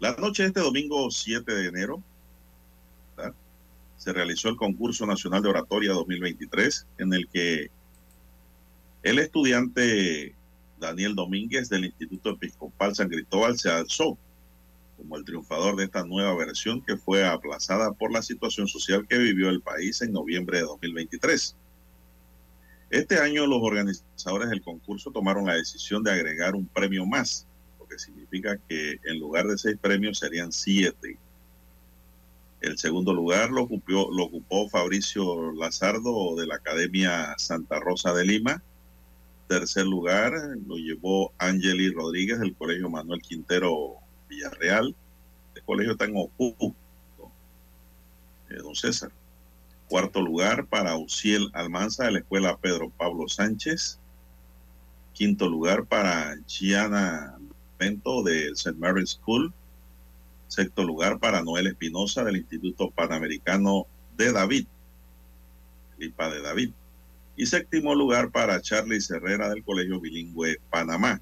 La 0.00 0.16
noche 0.16 0.42
de 0.42 0.48
este 0.48 0.60
domingo 0.60 1.10
7 1.10 1.52
de 1.52 1.68
enero 1.68 2.02
se 3.96 4.12
realizó 4.12 4.48
el 4.48 4.56
concurso 4.56 5.06
nacional 5.06 5.42
de 5.42 5.50
oratoria 5.50 5.92
2023 5.92 6.86
en 6.98 7.12
el 7.14 7.28
que 7.28 7.70
el 9.04 9.18
estudiante 9.20 10.34
Daniel 10.80 11.14
Domínguez 11.14 11.68
del 11.68 11.84
Instituto 11.84 12.30
Episcopal 12.30 12.96
San 12.96 13.08
Cristóbal 13.08 13.56
se 13.56 13.70
alzó 13.70 14.18
como 14.96 15.16
el 15.16 15.24
triunfador 15.24 15.76
de 15.76 15.84
esta 15.84 16.04
nueva 16.04 16.34
versión 16.34 16.82
que 16.82 16.96
fue 16.96 17.24
aplazada 17.24 17.92
por 17.92 18.12
la 18.12 18.22
situación 18.22 18.66
social 18.66 19.06
que 19.08 19.18
vivió 19.18 19.50
el 19.50 19.60
país 19.60 20.02
en 20.02 20.12
noviembre 20.12 20.58
de 20.58 20.64
2023. 20.64 21.56
Este 22.92 23.18
año 23.18 23.46
los 23.46 23.62
organizadores 23.62 24.50
del 24.50 24.60
concurso 24.60 25.10
tomaron 25.10 25.46
la 25.46 25.54
decisión 25.54 26.04
de 26.04 26.12
agregar 26.12 26.54
un 26.54 26.66
premio 26.66 27.06
más, 27.06 27.46
lo 27.80 27.88
que 27.88 27.98
significa 27.98 28.58
que 28.68 29.00
en 29.04 29.18
lugar 29.18 29.46
de 29.46 29.56
seis 29.56 29.78
premios 29.80 30.18
serían 30.18 30.52
siete. 30.52 31.16
El 32.60 32.76
segundo 32.76 33.14
lugar 33.14 33.50
lo 33.50 33.62
ocupó, 33.62 34.68
Fabricio 34.68 35.52
Lazardo 35.52 36.36
de 36.36 36.46
la 36.46 36.56
Academia 36.56 37.34
Santa 37.38 37.80
Rosa 37.80 38.12
de 38.12 38.26
Lima. 38.26 38.62
Tercer 39.48 39.86
lugar 39.86 40.34
lo 40.66 40.76
llevó 40.76 41.32
Angeli 41.38 41.90
Rodríguez 41.90 42.40
del 42.40 42.54
Colegio 42.54 42.90
Manuel 42.90 43.22
Quintero 43.22 43.94
Villarreal. 44.28 44.94
El 45.54 45.62
colegio 45.62 45.92
está 45.92 46.04
en 46.04 46.16
eh, 46.18 46.74
don 48.58 48.74
César. 48.74 49.10
Cuarto 49.92 50.22
lugar 50.22 50.64
para 50.68 50.96
Uciel 50.96 51.50
Almanza 51.52 52.04
de 52.04 52.12
la 52.12 52.18
Escuela 52.20 52.56
Pedro 52.56 52.88
Pablo 52.88 53.28
Sánchez. 53.28 53.98
Quinto 55.12 55.50
lugar 55.50 55.84
para 55.84 56.34
Gianna 56.46 57.38
Bento 57.78 58.22
del 58.22 58.54
St. 58.54 58.72
Mary's 58.78 59.20
School. 59.20 59.52
Sexto 60.48 60.82
lugar 60.82 61.18
para 61.18 61.42
Noel 61.42 61.66
Espinosa 61.66 62.24
del 62.24 62.38
Instituto 62.38 62.90
Panamericano 62.90 63.84
de 64.16 64.32
David, 64.32 64.66
IPA 65.98 66.30
de 66.30 66.40
David. 66.40 66.70
y 67.36 67.44
séptimo 67.44 67.94
lugar 67.94 68.30
para 68.30 68.62
Charlie 68.62 68.98
Herrera 69.10 69.50
del 69.50 69.62
Colegio 69.62 70.00
Bilingüe 70.00 70.56
Panamá. 70.70 71.20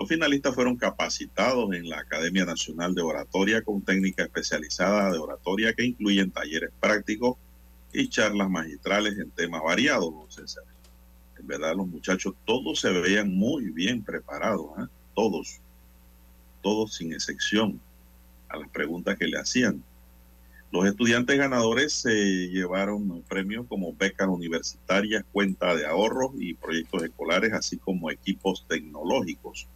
Los 0.00 0.08
finalistas 0.08 0.54
fueron 0.54 0.76
capacitados 0.76 1.74
en 1.74 1.86
la 1.86 1.98
Academia 1.98 2.46
Nacional 2.46 2.94
de 2.94 3.02
Oratoria 3.02 3.60
con 3.60 3.82
técnica 3.82 4.22
especializada 4.22 5.12
de 5.12 5.18
oratoria 5.18 5.74
que 5.74 5.84
incluyen 5.84 6.30
talleres 6.30 6.70
prácticos 6.80 7.36
y 7.92 8.08
charlas 8.08 8.48
magistrales 8.48 9.18
en 9.18 9.30
temas 9.30 9.62
variados, 9.62 10.14
César. 10.30 10.64
En 11.38 11.46
verdad, 11.46 11.76
los 11.76 11.86
muchachos 11.86 12.32
todos 12.46 12.80
se 12.80 12.88
veían 12.88 13.30
muy 13.30 13.72
bien 13.72 14.02
preparados, 14.02 14.70
¿eh? 14.78 14.86
todos, 15.14 15.60
todos 16.62 16.94
sin 16.94 17.12
excepción 17.12 17.78
a 18.48 18.56
las 18.56 18.70
preguntas 18.70 19.18
que 19.18 19.26
le 19.26 19.38
hacían. 19.38 19.84
Los 20.72 20.86
estudiantes 20.86 21.36
ganadores 21.36 21.92
se 21.92 22.48
llevaron 22.48 23.22
premios 23.28 23.66
como 23.68 23.92
becas 23.92 24.28
universitarias, 24.28 25.26
cuenta 25.30 25.76
de 25.76 25.84
ahorros 25.84 26.30
y 26.38 26.54
proyectos 26.54 27.02
escolares, 27.02 27.52
así 27.52 27.76
como 27.76 28.10
equipos 28.10 28.64
tecnológicos. 28.66 29.68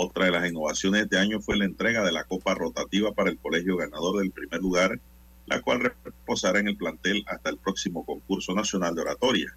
Otra 0.00 0.26
de 0.26 0.30
las 0.30 0.48
innovaciones 0.48 1.00
de 1.00 1.04
este 1.06 1.18
año 1.18 1.40
fue 1.40 1.56
la 1.56 1.64
entrega 1.64 2.04
de 2.04 2.12
la 2.12 2.22
copa 2.22 2.54
rotativa 2.54 3.12
para 3.12 3.30
el 3.30 3.38
colegio 3.38 3.76
ganador 3.76 4.20
del 4.20 4.30
primer 4.30 4.60
lugar, 4.60 5.00
la 5.46 5.60
cual 5.60 5.92
reposará 6.04 6.60
en 6.60 6.68
el 6.68 6.76
plantel 6.76 7.24
hasta 7.26 7.50
el 7.50 7.58
próximo 7.58 8.06
concurso 8.06 8.54
nacional 8.54 8.94
de 8.94 9.00
oratoria. 9.00 9.56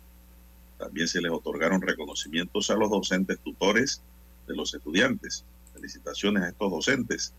También 0.80 1.08
se 1.08 1.22
les 1.22 1.32
otorgaron 1.32 1.80
reconocimientos 1.80 2.72
a 2.72 2.76
los 2.76 2.90
docentes 2.90 3.38
tutores 3.38 4.02
de 4.48 4.56
los 4.56 4.74
estudiantes. 4.74 5.46
Felicitaciones 5.76 6.42
a 6.42 6.50
estos 6.50 6.72
docentes 6.72 7.34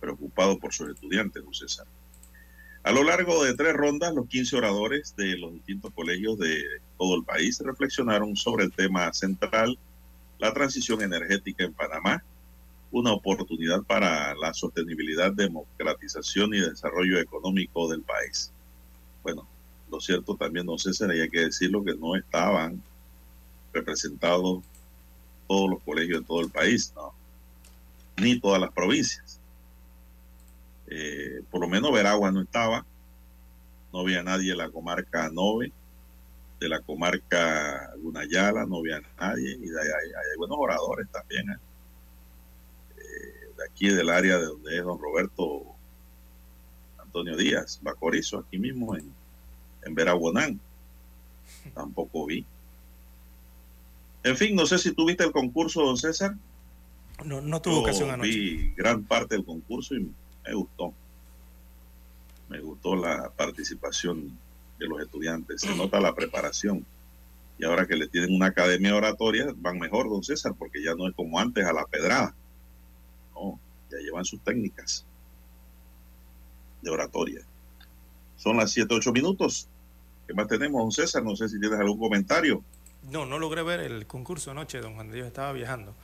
preocupados 0.00 0.56
por 0.56 0.72
sus 0.72 0.88
estudiantes, 0.88 1.42
don. 1.42 1.86
A 2.84 2.92
lo 2.92 3.04
largo 3.04 3.44
de 3.44 3.54
tres 3.54 3.74
rondas, 3.74 4.14
los 4.14 4.28
15 4.28 4.56
oradores 4.56 5.14
de 5.14 5.36
los 5.36 5.52
distintos 5.52 5.92
colegios 5.92 6.38
de 6.38 6.62
todo 6.96 7.16
el 7.16 7.24
país 7.24 7.60
reflexionaron 7.62 8.34
sobre 8.34 8.64
el 8.64 8.72
tema 8.72 9.12
central 9.12 9.78
la 10.44 10.52
transición 10.52 11.00
energética 11.00 11.64
en 11.64 11.72
Panamá, 11.72 12.22
una 12.90 13.14
oportunidad 13.14 13.82
para 13.82 14.34
la 14.34 14.52
sostenibilidad, 14.52 15.32
democratización 15.32 16.52
y 16.52 16.60
desarrollo 16.60 17.18
económico 17.18 17.88
del 17.88 18.02
país. 18.02 18.52
Bueno, 19.22 19.48
lo 19.90 20.00
cierto 20.00 20.36
también, 20.36 20.66
no 20.66 20.76
sé 20.76 20.90
hay 21.10 21.30
que 21.30 21.46
decirlo, 21.46 21.82
que 21.82 21.94
no 21.94 22.14
estaban 22.14 22.82
representados 23.72 24.62
todos 25.48 25.70
los 25.70 25.82
colegios 25.82 26.20
de 26.20 26.26
todo 26.26 26.42
el 26.42 26.50
país, 26.50 26.92
no, 26.94 27.14
ni 28.18 28.38
todas 28.38 28.60
las 28.60 28.70
provincias. 28.70 29.40
Eh, 30.88 31.40
por 31.50 31.62
lo 31.62 31.68
menos 31.68 31.90
Veragua 31.90 32.30
no 32.30 32.42
estaba, 32.42 32.84
no 33.94 34.00
había 34.00 34.22
nadie 34.22 34.52
en 34.52 34.58
la 34.58 34.68
comarca 34.68 35.30
Nove, 35.30 35.72
de 36.64 36.70
la 36.70 36.80
comarca 36.80 37.90
Gunayala, 37.98 38.64
no 38.64 38.78
había 38.78 39.00
nadie, 39.20 39.50
y 39.52 39.66
de 39.68 39.80
ahí 39.80 39.88
hay, 39.88 40.38
buenos 40.38 40.56
oradores 40.58 41.06
también. 41.10 41.50
¿eh? 41.50 41.56
Eh, 42.96 43.52
de 43.56 43.64
aquí 43.70 43.88
del 43.88 44.08
área 44.08 44.38
de 44.38 44.46
donde 44.46 44.78
es 44.78 44.82
don 44.82 44.98
Roberto 44.98 45.62
Antonio 46.98 47.36
Díaz, 47.36 47.80
Bacorizo, 47.82 48.38
aquí 48.38 48.58
mismo 48.58 48.96
en, 48.96 49.12
en 49.82 49.94
Veraguanán. 49.94 50.58
Tampoco 51.74 52.24
vi. 52.24 52.46
En 54.22 54.36
fin, 54.36 54.56
no 54.56 54.64
sé 54.64 54.78
si 54.78 54.92
tuviste 54.92 55.22
el 55.22 55.32
concurso, 55.32 55.82
don 55.82 55.98
César. 55.98 56.34
No, 57.26 57.42
no 57.42 57.60
tuve 57.60 57.76
ocasión 57.76 58.10
anoche. 58.10 58.30
Vi 58.30 58.74
gran 58.74 59.04
parte 59.04 59.34
del 59.34 59.44
concurso 59.44 59.94
y 59.94 60.10
me 60.46 60.54
gustó. 60.54 60.94
Me 62.48 62.58
gustó 62.60 62.96
la 62.96 63.30
participación 63.36 64.38
de 64.84 64.88
los 64.88 65.00
estudiantes. 65.00 65.62
Se 65.62 65.74
nota 65.74 66.00
la 66.00 66.14
preparación. 66.14 66.84
Y 67.58 67.64
ahora 67.64 67.86
que 67.86 67.96
le 67.96 68.08
tienen 68.08 68.34
una 68.34 68.46
academia 68.46 68.94
oratoria, 68.94 69.46
van 69.56 69.78
mejor, 69.78 70.08
don 70.08 70.22
César, 70.22 70.54
porque 70.58 70.82
ya 70.82 70.94
no 70.94 71.08
es 71.08 71.14
como 71.14 71.38
antes 71.38 71.64
a 71.64 71.72
la 71.72 71.84
pedrada. 71.86 72.34
No, 73.34 73.58
ya 73.90 73.98
llevan 73.98 74.24
sus 74.24 74.40
técnicas 74.40 75.04
de 76.82 76.90
oratoria. 76.90 77.40
Son 78.36 78.56
las 78.56 78.72
7, 78.72 78.92
8 78.94 79.12
minutos. 79.12 79.68
¿Qué 80.26 80.34
más 80.34 80.48
tenemos, 80.48 80.82
don 80.82 80.92
César? 80.92 81.22
No 81.22 81.36
sé 81.36 81.48
si 81.48 81.60
tienes 81.60 81.78
algún 81.78 81.98
comentario. 81.98 82.62
No, 83.10 83.26
no 83.26 83.38
logré 83.38 83.62
ver 83.62 83.80
el 83.80 84.06
concurso 84.06 84.50
anoche, 84.50 84.80
don 84.80 84.94
Juan 84.94 85.12
Dios, 85.12 85.26
estaba 85.26 85.52
viajando. 85.52 85.94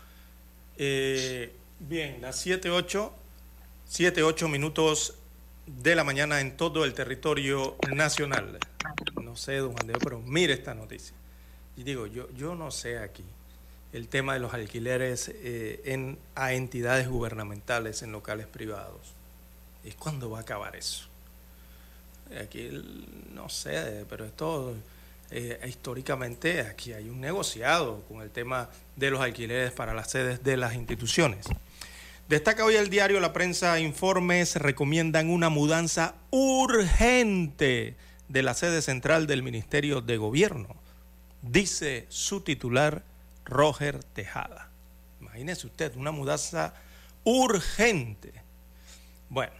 Eh, 0.77 1.53
bien, 1.81 2.21
las 2.21 2.39
7, 2.41 2.71
8, 2.71 3.13
7, 3.87 4.23
8 4.23 4.49
minutos 4.49 5.15
de 5.79 5.95
la 5.95 6.05
mañana 6.05 6.41
en 6.41 6.57
todo 6.57 6.85
el 6.85 6.95
territorio 6.95 7.77
nacional. 7.95 8.59
No 9.23 9.37
sé, 9.37 9.57
don 9.57 9.73
Juan 9.73 9.87
Diego, 9.87 10.01
pero 10.03 10.21
mire 10.21 10.53
esta 10.53 10.75
noticia. 10.75 11.15
Y 11.77 11.83
digo, 11.83 12.07
yo, 12.07 12.29
yo 12.33 12.55
no 12.55 12.71
sé 12.71 12.99
aquí 12.99 13.25
el 13.93 14.09
tema 14.09 14.35
de 14.35 14.41
los 14.41 14.55
alquileres 14.55 15.31
eh, 15.35 15.81
en, 15.85 16.19
a 16.35 16.53
entidades 16.53 17.09
gubernamentales 17.09 18.03
en 18.03 18.13
locales 18.13 18.47
privados. 18.47 19.15
¿Y 19.85 19.93
cuándo 19.93 20.31
va 20.31 20.39
a 20.39 20.43
acabar 20.43 20.77
eso? 20.77 21.07
Aquí 22.41 22.71
no 23.35 23.49
sé, 23.49 24.05
pero 24.09 24.25
esto 24.25 24.77
eh, 25.31 25.61
históricamente 25.67 26.61
aquí 26.61 26.93
hay 26.93 27.09
un 27.09 27.21
negociado 27.21 28.03
con 28.09 28.21
el 28.23 28.31
tema 28.31 28.69
de 28.97 29.11
los 29.11 29.21
alquileres 29.21 29.73
para 29.73 29.95
las 29.95 30.11
sedes 30.11 30.45
de 30.45 30.57
las 30.57 30.75
instituciones. 30.75 31.47
Destaca 32.31 32.65
hoy 32.65 32.77
el 32.77 32.91
diario 32.91 33.19
La 33.19 33.33
Prensa 33.33 33.81
Informes 33.81 34.55
recomiendan 34.55 35.31
una 35.31 35.49
mudanza 35.49 36.15
urgente 36.31 37.97
de 38.29 38.43
la 38.45 38.55
sede 38.55 38.83
central 38.83 39.27
del 39.27 39.43
Ministerio 39.43 40.01
de 40.01 40.17
Gobierno, 40.17 40.77
dice 41.43 42.07
su 42.09 42.43
titular 42.43 43.03
Roger 43.45 44.05
Tejada. 44.05 44.71
Imagínese 45.21 45.67
usted, 45.67 45.97
una 45.97 46.13
mudanza 46.13 46.75
urgente. 47.25 48.33
Bueno, 49.29 49.55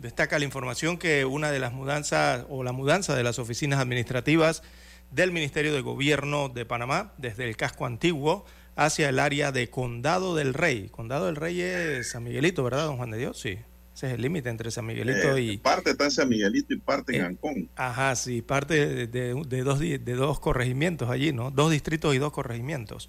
destaca 0.00 0.40
la 0.40 0.44
información 0.44 0.98
que 0.98 1.24
una 1.24 1.52
de 1.52 1.60
las 1.60 1.72
mudanzas 1.72 2.46
o 2.48 2.64
la 2.64 2.72
mudanza 2.72 3.14
de 3.14 3.22
las 3.22 3.38
oficinas 3.38 3.78
administrativas 3.78 4.64
del 5.12 5.30
Ministerio 5.30 5.72
de 5.72 5.82
Gobierno 5.82 6.48
de 6.48 6.66
Panamá 6.66 7.12
desde 7.16 7.48
el 7.48 7.56
casco 7.56 7.86
antiguo 7.86 8.44
hacia 8.78 9.08
el 9.08 9.18
área 9.18 9.50
de 9.50 9.68
Condado 9.70 10.36
del 10.36 10.54
Rey. 10.54 10.88
Condado 10.90 11.26
del 11.26 11.34
Rey 11.34 11.60
es 11.60 12.10
San 12.10 12.22
Miguelito, 12.22 12.62
¿verdad, 12.62 12.86
don 12.86 12.96
Juan 12.96 13.10
de 13.10 13.18
Dios? 13.18 13.38
Sí. 13.38 13.58
Ese 13.92 14.06
es 14.06 14.12
el 14.12 14.22
límite 14.22 14.50
entre 14.50 14.70
San 14.70 14.86
Miguelito 14.86 15.36
eh, 15.36 15.42
y... 15.42 15.56
Parte 15.56 15.90
está 15.90 16.04
en 16.04 16.10
San 16.12 16.28
Miguelito 16.28 16.72
y 16.72 16.78
parte 16.78 17.16
en 17.16 17.22
eh, 17.22 17.26
Ancón. 17.26 17.68
Ajá, 17.74 18.14
sí, 18.14 18.40
parte 18.40 19.08
de, 19.08 19.32
dos, 19.64 19.80
de 19.80 19.98
dos 19.98 20.38
corregimientos 20.38 21.10
allí, 21.10 21.32
¿no? 21.32 21.50
Dos 21.50 21.72
distritos 21.72 22.14
y 22.14 22.18
dos 22.18 22.32
corregimientos. 22.32 23.08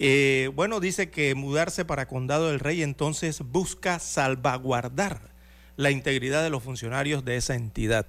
Eh, 0.00 0.50
bueno, 0.56 0.80
dice 0.80 1.08
que 1.08 1.36
mudarse 1.36 1.84
para 1.84 2.08
Condado 2.08 2.48
del 2.48 2.58
Rey 2.58 2.82
entonces 2.82 3.42
busca 3.42 4.00
salvaguardar 4.00 5.30
la 5.76 5.92
integridad 5.92 6.42
de 6.42 6.50
los 6.50 6.64
funcionarios 6.64 7.24
de 7.24 7.36
esa 7.36 7.54
entidad. 7.54 8.08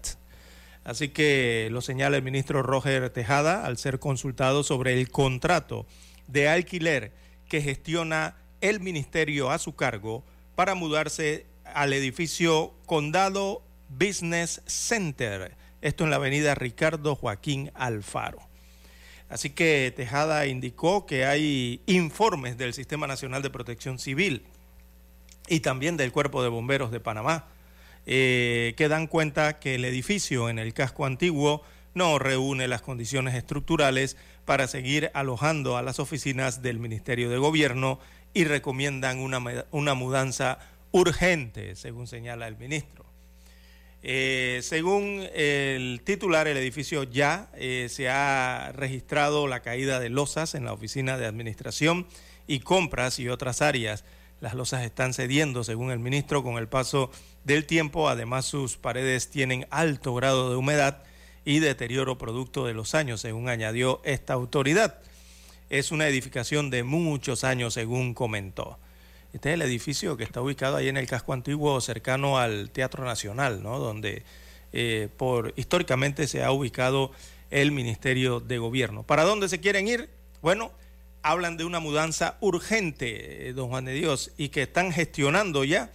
Así 0.83 1.09
que 1.09 1.69
lo 1.71 1.81
señala 1.81 2.17
el 2.17 2.23
ministro 2.23 2.63
Roger 2.63 3.11
Tejada 3.11 3.67
al 3.67 3.77
ser 3.77 3.99
consultado 3.99 4.63
sobre 4.63 4.99
el 4.99 5.11
contrato 5.11 5.85
de 6.31 6.49
alquiler 6.49 7.11
que 7.49 7.61
gestiona 7.61 8.35
el 8.61 8.79
ministerio 8.79 9.51
a 9.51 9.57
su 9.57 9.75
cargo 9.75 10.23
para 10.55 10.75
mudarse 10.75 11.45
al 11.65 11.93
edificio 11.93 12.73
Condado 12.85 13.63
Business 13.89 14.61
Center, 14.65 15.55
esto 15.81 16.03
en 16.03 16.09
la 16.09 16.15
avenida 16.17 16.55
Ricardo 16.55 17.15
Joaquín 17.15 17.71
Alfaro. 17.73 18.39
Así 19.29 19.49
que 19.49 19.93
Tejada 19.95 20.45
indicó 20.45 21.05
que 21.05 21.25
hay 21.25 21.81
informes 21.85 22.57
del 22.57 22.73
Sistema 22.73 23.07
Nacional 23.07 23.41
de 23.41 23.49
Protección 23.49 23.97
Civil 23.97 24.43
y 25.47 25.61
también 25.61 25.97
del 25.97 26.11
Cuerpo 26.11 26.43
de 26.43 26.49
Bomberos 26.49 26.91
de 26.91 26.99
Panamá 26.99 27.47
eh, 28.05 28.73
que 28.77 28.87
dan 28.87 29.07
cuenta 29.07 29.59
que 29.59 29.75
el 29.75 29.85
edificio 29.85 30.49
en 30.49 30.59
el 30.59 30.73
casco 30.73 31.05
antiguo 31.05 31.63
no 31.93 32.19
reúne 32.19 32.67
las 32.67 32.81
condiciones 32.81 33.35
estructurales 33.35 34.17
para 34.45 34.67
seguir 34.67 35.11
alojando 35.13 35.77
a 35.77 35.81
las 35.81 35.99
oficinas 35.99 36.61
del 36.61 36.79
Ministerio 36.79 37.29
de 37.29 37.37
Gobierno 37.37 37.99
y 38.33 38.45
recomiendan 38.45 39.19
una, 39.19 39.65
una 39.71 39.93
mudanza 39.93 40.59
urgente, 40.91 41.75
según 41.75 42.07
señala 42.07 42.47
el 42.47 42.57
ministro. 42.57 43.05
Eh, 44.03 44.61
según 44.63 45.27
el 45.33 46.01
titular, 46.03 46.47
el 46.47 46.57
edificio 46.57 47.03
ya 47.03 47.49
eh, 47.53 47.87
se 47.89 48.09
ha 48.09 48.71
registrado 48.75 49.47
la 49.47 49.61
caída 49.61 49.99
de 49.99 50.09
losas 50.09 50.55
en 50.55 50.65
la 50.65 50.73
oficina 50.73 51.17
de 51.17 51.27
administración 51.27 52.07
y 52.47 52.61
compras 52.61 53.19
y 53.19 53.29
otras 53.29 53.61
áreas. 53.61 54.03
Las 54.39 54.55
losas 54.55 54.83
están 54.83 55.13
cediendo, 55.13 55.63
según 55.63 55.91
el 55.91 55.99
ministro, 55.99 56.41
con 56.41 56.57
el 56.57 56.67
paso 56.67 57.11
del 57.43 57.67
tiempo. 57.67 58.09
Además, 58.09 58.45
sus 58.45 58.75
paredes 58.75 59.29
tienen 59.29 59.67
alto 59.69 60.15
grado 60.15 60.49
de 60.49 60.55
humedad 60.55 61.03
y 61.45 61.59
deterioro 61.59 62.17
producto 62.17 62.65
de 62.65 62.73
los 62.73 62.95
años, 62.95 63.21
según 63.21 63.49
añadió 63.49 64.01
esta 64.03 64.33
autoridad. 64.33 64.99
Es 65.69 65.91
una 65.91 66.07
edificación 66.07 66.69
de 66.69 66.83
muchos 66.83 67.43
años, 67.43 67.73
según 67.73 68.13
comentó. 68.13 68.77
Este 69.33 69.49
es 69.49 69.53
el 69.53 69.61
edificio 69.61 70.17
que 70.17 70.23
está 70.23 70.41
ubicado 70.41 70.75
ahí 70.75 70.89
en 70.89 70.97
el 70.97 71.07
casco 71.07 71.33
antiguo 71.33 71.79
cercano 71.79 72.37
al 72.37 72.69
Teatro 72.69 73.05
Nacional, 73.05 73.63
¿no? 73.63 73.79
donde 73.79 74.23
eh, 74.73 75.07
por, 75.17 75.53
históricamente 75.55 76.27
se 76.27 76.43
ha 76.43 76.51
ubicado 76.51 77.11
el 77.49 77.71
Ministerio 77.71 78.39
de 78.39 78.57
Gobierno. 78.57 79.03
¿Para 79.03 79.23
dónde 79.23 79.47
se 79.47 79.59
quieren 79.59 79.87
ir? 79.87 80.09
Bueno, 80.41 80.71
hablan 81.23 81.57
de 81.57 81.65
una 81.65 81.79
mudanza 81.79 82.37
urgente, 82.41 83.49
eh, 83.49 83.53
don 83.53 83.69
Juan 83.69 83.85
de 83.85 83.93
Dios, 83.93 84.31
y 84.37 84.49
que 84.49 84.63
están 84.63 84.91
gestionando 84.91 85.63
ya 85.63 85.91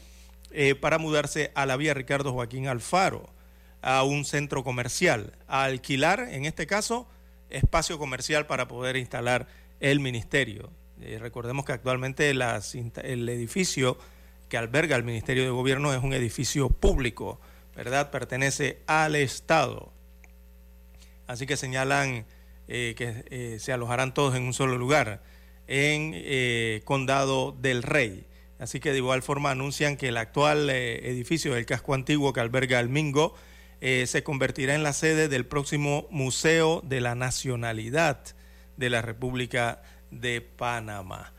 eh, 0.52 0.74
para 0.74 0.98
mudarse 0.98 1.51
a 1.55 1.66
la 1.66 1.77
vía 1.77 1.94
Ricardo 1.94 2.32
Joaquín 2.32 2.68
Alfaro, 2.68 3.28
a 3.86 4.02
un 4.02 4.24
centro 4.24 4.64
comercial, 4.64 5.32
a 5.46 5.62
alquilar, 5.62 6.26
en 6.32 6.44
este 6.44 6.66
caso, 6.66 7.06
espacio 7.50 8.00
comercial 8.00 8.48
para 8.48 8.66
poder 8.66 8.96
instalar 8.96 9.46
el 9.78 10.00
ministerio. 10.00 10.70
Eh, 11.00 11.18
recordemos 11.20 11.64
que 11.64 11.70
actualmente 11.70 12.30
el 12.30 13.28
edificio 13.28 13.96
que 14.48 14.56
alberga 14.56 14.96
el 14.96 15.04
Ministerio 15.04 15.44
de 15.44 15.50
Gobierno 15.50 15.94
es 15.94 16.02
un 16.02 16.14
edificio 16.14 16.68
público, 16.68 17.40
¿verdad? 17.76 18.10
Pertenece 18.10 18.80
al 18.88 19.14
Estado. 19.14 19.92
Así 21.28 21.46
que 21.46 21.56
señalan 21.56 22.26
eh, 22.66 22.94
que 22.98 23.24
eh, 23.30 23.58
se 23.60 23.72
alojarán 23.72 24.14
todos 24.14 24.34
en 24.34 24.42
un 24.42 24.52
solo 24.52 24.78
lugar, 24.78 25.22
en 25.68 26.80
Condado 26.82 27.52
del 27.52 27.84
Rey. 27.84 28.26
Así 28.58 28.80
que 28.80 28.90
de 28.90 28.98
igual 28.98 29.22
forma 29.22 29.52
anuncian 29.52 29.96
que 29.96 30.08
el 30.08 30.16
actual 30.16 30.70
edificio 30.70 31.54
del 31.54 31.66
casco 31.66 31.94
antiguo 31.94 32.32
que 32.32 32.40
alberga 32.40 32.80
el 32.80 32.88
Mingo 32.88 33.36
se 33.80 34.22
convertirá 34.24 34.74
en 34.74 34.82
la 34.82 34.92
sede 34.92 35.28
del 35.28 35.46
próximo 35.46 36.06
Museo 36.10 36.82
de 36.84 37.00
la 37.00 37.14
Nacionalidad 37.14 38.20
de 38.76 38.90
la 38.90 39.02
República 39.02 39.82
de 40.10 40.40
Panamá. 40.40 41.32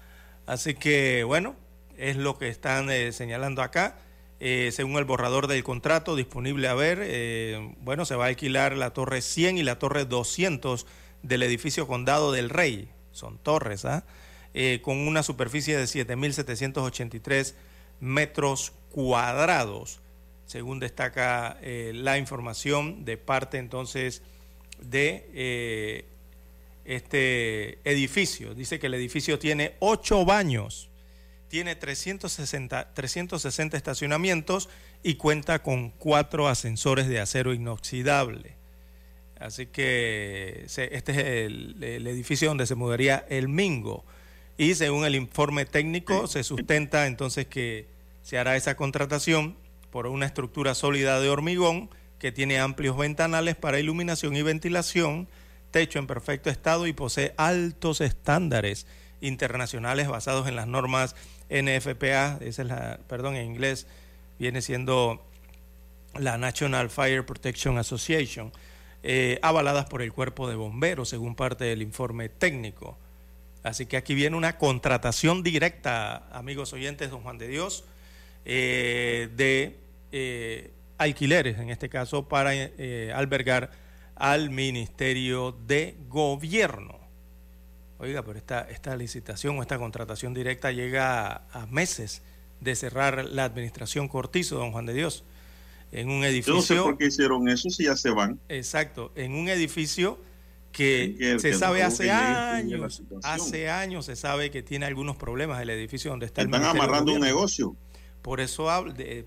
Así 0.46 0.76
que 0.76 1.24
bueno, 1.24 1.56
es 1.98 2.16
lo 2.16 2.38
que 2.38 2.48
están 2.48 2.90
señalando 3.12 3.62
acá. 3.62 3.98
según 4.40 4.98
el 4.98 5.06
borrador 5.06 5.48
del 5.48 5.64
contrato 5.64 6.16
disponible 6.16 6.68
a 6.68 6.74
ver, 6.76 7.60
bueno, 7.80 8.06
se 8.06 8.16
va 8.16 8.26
a 8.26 8.28
alquilar 8.28 8.78
la 8.78 8.92
torre 8.92 9.22
100 9.22 9.58
y 9.58 9.64
la 9.64 9.80
torre 9.80 10.06
200 10.06 10.86
del 11.24 11.44
edificio 11.44 11.88
Condado 11.88 12.32
del 12.32 12.50
Rey, 12.50 12.90
son 13.12 13.38
torres, 13.38 13.86
¿ah? 13.86 14.06
eh, 14.54 14.80
con 14.82 14.98
una 14.98 15.24
superficie 15.24 15.78
de 15.78 15.84
7.783 15.84 17.54
metros 18.00 18.74
cuadrados, 18.92 20.00
según 20.48 20.80
destaca 20.80 21.58
eh, 21.62 21.92
la 21.94 22.18
información 22.18 23.04
de 23.06 23.18
parte 23.18 23.58
entonces 23.58 24.24
de 24.82 25.30
eh, 25.34 26.06
este 26.86 27.80
edificio. 27.84 28.56
Dice 28.56 28.80
que 28.80 28.88
el 28.88 28.94
edificio 28.94 29.38
tiene 29.38 29.76
ocho 29.80 30.24
baños, 30.24 30.90
tiene 31.50 31.76
360, 31.76 32.94
360 32.94 33.78
estacionamientos 33.78 34.70
y 35.04 35.16
cuenta 35.16 35.62
con 35.62 35.90
cuatro 35.92 36.48
ascensores 36.48 37.08
de 37.08 37.20
acero 37.20 37.54
inoxidable. 37.54 38.56
Así 39.40 39.68
que 39.68 40.64
este 40.66 41.12
es 41.12 41.18
el, 41.18 42.08
edificio 42.08 42.48
donde 42.48 42.66
se 42.66 42.76
mudaría 42.76 43.26
el 43.30 43.50
Mingo. 43.50 44.06
Y 44.58 44.76
según 44.76 45.06
el 45.06 45.16
informe 45.16 45.66
técnico, 45.66 46.26
se 46.26 46.44
sustenta 46.44 47.06
entonces 47.06 47.46
que 47.48 47.86
se 48.24 48.38
hará 48.38 48.56
esa 48.56 48.76
contratación 48.76 49.56
por 49.98 50.06
una 50.06 50.28
estructura 50.28 50.76
sólida 50.76 51.20
de 51.20 51.28
hormigón 51.28 51.90
que 52.20 52.32
tiene 52.32 52.60
amplios 52.60 52.96
ventanales 52.96 53.56
para 53.56 53.80
iluminación 53.80 54.36
y 54.36 54.44
ventilación, 54.44 55.28
techo 55.72 55.98
en 55.98 56.06
perfecto 56.06 56.52
estado 56.52 56.86
y 56.86 56.94
posee 56.94 57.34
altos 57.36 58.02
estándares 58.02 58.86
internacionales 59.22 60.08
basados 60.08 60.48
en 60.48 60.56
las 60.56 60.68
normas 60.68 61.16
NFPA, 61.50 62.38
esa 62.42 62.62
es 62.62 62.68
la, 62.68 63.00
perdón, 63.08 63.38
en 63.38 63.48
inglés 63.48 63.88
viene 64.38 64.62
siendo 64.62 65.26
la 66.14 66.38
National 66.38 66.92
Fire 66.92 67.26
Protection 67.26 67.80
Association 67.80 68.52
eh, 69.02 69.40
avaladas 69.42 69.88
por 69.88 70.04
el 70.04 70.14
cuerpo 70.14 70.48
de 70.48 70.54
bomberos, 70.54 71.10
según 71.10 71.34
parte 71.34 71.64
del 71.64 71.82
informe 71.82 72.30
técnico. 72.30 73.00
Así 73.64 73.88
que 73.88 73.98
aquí 73.98 74.14
viene 74.14 74.38
una 74.38 74.60
contratación 74.60 75.42
directa, 75.42 76.28
amigos 76.32 76.72
oyentes, 76.72 77.10
don 77.10 77.22
Juan 77.22 77.40
de 77.40 77.48
Dios, 77.48 77.84
eh, 78.46 79.30
de 79.36 79.87
eh, 80.12 80.72
alquileres, 80.98 81.60
en 81.60 81.70
este 81.70 81.90
caso, 81.90 82.28
para 82.28 82.52
albergar 83.16 83.72
al 84.16 84.50
Ministerio 84.50 85.56
de 85.68 85.96
Gobierno. 86.10 87.00
Oiga, 88.00 88.24
pero 88.24 88.38
esta, 88.38 88.62
esta 88.70 88.96
licitación 88.96 89.58
o 89.58 89.62
esta 89.62 89.78
contratación 89.78 90.34
directa 90.34 90.72
llega 90.72 91.48
a 91.52 91.66
meses 91.68 92.22
de 92.62 92.76
cerrar 92.76 93.26
la 93.26 93.46
administración 93.46 94.08
Cortizo, 94.08 94.58
don 94.58 94.72
Juan 94.72 94.86
de 94.86 94.94
Dios 94.94 95.24
en 95.92 96.10
un 96.10 96.24
edificio. 96.24 96.56
no 96.56 96.62
sé 96.62 96.76
por 96.76 96.98
qué 96.98 97.08
hicieron 97.08 97.48
eso 97.48 97.70
si 97.70 97.86
ya 97.86 97.96
se 97.96 98.10
van. 98.10 98.40
Exacto, 98.50 99.12
en 99.16 99.34
un 99.34 99.50
edificio 99.50 100.20
que, 100.72 101.38
se 101.40 101.54
sabe 101.54 101.82
hace 101.82 102.12
años, 102.12 103.02
hace 103.24 103.70
años 103.70 104.06
se 104.06 104.16
sabe 104.16 104.52
que 104.52 104.62
tiene 104.62 104.86
algunos 104.86 105.16
problemas 105.16 105.62
el 105.62 105.70
edificio 105.70 106.12
donde 106.12 106.28
está 106.28 106.42
Están 106.42 106.62
el 106.62 106.68
Están 106.68 106.82
amarrando 106.82 107.14
un 107.14 107.22
negocio. 107.22 107.76
Por 108.28 108.42
eso, 108.42 108.68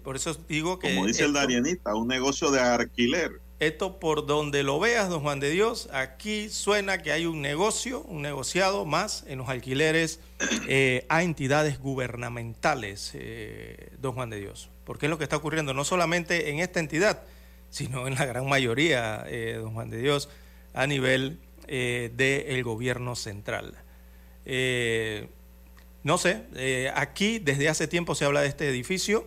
por 0.04 0.16
eso 0.16 0.34
digo 0.46 0.78
que... 0.78 0.94
Como 0.94 1.06
dice 1.06 1.24
el 1.24 1.32
Darianita, 1.32 1.94
un 1.94 2.06
negocio 2.06 2.50
de 2.50 2.60
alquiler. 2.60 3.40
Esto 3.58 3.98
por 3.98 4.26
donde 4.26 4.62
lo 4.62 4.78
veas, 4.78 5.08
don 5.08 5.22
Juan 5.22 5.40
de 5.40 5.48
Dios, 5.48 5.88
aquí 5.90 6.50
suena 6.50 7.00
que 7.00 7.10
hay 7.10 7.24
un 7.24 7.40
negocio, 7.40 8.02
un 8.02 8.20
negociado 8.20 8.84
más 8.84 9.24
en 9.26 9.38
los 9.38 9.48
alquileres 9.48 10.20
eh, 10.68 11.06
a 11.08 11.22
entidades 11.22 11.80
gubernamentales, 11.80 13.12
eh, 13.14 13.90
don 14.02 14.12
Juan 14.12 14.28
de 14.28 14.38
Dios 14.38 14.68
porque 14.84 15.06
es 15.06 15.10
lo 15.10 15.16
que 15.16 15.24
está 15.24 15.36
ocurriendo 15.36 15.72
no 15.72 15.84
solamente 15.84 16.50
en 16.50 16.58
esta 16.58 16.78
entidad, 16.78 17.22
sino 17.70 18.06
en 18.06 18.16
la 18.16 18.26
gran 18.26 18.46
mayoría, 18.46 19.24
eh, 19.28 19.56
don 19.62 19.72
Juan 19.72 19.88
de 19.88 19.96
Dios, 19.96 20.28
a 20.74 20.86
nivel 20.86 21.38
del 21.66 22.62
gobierno 22.64 23.16
central. 23.16 23.78
Eh, 24.44 25.28
no 26.02 26.18
sé, 26.18 26.42
aquí 26.94 27.38
desde 27.38 27.68
hace 27.68 27.86
tiempo 27.86 28.14
se 28.14 28.24
habla 28.24 28.40
de 28.40 28.48
este 28.48 28.68
edificio, 28.68 29.26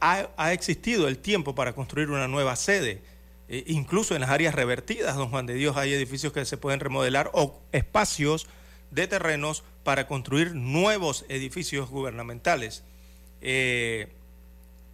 ha, 0.00 0.28
ha, 0.36 0.52
existido 0.52 1.06
el 1.06 1.18
tiempo 1.18 1.54
para 1.54 1.74
construir 1.74 2.10
una 2.10 2.28
nueva 2.28 2.56
sede, 2.56 3.02
incluso 3.48 4.14
en 4.14 4.22
las 4.22 4.30
áreas 4.30 4.54
revertidas, 4.54 5.16
don 5.16 5.28
Juan 5.28 5.46
de 5.46 5.54
Dios, 5.54 5.76
hay 5.76 5.92
edificios 5.92 6.32
que 6.32 6.44
se 6.44 6.56
pueden 6.56 6.80
remodelar 6.80 7.30
o 7.34 7.60
espacios 7.72 8.46
de 8.90 9.06
terrenos 9.06 9.64
para 9.84 10.06
construir 10.06 10.54
nuevos 10.54 11.24
edificios 11.28 11.90
gubernamentales 11.90 12.84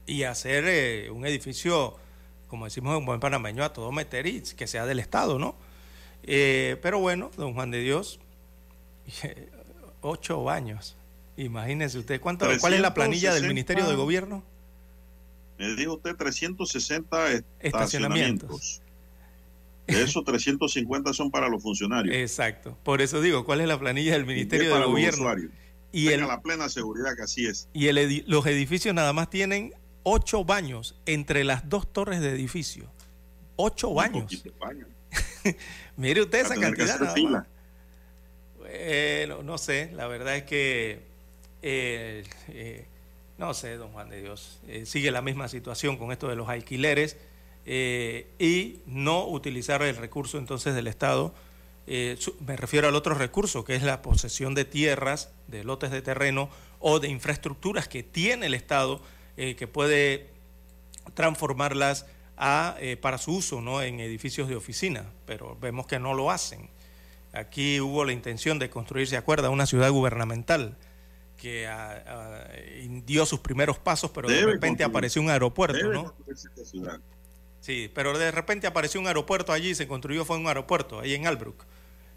y 0.09 0.23
hacer 0.23 0.65
eh, 0.67 1.11
un 1.11 1.27
edificio, 1.27 1.95
como 2.49 2.65
decimos 2.65 2.99
en 2.99 3.05
buen 3.05 3.21
panameño, 3.21 3.63
a 3.63 3.73
todo 3.73 3.93
meter 3.93 4.27
y 4.27 4.41
que 4.41 4.67
sea 4.67 4.87
del 4.87 4.99
Estado, 4.99 5.39
¿no? 5.39 5.55
Eh, 6.23 6.77
pero 6.83 6.99
bueno, 6.99 7.31
don 7.37 7.55
Juan 7.55 7.71
de 7.71 7.81
Dios, 7.81 8.19
ocho 10.01 10.43
baños. 10.45 10.97
Imagínense 11.37 11.99
usted, 11.99 12.21
¿cuánto, 12.21 12.47
¿cuál 12.61 12.75
es 12.75 12.81
la 12.81 12.95
planilla 12.95 13.33
del 13.33 13.47
Ministerio 13.47 13.87
de 13.87 13.95
Gobierno? 13.95 14.43
Me 15.59 15.75
dijo 15.75 15.95
usted 15.95 16.17
360 16.17 17.45
estacionamientos. 17.61 18.83
De 19.87 20.03
esos 20.03 20.23
350 20.25 21.13
son 21.15 21.31
para 21.31 21.49
los 21.49 21.63
funcionarios. 21.63 22.15
Exacto. 22.15 22.77
Por 22.83 23.01
eso 23.01 23.21
digo, 23.21 23.45
¿cuál 23.45 23.61
es 23.61 23.69
la 23.69 23.79
planilla 23.79 24.13
del 24.13 24.27
Ministerio 24.27 24.75
de 24.75 24.85
Gobierno? 24.85 25.35
Y 25.91 26.09
el, 26.09 26.27
la 26.27 26.41
plena 26.43 26.69
seguridad 26.69 27.17
que 27.17 27.23
así 27.23 27.47
es. 27.47 27.69
Y 27.73 27.87
el, 27.87 28.25
los 28.27 28.47
edificios 28.47 28.95
nada 28.95 29.13
más 29.13 29.31
tienen 29.31 29.73
ocho 30.03 30.45
baños 30.45 31.01
entre 31.07 31.45
las 31.45 31.69
dos 31.69 31.91
torres 31.93 32.21
de 32.21 32.31
edificio. 32.31 32.91
Ocho 33.57 33.95
baños. 33.95 34.45
Mire 35.97 36.23
usted 36.23 36.45
esa 36.45 36.55
cantidad. 36.57 37.47
Bueno, 38.69 39.43
no 39.43 39.59
sé, 39.59 39.91
la 39.95 40.07
verdad 40.07 40.37
es 40.37 40.43
que, 40.45 41.01
eh, 41.63 42.25
eh, 42.49 42.87
no 43.39 43.55
sé, 43.55 43.77
don 43.77 43.93
Juan 43.93 44.11
de 44.11 44.21
Dios, 44.21 44.61
eh, 44.69 44.85
sigue 44.85 45.11
la 45.11 45.23
misma 45.23 45.49
situación 45.49 45.97
con 45.97 46.13
esto 46.13 46.29
de 46.29 46.37
los 46.37 46.49
alquileres 46.49 47.17
y 47.71 48.79
no 48.87 49.27
utilizar 49.27 49.83
el 49.83 49.97
recurso 49.97 50.39
entonces 50.39 50.75
del 50.75 50.87
Estado. 50.87 51.35
me 52.47 52.57
refiero 52.57 52.89
al 52.89 52.95
otro 52.95 53.15
recurso, 53.15 53.65
que 53.65 53.75
es 53.75 53.83
la 53.83 54.01
posesión 54.01 54.55
de 54.55 54.65
tierras, 54.65 55.33
de 55.49 55.65
lotes 55.65 55.91
de 55.91 56.01
terreno 56.01 56.49
o 56.81 56.99
de 56.99 57.09
infraestructuras 57.09 57.87
que 57.87 58.03
tiene 58.03 58.47
el 58.47 58.55
Estado 58.55 59.03
eh, 59.41 59.55
que 59.55 59.69
puede 59.69 60.31
transformarlas 61.15 62.07
a, 62.37 62.77
eh, 62.81 62.97
para 62.97 63.19
su 63.19 63.37
uso 63.37 63.61
¿no? 63.61 63.81
en 63.81 64.01
edificios 64.01 64.49
de 64.49 64.57
oficina, 64.57 65.05
pero 65.27 65.57
vemos 65.61 65.87
que 65.87 66.01
no 66.01 66.13
lo 66.13 66.33
hacen. 66.33 66.69
Aquí 67.33 67.81
hubo 67.81 68.05
la 68.05 68.13
intención 68.13 68.59
de 68.59 68.71
construir, 68.71 69.07
¿se 69.07 69.17
acuerda?, 69.17 69.51
una 69.51 69.67
ciudad 69.67 69.91
gubernamental 69.91 70.77
que 71.37 71.69
ah, 71.69 72.03
ah, 72.07 72.49
dio 73.07 73.25
sus 73.25 73.41
primeros 73.41 73.79
pasos, 73.79 74.11
pero 74.11 74.29
de 74.29 74.45
repente 74.45 74.83
apareció 74.83 75.23
un 75.23 75.31
aeropuerto, 75.31 75.93
¿no? 75.93 76.15
Sí, 77.61 77.91
pero 77.95 78.19
de 78.19 78.31
repente 78.31 78.67
apareció 78.67 79.01
un 79.01 79.07
aeropuerto 79.07 79.53
allí, 79.53 79.75
se 79.75 79.87
construyó, 79.87 80.25
fue 80.25 80.37
un 80.37 80.49
aeropuerto, 80.49 81.01
ahí 81.01 81.15
en 81.15 81.27
Albrook. 81.27 81.65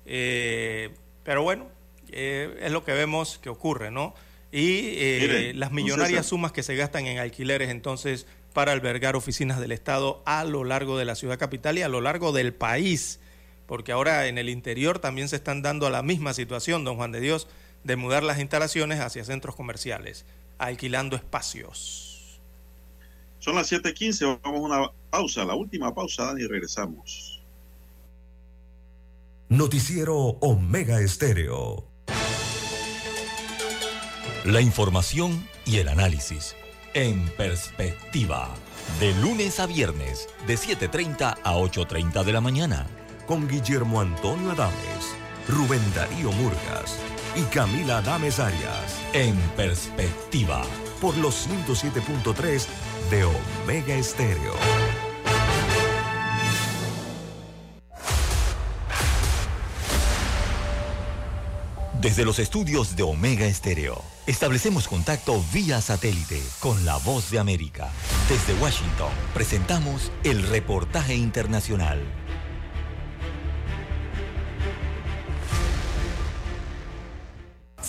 Eh, 0.06 0.92
pero 1.24 1.44
bueno, 1.44 1.68
es 2.12 2.72
lo 2.72 2.84
que 2.84 2.94
vemos 2.94 3.38
que 3.38 3.50
ocurre, 3.50 3.92
¿no? 3.92 4.16
y 4.52 4.98
eh, 4.98 5.54
las 5.56 5.72
millonarias 5.72 6.26
sumas 6.26 6.52
que 6.52 6.62
se 6.62 6.76
gastan 6.76 7.08
en 7.08 7.20
alquileres 7.20 7.70
entonces 7.70 8.28
para 8.54 8.74
albergar 8.74 9.16
oficinas 9.16 9.62
del 9.62 9.72
Estado 9.72 10.22
a 10.26 10.44
lo 10.44 10.66
largo 10.66 10.98
de 10.98 11.06
la 11.06 11.16
ciudad 11.16 11.40
capital 11.40 11.78
y 11.78 11.84
a 11.84 11.88
lo 11.88 12.02
largo 12.02 12.34
del 12.34 12.54
país, 12.54 13.22
porque 13.72 13.94
ahora 13.94 14.28
en 14.28 14.38
el 14.38 14.50
interior 14.50 15.00
también 15.00 15.30
se 15.30 15.38
están 15.38 15.62
dando 15.62 15.88
a 15.88 15.90
la 15.90 16.04
misma 16.04 16.34
situación, 16.34 16.84
don 16.84 16.98
Juan 16.98 17.14
de 17.14 17.22
Dios, 17.22 17.48
de 17.86 17.96
mudar 17.96 18.22
las 18.22 18.38
instalaciones 18.40 19.00
hacia 19.00 19.24
centros 19.24 19.56
comerciales, 19.56 20.26
alquilando 20.58 21.16
espacios. 21.16 22.38
Son 23.40 23.56
las 23.56 23.72
7:15, 23.72 24.42
vamos 24.44 24.60
a 24.60 24.66
una 24.66 24.92
pausa, 25.10 25.46
la 25.46 25.56
última 25.56 25.96
pausa, 25.96 26.26
Dani, 26.26 26.42
y 26.42 26.48
regresamos. 26.48 27.42
Noticiero 29.48 30.18
Omega 30.18 31.00
Estéreo. 31.00 31.86
La 34.44 34.60
información 34.60 35.48
y 35.64 35.78
el 35.78 35.88
análisis 35.88 36.58
en 36.94 37.26
perspectiva. 37.38 38.54
De 39.00 39.14
lunes 39.22 39.62
a 39.62 39.66
viernes, 39.66 40.28
de 40.46 40.56
7.30 40.56 41.38
a 41.42 41.56
8.30 41.56 42.26
de 42.26 42.34
la 42.34 42.42
mañana. 42.42 42.86
Con 43.32 43.48
Guillermo 43.48 44.02
Antonio 44.02 44.52
Adames, 44.52 45.16
Rubén 45.48 45.80
Darío 45.96 46.34
Murgas 46.34 47.00
y 47.34 47.44
Camila 47.44 48.00
Adames 48.00 48.42
Arias. 48.42 49.00
En 49.14 49.38
perspectiva. 49.56 50.64
Por 51.00 51.16
los 51.16 51.48
107.3 51.48 52.66
de 53.10 53.24
Omega 53.24 53.96
Estéreo. 53.96 54.54
Desde 62.02 62.26
los 62.26 62.38
estudios 62.38 62.98
de 62.98 63.04
Omega 63.04 63.46
Estéreo, 63.46 64.02
establecemos 64.28 64.90
contacto 64.90 65.42
vía 65.54 65.80
satélite 65.80 66.42
con 66.60 66.84
la 66.84 66.98
voz 66.98 67.32
de 67.32 67.40
América. 67.40 67.92
Desde 68.28 68.62
Washington, 68.62 69.12
presentamos 69.34 70.12
el 70.26 70.44
reportaje 70.44 71.16
internacional. 71.16 72.21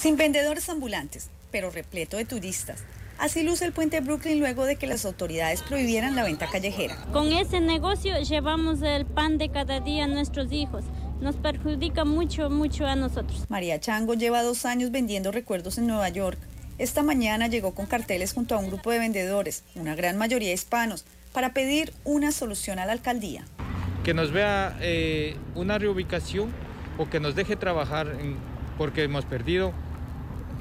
Sin 0.02 0.16
vendedores 0.16 0.68
ambulantes, 0.68 1.30
pero 1.52 1.70
repleto 1.70 2.16
de 2.16 2.24
turistas. 2.24 2.82
Así 3.18 3.44
luce 3.44 3.64
el 3.64 3.72
puente 3.72 4.00
Brooklyn 4.00 4.40
luego 4.40 4.64
de 4.64 4.74
que 4.74 4.88
las 4.88 5.04
autoridades 5.04 5.62
prohibieran 5.62 6.16
la 6.16 6.24
venta 6.24 6.48
callejera. 6.50 6.96
Con 7.12 7.32
ese 7.32 7.60
negocio 7.60 8.20
llevamos 8.20 8.82
el 8.82 9.06
pan 9.06 9.38
de 9.38 9.50
cada 9.50 9.78
día 9.78 10.06
a 10.06 10.08
nuestros 10.08 10.50
hijos. 10.50 10.82
Nos 11.20 11.36
perjudica 11.36 12.04
mucho, 12.04 12.50
mucho 12.50 12.84
a 12.84 12.96
nosotros. 12.96 13.44
María 13.48 13.78
Chango 13.78 14.14
lleva 14.14 14.42
dos 14.42 14.66
años 14.66 14.90
vendiendo 14.90 15.30
recuerdos 15.30 15.78
en 15.78 15.86
Nueva 15.86 16.08
York. 16.08 16.36
Esta 16.78 17.04
mañana 17.04 17.46
llegó 17.46 17.72
con 17.72 17.86
carteles 17.86 18.32
junto 18.32 18.56
a 18.56 18.58
un 18.58 18.66
grupo 18.66 18.90
de 18.90 18.98
vendedores, 18.98 19.62
una 19.76 19.94
gran 19.94 20.18
mayoría 20.18 20.52
hispanos, 20.52 21.04
para 21.32 21.54
pedir 21.54 21.94
una 22.02 22.32
solución 22.32 22.80
a 22.80 22.86
la 22.86 22.92
alcaldía. 22.92 23.44
Que 24.02 24.14
nos 24.14 24.32
vea 24.32 24.76
eh, 24.80 25.36
una 25.54 25.78
reubicación 25.78 26.52
o 26.98 27.08
que 27.08 27.20
nos 27.20 27.36
deje 27.36 27.54
trabajar 27.54 28.08
en, 28.20 28.36
porque 28.76 29.04
hemos 29.04 29.24
perdido 29.24 29.72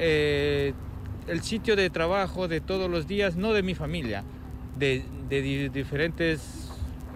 eh, 0.03 0.73
el 1.27 1.41
sitio 1.43 1.75
de 1.75 1.89
trabajo 1.89 2.47
de 2.47 2.59
todos 2.59 2.89
los 2.89 3.07
días, 3.07 3.35
no 3.35 3.53
de 3.53 3.61
mi 3.63 3.75
familia, 3.75 4.23
de, 4.77 5.05
de 5.29 5.41
di- 5.41 5.69
diferentes 5.69 6.41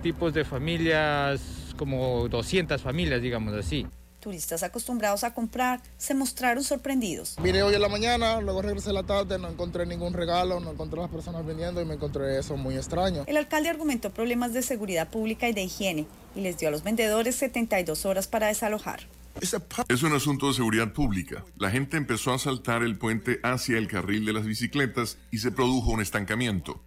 tipos 0.04 0.34
de 0.34 0.46
familias, 0.46 1.42
como 1.78 2.28
200 2.30 2.82
familias, 2.82 3.22
digamos 3.22 3.54
así. 3.56 3.88
Turistas 4.20 4.64
acostumbrados 4.64 5.24
a 5.24 5.34
comprar 5.36 5.82
se 5.98 6.14
mostraron 6.16 6.64
sorprendidos. 6.64 7.36
Vine 7.44 7.62
hoy 7.62 7.76
en 7.76 7.82
la 7.82 7.90
mañana, 7.90 8.42
luego 8.42 8.62
regresé 8.62 8.90
a 8.90 8.94
la 8.94 9.04
tarde, 9.04 9.38
no 9.38 9.50
encontré 9.50 9.86
ningún 9.86 10.14
regalo, 10.14 10.60
no 10.60 10.72
encontré 10.72 11.00
las 11.00 11.10
personas 11.12 11.46
vendiendo 11.46 11.80
y 11.82 11.86
me 11.86 11.94
encontré 11.96 12.40
eso 12.40 12.58
muy 12.58 12.76
extraño. 12.76 13.24
El 13.28 13.38
alcalde 13.38 13.70
argumentó 13.70 14.10
problemas 14.12 14.52
de 14.54 14.64
seguridad 14.64 15.10
pública 15.10 15.48
y 15.48 15.54
de 15.54 15.62
higiene 15.64 16.06
y 16.36 16.42
les 16.42 16.58
dio 16.58 16.70
a 16.70 16.72
los 16.72 16.84
vendedores 16.84 17.36
72 17.36 18.06
horas 18.08 18.28
para 18.28 18.48
desalojar. 18.48 19.02
Es 19.42 20.04
un 20.04 20.14
asunto 20.14 20.48
de 20.48 20.54
seguridad 20.54 20.94
pública. 20.94 21.44
La 21.58 21.70
gente 21.70 21.98
empezó 21.98 22.34
a 22.34 22.40
saltar 22.40 22.84
el 22.84 22.98
puente 22.98 23.40
hacia 23.44 23.78
el 23.78 23.88
carril 23.88 24.26
de 24.26 24.34
las 24.34 24.46
bicicletas 24.46 25.18
y 25.32 25.40
se 25.40 25.52
produjo 25.52 25.92
un 25.92 26.02
estancamiento. 26.02 26.84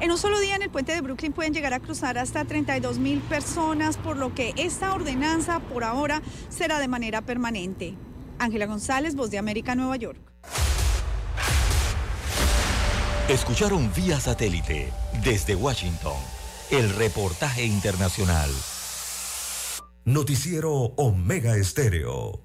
En 0.00 0.10
un 0.10 0.18
solo 0.18 0.40
día 0.40 0.56
en 0.56 0.62
el 0.62 0.70
puente 0.70 0.92
de 0.92 1.00
Brooklyn 1.00 1.32
pueden 1.32 1.54
llegar 1.54 1.72
a 1.72 1.80
cruzar 1.80 2.18
hasta 2.18 2.44
32 2.44 2.98
mil 2.98 3.20
personas, 3.20 3.96
por 3.96 4.16
lo 4.16 4.34
que 4.34 4.52
esta 4.56 4.92
ordenanza 4.92 5.60
por 5.60 5.84
ahora 5.84 6.20
será 6.48 6.80
de 6.80 6.88
manera 6.88 7.22
permanente. 7.22 7.94
Ángela 8.38 8.66
González, 8.66 9.14
Voz 9.14 9.30
de 9.30 9.38
América, 9.38 9.74
Nueva 9.74 9.96
York. 9.96 10.18
Escucharon 13.28 13.90
vía 13.94 14.20
satélite 14.20 14.92
desde 15.22 15.54
Washington 15.54 16.18
el 16.70 16.90
reportaje 16.90 17.64
internacional. 17.64 18.50
Noticiero 20.06 20.70
Omega 20.98 21.56
Estéreo. 21.56 22.38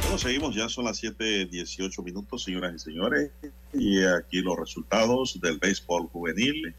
Bueno, 0.00 0.16
seguimos, 0.16 0.54
ya 0.54 0.70
son 0.70 0.86
las 0.86 1.02
7:18 1.02 2.02
minutos, 2.02 2.42
señoras 2.42 2.74
y 2.74 2.78
señores. 2.78 3.30
Y 3.74 4.02
aquí 4.04 4.40
los 4.40 4.58
resultados 4.58 5.38
del 5.42 5.58
béisbol 5.58 6.08
juvenil. 6.08 6.74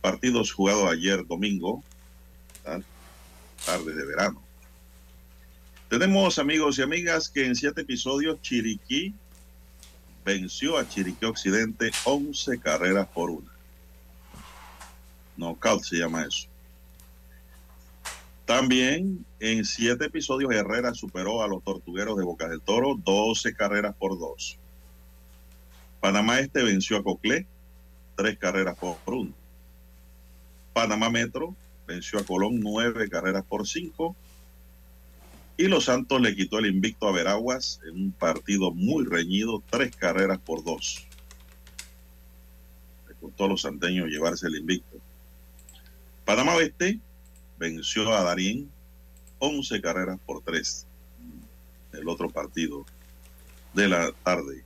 Partidos 0.00 0.52
jugados 0.52 0.92
ayer 0.92 1.26
domingo, 1.26 1.82
tarde 2.62 3.94
de 3.94 4.06
verano. 4.06 4.40
Tenemos 5.88 6.38
amigos 6.38 6.78
y 6.78 6.82
amigas 6.82 7.28
que 7.28 7.46
en 7.46 7.56
siete 7.56 7.80
episodios 7.80 8.40
Chiriquí 8.40 9.12
venció 10.24 10.78
a 10.78 10.88
Chiriquí 10.88 11.24
Occidente 11.26 11.90
11 12.04 12.58
carreras 12.60 13.06
por 13.08 13.30
una. 13.30 13.52
Knockout 15.36 15.82
se 15.82 15.96
llama 15.96 16.24
eso. 16.24 16.48
También 18.46 19.24
en 19.40 19.64
siete 19.64 20.06
episodios 20.06 20.52
Herrera 20.52 20.94
superó 20.94 21.42
a 21.42 21.48
los 21.48 21.62
tortugueros 21.64 22.16
de 22.16 22.24
Boca 22.24 22.48
del 22.48 22.60
Toro 22.60 22.94
12 23.02 23.54
carreras 23.54 23.94
por 23.96 24.18
dos. 24.18 24.58
Panamá 26.00 26.40
Este 26.40 26.62
venció 26.62 26.98
a 26.98 27.02
Coclé 27.02 27.46
tres 28.14 28.38
carreras 28.38 28.76
por 28.76 28.98
uno. 29.06 29.32
Panamá 30.72 31.08
Metro 31.08 31.54
venció 31.86 32.18
a 32.18 32.24
Colón 32.24 32.60
nueve 32.60 33.08
carreras 33.08 33.44
por 33.44 33.66
cinco. 33.66 34.14
Y 35.56 35.68
Los 35.68 35.84
Santos 35.84 36.20
le 36.20 36.34
quitó 36.34 36.58
el 36.58 36.66
invicto 36.66 37.06
a 37.06 37.12
Veraguas 37.12 37.80
en 37.86 37.94
un 37.94 38.12
partido 38.12 38.72
muy 38.72 39.04
reñido, 39.04 39.62
tres 39.70 39.94
carreras 39.94 40.38
por 40.38 40.64
dos. 40.64 41.06
Le 43.08 43.14
costó 43.14 43.44
a 43.44 43.48
los 43.48 43.62
santeños 43.62 44.08
llevarse 44.08 44.48
el 44.48 44.56
invicto. 44.56 44.98
Panamá 46.24 46.56
Oeste 46.56 46.98
venció 47.58 48.12
a 48.12 48.22
Darín 48.22 48.70
11 49.38 49.80
carreras 49.80 50.18
por 50.26 50.42
3 50.42 50.86
el 51.92 52.08
otro 52.08 52.28
partido 52.28 52.84
de 53.74 53.88
la 53.88 54.10
tarde 54.24 54.64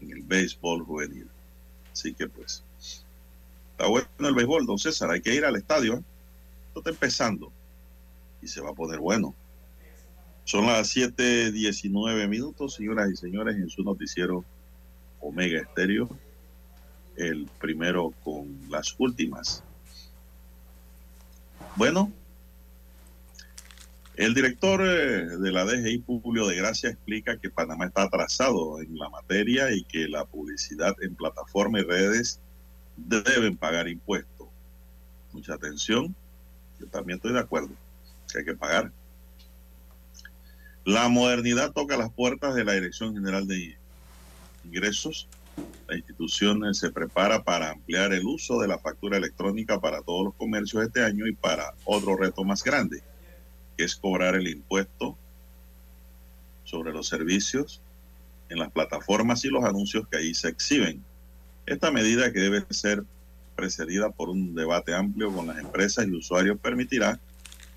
en 0.00 0.10
el 0.10 0.22
béisbol 0.22 0.84
juvenil. 0.84 1.28
Así 1.92 2.12
que 2.12 2.28
pues, 2.28 2.62
está 3.70 3.86
bueno 3.86 4.06
el 4.18 4.34
béisbol, 4.34 4.66
don 4.66 4.78
César, 4.78 5.10
hay 5.10 5.22
que 5.22 5.34
ir 5.34 5.44
al 5.44 5.56
estadio. 5.56 5.94
¿eh? 5.94 6.02
Esto 6.68 6.80
está 6.80 6.90
empezando 6.90 7.52
y 8.44 8.48
se 8.48 8.60
va 8.60 8.70
a 8.70 8.74
poner 8.74 9.00
bueno. 9.00 9.34
Son 10.44 10.66
las 10.66 10.94
7:19 10.94 12.28
minutos, 12.28 12.74
señoras 12.74 13.10
y 13.10 13.16
señores, 13.16 13.56
en 13.56 13.70
su 13.70 13.82
noticiero 13.82 14.44
Omega 15.20 15.60
Estéreo, 15.60 16.08
el 17.16 17.48
primero 17.58 18.12
con 18.22 18.58
las 18.68 18.94
últimas. 18.98 19.64
Bueno, 21.76 22.12
el 24.16 24.34
director 24.34 24.82
eh, 24.82 25.38
de 25.38 25.50
la 25.50 25.64
DGI, 25.64 25.98
Publio 26.00 26.46
de 26.46 26.56
Gracia, 26.56 26.90
explica 26.90 27.38
que 27.38 27.50
Panamá 27.50 27.86
está 27.86 28.02
atrasado 28.02 28.80
en 28.80 28.98
la 28.98 29.08
materia 29.08 29.72
y 29.72 29.82
que 29.84 30.06
la 30.06 30.26
publicidad 30.26 30.94
en 31.00 31.14
plataformas 31.14 31.82
y 31.82 31.84
redes 31.84 32.40
deben 32.96 33.56
pagar 33.56 33.88
impuestos. 33.88 34.48
Mucha 35.32 35.54
atención, 35.54 36.14
yo 36.78 36.86
también 36.88 37.16
estoy 37.16 37.32
de 37.32 37.40
acuerdo 37.40 37.70
que 38.34 38.40
hay 38.40 38.44
que 38.44 38.54
pagar. 38.54 38.90
La 40.84 41.08
modernidad 41.08 41.72
toca 41.72 41.96
las 41.96 42.12
puertas 42.12 42.54
de 42.54 42.64
la 42.64 42.72
Dirección 42.72 43.14
General 43.14 43.46
de 43.46 43.76
Ingresos. 44.64 45.28
La 45.88 45.96
institución 45.96 46.66
eh, 46.66 46.74
se 46.74 46.90
prepara 46.90 47.42
para 47.42 47.70
ampliar 47.70 48.12
el 48.12 48.26
uso 48.26 48.58
de 48.58 48.68
la 48.68 48.78
factura 48.78 49.16
electrónica 49.16 49.80
para 49.80 50.02
todos 50.02 50.24
los 50.24 50.34
comercios 50.34 50.82
este 50.82 51.02
año 51.02 51.26
y 51.26 51.34
para 51.34 51.74
otro 51.84 52.16
reto 52.16 52.44
más 52.44 52.62
grande, 52.62 53.02
que 53.76 53.84
es 53.84 53.94
cobrar 53.96 54.34
el 54.34 54.48
impuesto 54.48 55.16
sobre 56.64 56.92
los 56.92 57.06
servicios 57.06 57.80
en 58.48 58.58
las 58.58 58.70
plataformas 58.70 59.44
y 59.44 59.48
los 59.48 59.64
anuncios 59.64 60.06
que 60.08 60.18
ahí 60.18 60.34
se 60.34 60.48
exhiben. 60.48 61.02
Esta 61.66 61.90
medida 61.90 62.32
que 62.32 62.40
debe 62.40 62.64
ser 62.70 63.04
precedida 63.56 64.10
por 64.10 64.28
un 64.28 64.54
debate 64.54 64.94
amplio 64.94 65.32
con 65.32 65.46
las 65.46 65.58
empresas 65.58 66.06
y 66.06 66.10
usuarios 66.10 66.58
permitirá 66.58 67.20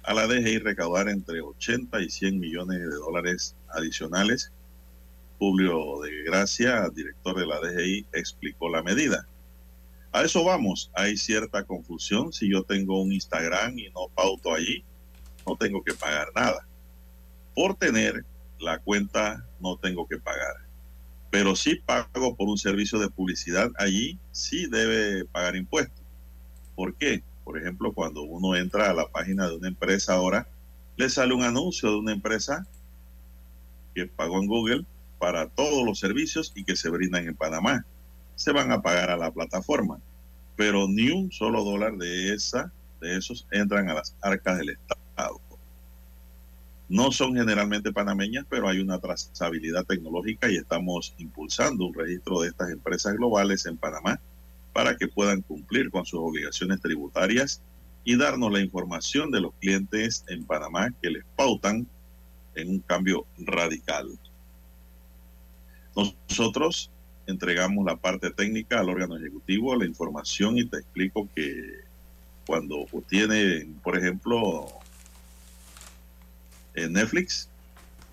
a 0.08 0.14
la 0.14 0.26
DGI 0.26 0.60
recaudar 0.60 1.10
entre 1.10 1.42
80 1.42 2.00
y 2.02 2.10
100 2.10 2.40
millones 2.40 2.80
de 2.80 2.96
dólares 2.96 3.58
adicionales 3.68 4.54
Publio 5.38 6.00
de 6.02 6.24
Gracia, 6.24 6.90
director 6.96 7.38
de 7.38 7.46
la 7.46 7.60
DGI, 7.60 8.08
explicó 8.14 8.70
la 8.70 8.82
medida. 8.82 9.28
A 10.14 10.24
eso 10.24 10.46
vamos, 10.46 10.90
hay 10.96 11.18
cierta 11.18 11.66
confusión. 11.66 12.32
Si 12.32 12.50
yo 12.50 12.64
tengo 12.64 13.02
un 13.02 13.12
Instagram 13.12 13.78
y 13.78 13.90
no 13.90 14.08
pauto 14.16 14.56
allí, 14.56 14.82
no 15.46 15.58
tengo 15.58 15.84
que 15.84 15.94
pagar 15.94 16.30
nada. 16.34 16.66
Por 17.54 17.76
tener 17.76 18.24
la 18.60 18.80
cuenta 18.80 19.46
no 19.60 19.76
tengo 19.78 20.08
que 20.08 20.18
pagar. 20.18 20.56
Pero 21.30 21.54
si 21.58 21.76
pago 21.76 22.36
por 22.38 22.48
un 22.48 22.58
servicio 22.58 22.98
de 22.98 23.10
publicidad 23.10 23.72
allí, 23.78 24.18
sí 24.32 24.68
debe 24.68 25.26
pagar 25.26 25.58
impuestos. 25.58 26.02
¿Por 26.76 26.96
qué? 26.96 27.24
Por 27.48 27.57
ejemplo, 27.57 27.94
cuando 27.94 28.24
uno 28.24 28.57
entra 28.57 28.90
a 28.90 28.94
la 28.94 29.07
página 29.07 29.48
de 29.48 29.56
una 29.56 29.69
empresa 29.69 30.15
ahora, 30.15 30.49
le 30.98 31.10
sale 31.10 31.34
un 31.34 31.44
anuncio 31.44 31.90
de 31.90 31.95
una 31.95 32.11
empresa 32.11 32.68
que 33.95 34.06
pagó 34.06 34.41
en 34.41 34.48
Google 34.48 34.86
para 35.18 35.48
todos 35.48 35.86
los 35.86 35.98
servicios 35.98 36.52
y 36.56 36.65
que 36.65 36.76
se 36.76 36.90
brindan 36.90 37.26
en 37.26 37.36
Panamá. 37.36 37.86
Se 38.36 38.52
van 38.52 38.74
a 38.74 38.82
pagar 38.82 39.11
a 39.11 39.15
la 39.15 39.32
plataforma, 39.32 40.02
pero 40.57 40.90
ni 40.90 41.10
un 41.10 41.32
solo 41.32 41.64
dólar 41.64 41.95
de 41.95 42.34
esa 42.34 42.74
de 42.99 43.15
esos 43.15 43.48
entran 43.49 43.90
a 43.90 43.94
las 43.94 44.14
arcas 44.19 44.57
del 44.57 44.72
Estado. 44.72 45.40
No 46.90 47.14
son 47.14 47.34
generalmente 47.34 47.94
panameñas, 47.94 48.45
pero 48.49 48.68
hay 48.68 48.82
una 48.82 48.99
trazabilidad 48.99 49.86
tecnológica 49.86 50.52
y 50.52 50.57
estamos 50.57 51.15
impulsando 51.18 51.86
un 51.86 51.94
registro 51.94 52.41
de 52.41 52.49
estas 52.49 52.72
empresas 52.72 53.15
globales 53.15 53.65
en 53.68 53.78
Panamá 53.78 54.19
para 54.78 54.95
que 54.95 55.08
puedan 55.08 55.41
cumplir 55.41 55.90
con 55.90 56.06
sus 56.06 56.20
obligaciones 56.20 56.80
tributarias 56.80 57.64
y 58.04 58.16
darnos 58.16 58.52
la 58.52 58.60
información 58.60 59.32
de 59.32 59.41
los 59.41 59.52
clientes 59.56 60.24
en 60.28 60.45
Panamá 60.45 60.94
que 61.02 61.10
les 61.10 61.26
pautan 61.36 61.88
en 62.54 62.70
un 62.70 62.80
cambio 62.82 63.26
radical. 63.40 64.08
Nosotros 65.95 66.91
entregamos 67.26 67.88
la 67.88 67.95
parte 67.95 68.30
técnica 68.30 68.80
al 68.80 68.90
órgano 68.90 69.18
ejecutivo, 69.18 69.76
la 69.76 69.88
información 69.88 70.60
y 70.60 70.66
te 70.66 70.78
explico 70.78 71.28
que 71.34 71.80
cuando 72.45 72.86
tiene, 73.10 73.68
por 73.82 73.98
ejemplo, 73.98 74.68
en 76.76 76.94
Netflix, 76.94 77.49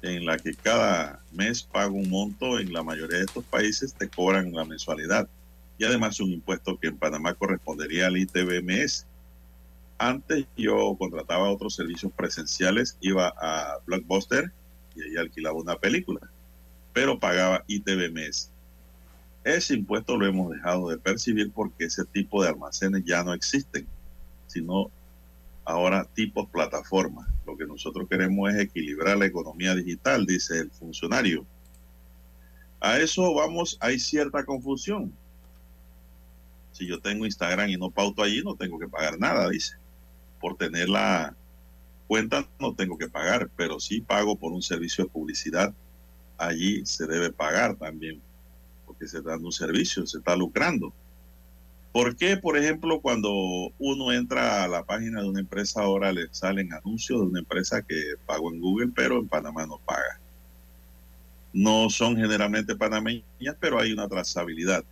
en 0.00 0.24
la 0.24 0.38
que 0.38 0.54
cada 0.54 1.20
mes 1.30 1.62
paga 1.62 1.90
un 1.90 2.08
monto, 2.08 2.58
en 2.58 2.72
la 2.72 2.82
mayoría 2.82 3.18
de 3.18 3.24
estos 3.24 3.44
países 3.44 3.92
te 3.92 4.08
cobran 4.08 4.50
la 4.54 4.64
mensualidad 4.64 5.28
y 5.78 5.84
además 5.84 6.20
un 6.20 6.30
impuesto 6.30 6.78
que 6.78 6.88
en 6.88 6.98
Panamá 6.98 7.34
correspondería 7.34 8.06
al 8.06 8.16
ITBMS. 8.16 9.06
Antes 9.98 10.46
yo 10.56 10.96
contrataba 10.98 11.50
otros 11.50 11.74
servicios 11.74 12.12
presenciales, 12.12 12.96
iba 13.00 13.32
a 13.40 13.78
Blockbuster 13.86 14.52
y 14.94 15.02
ahí 15.02 15.16
alquilaba 15.16 15.56
una 15.56 15.76
película, 15.76 16.20
pero 16.92 17.18
pagaba 17.18 17.64
ITBMS. 17.66 18.50
Ese 19.44 19.74
impuesto 19.74 20.16
lo 20.16 20.26
hemos 20.26 20.52
dejado 20.52 20.88
de 20.88 20.98
percibir 20.98 21.52
porque 21.52 21.84
ese 21.84 22.04
tipo 22.06 22.42
de 22.42 22.48
almacenes 22.48 23.04
ya 23.04 23.22
no 23.22 23.34
existen, 23.34 23.86
sino 24.46 24.90
ahora 25.64 26.04
tipos 26.14 26.48
plataformas. 26.48 27.28
Lo 27.46 27.56
que 27.56 27.66
nosotros 27.66 28.08
queremos 28.08 28.52
es 28.52 28.60
equilibrar 28.60 29.18
la 29.18 29.26
economía 29.26 29.74
digital, 29.74 30.24
dice 30.26 30.60
el 30.60 30.70
funcionario. 30.70 31.44
A 32.80 32.98
eso 32.98 33.34
vamos, 33.34 33.76
hay 33.80 33.98
cierta 33.98 34.44
confusión. 34.44 35.12
Si 36.74 36.86
yo 36.86 37.00
tengo 37.00 37.24
Instagram 37.24 37.70
y 37.70 37.76
no 37.76 37.90
pauto 37.90 38.22
allí, 38.22 38.42
no 38.42 38.56
tengo 38.56 38.78
que 38.80 38.88
pagar 38.88 39.18
nada, 39.18 39.48
dice. 39.48 39.76
Por 40.40 40.56
tener 40.56 40.88
la 40.88 41.34
cuenta 42.08 42.46
no 42.58 42.74
tengo 42.74 42.98
que 42.98 43.08
pagar, 43.08 43.48
pero 43.56 43.78
si 43.78 44.00
pago 44.00 44.36
por 44.36 44.52
un 44.52 44.60
servicio 44.60 45.04
de 45.04 45.10
publicidad, 45.10 45.72
allí 46.36 46.84
se 46.84 47.06
debe 47.06 47.32
pagar 47.32 47.76
también, 47.76 48.20
porque 48.86 49.06
se 49.06 49.18
está 49.18 49.30
dando 49.30 49.46
un 49.46 49.52
servicio, 49.52 50.04
se 50.04 50.18
está 50.18 50.34
lucrando. 50.34 50.92
¿Por 51.92 52.16
qué, 52.16 52.36
por 52.36 52.58
ejemplo, 52.58 53.00
cuando 53.00 53.30
uno 53.78 54.12
entra 54.12 54.64
a 54.64 54.68
la 54.68 54.82
página 54.82 55.22
de 55.22 55.28
una 55.28 55.38
empresa 55.38 55.82
ahora 55.82 56.12
le 56.12 56.26
salen 56.32 56.72
anuncios 56.72 57.20
de 57.20 57.26
una 57.26 57.38
empresa 57.38 57.82
que 57.82 58.14
pagó 58.26 58.52
en 58.52 58.60
Google, 58.60 58.90
pero 58.92 59.20
en 59.20 59.28
Panamá 59.28 59.64
no 59.64 59.78
paga? 59.78 60.18
No 61.52 61.88
son 61.88 62.16
generalmente 62.16 62.74
panameñas, 62.74 63.56
pero 63.60 63.78
hay 63.78 63.92
una 63.92 64.08
trazabilidad. 64.08 64.84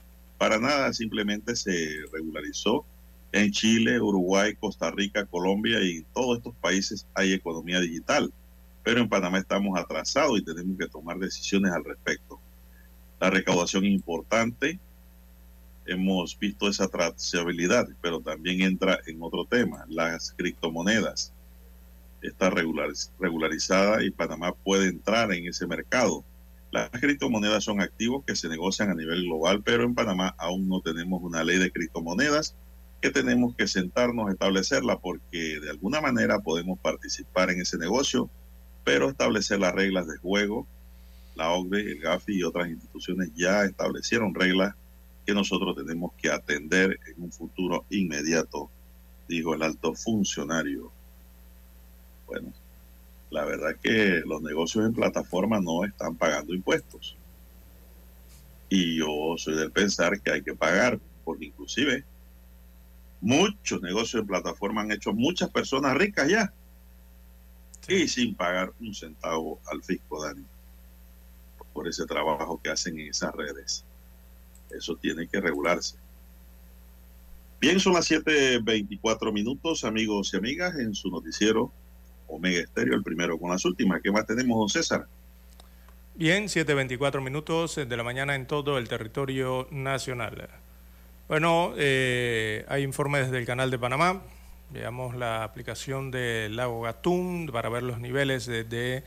Para 0.43 0.59
nada, 0.59 0.93
simplemente 0.93 1.55
se 1.55 2.01
regularizó. 2.12 2.85
En 3.31 3.52
Chile, 3.52 4.01
Uruguay, 4.01 4.56
Costa 4.56 4.90
Rica, 4.90 5.24
Colombia 5.24 5.81
y 5.81 6.02
todos 6.12 6.39
estos 6.39 6.56
países 6.56 7.06
hay 7.14 7.32
economía 7.32 7.78
digital, 7.78 8.32
pero 8.82 9.01
en 9.01 9.09
Panamá 9.09 9.39
estamos 9.39 9.78
atrasados 9.78 10.40
y 10.40 10.44
tenemos 10.44 10.77
que 10.77 10.89
tomar 10.89 11.16
decisiones 11.20 11.70
al 11.70 11.85
respecto. 11.85 12.40
La 13.20 13.31
recaudación 13.31 13.85
es 13.85 13.93
importante, 13.93 14.81
hemos 15.86 16.36
visto 16.36 16.69
esa 16.69 16.89
trazabilidad, 16.89 17.86
pero 18.01 18.19
también 18.19 18.62
entra 18.62 18.98
en 19.06 19.23
otro 19.23 19.44
tema, 19.44 19.86
las 19.89 20.32
criptomonedas. 20.32 21.32
Está 22.20 22.51
regularizada 22.51 24.02
y 24.02 24.10
Panamá 24.10 24.52
puede 24.52 24.89
entrar 24.89 25.32
en 25.32 25.47
ese 25.47 25.69
mercado. 25.69 26.24
Las 26.73 26.89
criptomonedas 26.90 27.65
son 27.65 27.82
activos 27.82 28.24
que 28.27 28.35
se 28.35 28.49
negocian 28.49 28.89
a 28.89 28.94
nivel 28.94 29.24
global, 29.24 29.62
pero 29.62 29.85
en 29.85 29.94
Panamá 29.94 30.35
aún 30.39 30.70
no 30.70 30.81
tenemos 30.81 31.23
una 31.23 31.44
ley 31.44 31.59
de 31.59 31.70
criptomonedas 31.70 32.57
que 33.03 33.11
tenemos 33.11 33.55
que 33.55 33.69
sentarnos 33.69 34.28
a 34.28 34.32
establecerla 34.32 34.99
porque 34.99 35.61
de 35.61 35.69
alguna 35.69 36.01
manera 36.01 36.39
podemos 36.39 36.78
participar 36.78 37.51
en 37.51 37.61
ese 37.61 37.77
negocio, 37.77 38.31
pero 38.85 39.11
establecer 39.11 39.59
las 39.59 39.74
reglas 39.74 40.07
de 40.07 40.16
juego. 40.16 40.66
La 41.35 41.51
OCDE, 41.51 41.93
el 41.93 42.01
GAFI 42.01 42.39
y 42.39 42.43
otras 42.43 42.70
instituciones 42.70 43.31
ya 43.35 43.65
establecieron 43.65 44.35
reglas 44.35 44.74
que 45.27 45.35
nosotros 45.35 45.77
tenemos 45.77 46.12
que 46.15 46.31
atender 46.31 46.99
en 47.07 47.24
un 47.24 47.32
futuro 47.32 47.85
inmediato, 47.90 48.70
dijo 49.28 49.55
el 49.55 49.62
alto 49.62 49.94
funcionario. 49.94 50.90
Bueno, 52.27 52.51
la 53.33 53.47
verdad 53.47 53.77
que 53.83 54.23
los 54.27 54.43
negocios 54.43 54.85
en 54.85 54.93
plataforma 54.93 55.59
no 55.59 55.85
están 55.85 56.15
pagando 56.17 56.55
impuestos. 56.55 57.17
Y 58.69 58.99
yo 58.99 59.35
soy 59.39 59.57
del 59.57 59.73
pensar 59.73 60.21
que 60.21 60.33
hay 60.33 60.43
que 60.43 60.55
pagar, 60.55 61.01
porque 61.25 61.47
inclusive 61.47 62.05
muchos 63.23 63.81
negocios 63.81 64.21
en 64.21 64.27
plataforma 64.27 64.83
han 64.83 64.93
hecho 64.93 65.15
muchas 65.15 65.49
personas 65.51 65.97
ricas 65.97 66.29
ya. 66.29 66.53
Y 67.89 68.07
sin 68.07 68.35
pagar 68.35 68.73
un 68.81 68.95
centavo 68.95 69.59
al 69.71 69.83
fisco, 69.83 70.23
Dani, 70.23 70.45
por 71.73 71.89
ese 71.89 72.05
trabajo 72.05 72.61
que 72.63 72.71
hacen 72.71 73.01
en 73.01 73.09
esas 73.09 73.35
redes. 73.35 73.85
Eso 74.71 74.95
tiene 74.97 75.27
que 75.27 75.41
regularse. 75.41 75.97
Bien, 77.61 77.81
son 77.81 77.95
las 77.95 78.11
7.24 78.11 79.33
minutos, 79.33 79.85
amigos 79.85 80.35
y 80.35 80.37
amigas, 80.37 80.79
en 80.79 80.95
su 80.95 81.11
noticiero 81.11 81.73
Omega 82.33 82.61
Estéreo, 82.61 82.95
el 82.95 83.03
primero 83.03 83.39
con 83.39 83.51
las 83.51 83.65
últimas. 83.65 84.01
¿Qué 84.03 84.11
más 84.11 84.27
tenemos, 84.27 84.59
don 84.59 84.69
César? 84.69 85.07
Bien, 86.15 86.45
7.24 86.45 87.23
minutos 87.23 87.77
de 87.77 87.97
la 87.97 88.03
mañana 88.03 88.35
en 88.35 88.47
todo 88.47 88.79
el 88.79 88.89
territorio 88.89 89.67
nacional. 89.71 90.49
Bueno, 91.29 91.73
eh, 91.77 92.65
hay 92.69 92.83
informes 92.83 93.27
desde 93.27 93.39
el 93.39 93.47
canal 93.47 93.71
de 93.71 93.79
Panamá. 93.79 94.23
Veamos 94.71 95.15
la 95.15 95.45
aplicación 95.45 96.11
del 96.11 96.57
lago 96.57 96.83
Gatún 96.83 97.49
para 97.53 97.69
ver 97.69 97.83
los 97.83 97.99
niveles 97.99 98.47
de, 98.47 99.03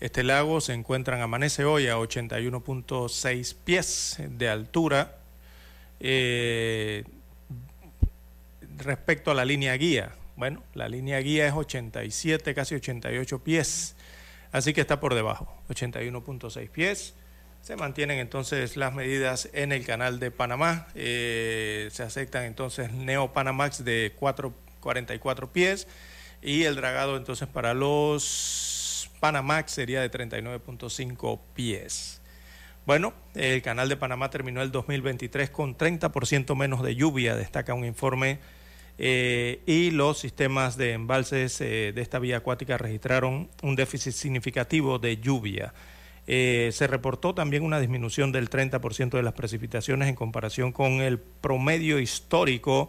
este 0.00 0.22
lago. 0.22 0.60
Se 0.60 0.72
encuentran, 0.72 1.20
amanece 1.20 1.64
hoy 1.64 1.88
a 1.88 1.96
81.6 1.96 3.56
pies 3.64 4.18
de 4.18 4.48
altura. 4.48 5.16
Eh, 6.00 7.04
respecto 8.78 9.30
a 9.30 9.34
la 9.34 9.44
línea 9.44 9.74
guía, 9.74 10.12
bueno, 10.36 10.62
la 10.74 10.88
línea 10.88 11.18
guía 11.20 11.46
es 11.46 11.54
87, 11.54 12.54
casi 12.54 12.74
88 12.74 13.38
pies, 13.42 13.96
así 14.52 14.74
que 14.74 14.82
está 14.82 15.00
por 15.00 15.14
debajo, 15.14 15.62
81.6 15.68 16.70
pies. 16.70 17.14
Se 17.62 17.74
mantienen 17.74 18.18
entonces 18.18 18.76
las 18.76 18.94
medidas 18.94 19.48
en 19.52 19.72
el 19.72 19.84
canal 19.84 20.20
de 20.20 20.30
Panamá. 20.30 20.86
Eh, 20.94 21.88
se 21.90 22.04
aceptan 22.04 22.44
entonces 22.44 22.92
Neo 22.92 23.32
Panamax 23.32 23.84
de 23.84 24.12
444 24.16 25.52
pies 25.52 25.88
y 26.42 26.62
el 26.62 26.76
dragado 26.76 27.16
entonces 27.16 27.48
para 27.48 27.74
los 27.74 29.10
Panamax 29.18 29.72
sería 29.72 30.00
de 30.00 30.10
39.5 30.10 31.40
pies. 31.54 32.20
Bueno, 32.86 33.14
el 33.34 33.62
canal 33.62 33.88
de 33.88 33.96
Panamá 33.96 34.30
terminó 34.30 34.62
el 34.62 34.70
2023 34.70 35.50
con 35.50 35.76
30% 35.76 36.54
menos 36.54 36.82
de 36.84 36.94
lluvia, 36.94 37.34
destaca 37.34 37.74
un 37.74 37.84
informe 37.84 38.38
eh, 38.98 39.60
y 39.66 39.90
los 39.90 40.18
sistemas 40.18 40.76
de 40.76 40.92
embalses 40.92 41.60
eh, 41.60 41.92
de 41.94 42.00
esta 42.00 42.18
vía 42.18 42.38
acuática 42.38 42.78
registraron 42.78 43.50
un 43.62 43.76
déficit 43.76 44.12
significativo 44.12 44.98
de 44.98 45.18
lluvia. 45.18 45.74
Eh, 46.26 46.70
se 46.72 46.86
reportó 46.86 47.34
también 47.34 47.62
una 47.62 47.78
disminución 47.78 48.32
del 48.32 48.48
30% 48.48 49.10
de 49.10 49.22
las 49.22 49.34
precipitaciones 49.34 50.08
en 50.08 50.14
comparación 50.14 50.72
con 50.72 51.02
el 51.02 51.18
promedio 51.18 51.98
histórico 51.98 52.88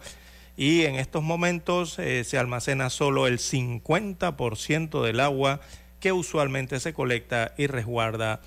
y 0.55 0.85
en 0.85 0.95
estos 0.95 1.21
momentos 1.21 1.93
se 1.93 2.37
almacena 2.39 2.89
solo 2.89 3.27
el 3.27 3.37
50% 3.37 5.03
del 5.03 5.19
agua 5.19 5.61
que 5.99 6.11
usualmente 6.11 6.79
se 6.79 6.93
colecta 6.93 7.53
y 7.57 7.67
resguarda 7.67 8.41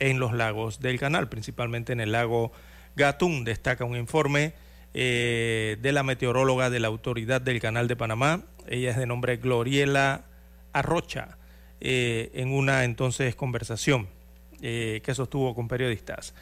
en 0.00 0.18
los 0.18 0.34
lagos 0.34 0.80
del 0.80 0.98
canal, 0.98 1.30
principalmente 1.30 1.94
en 1.94 2.00
el 2.00 2.12
lago 2.12 2.52
Gatún, 2.94 3.44
destaca 3.44 3.86
un 3.86 3.96
informe 3.96 4.52
eh, 4.98 5.76
de 5.82 5.92
la 5.92 6.02
meteoróloga 6.02 6.70
de 6.70 6.80
la 6.80 6.88
Autoridad 6.88 7.42
del 7.42 7.60
Canal 7.60 7.86
de 7.86 7.96
Panamá. 7.96 8.44
Ella 8.66 8.92
es 8.92 8.96
de 8.96 9.04
nombre 9.04 9.36
Gloriela 9.36 10.24
Arrocha, 10.72 11.36
eh, 11.82 12.30
en 12.32 12.50
una 12.50 12.82
entonces 12.84 13.34
conversación 13.36 14.08
eh, 14.62 15.02
que 15.04 15.14
sostuvo 15.14 15.54
con 15.54 15.68
periodistas. 15.68 16.32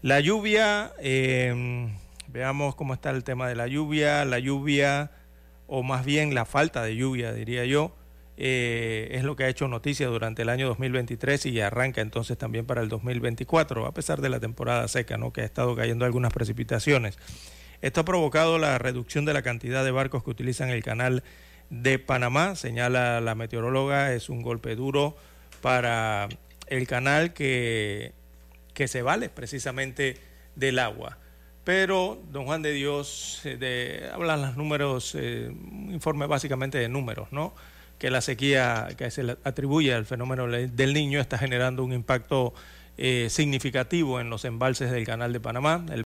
La 0.00 0.18
lluvia, 0.18 0.90
veamos 2.26 2.74
cómo 2.74 2.92
está 2.92 3.10
el 3.10 3.22
tema 3.22 3.48
de 3.48 3.54
la 3.54 3.68
lluvia. 3.68 4.24
La 4.24 4.40
lluvia, 4.40 5.12
o 5.68 5.84
más 5.84 6.04
bien 6.04 6.34
la 6.34 6.44
falta 6.44 6.82
de 6.82 6.96
lluvia, 6.96 7.32
diría 7.32 7.66
yo, 7.66 7.94
es 8.36 9.22
lo 9.22 9.36
que 9.36 9.44
ha 9.44 9.48
hecho 9.48 9.68
noticia 9.68 10.08
durante 10.08 10.42
el 10.42 10.48
año 10.48 10.66
2023 10.66 11.46
y 11.46 11.60
arranca 11.60 12.00
entonces 12.00 12.36
también 12.36 12.66
para 12.66 12.82
el 12.82 12.88
2024, 12.88 13.86
a 13.86 13.94
pesar 13.94 14.20
de 14.20 14.28
la 14.28 14.40
temporada 14.40 14.88
seca, 14.88 15.18
¿no? 15.18 15.32
que 15.32 15.42
ha 15.42 15.44
estado 15.44 15.76
cayendo 15.76 16.04
algunas 16.04 16.32
precipitaciones. 16.32 17.16
Esto 17.82 18.00
ha 18.00 18.04
provocado 18.04 18.58
la 18.58 18.78
reducción 18.78 19.24
de 19.24 19.32
la 19.32 19.42
cantidad 19.42 19.84
de 19.84 19.90
barcos 19.90 20.22
que 20.22 20.30
utilizan 20.30 20.70
el 20.70 20.82
canal 20.82 21.24
de 21.68 21.98
Panamá, 21.98 22.54
señala 22.54 23.20
la 23.20 23.34
meteoróloga, 23.34 24.12
es 24.12 24.28
un 24.28 24.42
golpe 24.42 24.76
duro 24.76 25.16
para 25.60 26.28
el 26.68 26.86
canal 26.86 27.32
que, 27.32 28.12
que 28.72 28.88
se 28.88 29.02
vale 29.02 29.28
precisamente 29.28 30.16
del 30.54 30.78
agua. 30.78 31.18
Pero, 31.64 32.20
don 32.30 32.44
Juan 32.44 32.62
de 32.62 32.72
Dios, 32.72 33.40
eh, 33.44 33.56
de, 33.56 34.10
hablan 34.12 34.42
los 34.42 34.56
números, 34.56 35.14
eh, 35.18 35.48
un 35.50 35.90
informe 35.92 36.26
básicamente 36.26 36.78
de 36.78 36.88
números, 36.88 37.28
¿no? 37.30 37.54
Que 37.98 38.10
la 38.10 38.20
sequía 38.20 38.88
que 38.96 39.10
se 39.10 39.36
atribuye 39.44 39.94
al 39.94 40.06
fenómeno 40.06 40.46
del 40.48 40.92
niño 40.92 41.20
está 41.20 41.38
generando 41.38 41.84
un 41.84 41.92
impacto 41.92 42.52
eh, 42.98 43.28
significativo 43.30 44.20
en 44.20 44.28
los 44.28 44.44
embalses 44.44 44.90
del 44.90 45.06
canal 45.06 45.32
de 45.32 45.40
Panamá. 45.40 45.84